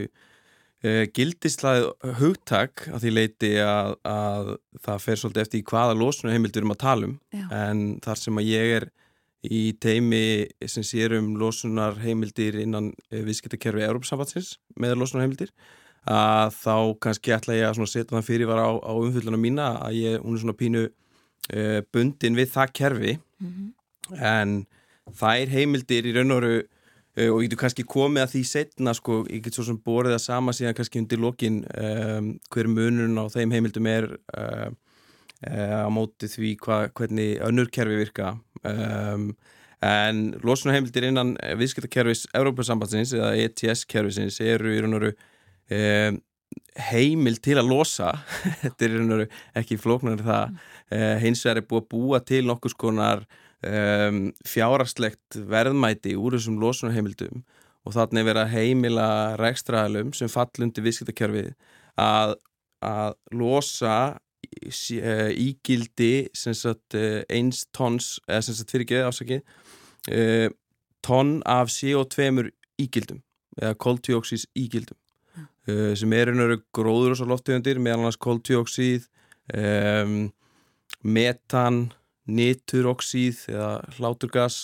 Uh, 0.82 1.04
gildislæð 1.14 1.84
hugtak 2.18 2.88
að 2.90 3.04
því 3.04 3.10
leiti 3.12 3.52
að, 3.62 3.92
að 4.02 4.48
það 4.82 5.04
fer 5.04 5.20
svolítið 5.20 5.42
eftir 5.44 5.60
hvaða 5.70 5.94
losuna 5.94 6.32
heimildur 6.34 6.66
um 6.66 6.74
að 6.74 6.80
tala 6.82 7.06
um 7.06 7.12
Já. 7.30 7.44
en 7.54 7.82
þar 8.02 8.18
sem 8.18 8.40
að 8.40 8.48
ég 8.50 8.72
er 8.80 8.86
í 9.46 9.60
teimi 9.78 10.22
sem 10.66 10.82
sér 10.86 11.14
um 11.20 11.28
losunar 11.38 12.00
heimildir 12.02 12.58
innan 12.64 12.90
uh, 13.12 13.20
viðskiptakerfi 13.22 13.84
Európsambatsins 13.86 14.56
með 14.82 14.96
losunar 14.98 15.28
heimildir 15.28 15.54
að 16.10 16.56
þá 16.58 16.74
kannski 17.06 17.34
ætla 17.36 17.60
ég 17.60 17.68
að 17.70 17.86
setja 17.86 18.16
það 18.16 18.26
fyrir 18.26 18.50
var 18.50 18.64
á, 18.66 18.70
á 18.74 18.92
umfyllunum 18.98 19.42
mína 19.42 19.68
að 19.86 20.00
ég, 20.00 20.18
hún 20.18 20.34
er 20.34 20.42
svona 20.42 20.58
pínu 20.58 20.84
uh, 20.88 21.80
bundin 21.94 22.38
við 22.38 22.50
það 22.56 22.74
kerfi 22.80 23.16
mm 23.18 23.52
-hmm. 23.52 23.70
en 24.18 24.66
það 25.14 25.44
er 25.44 25.54
heimildir 25.54 26.10
í 26.10 26.14
raun 26.16 26.34
og 26.34 26.42
veru 26.42 26.62
og 27.12 27.42
ég 27.42 27.50
getur 27.50 27.60
kannski 27.60 27.84
komið 27.84 28.22
að 28.22 28.30
því 28.32 28.42
setna 28.48 28.94
sko, 28.96 29.18
ég 29.28 29.42
get 29.44 29.56
svo 29.56 29.66
sem 29.66 29.76
borðið 29.84 30.16
að 30.16 30.22
sama 30.24 30.54
síðan 30.56 30.76
kannski 30.78 31.02
undir 31.02 31.20
lokin 31.20 31.58
um, 31.76 32.30
hver 32.54 32.70
munun 32.72 33.20
á 33.20 33.28
þeim 33.32 33.52
heimildum 33.52 33.88
er 33.90 34.06
uh, 34.32 34.70
á 35.44 35.88
móti 35.92 36.30
því 36.32 36.54
hva, 36.62 36.78
hvernig 36.96 37.42
önnur 37.44 37.68
kerfi 37.74 37.98
virka. 38.00 38.32
Um, 38.64 39.32
en 39.82 40.24
losunarheimildir 40.46 41.08
innan 41.10 41.34
viðskiptakerfis 41.58 42.28
Európa-sambandsins 42.38 43.12
eða 43.18 43.32
ETS-kerfisins 43.44 44.38
eru 44.46 44.72
í 44.72 44.80
raun 44.80 44.96
og 44.96 45.02
veru 45.02 45.14
um, 45.74 46.20
heimil 46.88 47.36
til 47.42 47.58
að 47.60 47.72
losa. 47.74 48.14
Þetta 48.62 48.88
er 48.88 48.96
raun 48.96 49.10
og 49.10 49.16
veru 49.18 49.30
ekki 49.60 49.80
flóknar 49.82 50.24
það. 50.24 50.48
Mm. 50.48 50.66
uh, 50.96 51.14
hins 51.26 51.44
vegar 51.44 51.60
er 51.60 51.68
búið 51.68 51.84
að 51.84 51.90
búa 51.92 52.24
til 52.32 52.44
nokkus 52.48 52.78
konar 52.78 53.26
um, 53.66 54.24
fjárastlegt 54.48 55.38
verðmæti 55.50 56.16
úr 56.18 56.38
þessum 56.38 56.60
losunarheimildum 56.62 57.44
og 57.82 57.96
þannig 57.96 58.28
vera 58.28 58.46
heimila 58.50 59.08
rækstraðalum 59.40 60.12
sem 60.14 60.30
fallundi 60.30 60.84
viðskiptakerfið 60.84 61.54
að, 61.98 62.36
að 62.86 63.16
losa 63.34 63.96
Eh, 64.52 65.30
ígildi 65.32 66.28
sagt, 66.34 66.94
eh, 66.94 67.22
eins 67.30 67.64
tons 67.72 68.18
eða 68.28 68.42
sem 68.42 68.54
sagt 68.54 68.72
fyrir 68.74 68.84
ekki 68.84 68.98
ásaki 69.00 69.38
uh, 70.12 70.48
tonn 71.02 71.40
af 71.46 71.70
CO2 71.72 72.50
ígildum 72.82 73.22
eða 73.56 73.78
koltjóksís 73.80 74.44
ígildum 74.58 74.98
uh, 75.68 75.94
sem 75.96 76.12
er 76.12 76.32
einhverju 76.32 76.60
gróður 76.74 77.14
og 77.14 77.20
svo 77.20 77.28
loftegundir 77.30 77.80
meðal 77.80 78.02
annars 78.02 78.20
koltjóksíð 78.20 79.08
um, 79.56 80.30
metan 81.02 81.80
nituroksíð 82.30 83.48
eða 83.52 83.72
hláturgas 83.96 84.60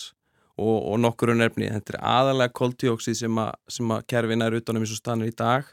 og, 0.58 0.76
og 0.92 1.00
nokkur 1.02 1.34
nefni 1.34 1.70
þetta 1.72 1.96
er 1.96 2.00
aðalega 2.12 2.54
koltjóksíð 2.60 3.18
sem 3.22 3.42
að, 3.42 3.52
að 3.80 4.06
kerfin 4.10 4.44
er 4.44 4.58
utanum 4.58 4.84
eins 4.84 4.94
og 4.94 5.00
stannir 5.00 5.32
í 5.32 5.36
dag 5.36 5.66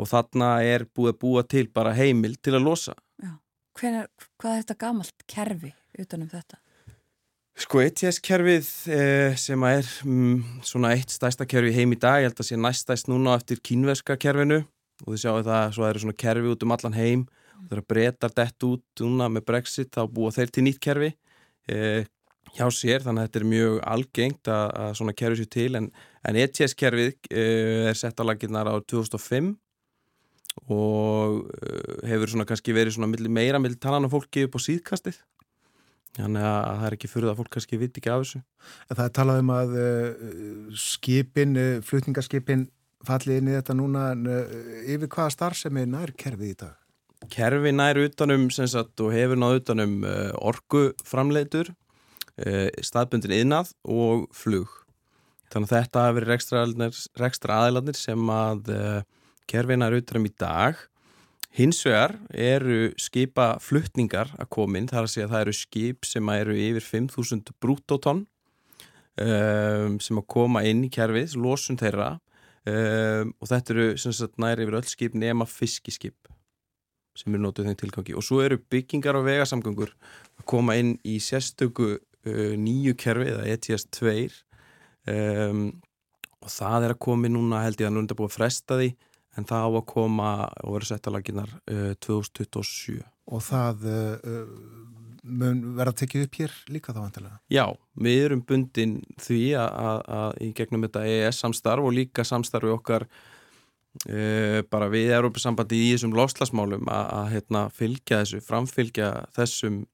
og 0.00 0.08
þarna 0.08 0.54
er 0.64 0.86
búið 0.88 1.14
að 1.14 1.20
búa 1.20 1.44
til 1.44 1.66
bara 1.72 1.92
heimil 1.96 2.36
til 2.40 2.56
að 2.56 2.66
losa. 2.66 2.96
Hvenar, 3.78 4.08
hvað 4.40 4.54
er 4.54 4.64
þetta 4.64 4.76
gamalt 4.80 5.24
kerfi 5.28 5.72
utanum 6.00 6.28
þetta? 6.32 6.58
Sko 7.62 7.82
ETS-kerfið 7.84 8.68
eh, 8.92 9.34
sem 9.36 9.64
er 9.68 9.88
mm, 10.08 10.62
svona 10.64 10.94
eitt 10.96 11.12
stæsta 11.12 11.44
kerfi 11.48 11.74
heim 11.76 11.92
í 11.92 11.98
dag, 12.00 12.22
ég 12.22 12.30
held 12.30 12.40
að 12.40 12.48
sé 12.48 12.56
næstæst 12.56 13.10
núna 13.12 13.36
eftir 13.36 13.60
kínverska 13.60 14.16
kerfinu. 14.20 14.62
Og 15.04 15.12
þið 15.12 15.22
sjáu 15.24 15.42
það 15.42 15.58
að 15.58 15.74
svo 15.76 15.86
eru 15.88 16.02
svona 16.04 16.20
kerfi 16.22 16.52
út 16.52 16.64
um 16.64 16.74
allan 16.76 16.96
heim 16.96 17.24
eru 17.70 17.84
breytar 17.88 18.34
dett 18.34 18.66
út 18.66 19.04
núna 19.04 19.28
með 19.32 19.46
Brexit 19.50 19.92
þá 19.94 20.06
búa 20.10 20.32
þeir 20.34 20.50
til 20.52 20.66
nýtt 20.66 20.80
kerfi 20.82 21.12
eh, 21.70 22.04
hjá 22.56 22.66
sér 22.74 23.04
þannig 23.04 23.22
að 23.22 23.28
þetta 23.28 23.40
er 23.40 23.50
mjög 23.52 23.76
algengt 23.94 24.50
að, 24.52 24.64
að 24.84 24.94
svona 24.98 25.16
kerfi 25.16 25.42
sér 25.42 25.50
til 25.56 25.68
en, 25.78 25.90
en 26.28 26.38
ETS-kerfið 26.42 27.12
eh, 27.30 27.90
er 27.92 27.98
sett 27.98 28.20
á 28.20 28.24
laginnar 28.26 28.68
á 28.68 28.76
2005 28.80 29.54
og 30.68 31.46
uh, 31.48 32.08
hefur 32.08 32.28
svona 32.28 32.44
kannski 32.48 32.74
verið 32.76 32.96
svona 32.96 33.08
meira 33.32 33.60
með 33.62 33.78
talan 33.80 34.04
af 34.04 34.12
fólki 34.12 34.44
upp 34.46 34.58
á 34.58 34.60
síðkastið 34.60 35.20
þannig 36.18 36.44
að 36.44 36.66
það 36.66 36.86
er 36.88 36.96
ekki 36.98 37.08
fyrir 37.08 37.26
það 37.26 37.32
að 37.32 37.40
fólk 37.40 37.54
kannski 37.56 37.78
viti 37.80 38.02
ekki 38.02 38.12
af 38.12 38.26
þessu 38.26 38.42
Það 38.92 39.02
er 39.06 39.14
talað 39.16 39.40
um 39.40 39.54
að 39.54 39.74
uh, 39.80 40.28
skipin, 40.76 41.56
uh, 41.56 41.80
flutningarskipin 41.88 42.68
fallið 43.06 43.40
inn 43.40 43.48
í 43.50 43.56
þetta 43.56 43.78
núna 43.78 44.04
en 44.12 44.28
yfir 44.86 45.08
hvaða 45.10 45.32
starfsemi 45.34 45.88
nær 45.90 46.12
kerfið 46.14 46.52
í 46.52 46.58
dag? 46.60 46.81
Kerfi 47.30 47.70
nær 47.74 48.00
utanum 48.02 48.48
sagt, 48.50 48.98
og 49.00 49.12
hefur 49.14 49.38
náð 49.38 49.60
utanum 49.60 50.00
orguframleitur 50.42 51.70
staðbundin 52.82 53.34
innað 53.36 53.74
og 53.84 54.24
flug. 54.34 54.70
Þannig 55.52 55.68
að 55.68 55.74
þetta 55.76 56.06
hefur 56.08 56.26
rekstra 57.20 57.58
aðeilarnir 57.60 57.98
sem 57.98 58.32
að 58.32 58.72
kerfinar 59.50 59.94
utanum 59.94 60.26
í 60.26 60.32
dag. 60.40 60.80
Hins 61.52 61.82
vegar 61.84 62.14
eru 62.32 62.94
skipa 63.00 63.58
fluttningar 63.60 64.30
að 64.40 64.48
komin 64.56 64.88
þar 64.88 65.04
að 65.04 65.10
segja 65.12 65.26
að 65.26 65.34
það 65.34 65.42
eru 65.44 65.56
skip 65.58 66.08
sem 66.08 66.30
eru 66.32 66.54
yfir 66.56 66.86
5.000 66.86 67.52
brúttótonn 67.60 68.22
um, 69.20 69.98
sem 70.00 70.20
að 70.20 70.28
koma 70.32 70.62
inn 70.64 70.80
í 70.86 70.90
kerfið, 70.92 71.36
losun 71.36 71.76
þeirra 71.80 72.14
um, 72.64 73.34
og 73.36 73.50
þetta 73.50 73.74
eru 73.76 73.86
sagt, 74.00 74.40
næri 74.40 74.64
yfir 74.64 74.78
öll 74.80 74.88
skip 74.88 75.18
nema 75.18 75.44
fiskiskip 75.44 76.32
sem 77.18 77.34
eru 77.34 77.44
nótuð 77.44 77.68
þeim 77.68 77.78
tilgangi 77.80 78.16
og 78.16 78.24
svo 78.26 78.40
eru 78.44 78.58
byggingar 78.72 79.18
og 79.18 79.26
vegasamgöngur 79.28 79.92
að 79.92 80.46
koma 80.48 80.76
inn 80.80 80.94
í 81.04 81.18
sérstöku 81.22 81.94
uh, 81.96 82.52
nýju 82.58 82.96
kerfi 83.00 83.30
eða 83.34 83.48
ETS 83.52 83.88
2 83.98 84.14
um, 85.12 85.66
og 86.42 86.50
það 86.50 86.88
er 86.88 86.94
að 86.96 87.02
komi 87.06 87.30
núna 87.32 87.62
held 87.66 87.82
ég 87.82 87.90
að 87.90 87.96
núna 87.98 88.10
er 88.10 88.18
búið 88.18 88.32
að 88.32 88.38
fresta 88.38 88.80
því 88.80 88.92
en 89.38 89.48
það 89.48 89.68
á 89.68 89.70
að 89.70 89.84
koma 89.92 90.30
og 90.62 90.74
vera 90.76 90.88
sett 90.90 91.08
að 91.08 91.16
laginnar 91.16 91.52
uh, 91.72 91.92
2027. 92.04 92.98
Og 93.32 93.44
það 93.46 93.86
uh, 93.88 94.56
mun 95.22 95.60
vera 95.78 95.94
tekið 95.96 96.26
upp 96.26 96.38
hér 96.40 96.56
líka 96.74 96.94
þá 96.94 97.00
vantilega? 97.04 97.38
Já, 97.52 97.64
við 97.94 98.24
erum 98.26 98.42
bundin 98.46 98.96
því 99.22 99.42
að 99.60 100.40
í 100.42 100.50
gegnum 100.58 100.88
þetta 100.88 101.04
EES 101.08 101.38
samstarf 101.44 101.86
og 101.86 101.94
líka 101.94 102.26
samstarfi 102.26 102.72
okkar 102.74 103.06
uh, 104.08 104.60
bara 104.72 104.90
við 104.92 105.14
Európa-sambandi 105.18 105.78
í 105.78 105.92
þessum 105.94 106.16
loslasmálum 106.16 106.88
að 106.92 107.30
hérna, 107.36 107.66
fylgja 107.74 108.22
þessu, 108.22 108.42
framfylgja 108.46 109.12
þessum 109.36 109.84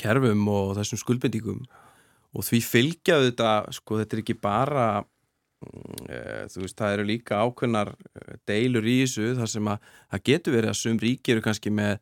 kerfum 0.00 0.46
og 0.48 0.74
þessum 0.78 1.00
skuldbendingum 1.02 1.64
og 2.30 2.46
því 2.46 2.60
fylgja 2.62 3.18
þetta, 3.26 3.54
sko, 3.74 3.98
þetta 4.00 4.16
er 4.16 4.22
ekki 4.22 4.38
bara 4.40 4.86
Eh, 5.60 6.46
þú 6.48 6.62
veist, 6.64 6.76
það 6.78 6.94
eru 6.94 7.04
líka 7.04 7.40
ákveðnar 7.44 7.90
eh, 7.92 8.36
deilur 8.48 8.86
í 8.88 8.94
þessu 9.02 9.34
þar 9.36 9.50
sem 9.52 9.66
að 9.68 9.90
það 10.14 10.22
getur 10.30 10.54
verið 10.56 10.72
að 10.72 10.78
sum 10.78 11.00
ríki 11.02 11.34
eru 11.34 11.42
kannski 11.44 11.72
með 11.76 11.98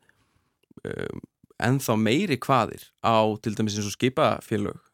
um, 0.87 1.19
ennþá 1.67 1.97
meiri 1.99 2.37
hvaðir 2.39 2.85
á 3.03 3.19
til 3.43 3.53
dæmis 3.57 3.75
eins 3.75 3.89
og 3.89 3.97
skipafélög 3.97 4.85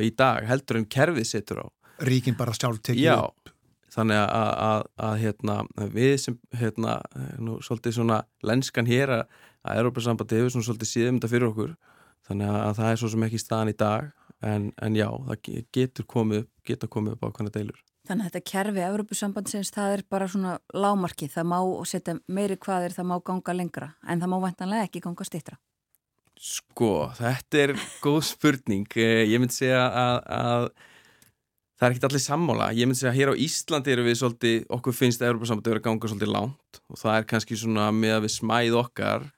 í 0.00 0.08
dag 0.16 0.46
heldur 0.46 0.78
en 0.78 0.86
kerfið 0.88 1.26
setur 1.26 1.60
á. 1.60 1.68
Ríkin 2.06 2.36
bara 2.38 2.54
sjálf 2.56 2.78
tekið 2.86 3.10
upp 3.12 3.52
þannig 3.92 4.20
að, 4.20 4.52
að, 4.68 4.86
að 5.08 5.18
hérna, 5.22 5.58
við 5.94 6.14
sem 6.22 6.38
hérna, 6.60 6.98
nú, 7.40 7.58
svolítið 7.64 7.98
svona 7.98 8.22
lenskan 8.46 8.88
hér 8.88 9.14
að, 9.20 9.42
að 9.64 9.82
Európa-sambandi 9.82 10.40
hefur 10.40 10.54
svona 10.54 10.68
svolítið 10.68 10.92
síðum 10.92 11.18
þetta 11.18 11.32
fyrir 11.34 11.50
okkur 11.50 11.74
þannig 12.28 12.56
að 12.60 12.72
það 12.80 12.92
er 12.92 13.02
svo 13.02 13.12
sem 13.12 13.28
ekki 13.28 13.42
staðan 13.42 13.72
í 13.72 13.76
dag 13.78 14.08
en, 14.44 14.70
en 14.84 14.98
já, 14.98 15.08
það 15.28 15.52
getur 15.74 16.08
komið, 16.08 16.48
getur 16.68 16.92
komið 16.92 17.16
upp 17.16 17.28
á 17.28 17.32
hvernig 17.32 17.54
deilur 17.56 17.84
Þannig 18.08 18.24
að 18.24 18.28
þetta 18.30 18.48
kerfi 18.48 18.82
Európusambandsins, 18.86 19.70
það 19.74 19.94
er 19.94 20.02
bara 20.08 20.26
svona 20.32 20.52
lámarki, 20.72 21.26
það 21.28 21.48
má 21.50 21.58
setja 21.90 22.14
meiri 22.32 22.56
hvaðir, 22.56 22.94
það 22.96 23.08
má 23.10 23.16
ganga 23.20 23.54
lengra, 23.56 23.88
en 24.08 24.22
það 24.22 24.30
má 24.32 24.36
vantanlega 24.46 24.86
ekki 24.88 25.02
ganga 25.04 25.26
stittra. 25.28 25.58
Sko, 26.38 26.92
þetta 27.18 27.60
er 27.60 27.74
góð 28.00 28.22
spurning. 28.30 28.86
Eh, 28.96 29.26
ég 29.28 29.42
myndi 29.42 29.58
segja 29.58 29.82
að, 29.90 30.16
að 30.38 30.68
það 31.78 31.86
er 31.86 31.94
ekkit 31.94 32.06
allir 32.08 32.24
sammála. 32.24 32.70
Ég 32.76 32.88
myndi 32.88 33.00
segja 33.00 33.14
að 33.14 33.18
hér 33.20 33.32
á 33.32 33.40
Íslandi 33.46 33.94
eru 33.94 34.06
við 34.06 34.20
svolítið, 34.20 34.56
okkur 34.78 34.96
finnst 34.98 35.22
að 35.22 35.42
vera 35.62 35.84
ganga 35.84 36.10
svolítið 36.10 36.34
lánt 36.34 36.80
og 36.88 37.00
það 37.00 37.18
er 37.18 37.28
kannski 37.32 37.58
svona 37.58 37.90
með 37.94 38.16
að 38.18 38.24
við 38.26 38.34
smæð 38.38 38.80
okkar. 38.84 39.28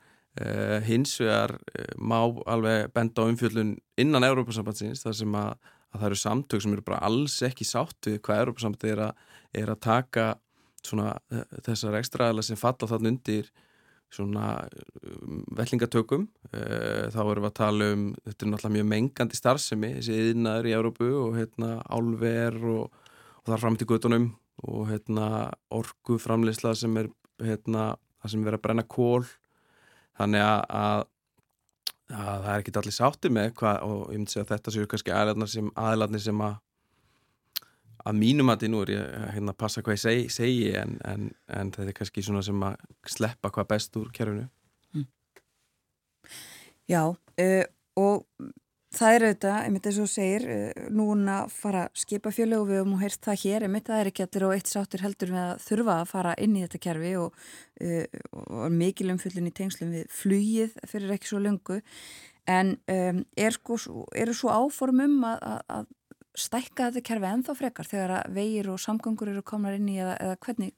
Uh, 0.40 0.78
hins 0.86 1.16
vegar 1.18 1.56
uh, 1.58 1.88
má 1.98 2.20
alveg 2.48 2.92
benda 2.94 3.24
á 3.26 3.28
umfjöldun 3.28 3.72
innan 3.98 4.24
Európusambandsins, 4.28 5.02
þar 5.02 5.16
sem 5.18 5.32
að 5.36 5.56
að 5.90 5.98
það 5.98 6.06
eru 6.08 6.20
samtök 6.20 6.62
sem 6.62 6.76
eru 6.76 6.86
bara 6.86 7.00
alls 7.08 7.36
ekki 7.46 7.66
sátt 7.66 8.08
við 8.08 8.20
hvað 8.26 8.44
Európa-samtök 8.44 8.92
er, 8.92 9.02
er 9.62 9.72
að 9.72 9.82
taka 9.86 10.26
svona, 10.86 11.16
eh, 11.34 11.58
þessar 11.66 11.98
ekstraðala 11.98 12.44
sem 12.46 12.58
falla 12.58 12.88
þann 12.90 13.10
undir 13.12 13.50
svona 14.10 14.46
um, 15.06 15.44
vellingatökum. 15.56 16.26
Eh, 16.50 17.06
þá 17.14 17.20
erum 17.22 17.44
við 17.44 17.50
að 17.50 17.58
tala 17.60 17.90
um 17.94 18.06
þetta 18.24 18.46
er 18.46 18.50
náttúrulega 18.52 18.76
mjög 18.76 18.88
mengandi 18.94 19.38
starfsemi 19.38 19.92
þessi 19.98 20.18
yðnaður 20.30 20.70
í 20.70 20.76
Európu 20.78 21.10
og 21.20 21.38
hérna 21.38 21.70
álver 21.86 22.58
og, 22.74 23.12
og 23.42 23.52
þar 23.52 23.64
fram 23.64 23.78
til 23.78 23.90
gutunum 23.90 24.28
og 24.66 24.90
hérna 24.90 25.28
orgu 25.72 26.18
framleysla 26.20 26.74
sem 26.76 26.98
er 27.00 27.08
hérna 27.40 27.94
það 28.20 28.34
sem 28.34 28.44
verður 28.44 28.60
að 28.60 28.66
brenna 28.66 28.86
kól 28.90 29.24
þannig 30.18 30.44
að 30.44 31.06
að 32.10 32.44
það 32.44 32.50
er 32.52 32.62
ekki 32.62 32.72
allir 32.80 32.94
sátti 32.94 33.30
með 33.30 33.52
hvað, 33.60 33.76
og 33.86 34.00
ég 34.10 34.18
myndi 34.18 34.32
segja 34.34 34.44
að 34.46 34.52
þetta 34.54 34.72
séu 34.74 34.88
kannski 34.90 35.12
aðlarnir 35.14 35.50
sem, 35.52 35.68
aðlarnir 35.78 36.22
sem 36.24 36.42
að 36.42 36.56
að 38.06 38.20
mínum 38.20 38.52
að 38.52 38.62
því 38.62 38.70
nú 38.72 38.84
er 38.84 38.94
ég 38.94 39.18
hérna 39.34 39.54
að 39.54 39.60
passa 39.62 39.82
hvað 39.84 39.96
ég 39.96 40.04
segi, 40.04 40.30
segi 40.32 40.70
en, 40.80 40.96
en, 41.08 41.28
en 41.48 41.74
þetta 41.74 41.92
er 41.92 41.98
kannski 41.98 42.24
svona 42.26 42.44
sem 42.46 42.64
að 42.66 42.78
sleppa 43.16 43.52
hvað 43.54 43.70
best 43.74 44.00
úr 44.00 44.08
kerfinu 44.14 44.46
mm. 44.96 45.06
Já 46.90 47.02
uh, 47.10 47.64
og 48.00 48.26
það 48.94 49.14
er 49.14 49.24
auðvitað, 49.26 49.56
einmitt 49.64 49.86
eins 49.86 49.98
og 50.02 50.08
segir, 50.10 50.46
eh, 50.50 50.86
núna 50.90 51.36
fara 51.52 51.84
skipafjölu 51.94 52.56
og 52.58 52.66
við 52.70 52.80
höfum 52.80 52.96
heirt 52.98 53.20
það 53.22 53.42
hér, 53.44 53.66
einmitt 53.66 53.86
það 53.86 54.00
er 54.00 54.10
ekki 54.10 54.24
allir 54.24 54.46
og 54.48 54.54
eitt 54.56 54.70
sáttur 54.70 55.04
heldur 55.04 55.30
við 55.30 55.42
að 55.44 55.62
þurfa 55.66 55.94
að 56.00 56.10
fara 56.10 56.34
inn 56.42 56.56
í 56.56 56.64
þetta 56.64 56.82
kerfi 56.88 57.12
og, 57.20 57.38
uh, 57.84 58.18
og 58.40 58.74
mikil 58.74 59.12
umfyllin 59.14 59.46
í 59.50 59.54
tengslum 59.54 59.94
við 59.94 60.10
flugið 60.10 60.74
fyrir 60.90 61.14
ekki 61.14 61.30
svo 61.30 61.42
lungu 61.44 61.78
en 62.50 62.74
um, 62.90 63.22
er 63.38 63.54
sko, 63.54 63.78
eru 64.16 64.34
svo 64.34 64.50
áform 64.50 65.04
um 65.04 65.18
að, 65.28 65.38
að, 65.52 65.60
að 65.76 65.88
stækka 66.38 66.90
þetta 66.90 67.02
kerfi 67.06 67.30
ennþá 67.30 67.56
frekar 67.58 67.88
þegar 67.88 68.14
að 68.20 68.34
vegir 68.36 68.70
og 68.72 68.80
samgangur 68.82 69.32
eru 69.32 69.42
komnar 69.46 69.76
inn 69.78 69.88
í 69.90 69.98
eða, 70.00 70.16
eða 70.22 70.36
hvernig? 70.44 70.74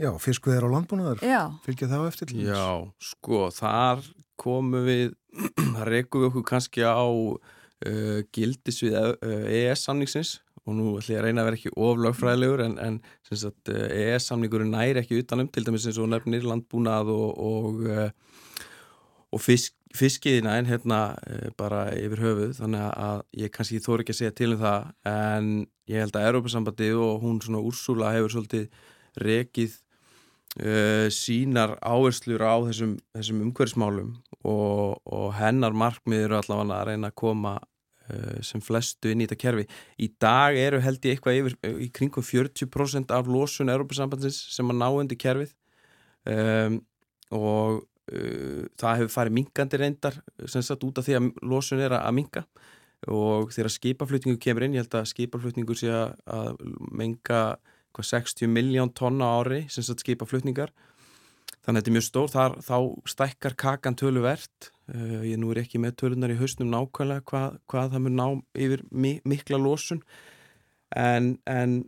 Já, 0.00 0.10
fiskuðir 0.18 0.66
á 0.66 0.74
landbúnaðar, 0.74 1.20
fylgja 1.64 1.90
það 1.90 2.06
á 2.06 2.10
eftir? 2.10 2.32
Já, 2.34 2.64
sko, 3.02 3.44
þar 3.54 4.02
komum 4.40 4.88
við, 4.88 5.12
rekum 5.90 6.24
við 6.24 6.30
okkur 6.32 6.46
kannski 6.48 6.82
á 6.82 7.04
uh, 7.04 8.18
gildis 8.34 8.80
við 8.82 8.96
uh, 8.96 9.44
EES-samningsins 9.44 10.40
og 10.64 10.76
nú 10.78 10.94
ætlum 10.96 11.12
ég 11.12 11.20
að 11.20 11.26
reyna 11.26 11.42
að 11.42 11.48
vera 11.50 11.58
ekki 11.60 11.74
oflagfræðilegur 11.86 12.64
en, 12.64 12.76
en 12.80 12.98
sagt, 13.28 13.70
uh, 13.70 13.86
EES-samningurinn 13.86 14.74
næri 14.74 15.02
ekki 15.02 15.20
utanum, 15.22 15.50
til 15.52 15.66
dæmis 15.66 15.86
eins 15.90 16.00
og 16.00 16.10
nefnir 16.10 16.46
landbúnað 16.48 17.12
og, 17.14 17.30
og, 17.44 17.82
uh, 17.86 18.62
og 19.34 19.44
fisk 19.44 19.76
fiskiðina 19.94 20.56
en 20.58 20.68
hérna 20.68 21.00
eh, 21.28 21.50
bara 21.58 21.86
yfir 21.94 22.22
höfuð 22.24 22.56
þannig 22.58 22.84
að 22.90 23.22
ég 23.44 23.54
kannski 23.54 23.82
þóri 23.82 24.04
ekki 24.04 24.14
að 24.14 24.20
segja 24.20 24.36
til 24.40 24.50
um 24.56 24.62
það 24.64 24.90
en 25.10 25.50
ég 25.90 26.02
held 26.02 26.18
að 26.18 26.28
Európa-sambandi 26.30 26.90
og 26.98 27.22
hún 27.22 27.40
svona 27.44 27.62
Úrsula 27.62 28.14
hefur 28.14 28.34
svolítið 28.34 28.68
rekið 29.22 29.76
uh, 30.62 31.06
sínar 31.14 31.76
áherslur 31.82 32.42
á 32.42 32.54
þessum, 32.66 32.96
þessum 33.14 33.44
umhverfsmálum 33.48 34.10
og, 34.42 34.98
og 35.04 35.28
hennar 35.38 35.76
markmið 35.76 36.26
eru 36.26 36.40
allavega 36.40 36.80
að 36.80 36.90
reyna 36.90 37.12
að 37.12 37.18
koma 37.20 37.54
uh, 37.60 38.40
sem 38.42 38.62
flestu 38.64 39.12
inn 39.12 39.22
í 39.22 39.28
þetta 39.28 39.40
kerfi. 39.44 39.66
Í 40.02 40.10
dag 40.20 40.58
eru 40.58 40.82
held 40.82 41.06
ég 41.06 41.16
eitthvað 41.16 41.40
yfir 41.40 41.80
í 41.86 41.90
kringum 41.94 42.26
40% 42.26 43.14
af 43.14 43.30
losun 43.30 43.72
Európa-sambandsins 43.72 44.40
sem 44.56 44.74
að 44.74 44.80
ná 44.82 44.88
undir 44.90 45.20
kerfið 45.20 45.54
um, 46.26 46.80
og 47.34 47.84
uh, 48.12 48.64
það 48.80 49.00
hefur 49.00 49.14
farið 49.16 49.36
mingandi 49.40 49.80
reyndar 49.80 50.18
sem 50.46 50.64
sagt 50.64 50.84
út 50.86 50.98
af 51.00 51.06
því 51.06 51.18
að 51.18 51.28
losun 51.42 51.82
er 51.84 51.96
að 51.98 52.16
minga 52.16 52.44
og 53.10 53.52
þegar 53.52 53.72
skipaflutningu 53.74 54.40
kemur 54.40 54.64
inn, 54.64 54.76
ég 54.78 54.84
held 54.84 54.96
að 54.96 55.10
skipaflutningu 55.10 55.76
sé 55.76 55.90
að 55.92 56.60
menga 56.94 57.58
60 57.94 58.50
miljón 58.50 58.92
tonna 58.96 59.28
ári 59.38 59.64
sem 59.70 59.84
sagt 59.86 60.02
skipaflutningar. 60.02 60.72
Þannig 61.64 61.78
að 61.78 61.80
þetta 61.80 61.90
er 61.90 61.96
mjög 61.96 62.06
stór, 62.06 62.30
Þar, 62.32 62.56
þá 62.64 62.78
stækkar 63.08 63.54
kakan 63.60 63.96
töluvert. 63.96 64.70
Uh, 64.88 65.22
ég 65.24 65.38
nú 65.40 65.52
er 65.52 65.62
ekki 65.62 65.80
með 65.80 65.98
tölunar 66.02 66.32
í 66.32 66.38
hausnum 66.40 66.72
nákvæmlega 66.72 67.24
hvað, 67.28 67.58
hvað 67.72 67.94
það 67.94 68.02
mun 68.04 68.18
ná 68.18 68.26
yfir 68.66 68.82
mikla 68.92 69.60
losun 69.60 70.02
en, 70.94 71.30
en 71.50 71.80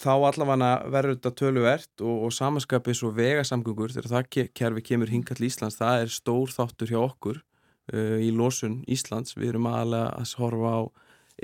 þá 0.00 0.12
allavega 0.14 0.70
verður 0.90 1.16
þetta 1.16 1.32
töluvert 1.38 2.02
og, 2.04 2.24
og 2.26 2.34
samanskapið 2.34 2.98
svo 2.98 3.12
vegasamgöngur. 3.16 3.94
Þegar 3.94 4.10
það 4.14 4.48
kerfi 4.58 4.86
kemur 4.86 5.12
hinga 5.12 5.36
til 5.36 5.46
Íslands 5.50 5.78
það 5.78 6.06
er 6.06 6.14
stór 6.14 6.54
þáttur 6.54 6.90
hjá 6.90 7.00
okkur 7.02 7.38
uh, 7.40 8.18
í 8.18 8.32
losun 8.34 8.80
Íslands. 8.90 9.36
Við 9.38 9.54
erum 9.54 9.70
aðalega 9.70 10.16
að 10.18 10.34
horfa 10.40 10.74
á 10.74 10.80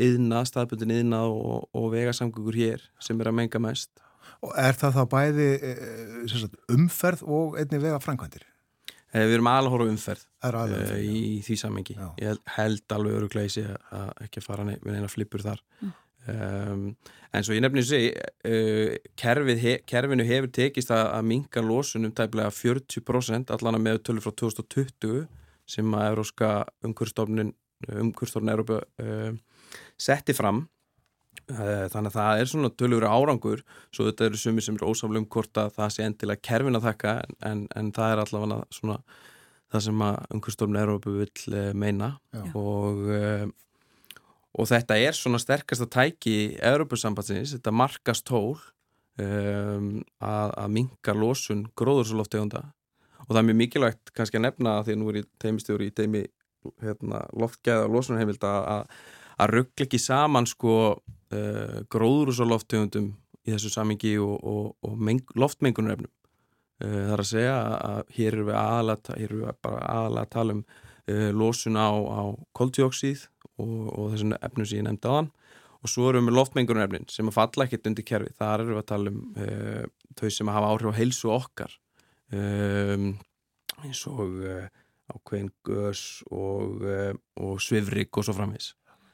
yðna, 0.07 0.43
staðbundin 0.49 0.97
yðna 0.99 1.23
og, 1.31 1.71
og 1.77 1.87
vegasamgöngur 1.95 2.59
hér 2.59 2.83
sem 3.03 3.21
er 3.23 3.31
að 3.31 3.39
menga 3.39 3.63
mest. 3.63 3.95
Og 4.45 4.53
er 4.61 4.77
það 4.77 4.99
þá 4.99 5.05
bæði 5.15 5.47
eh, 5.65 5.79
sagt, 6.29 6.59
umferð 6.73 7.23
og 7.25 7.57
einni 7.61 7.81
vega 7.81 8.01
framkvæmdir? 8.03 8.45
Eh, 9.15 9.23
við 9.25 9.39
erum 9.39 9.49
aðalega 9.49 9.71
að 9.71 9.77
horfa 9.77 9.93
umferð 9.95 10.25
uh, 10.51 10.97
í 11.01 11.39
því 11.47 11.57
samengi 11.61 11.97
ég 12.21 12.43
held 12.57 12.97
alveg 12.97 13.17
örugleisi 13.21 13.65
að 13.65 14.11
ekki 14.27 14.43
fara 14.45 14.67
með 14.67 14.99
eina 14.99 15.09
flipur 15.11 15.45
þar. 15.47 15.63
Mm. 15.81 15.95
Um, 16.27 16.87
en 17.31 17.45
svo 17.47 17.55
ég 17.55 17.63
nefnir 17.63 17.85
segja 17.87 18.29
uh, 18.49 19.59
he, 19.63 19.75
kerfinu 19.87 20.25
hefur 20.27 20.51
tekist 20.51 20.91
að, 20.91 21.05
að 21.15 21.27
minga 21.31 21.63
lósunum 21.63 22.15
tæplega 22.17 22.51
40% 22.51 23.53
allan 23.55 23.79
að 23.79 23.85
með 23.85 24.01
tölur 24.09 24.25
frá 24.25 24.35
2020 24.43 25.27
sem 25.71 25.95
að 25.95 26.09
Európska 26.11 26.49
umhverfstofnun 26.87 27.53
umhverfstofnun 27.93 28.55
Európa 28.55 28.81
uh, 29.03 29.37
setti 30.01 30.35
fram 30.35 30.65
uh, 31.53 31.87
þannig 31.93 32.11
að 32.11 32.17
það 32.17 32.41
er 32.41 32.51
svona 32.51 32.73
tölur 32.75 33.07
árangur 33.07 33.63
svo 33.95 34.09
þetta 34.09 34.31
eru 34.31 34.41
sumir 34.41 34.67
sem 34.67 34.79
eru 34.79 34.91
ósáflum 34.91 35.23
um 35.23 35.29
hvort 35.31 35.63
að 35.63 35.77
það 35.77 35.95
sé 35.95 36.09
endilega 36.09 36.45
kerfin 36.49 36.81
að 36.81 36.89
þakka 36.89 37.15
en, 37.53 37.67
en 37.77 37.93
það 37.95 38.15
er 38.17 38.25
allavega 38.25 38.81
svona 38.81 38.99
það 39.75 39.87
sem 39.87 40.03
að 40.09 40.19
umhverfstofnun 40.39 40.83
Európa 40.83 41.15
vil 41.21 41.63
meina 41.79 42.17
Já. 42.35 42.43
og 42.59 43.07
og 44.57 44.71
þetta 44.71 44.97
er 44.99 45.17
svona 45.17 45.41
sterkasta 45.43 45.89
tæki 45.91 46.33
í 46.33 46.47
Európusambatsins, 46.65 47.53
þetta 47.57 47.75
markast 47.77 48.25
tól 48.29 48.57
um, 49.21 50.01
að, 50.21 50.55
að 50.57 50.73
minka 50.79 51.15
losun 51.17 51.67
gróðursloftegunda 51.77 52.65
og 53.27 53.35
það 53.35 53.41
er 53.41 53.47
mjög 53.51 53.61
mikilvægt 53.61 54.15
kannski 54.17 54.41
að 54.41 54.47
nefna 54.47 54.79
því 54.87 54.95
að 54.95 55.01
nú 55.01 55.11
er 55.11 55.21
ég 55.21 55.29
teimistjóri 55.43 55.91
í 55.91 55.95
teimi 55.95 56.25
hérna, 56.83 57.23
loftgæða 57.37 57.87
og 57.87 57.95
losunarheimild 57.97 58.47
að, 58.47 58.99
að 59.37 59.53
ruggla 59.53 59.87
ekki 59.87 60.01
saman 60.03 60.49
sko 60.51 60.77
uh, 60.97 61.79
gróðursloftegundum 61.93 63.13
í 63.47 63.55
þessu 63.55 63.73
samingi 63.73 64.17
og, 64.23 64.37
og, 64.43 64.71
og 64.87 64.97
meng, 64.99 65.23
loftmengunarefnum. 65.39 66.11
Uh, 66.83 67.03
það 67.07 67.15
er 67.17 67.23
að 67.23 67.31
segja 67.31 67.57
að 67.77 68.01
hér 68.19 68.33
eru 68.33 68.49
við 68.49 68.59
aðalega, 68.63 69.55
að 70.25 70.33
tala 70.35 70.59
um 70.59 70.65
losun 71.07 71.79
á, 71.79 71.87
á 71.89 72.23
koldjóksíð 72.57 73.29
og, 73.63 73.75
og 73.93 74.15
þessum 74.15 74.35
efnum 74.41 74.67
sem 74.67 74.81
ég 74.81 74.87
nefndi 74.89 75.11
á 75.11 75.15
hann 75.21 75.31
og 75.87 75.93
svo 75.93 76.09
erum 76.11 76.31
við 76.31 76.37
loftmengunarefnin 76.39 77.07
sem 77.13 77.29
að 77.31 77.37
falla 77.37 77.67
ekkert 77.67 77.91
undir 77.91 78.07
kerfi, 78.07 78.33
þar 78.37 78.65
eru 78.65 78.75
við 78.75 78.83
að 78.83 78.89
tala 78.91 79.13
um 79.13 79.21
uh, 79.39 79.85
þau 80.19 80.31
sem 80.33 80.51
að 80.51 80.57
hafa 80.59 80.71
áhrif 80.73 80.91
á 80.91 80.99
heilsu 80.99 81.31
okkar. 81.35 81.77
Um, 82.35 83.11
eins 83.85 84.01
og 84.11 84.41
uh, 84.43 84.65
ákveðin 85.13 85.53
gös 85.69 86.03
og, 86.35 86.83
uh, 86.83 87.13
og 87.39 87.61
svifrik 87.63 88.19
og 88.19 88.27
svo 88.27 88.35
framvis 88.35 88.73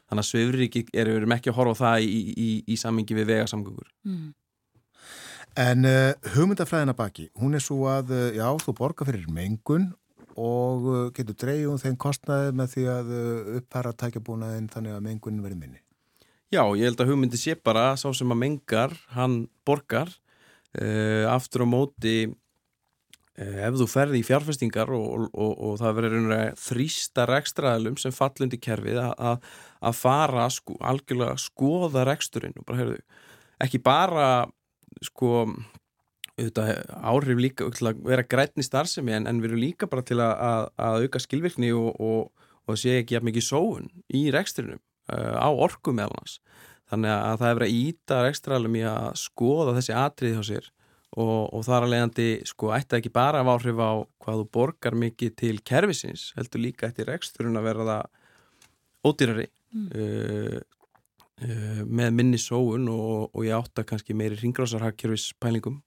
þannig 0.08 0.24
að 0.24 0.28
svifrik 0.30 0.78
erum 0.96 1.26
við 1.26 1.34
ekki 1.36 1.50
að 1.52 1.58
horfa 1.58 1.74
á 1.76 1.80
það 1.82 2.06
í, 2.06 2.22
í, 2.32 2.48
í 2.68 2.78
samingi 2.80 3.16
við 3.16 3.30
vegasamgöngur. 3.32 3.90
Mm. 4.08 4.30
En 5.62 5.88
hugmyndafræðina 6.32 6.94
baki, 6.96 7.26
hún 7.40 7.56
er 7.56 7.64
svo 7.64 7.86
að 7.92 8.12
já, 8.36 8.46
þú 8.60 8.72
borgar 8.76 9.08
fyrir 9.08 9.28
mengun 9.32 9.90
og 10.40 10.86
uh, 10.88 11.06
getur 11.16 11.36
dreyjum 11.38 11.80
þeim 11.80 11.96
kostnaði 12.00 12.52
með 12.56 12.74
því 12.74 12.84
að 12.92 13.10
uh, 13.16 13.56
upphæra 13.60 13.94
tækjabúnaðin 14.02 14.68
þannig 14.72 14.96
að 14.96 15.06
mengunin 15.06 15.42
verið 15.44 15.60
minni. 15.60 15.82
Já, 16.52 16.62
ég 16.76 16.84
held 16.84 17.00
að 17.00 17.12
hugmyndi 17.12 17.40
sé 17.40 17.56
bara 17.56 17.92
sá 17.96 18.10
sem 18.12 18.32
að 18.34 18.40
mengar, 18.42 18.94
hann 19.16 19.46
borgar 19.66 20.10
uh, 20.12 21.24
aftur 21.32 21.64
á 21.64 21.72
móti 21.72 22.16
uh, 22.28 23.58
ef 23.66 23.78
þú 23.80 23.88
ferði 23.88 24.20
í 24.20 24.26
fjárfestingar 24.28 24.92
og, 24.92 25.06
og, 25.08 25.28
og, 25.32 25.52
og 25.68 25.76
það 25.80 25.98
verður 26.00 26.34
þrýstar 26.60 27.34
ekstraðalum 27.38 28.00
sem 28.00 28.14
fallundi 28.14 28.60
kerfið 28.60 29.00
að 29.02 29.94
fara 29.98 30.48
sko, 30.52 30.76
algjörlega 30.80 31.36
að 31.36 31.44
skoða 31.46 32.04
reksturinn 32.08 32.58
og 32.60 32.68
bara, 32.68 32.82
heyrðu, 32.82 32.98
ekki 33.64 33.80
bara 33.82 34.26
sko 35.02 35.46
áhrif 36.40 37.40
líka 37.40 37.66
að 37.68 38.00
vera 38.06 38.24
grætni 38.24 38.64
starfsemi 38.64 39.12
en, 39.12 39.26
en 39.28 39.40
við 39.42 39.50
erum 39.50 39.60
líka 39.60 39.88
bara 39.90 40.04
til 40.06 40.18
að, 40.24 40.70
að 40.80 41.04
auka 41.04 41.20
skilvirkni 41.20 41.72
og, 41.76 41.92
og, 42.00 42.46
og 42.66 42.78
sé 42.80 42.98
ekki 43.00 43.18
jafn 43.18 43.28
mikið 43.28 43.44
sóun 43.44 43.90
í 44.08 44.30
rekstrinum 44.32 44.80
uh, 45.12 45.36
á 45.36 45.48
orku 45.52 45.92
meðlans 45.92 46.38
þannig 46.88 47.12
að 47.12 47.36
það 47.42 47.48
er 47.48 47.58
verið 47.58 47.68
að 47.68 47.82
íta 47.82 48.22
rekstralum 48.24 48.80
í 48.80 48.86
að 48.88 49.10
skoða 49.20 49.76
þessi 49.76 49.96
atrið 49.96 50.34
hjá 50.38 50.42
sér 50.48 50.72
og, 51.12 51.52
og 51.52 51.62
þar 51.68 51.86
að 51.86 51.92
leiðandi 51.92 52.28
sko 52.48 52.72
ætti 52.78 52.98
ekki 52.98 53.12
bara 53.12 53.44
af 53.44 53.52
áhrif 53.52 53.84
á 53.84 53.92
hvað 54.24 54.42
þú 54.42 54.48
borgar 54.56 54.98
mikið 55.04 55.36
til 55.44 55.54
kervisins 55.60 56.30
heldur 56.38 56.64
líka 56.64 56.88
eftir 56.88 57.12
reksturinn 57.12 57.60
að 57.60 57.68
vera 57.68 57.88
það 57.92 58.10
ódýrari 59.04 59.48
mm. 59.76 59.86
uh, 59.92 60.58
uh, 61.44 61.80
með 61.84 62.12
minni 62.16 62.40
sóun 62.40 62.88
og 62.88 63.40
ég 63.44 63.56
átta 63.58 63.84
kannski 63.84 64.16
meiri 64.16 64.40
ringgrásarhagkerfis 64.40 65.34
pælingum 65.36 65.82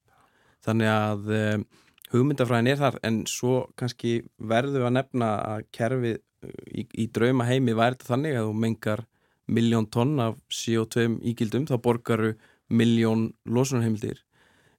þannig 0.66 0.92
að 0.92 1.34
um, 1.38 1.66
hugmyndafræðin 2.14 2.72
er 2.72 2.80
þar 2.80 3.00
en 3.08 3.20
svo 3.30 3.58
kannski 3.80 4.18
verður 4.38 4.88
að 4.88 4.96
nefna 5.00 5.32
að 5.56 5.68
kerfið 5.76 6.18
uh, 6.18 6.56
í, 6.72 6.86
í 7.04 7.08
drauma 7.14 7.48
heimi 7.50 7.76
væri 7.78 7.98
þetta 7.98 8.12
þannig 8.14 8.40
að 8.40 8.50
þú 8.50 8.58
mengar 8.66 9.06
miljón 9.46 9.90
tonn 9.94 10.16
af 10.24 10.38
CO2 10.50 11.08
ígildum 11.32 11.68
þá 11.70 11.76
borgaru 11.82 12.34
miljón 12.74 13.30
losunarheimildir. 13.46 14.24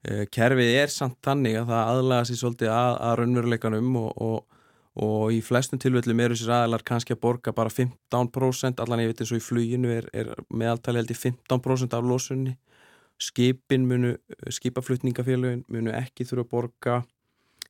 Uh, 0.07 0.25
kerfið 0.33 0.75
er 0.83 0.93
samt 0.93 1.19
þannig 1.27 1.61
að 1.61 1.73
það 1.73 1.95
aðlaga 1.95 2.29
sér 2.29 2.43
svolítið 2.43 2.75
að, 2.75 2.93
að 3.09 3.17
raunveruleikanum 3.21 3.97
og, 4.03 4.11
og, 4.27 4.61
og 5.07 5.35
í 5.35 5.41
flestum 5.45 5.83
tilvöldum 5.83 6.23
eru 6.25 6.39
sér 6.39 6.55
aðlar 6.63 6.87
kannski 6.87 7.15
að 7.15 7.23
borga 7.27 7.55
bara 7.55 7.73
15% 7.73 8.83
allan 8.83 9.03
ég 9.05 9.13
veit 9.13 9.23
eins 9.23 9.35
og 9.35 9.43
í 9.43 9.47
fluginu 9.47 9.93
er, 9.95 10.09
er 10.15 10.33
meðaltali 10.51 11.03
held 11.03 11.13
í 11.13 11.19
15% 11.21 11.99
af 11.99 12.07
losunni 12.07 12.57
skipin 13.23 13.87
munu, 13.89 14.15
skipaflutningafélagin 14.53 15.65
munu 15.73 15.93
ekki 15.97 16.27
þurfa 16.29 16.45
að 16.45 16.51
borga 16.53 16.97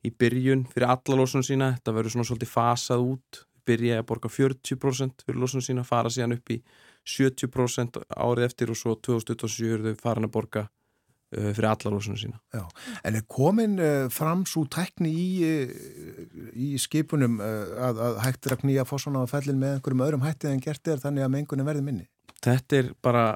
í 0.07 0.13
byrjun 0.15 0.65
fyrir 0.73 0.91
alla 0.91 1.19
lósunum 1.19 1.47
sína, 1.47 1.73
þetta 1.77 1.95
verður 1.97 2.17
svona 2.17 2.31
svolítið 2.31 2.53
fasað 2.53 3.05
út 3.13 3.43
byrja 3.67 4.01
að 4.01 4.09
borga 4.11 4.31
40% 4.31 5.27
fyrir 5.27 5.43
losunum 5.43 5.65
sína, 5.65 5.85
fara 5.87 6.13
síðan 6.13 6.37
upp 6.37 6.55
í 6.55 6.61
70% 7.07 8.01
árið 8.15 8.49
eftir 8.49 8.73
og 8.73 8.79
svo 8.79 8.97
2027 8.99 9.69
eru 9.77 9.93
þau 9.93 10.03
farin 10.03 10.27
að 10.27 10.35
borga 10.35 10.65
uh, 10.67 11.51
fyrir 11.53 11.69
alla 11.71 11.93
losunum 11.95 12.21
sína. 12.21 12.41
Já, 12.55 12.65
en 13.07 13.19
er 13.19 13.27
komin 13.31 13.79
uh, 13.79 14.09
fram 14.13 14.45
svo 14.49 14.67
tekni 14.71 15.13
í, 15.15 15.29
uh, 15.47 16.37
í 16.55 16.73
skipunum 16.83 17.41
uh, 17.43 17.89
að, 17.89 18.03
að 18.09 18.21
hægt 18.27 18.51
er 18.51 18.57
að 18.57 18.63
knýja 18.65 18.87
fórsvona 18.89 19.25
á 19.27 19.31
fellin 19.31 19.63
með 19.63 19.79
einhverjum 19.79 20.07
öðrum 20.09 20.27
hættið 20.27 20.55
en 20.55 20.63
gert 20.67 20.93
er 20.93 21.03
þannig 21.03 21.27
að 21.27 21.35
mengunum 21.39 21.71
verði 21.71 21.87
minni? 21.87 22.09
Þetta 22.47 22.83
er 22.83 22.93
bara 23.03 23.27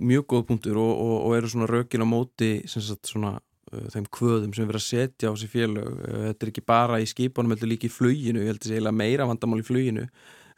mjög 0.00 0.26
góð 0.32 0.42
punktur 0.48 0.80
og, 0.80 0.90
og, 0.96 1.14
og 1.28 1.36
eru 1.36 1.52
svona 1.52 1.70
rökin 1.70 2.04
á 2.04 2.08
móti 2.08 2.50
sagt, 2.70 3.08
svona, 3.10 3.36
uh, 3.72 3.86
þeim 3.94 4.08
kvöðum 4.16 4.52
sem 4.56 4.66
erum 4.66 4.80
að 4.80 4.86
setja 4.86 5.30
á 5.30 5.34
þessi 5.34 5.50
félög. 5.52 5.88
Uh, 6.00 6.26
þetta 6.30 6.46
er 6.46 6.52
ekki 6.52 6.66
bara 6.72 7.00
í 7.02 7.08
skipunum, 7.10 7.56
er 7.56 7.70
líka 7.70 7.88
í 7.88 7.94
fluginu, 7.94 8.44
ég 8.44 8.52
held 8.52 8.62
að 8.64 8.74
segja 8.74 8.94
meira 8.94 9.28
vandamál 9.30 9.62
í 9.62 9.66
fluginu. 9.66 10.08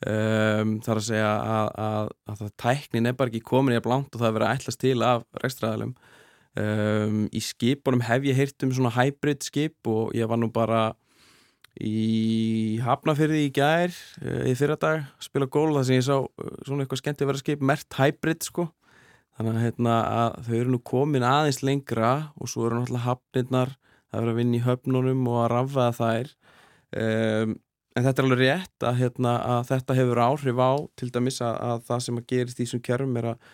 Um, 0.03 0.81
þar 0.83 0.99
að 0.99 1.05
segja 1.07 1.29
að, 1.31 1.69
að, 1.79 2.09
að 2.27 2.41
það 2.41 2.55
tæknin 2.59 3.07
er 3.07 3.15
bara 3.15 3.31
ekki 3.31 3.45
komin 3.47 3.77
í 3.77 3.79
að 3.79 3.85
blant 3.85 4.11
og 4.11 4.19
það 4.19 4.29
er 4.29 4.35
verið 4.35 4.49
að 4.49 4.57
ætlas 4.57 4.81
til 4.83 4.97
af 5.07 5.23
rekstraðalum 5.39 5.93
um, 6.59 7.21
í 7.31 7.43
skipunum 7.47 8.03
hef 8.09 8.27
ég 8.27 8.41
heyrt 8.41 8.67
um 8.67 8.73
svona 8.75 8.91
hybrid 8.97 9.47
skip 9.47 9.91
og 9.93 10.11
ég 10.19 10.27
var 10.27 10.41
nú 10.43 10.49
bara 10.51 10.81
í 11.79 12.81
Hafnafyrði 12.85 13.47
í 13.47 13.53
gær 13.55 13.95
í 14.45 14.57
fyrra 14.59 14.77
dag, 14.81 15.07
spila 15.23 15.47
gól 15.47 15.71
þar 15.77 15.87
sem 15.89 16.01
ég 16.01 16.07
sá 16.09 16.19
svona 16.67 16.85
eitthvað 16.85 17.01
skemmt 17.01 17.23
að 17.23 17.31
vera 17.31 17.45
skip 17.45 17.63
mert 17.71 18.01
hybrid 18.01 18.45
sko 18.45 18.67
þannig 19.37 19.57
að, 19.57 19.65
hérna, 19.67 19.99
að 20.23 20.39
þau 20.47 20.55
eru 20.61 20.75
nú 20.75 20.81
komin 20.93 21.27
aðeins 21.27 21.63
lengra 21.65 22.13
og 22.37 22.51
svo 22.53 22.67
eru 22.69 22.81
náttúrulega 22.81 23.07
hafnirnar 23.09 23.77
það 23.77 24.19
verður 24.19 24.33
að 24.33 24.41
vinna 24.43 24.59
í 24.59 24.65
höfnunum 24.67 25.29
og 25.33 25.39
að 25.43 25.53
rafða 25.57 25.91
þær. 25.99 26.33
Um 27.03 27.61
en 27.93 28.07
þetta 28.07 28.23
er 28.23 28.29
alveg 28.29 28.41
rétt 28.41 28.87
að, 28.87 29.01
hérna, 29.01 29.35
að 29.57 29.67
þetta 29.73 29.97
hefur 29.99 30.23
áhrif 30.25 30.61
á 30.61 30.73
til 30.99 31.11
dæmis 31.13 31.41
að, 31.45 31.59
að 31.69 31.85
það 31.89 32.05
sem 32.07 32.21
að 32.21 32.29
gerist 32.33 32.61
í 32.61 32.65
þessum 32.65 32.85
kjörfum 32.87 33.19
er 33.21 33.29
að, 33.33 33.51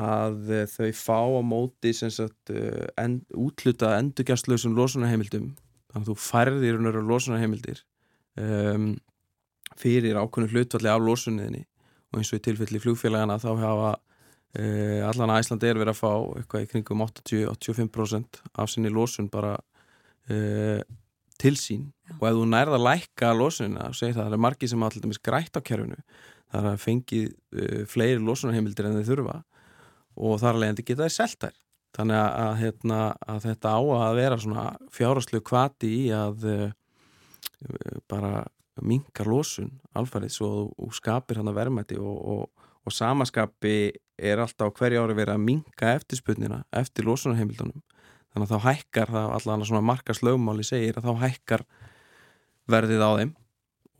að 0.00 0.52
þau 0.74 0.90
fá 1.00 1.18
á 1.24 1.42
móti 1.52 1.94
sagt, 1.96 2.52
eh, 2.52 2.84
end, 3.00 3.24
útluta 3.32 3.94
endurgjastlausum 3.98 4.76
losunarheimildum. 4.76 5.54
Þannig 5.90 6.04
að 6.04 6.10
þú 6.10 6.18
færðir 6.22 6.78
um 6.78 7.08
losunarheimildir 7.08 7.80
um, 8.38 8.92
fyrir 9.80 10.20
ákveðinu 10.20 10.52
hlutvalli 10.52 10.92
af 10.92 11.02
losunniðinni 11.02 11.64
og 12.10 12.20
eins 12.20 12.30
og 12.30 12.38
í 12.38 12.44
tilfelli 12.44 12.82
flugfélagana 12.82 13.40
þá 13.42 13.50
hafa 13.58 13.90
allan 15.06 15.30
að 15.30 15.44
Æslandi 15.44 15.68
er 15.70 15.78
verið 15.78 15.92
að 15.92 16.00
fá 16.00 16.12
eitthvað 16.40 16.64
í 16.64 16.70
kringum 16.72 17.04
80-85% 17.04 18.40
af 18.58 18.72
sinni 18.72 18.90
losun 18.90 19.28
bara 19.30 19.52
uh, 20.30 20.80
til 21.40 21.54
sín. 21.56 21.86
Já. 22.08 22.16
og 22.18 22.26
ef 22.28 22.36
þú 22.36 22.48
nærða 22.50 22.76
að 22.80 22.86
lækka 22.88 23.30
losunina 23.36 23.88
og 23.88 23.96
segir 23.96 24.18
það, 24.18 24.34
er 24.34 24.42
margi 24.44 24.68
sem 24.68 24.82
alltaf 24.82 25.22
grætt 25.22 25.56
á 25.56 25.60
kerfinu, 25.62 26.00
það 26.50 26.60
er 26.60 26.68
að 26.72 26.82
fengið 26.82 27.26
uh, 27.30 27.82
fleiri 27.88 28.20
losunarheimildir 28.26 28.90
en 28.90 28.98
þeir 28.98 29.10
þurfa 29.12 29.38
og 30.20 30.40
þar 30.42 30.56
alveg 30.56 30.72
en 30.72 30.80
þið 30.80 30.88
geta 30.90 31.06
það 31.06 31.16
seltar 31.16 31.58
þannig 31.96 32.18
að, 32.18 32.30
að, 32.42 32.52
hérna, 32.60 33.00
að 33.26 33.42
þetta 33.46 33.74
á 33.74 33.80
að 33.80 34.18
vera 34.18 34.40
svona 34.42 34.66
fjárháslu 34.94 35.42
kvati 35.46 35.92
í 35.94 36.02
að 36.14 36.46
uh, 36.50 36.68
bara 38.10 38.44
mingar 38.80 39.28
losun 39.28 39.72
alfarið 39.96 40.34
svo 40.34 40.50
þú 40.74 40.90
skapir 40.96 41.40
hann 41.40 41.50
að 41.50 41.58
verðmætti 41.58 41.98
og, 42.00 42.20
og, 42.34 42.68
og 42.86 42.94
samaskapi 42.94 43.74
er 44.20 44.42
alltaf 44.42 44.70
á 44.70 44.76
hverju 44.78 45.02
ári 45.02 45.16
verið 45.18 45.34
að 45.34 45.44
minga 45.46 45.94
eftirspunnina 45.96 46.62
eftir 46.76 47.08
losunarheimildunum. 47.08 47.82
Þannig 48.30 48.46
að 48.46 48.52
þá 48.52 48.66
hækkar 48.68 49.12
það 49.16 49.34
allan 49.36 49.66
svona 49.66 49.86
markas 49.90 50.22
lögmáli 50.22 50.66
segir 50.66 51.00
að 51.00 51.08
þá 51.08 51.24
hækkar 51.24 51.64
verðið 52.70 53.02
á 53.02 53.10
þeim. 53.20 53.32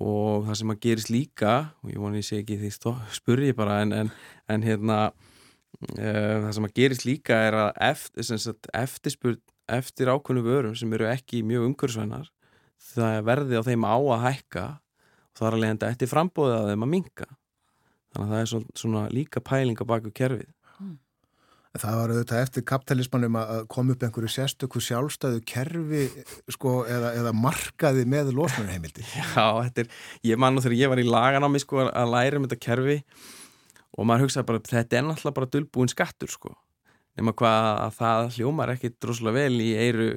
Og 0.01 0.47
það 0.47 0.59
sem 0.61 0.73
að 0.73 0.83
gerist 0.87 1.11
líka 1.13 1.55
og 1.83 1.93
ég 1.93 2.01
voni 2.01 2.21
að 2.21 2.23
ég 2.23 2.29
segi 2.29 2.45
ekki 2.45 2.61
því 2.63 2.95
spurði 3.13 3.51
ég 3.51 3.59
bara 3.59 3.81
en, 3.85 3.93
en, 3.93 4.13
en 4.49 4.65
hérna 4.65 5.01
uh, 5.11 6.37
það 6.47 6.53
sem 6.57 6.69
að 6.69 6.77
gerist 6.79 7.07
líka 7.09 7.41
er 7.49 7.59
að 7.67 7.71
eftir, 7.91 8.55
eftirspurn 8.81 9.43
eftir 9.71 10.11
ákveðnu 10.11 10.45
vörum 10.45 10.77
sem 10.79 10.93
eru 10.97 11.09
ekki 11.11 11.45
mjög 11.47 11.69
umhverfsvænar 11.69 12.31
það 12.91 13.21
verði 13.29 13.61
á 13.61 13.63
þeim 13.69 13.85
á 13.87 13.97
að 13.97 14.25
hækka 14.25 14.65
og 14.81 15.39
það 15.39 15.47
er 15.47 15.57
alveg 15.59 15.75
enda 15.75 15.91
eftir 15.93 16.11
frambóðið 16.11 16.57
að 16.57 16.71
þeim 16.73 16.87
að 16.87 16.93
minka 16.95 17.29
þannig 18.11 18.27
að 18.27 18.33
það 18.35 18.41
er 18.41 18.51
svona, 18.55 18.81
svona 18.83 19.05
líka 19.15 19.43
pælinga 19.45 19.87
baku 19.87 20.13
kerfið 20.15 20.51
Það 21.79 21.99
var 22.01 22.11
auðvitað 22.11 22.41
eftir 22.43 22.63
kapitalismannum 22.67 23.37
að 23.39 23.61
koma 23.71 23.95
upp 23.95 24.01
einhverju 24.03 24.31
sérstöku 24.35 24.81
sjálfstæðu 24.83 25.43
kerfi 25.47 26.01
sko, 26.51 26.81
eða, 26.91 27.13
eða 27.21 27.33
markaði 27.39 28.03
með 28.11 28.33
losnarheimildi. 28.35 29.05
Já, 29.37 29.45
þetta 29.69 29.85
er, 29.85 29.93
ég 30.27 30.41
man 30.43 30.57
nú 30.57 30.65
þegar 30.65 30.81
ég 30.81 30.91
var 30.91 31.03
í 31.03 31.05
lagan 31.07 31.47
á 31.47 31.49
mig 31.53 31.63
sko, 31.63 31.85
að 31.87 32.11
læra 32.11 32.41
um 32.41 32.49
þetta 32.49 32.59
kerfi 32.67 32.97
og 33.95 34.09
maður 34.09 34.27
hugsaði 34.27 34.49
bara, 34.49 34.63
þetta 34.67 34.99
er 34.99 35.07
náttúrulega 35.07 35.39
bara 35.39 35.51
dölbúin 35.55 35.93
skattur 35.95 36.35
sko. 36.35 36.57
Nefna 37.15 37.37
hvað 37.39 37.71
að 37.71 37.95
það 38.01 38.35
hljómar 38.41 38.75
ekki 38.75 38.91
droslega 38.97 39.39
vel 39.39 39.63
í 39.63 39.71
eiru, 39.79 40.11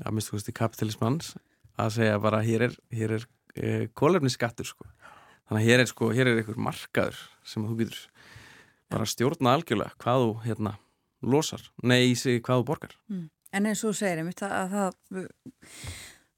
að 0.00 0.16
minnstu 0.16 0.32
hversti 0.32 0.56
kapitalismanns, 0.56 1.34
að 1.76 1.92
segja 1.98 2.16
bara 2.24 2.40
hér 2.46 2.70
er, 2.70 2.80
hér 2.96 3.18
er 3.18 3.28
e, 3.52 3.76
kólefni 3.92 4.32
skattur 4.32 4.72
sko. 4.72 4.88
Þannig 5.46 5.62
að 5.62 5.68
hér 5.70 5.82
er 5.84 5.90
sko, 5.90 6.10
hér 6.14 6.30
er 6.30 6.40
einhver 6.40 6.58
markaður 6.58 7.22
sem 7.46 7.64
þú 7.66 7.78
getur 7.82 8.02
bara 8.90 9.06
stjórna 9.08 9.54
algjörlega 9.56 9.94
hvað 10.02 10.24
þú 10.24 10.34
hérna 10.46 10.74
losar, 11.26 11.62
nei 11.82 12.10
í 12.10 12.14
sig 12.18 12.42
hvað 12.42 12.62
þú 12.62 12.68
borgar. 12.70 12.98
Mm. 13.10 13.24
En 13.56 13.70
eins 13.70 13.82
og 13.86 13.94
segir 13.96 14.20
ég 14.20 14.26
mitt 14.26 14.42
að 14.42 14.74
það 14.74 14.96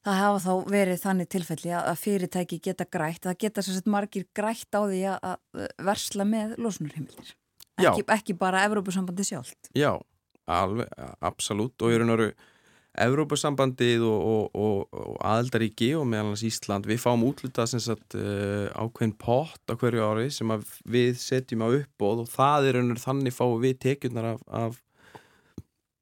það 0.09 0.21
hafa 0.23 0.43
þá 0.45 0.71
verið 0.73 1.01
þannig 1.03 1.31
tilfelli 1.33 1.73
að 1.75 2.01
fyrirtæki 2.03 2.61
geta 2.65 2.87
grætt. 2.89 3.25
Það 3.27 3.41
geta 3.45 3.65
sérstaklega 3.65 3.95
margir 3.95 4.27
grætt 4.37 4.79
á 4.79 4.81
því 4.85 5.01
að 5.15 5.65
versla 5.89 6.27
með 6.29 6.55
losunarheimildir. 6.63 7.35
Ekki, 7.79 8.05
ekki 8.15 8.37
bara 8.39 8.65
Evrópusambandi 8.67 9.27
sjálft. 9.27 9.71
Já, 9.79 9.93
alveg, 10.51 10.89
absolutt. 11.25 11.77
Og 11.83 11.93
ég 11.93 12.01
er 12.01 12.07
náttúrulega 12.09 12.49
Evrópusambandið 12.99 14.03
og, 14.09 14.23
og, 14.29 14.57
og, 14.59 14.97
og 14.97 15.19
aðeldaríki 15.29 15.93
og 15.99 16.07
meðal 16.09 16.33
hans 16.33 16.45
Ísland 16.49 16.89
við 16.89 17.03
fáum 17.03 17.27
útlutað 17.29 17.77
sagt, 17.77 18.17
uh, 18.19 18.67
ákveðin 18.75 19.15
pott 19.21 19.71
á 19.71 19.77
hverju 19.79 20.03
ári 20.03 20.29
sem 20.35 20.51
við 20.89 21.19
setjum 21.21 21.63
á 21.63 21.69
uppbóð 21.69 22.25
og 22.25 22.33
það 22.33 22.71
er 22.71 22.81
unnur 22.81 23.03
þannig 23.03 23.37
fáum 23.37 23.61
við 23.63 23.79
tekjurnar 23.85 24.33
af, 24.33 24.43
af, 24.49 24.81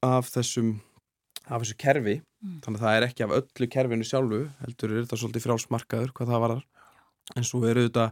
af 0.06 0.30
þessum 0.32 0.76
af 1.46 1.62
þessu 1.62 1.76
kerfi 1.78 2.16
mm. 2.20 2.56
þannig 2.64 2.80
að 2.80 2.86
það 2.86 2.96
er 2.96 3.06
ekki 3.06 3.26
af 3.26 3.34
öllu 3.40 3.68
kerfinu 3.70 4.06
sjálfu 4.06 4.40
heldur 4.62 4.92
er 4.92 5.04
þetta 5.04 5.20
svolítið 5.20 5.46
frálsmarkaður 5.46 6.14
hvað 6.16 6.32
það 6.32 6.42
varar 6.46 6.64
en 7.36 7.46
svo 7.46 7.62
eru 7.68 7.86
þetta 7.86 8.08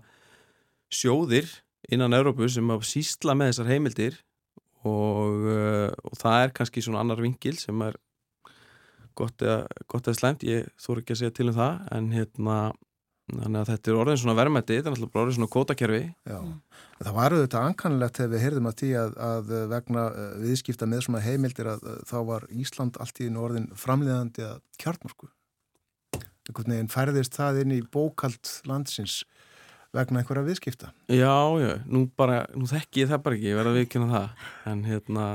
sjóðir 0.94 1.50
innan 1.92 2.16
Európu 2.16 2.48
sem 2.50 2.70
að 2.72 2.86
sísla 2.88 3.34
með 3.38 3.52
þessar 3.52 3.72
heimildir 3.72 4.20
og, 4.84 5.46
uh, 5.48 5.90
og 5.90 6.18
það 6.20 6.40
er 6.42 6.54
kannski 6.58 6.84
svona 6.84 7.02
annar 7.02 7.22
vingil 7.24 7.56
sem 7.58 7.86
er 7.86 7.98
gott 9.18 9.44
eða, 9.44 9.60
gott 9.90 10.08
eða 10.08 10.20
slæmt, 10.20 10.46
ég 10.48 10.66
þóru 10.80 11.02
ekki 11.04 11.14
að 11.14 11.22
segja 11.22 11.36
til 11.38 11.50
um 11.50 11.58
það 11.58 11.94
en 11.96 12.10
hérna 12.14 12.58
þannig 13.32 13.60
að 13.62 13.70
þetta 13.70 13.90
er 13.90 13.98
orðin 14.02 14.20
svona 14.20 14.36
verðmætti, 14.36 14.76
þetta 14.76 14.90
er 14.90 14.94
náttúrulega 14.94 15.22
orðin 15.22 15.36
svona 15.38 15.52
kótakerfi 15.54 16.00
Já, 16.28 16.40
það 16.98 17.14
var 17.16 17.36
auðvitað 17.36 17.68
ankannilegt 17.70 18.18
þegar 18.18 18.32
við 18.34 18.44
heyrðum 18.44 18.68
að 18.68 18.76
tí 18.82 18.90
að, 19.00 19.14
að 19.28 19.54
vegna 19.70 20.02
eh, 20.10 20.34
viðskipta 20.42 20.88
með 20.90 21.06
svona 21.06 21.22
heimildir 21.24 21.70
að, 21.72 21.86
að 21.88 22.02
þá 22.10 22.18
var 22.28 22.46
Ísland 22.52 23.00
allt 23.00 23.22
í 23.24 23.30
orðin 23.32 23.70
framleiðandi 23.80 24.44
að 24.44 24.60
kjarnorku. 24.82 25.30
Einhvern 26.44 26.74
veginn 26.74 26.92
færðist 26.92 27.38
það 27.38 27.62
inn 27.62 27.74
í 27.78 27.80
bókald 27.96 28.52
landsins 28.68 29.22
vegna 29.94 30.20
einhverja 30.20 30.44
viðskipta. 30.44 30.92
Já, 31.08 31.32
já, 31.62 31.72
nú 31.88 32.04
bara, 32.18 32.42
nú 32.52 32.68
þekk 32.68 33.00
ég 33.00 33.10
það 33.12 33.24
bara 33.24 33.38
ekki, 33.38 33.50
ég 33.50 33.58
verði 33.60 33.72
að 33.72 33.80
viðkynna 33.80 34.10
það. 34.12 34.48
En 34.68 34.84
hérna 34.88 35.28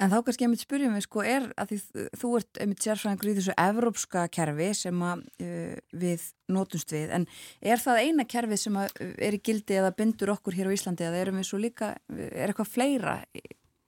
En 0.00 0.08
þá 0.08 0.16
kannski 0.24 0.46
ég 0.46 0.50
mitt 0.52 0.62
spyrjum 0.62 0.94
við 0.96 1.04
sko 1.04 1.22
er 1.28 1.46
að 1.60 1.74
því 1.74 2.06
þú 2.16 2.30
ert 2.38 2.60
einmitt 2.62 2.84
sérfræðingur 2.86 3.28
í 3.28 3.34
þessu 3.36 3.56
evrópska 3.60 4.22
kerfi 4.32 4.68
sem 4.78 5.02
að, 5.04 5.26
uh, 5.44 5.74
við 6.00 6.24
nótumst 6.48 6.94
við. 6.94 7.12
En 7.18 7.26
er 7.60 7.82
það 7.82 8.00
eina 8.06 8.24
kerfi 8.24 8.58
sem 8.62 8.78
uh, 8.80 8.86
er 9.20 9.36
í 9.36 9.42
gildi 9.44 9.76
eða 9.76 9.92
bindur 9.98 10.32
okkur 10.32 10.56
hér 10.56 10.72
á 10.72 10.76
Íslandi 10.76 11.04
eða 11.04 11.20
erum 11.20 11.40
við 11.42 11.50
svo 11.50 11.60
líka, 11.60 11.92
er 12.16 12.48
eitthvað 12.48 12.72
fleira, 12.72 13.18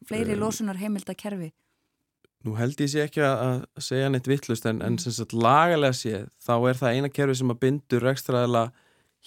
fleiri 0.09 0.37
um, 0.37 0.43
losunar 0.45 0.81
heimilda 0.83 1.17
kerfi? 1.17 1.49
Nú 2.43 2.59
held 2.59 2.81
ég 2.83 2.91
sé 2.91 3.07
ekki 3.07 3.23
að 3.23 3.65
segja 3.81 4.11
neitt 4.11 4.29
vittlust 4.29 4.67
en, 4.69 4.83
en 4.85 4.99
sem 5.01 5.15
sagt 5.15 5.33
lagalega 5.33 5.95
sé 5.97 6.25
þá 6.43 6.55
er 6.59 6.81
það 6.81 6.97
eina 6.99 7.13
kerfi 7.15 7.39
sem 7.39 7.55
að 7.55 7.61
bindur 7.63 8.09
ekstraðila 8.11 8.67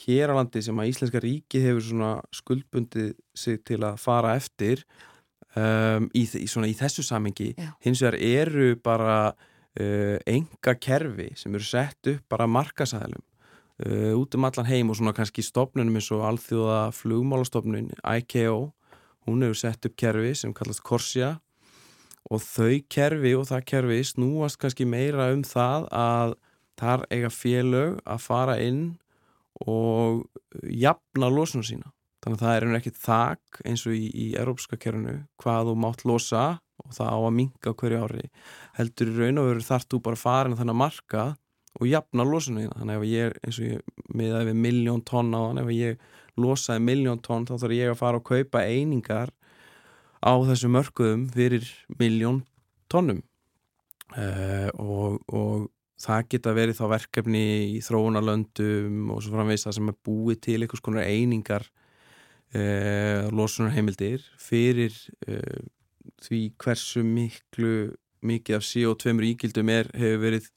hér 0.06 0.36
á 0.36 0.38
landi 0.38 0.62
sem 0.62 0.80
að 0.80 0.92
Íslenska 0.92 1.22
ríki 1.24 1.62
hefur 1.64 1.86
svona 1.88 2.14
skuldbundið 2.36 3.14
sig 3.34 3.62
til 3.66 3.80
að 3.88 4.02
fara 4.04 4.36
eftir 4.36 4.84
um, 5.56 6.10
í, 6.16 6.26
svona, 6.28 6.70
í 6.70 6.76
þessu 6.78 7.06
samengi 7.06 7.54
hins 7.86 8.02
vegar 8.04 8.18
eru 8.20 8.76
bara 8.84 9.18
uh, 9.32 10.18
enga 10.28 10.76
kerfi 10.82 11.32
sem 11.40 11.56
eru 11.56 11.68
sett 11.68 12.12
upp 12.12 12.26
bara 12.32 12.48
markasæðilum 12.50 13.24
uh, 13.86 14.14
út 14.20 14.36
um 14.36 14.48
allan 14.48 14.70
heim 14.70 14.92
og 14.92 15.00
svona 15.00 15.16
kannski 15.16 15.46
stopnunum 15.46 16.00
eins 16.00 16.12
og 16.16 16.26
alþjóða 16.30 16.82
flugmálastofnun 16.96 17.92
IKO, 18.20 18.72
hún 19.28 19.46
hefur 19.46 19.62
sett 19.66 19.88
upp 19.90 19.98
kerfi 20.00 20.36
sem 20.36 20.54
kallast 20.56 20.84
Korsia 20.86 21.38
og 22.32 22.42
þau 22.42 22.82
kerfi 22.90 23.36
og 23.38 23.48
það 23.52 23.68
kerfi 23.70 24.02
snúast 24.10 24.60
kannski 24.62 24.88
meira 24.90 25.32
um 25.34 25.44
það 25.46 25.90
að 25.94 26.38
þar 26.80 27.06
eiga 27.14 27.32
félög 27.32 28.00
að 28.04 28.24
fara 28.24 28.56
inn 28.60 28.86
og 29.64 30.26
jafna 30.68 31.30
losuna 31.32 31.64
sína 31.64 31.92
þannig 32.26 32.42
að 32.42 32.44
það 32.44 32.58
er 32.58 32.78
ekki 32.80 32.94
þak 32.98 33.64
eins 33.70 33.86
og 33.86 33.96
í, 33.96 34.06
í 34.10 34.28
erópska 34.42 34.80
kerfinu 34.82 35.20
hvað 35.42 35.70
þú 35.70 35.80
mátt 35.86 36.06
losa 36.10 36.46
og 36.82 36.92
það 36.98 37.14
á 37.14 37.20
að 37.22 37.36
minga 37.38 37.74
hverju 37.80 38.04
ári 38.04 38.30
heldur 38.76 39.12
í 39.14 39.18
raun 39.20 39.42
og 39.42 39.50
veru 39.52 39.66
þarf 39.70 39.86
þú 39.94 40.02
bara 40.10 40.20
farin 40.20 40.56
að 40.56 40.64
þannig 40.64 40.76
að 40.76 40.82
marka 40.82 41.26
og 41.76 41.90
jafna 41.90 42.26
þína. 42.26 42.74
Þannig 42.80 42.96
að 42.96 42.98
ef 42.98 43.08
ég 43.12 43.38
eins 43.44 43.60
og 43.60 43.68
ég 43.68 44.10
miðaði 44.16 44.50
við 44.50 44.60
miljón 44.66 45.06
tonn 45.06 45.36
á 45.36 45.40
þann 45.44 45.62
ef 45.64 45.72
ég 45.76 46.04
losaði 46.40 46.84
miljón 46.84 47.22
tonn 47.24 47.48
þá 47.48 47.56
þarf 47.62 47.76
ég 47.76 47.92
að 47.92 48.02
fara 48.02 48.20
og 48.20 48.28
kaupa 48.28 48.64
einingar 48.64 49.32
á 50.26 50.34
þessu 50.48 50.72
mörkuðum 50.72 51.30
fyrir 51.36 51.70
miljón 52.00 52.44
tonnum. 52.92 53.24
Uh, 54.16 54.70
og, 54.80 55.20
og 55.28 55.70
það 56.00 56.28
geta 56.32 56.54
verið 56.56 56.78
þá 56.80 56.86
verkefni 56.94 57.46
í 57.76 57.80
þróunarlöndum 57.84 59.10
og 59.12 59.24
svo 59.24 59.34
framvegs 59.34 59.66
það 59.66 59.78
sem 59.80 59.92
er 59.92 59.98
búið 60.06 60.42
til 60.46 60.60
einhvers 60.62 60.84
konar 60.86 61.10
einingar 61.10 61.66
uh, 62.56 63.28
losunarheimildir 63.36 64.24
fyrir 64.42 64.96
uh, 65.28 65.62
því 66.24 66.42
hversu 66.62 67.04
miklu 67.06 67.94
mikið 68.26 68.58
af 68.58 68.66
CO2 68.66 69.16
ígildum 69.30 69.72
er 69.74 69.90
hefur 69.94 70.22
verið 70.24 70.50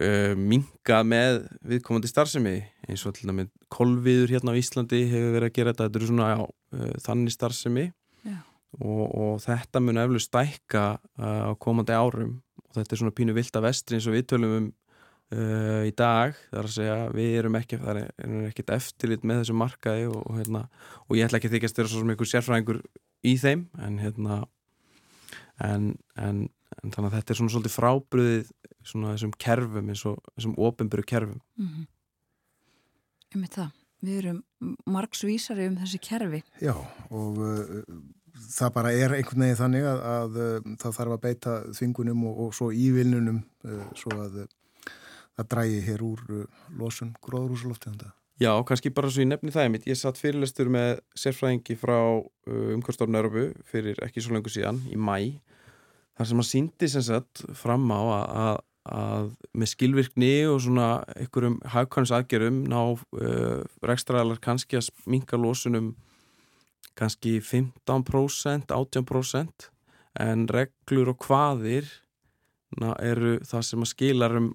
uh, 0.00 0.34
mingað 0.38 1.10
með 1.10 1.40
viðkomandi 1.72 2.10
starfsemi. 2.10 2.56
Eins 2.88 3.04
og 3.08 3.16
til 3.16 3.30
dæmi 3.30 3.48
kolviður 3.72 4.34
hérna 4.34 4.54
á 4.54 4.60
Íslandi 4.60 5.04
hefur 5.10 5.36
verið 5.38 5.50
að 5.50 5.56
gera 5.58 5.74
þetta, 5.74 5.88
þetta 5.88 6.00
eru 6.00 6.10
svona 6.10 6.30
já, 6.32 6.40
uh, 6.44 6.96
þannig 7.06 7.36
starfsemi. 7.36 7.86
Og, 8.82 9.04
og 9.06 9.34
þetta 9.44 9.78
mun 9.78 10.00
eflu 10.02 10.18
stækka 10.18 10.86
uh, 10.98 11.42
á 11.46 11.52
komandi 11.62 11.94
árum. 11.94 12.40
Og 12.66 12.80
þetta 12.80 12.96
er 12.96 13.02
svona 13.04 13.14
pínu 13.14 13.36
vilt 13.36 13.54
að 13.54 13.68
vestri 13.68 13.98
eins 13.98 14.08
og 14.10 14.16
við 14.16 14.26
tölum 14.32 14.56
um 14.58 14.72
í 15.32 15.90
dag, 15.96 16.34
það 16.50 16.58
er 16.60 16.66
að 16.68 16.74
segja 16.74 16.96
við 17.14 17.36
erum 17.40 17.56
ekki, 17.58 17.78
er 17.80 18.00
ekkert 18.50 18.74
eftirlit 18.76 19.24
með 19.26 19.40
þessu 19.40 19.56
markaði 19.58 20.04
og, 20.10 20.20
og, 20.20 20.36
hérna, 20.38 20.60
og 21.08 21.16
ég 21.18 21.26
ætla 21.26 21.40
ekki 21.40 21.48
að 21.50 21.56
þykast 21.56 21.78
að 21.78 21.84
er 21.84 21.90
svona 21.90 22.14
einhver 22.14 22.30
sérfræðingur 22.30 22.80
í 23.24 23.32
þeim 23.40 23.64
en 23.82 23.96
hérna 24.02 24.42
en, 25.62 25.94
en, 26.16 26.42
en 26.80 26.94
þannig 26.94 27.08
að 27.08 27.16
þetta 27.18 27.34
er 27.34 27.40
svona 27.40 27.54
svolítið 27.54 27.76
frábriðið 27.76 28.52
svona 28.84 29.14
þessum 29.14 29.36
kerfum 29.40 29.92
eins 29.92 30.04
og 30.08 30.18
þessum 30.34 30.58
ofinböru 30.66 31.06
kerfum. 31.08 31.40
Mm 31.58 31.70
-hmm. 31.70 31.86
Með 33.40 33.54
það, 33.56 33.70
við 34.00 34.18
erum 34.22 34.42
margsvísari 34.86 35.68
um 35.68 35.78
þessi 35.80 36.00
kerfi. 36.02 36.42
Já 36.62 36.74
og 37.10 37.38
uh, 37.38 37.82
það 38.50 38.74
bara 38.74 38.92
er 38.92 39.16
einhvern 39.16 39.46
veginn 39.46 39.62
þannig 39.62 39.88
að, 39.88 40.04
að 40.10 40.36
uh, 40.36 40.76
það 40.82 40.98
þarf 40.98 41.16
að 41.16 41.24
beita 41.24 41.56
þvingunum 41.72 42.26
og, 42.28 42.38
og 42.44 42.54
svo 42.54 42.70
ívilnunum 42.72 43.42
uh, 43.64 43.86
svo 43.94 44.10
að 44.18 44.44
það 45.38 45.48
drægi 45.54 45.80
hér 45.88 46.04
úr 46.06 46.26
uh, 46.30 46.44
losun 46.80 47.14
gróðrúsaloftegunda 47.24 48.12
Já, 48.42 48.50
kannski 48.66 48.90
bara 48.90 49.06
svo 49.14 49.22
ég 49.22 49.30
nefni 49.30 49.52
það 49.54 49.68
ég 49.68 49.72
mitt, 49.76 49.84
ég 49.86 49.98
satt 49.98 50.18
fyrirlestur 50.18 50.66
með 50.74 50.96
sérfræðingi 51.18 51.78
frá 51.78 51.98
uh, 52.18 52.70
umkvæmstofn 52.74 53.20
Európu 53.20 53.48
fyrir 53.70 54.00
ekki 54.06 54.24
svo 54.24 54.34
lengur 54.34 54.54
síðan, 54.54 54.82
í 54.90 54.98
mæ 54.98 55.38
þar 56.18 56.30
sem 56.30 56.42
að 56.42 56.50
síndi 56.50 56.90
sem 56.90 57.04
sagt 57.06 57.44
fram 57.58 57.86
á 57.94 58.02
að, 58.02 58.24
að 58.44 58.62
að 58.84 59.30
með 59.56 59.70
skilvirkni 59.72 60.32
og 60.48 60.58
svona 60.60 60.88
einhverjum 61.16 61.56
hagkvæmst 61.72 62.12
aðgerum 62.12 62.64
ná 62.68 62.80
uh, 62.92 63.62
rekstraðalar 63.80 64.40
kannski 64.44 64.76
að 64.76 64.90
minka 65.08 65.40
lósunum 65.40 65.94
kannski 66.98 67.38
15% 67.40 68.74
18% 68.74 69.70
en 70.20 70.44
reglur 70.52 71.14
og 71.14 71.24
hvaðir 71.24 71.88
na, 72.76 72.92
eru 73.00 73.38
það 73.46 73.64
sem 73.70 73.86
að 73.86 73.92
skilar 73.94 74.36
um 74.42 74.52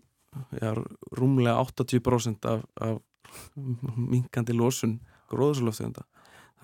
ja, 0.62 0.74
rúmlega 1.16 1.58
80% 1.64 2.50
af, 2.50 2.66
af 2.82 3.00
minkandi 3.96 4.56
lósun 4.56 5.00
gróðsólöfþjóðanda 5.30 6.06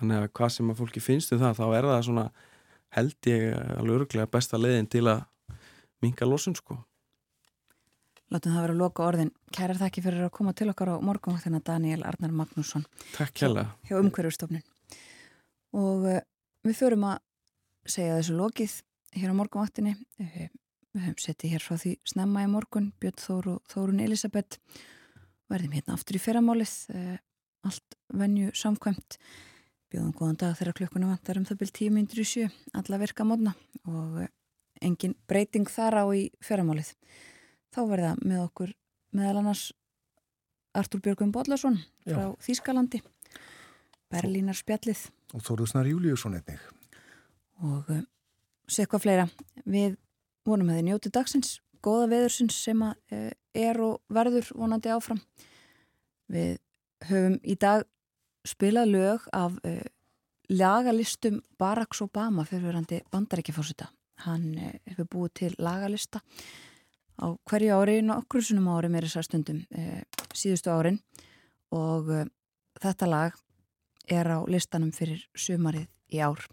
þannig 0.00 0.20
að 0.20 0.28
hvað 0.36 0.52
sem 0.56 0.72
að 0.72 0.82
fólki 0.82 1.02
finnst 1.02 1.32
um 1.34 1.42
það 1.42 1.60
þá 1.60 1.66
er 1.68 1.88
það 1.90 2.04
svona 2.08 2.26
held 2.96 3.30
ég 3.30 3.46
alveg 3.76 3.96
öruglega 3.96 4.30
besta 4.30 4.60
leiðin 4.60 4.90
til 4.90 5.06
að 5.10 5.24
minka 6.04 6.28
lósun 6.28 6.56
sko 6.58 6.80
Látum 8.34 8.56
það 8.56 8.64
vera 8.64 8.74
að 8.74 8.80
loka 8.80 9.04
orðin. 9.06 9.28
Kærar 9.54 9.78
þakki 9.78 10.02
fyrir 10.02 10.24
að 10.26 10.32
koma 10.34 10.52
til 10.56 10.66
okkar 10.72 10.90
á 10.90 10.96
morgunvaktina 10.98 11.60
Daniel 11.62 12.02
Arnar 12.08 12.32
Magnússon. 12.34 12.82
Takk 13.14 13.44
hella. 13.44 13.68
Hjá 13.86 14.00
umhverjastofnun. 14.00 14.64
Og 15.78 16.08
uh, 16.10 16.18
við 16.66 16.78
förum 16.80 17.06
að 17.06 17.20
segja 17.86 18.16
þessu 18.18 18.34
lokið 18.40 18.74
hér 19.20 19.30
á 19.30 19.38
morgunvaktinni. 19.38 19.94
Við, 20.96 21.02
höfum 21.04 21.20
settið 21.20 21.52
hér 21.52 21.64
frá 21.66 21.76
því 21.76 21.90
snemma 22.08 22.46
í 22.46 22.48
morgun, 22.48 22.86
Björn 23.02 23.20
Þór 23.20 23.48
og 23.52 23.68
Þórun 23.68 24.00
Elisabeth. 24.00 24.56
Verðum 25.52 25.74
hérna 25.76 25.96
aftur 25.98 26.16
í 26.16 26.22
fyrramálið. 26.24 26.72
Uh, 26.88 27.18
allt 27.68 27.98
venju 28.16 28.54
samkvæmt. 28.56 29.18
Bjóðum 29.92 30.14
góðan 30.16 30.40
dag 30.40 30.56
þegar 30.56 30.78
klukkunum 30.80 31.12
vantar 31.12 31.36
um 31.36 31.44
það 31.44 31.60
byrj 31.60 31.74
tíu 31.76 31.92
myndir 31.92 32.22
í 32.22 32.26
sjö. 32.26 32.48
Alla 32.72 33.02
virka 33.02 33.26
módna 33.28 33.52
og 33.84 34.22
uh, 34.24 34.30
engin 34.80 35.12
breyting 35.28 35.68
þar 35.68 36.00
á 36.00 36.04
í 36.16 36.28
fyrramálið 36.44 36.94
þá 37.74 37.80
verða 37.90 38.14
með 38.22 38.40
okkur 38.46 38.72
meðal 39.16 39.42
annars 39.42 39.66
Artur 40.76 41.02
Björgum 41.04 41.32
Bodlason 41.32 41.78
frá 42.04 42.24
Já. 42.24 42.32
Þýskalandi 42.48 43.02
Berlínar 44.12 44.56
spjallið 44.58 45.06
og 45.34 45.44
Þóruðsnar 45.44 45.88
Júliusson 45.90 46.36
einnig 46.38 46.62
og 47.64 47.88
sér 48.70 48.88
hvað 48.90 49.06
fleira 49.06 49.28
við 49.64 49.96
vonum 50.46 50.70
að 50.70 50.80
þið 50.80 50.86
njóti 50.88 51.12
dagsins 51.14 51.56
góða 51.84 52.06
veðursins 52.14 52.56
sem 52.66 52.80
uh, 52.86 52.94
er 53.54 53.82
og 53.82 54.00
verður 54.12 54.48
vonandi 54.54 54.92
áfram. 54.94 55.20
Við 56.32 56.56
höfum 57.06 57.36
í 57.44 57.58
dag 57.60 57.84
spilað 58.46 58.94
lög 58.94 59.28
af 59.36 59.58
uh, 59.66 59.84
lagalistum 60.50 61.42
Barack 61.58 61.98
Obama 62.02 62.46
fyrirverandi 62.46 63.02
bandarækjafórsita 63.10 63.90
hann 64.24 64.54
hefur 64.86 65.08
búið 65.12 65.34
til 65.40 65.52
lagalista 65.60 66.22
á 67.16 67.32
hverju 67.48 67.76
ári, 67.76 68.00
nokkur 68.04 68.44
sunum 68.44 68.68
ári 68.74 68.90
með 68.92 69.08
þessar 69.08 69.26
stundum 69.26 69.62
e, 69.72 70.02
síðustu 70.36 70.72
árin. 70.72 70.98
Og 71.74 72.10
þetta 72.80 73.08
lag 73.08 73.38
er 74.06 74.28
á 74.28 74.38
listanum 74.48 74.92
fyrir 74.94 75.24
sumarið 75.34 75.88
í 76.12 76.20
ár. 76.20 76.44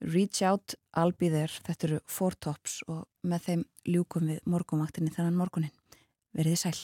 Reach 0.00 0.40
Out, 0.42 0.74
I'll 0.96 1.12
Be 1.12 1.28
There, 1.28 1.50
þetta 1.66 1.86
eru 1.86 2.00
Four 2.08 2.36
Tops 2.40 2.80
og 2.88 3.04
með 3.22 3.44
þeim 3.48 3.64
ljúkum 3.88 4.30
við 4.32 4.40
morgunvaktinni 4.48 5.12
þannan 5.12 5.36
morgunin. 5.36 5.74
Verðið 6.36 6.62
sæl. 6.62 6.78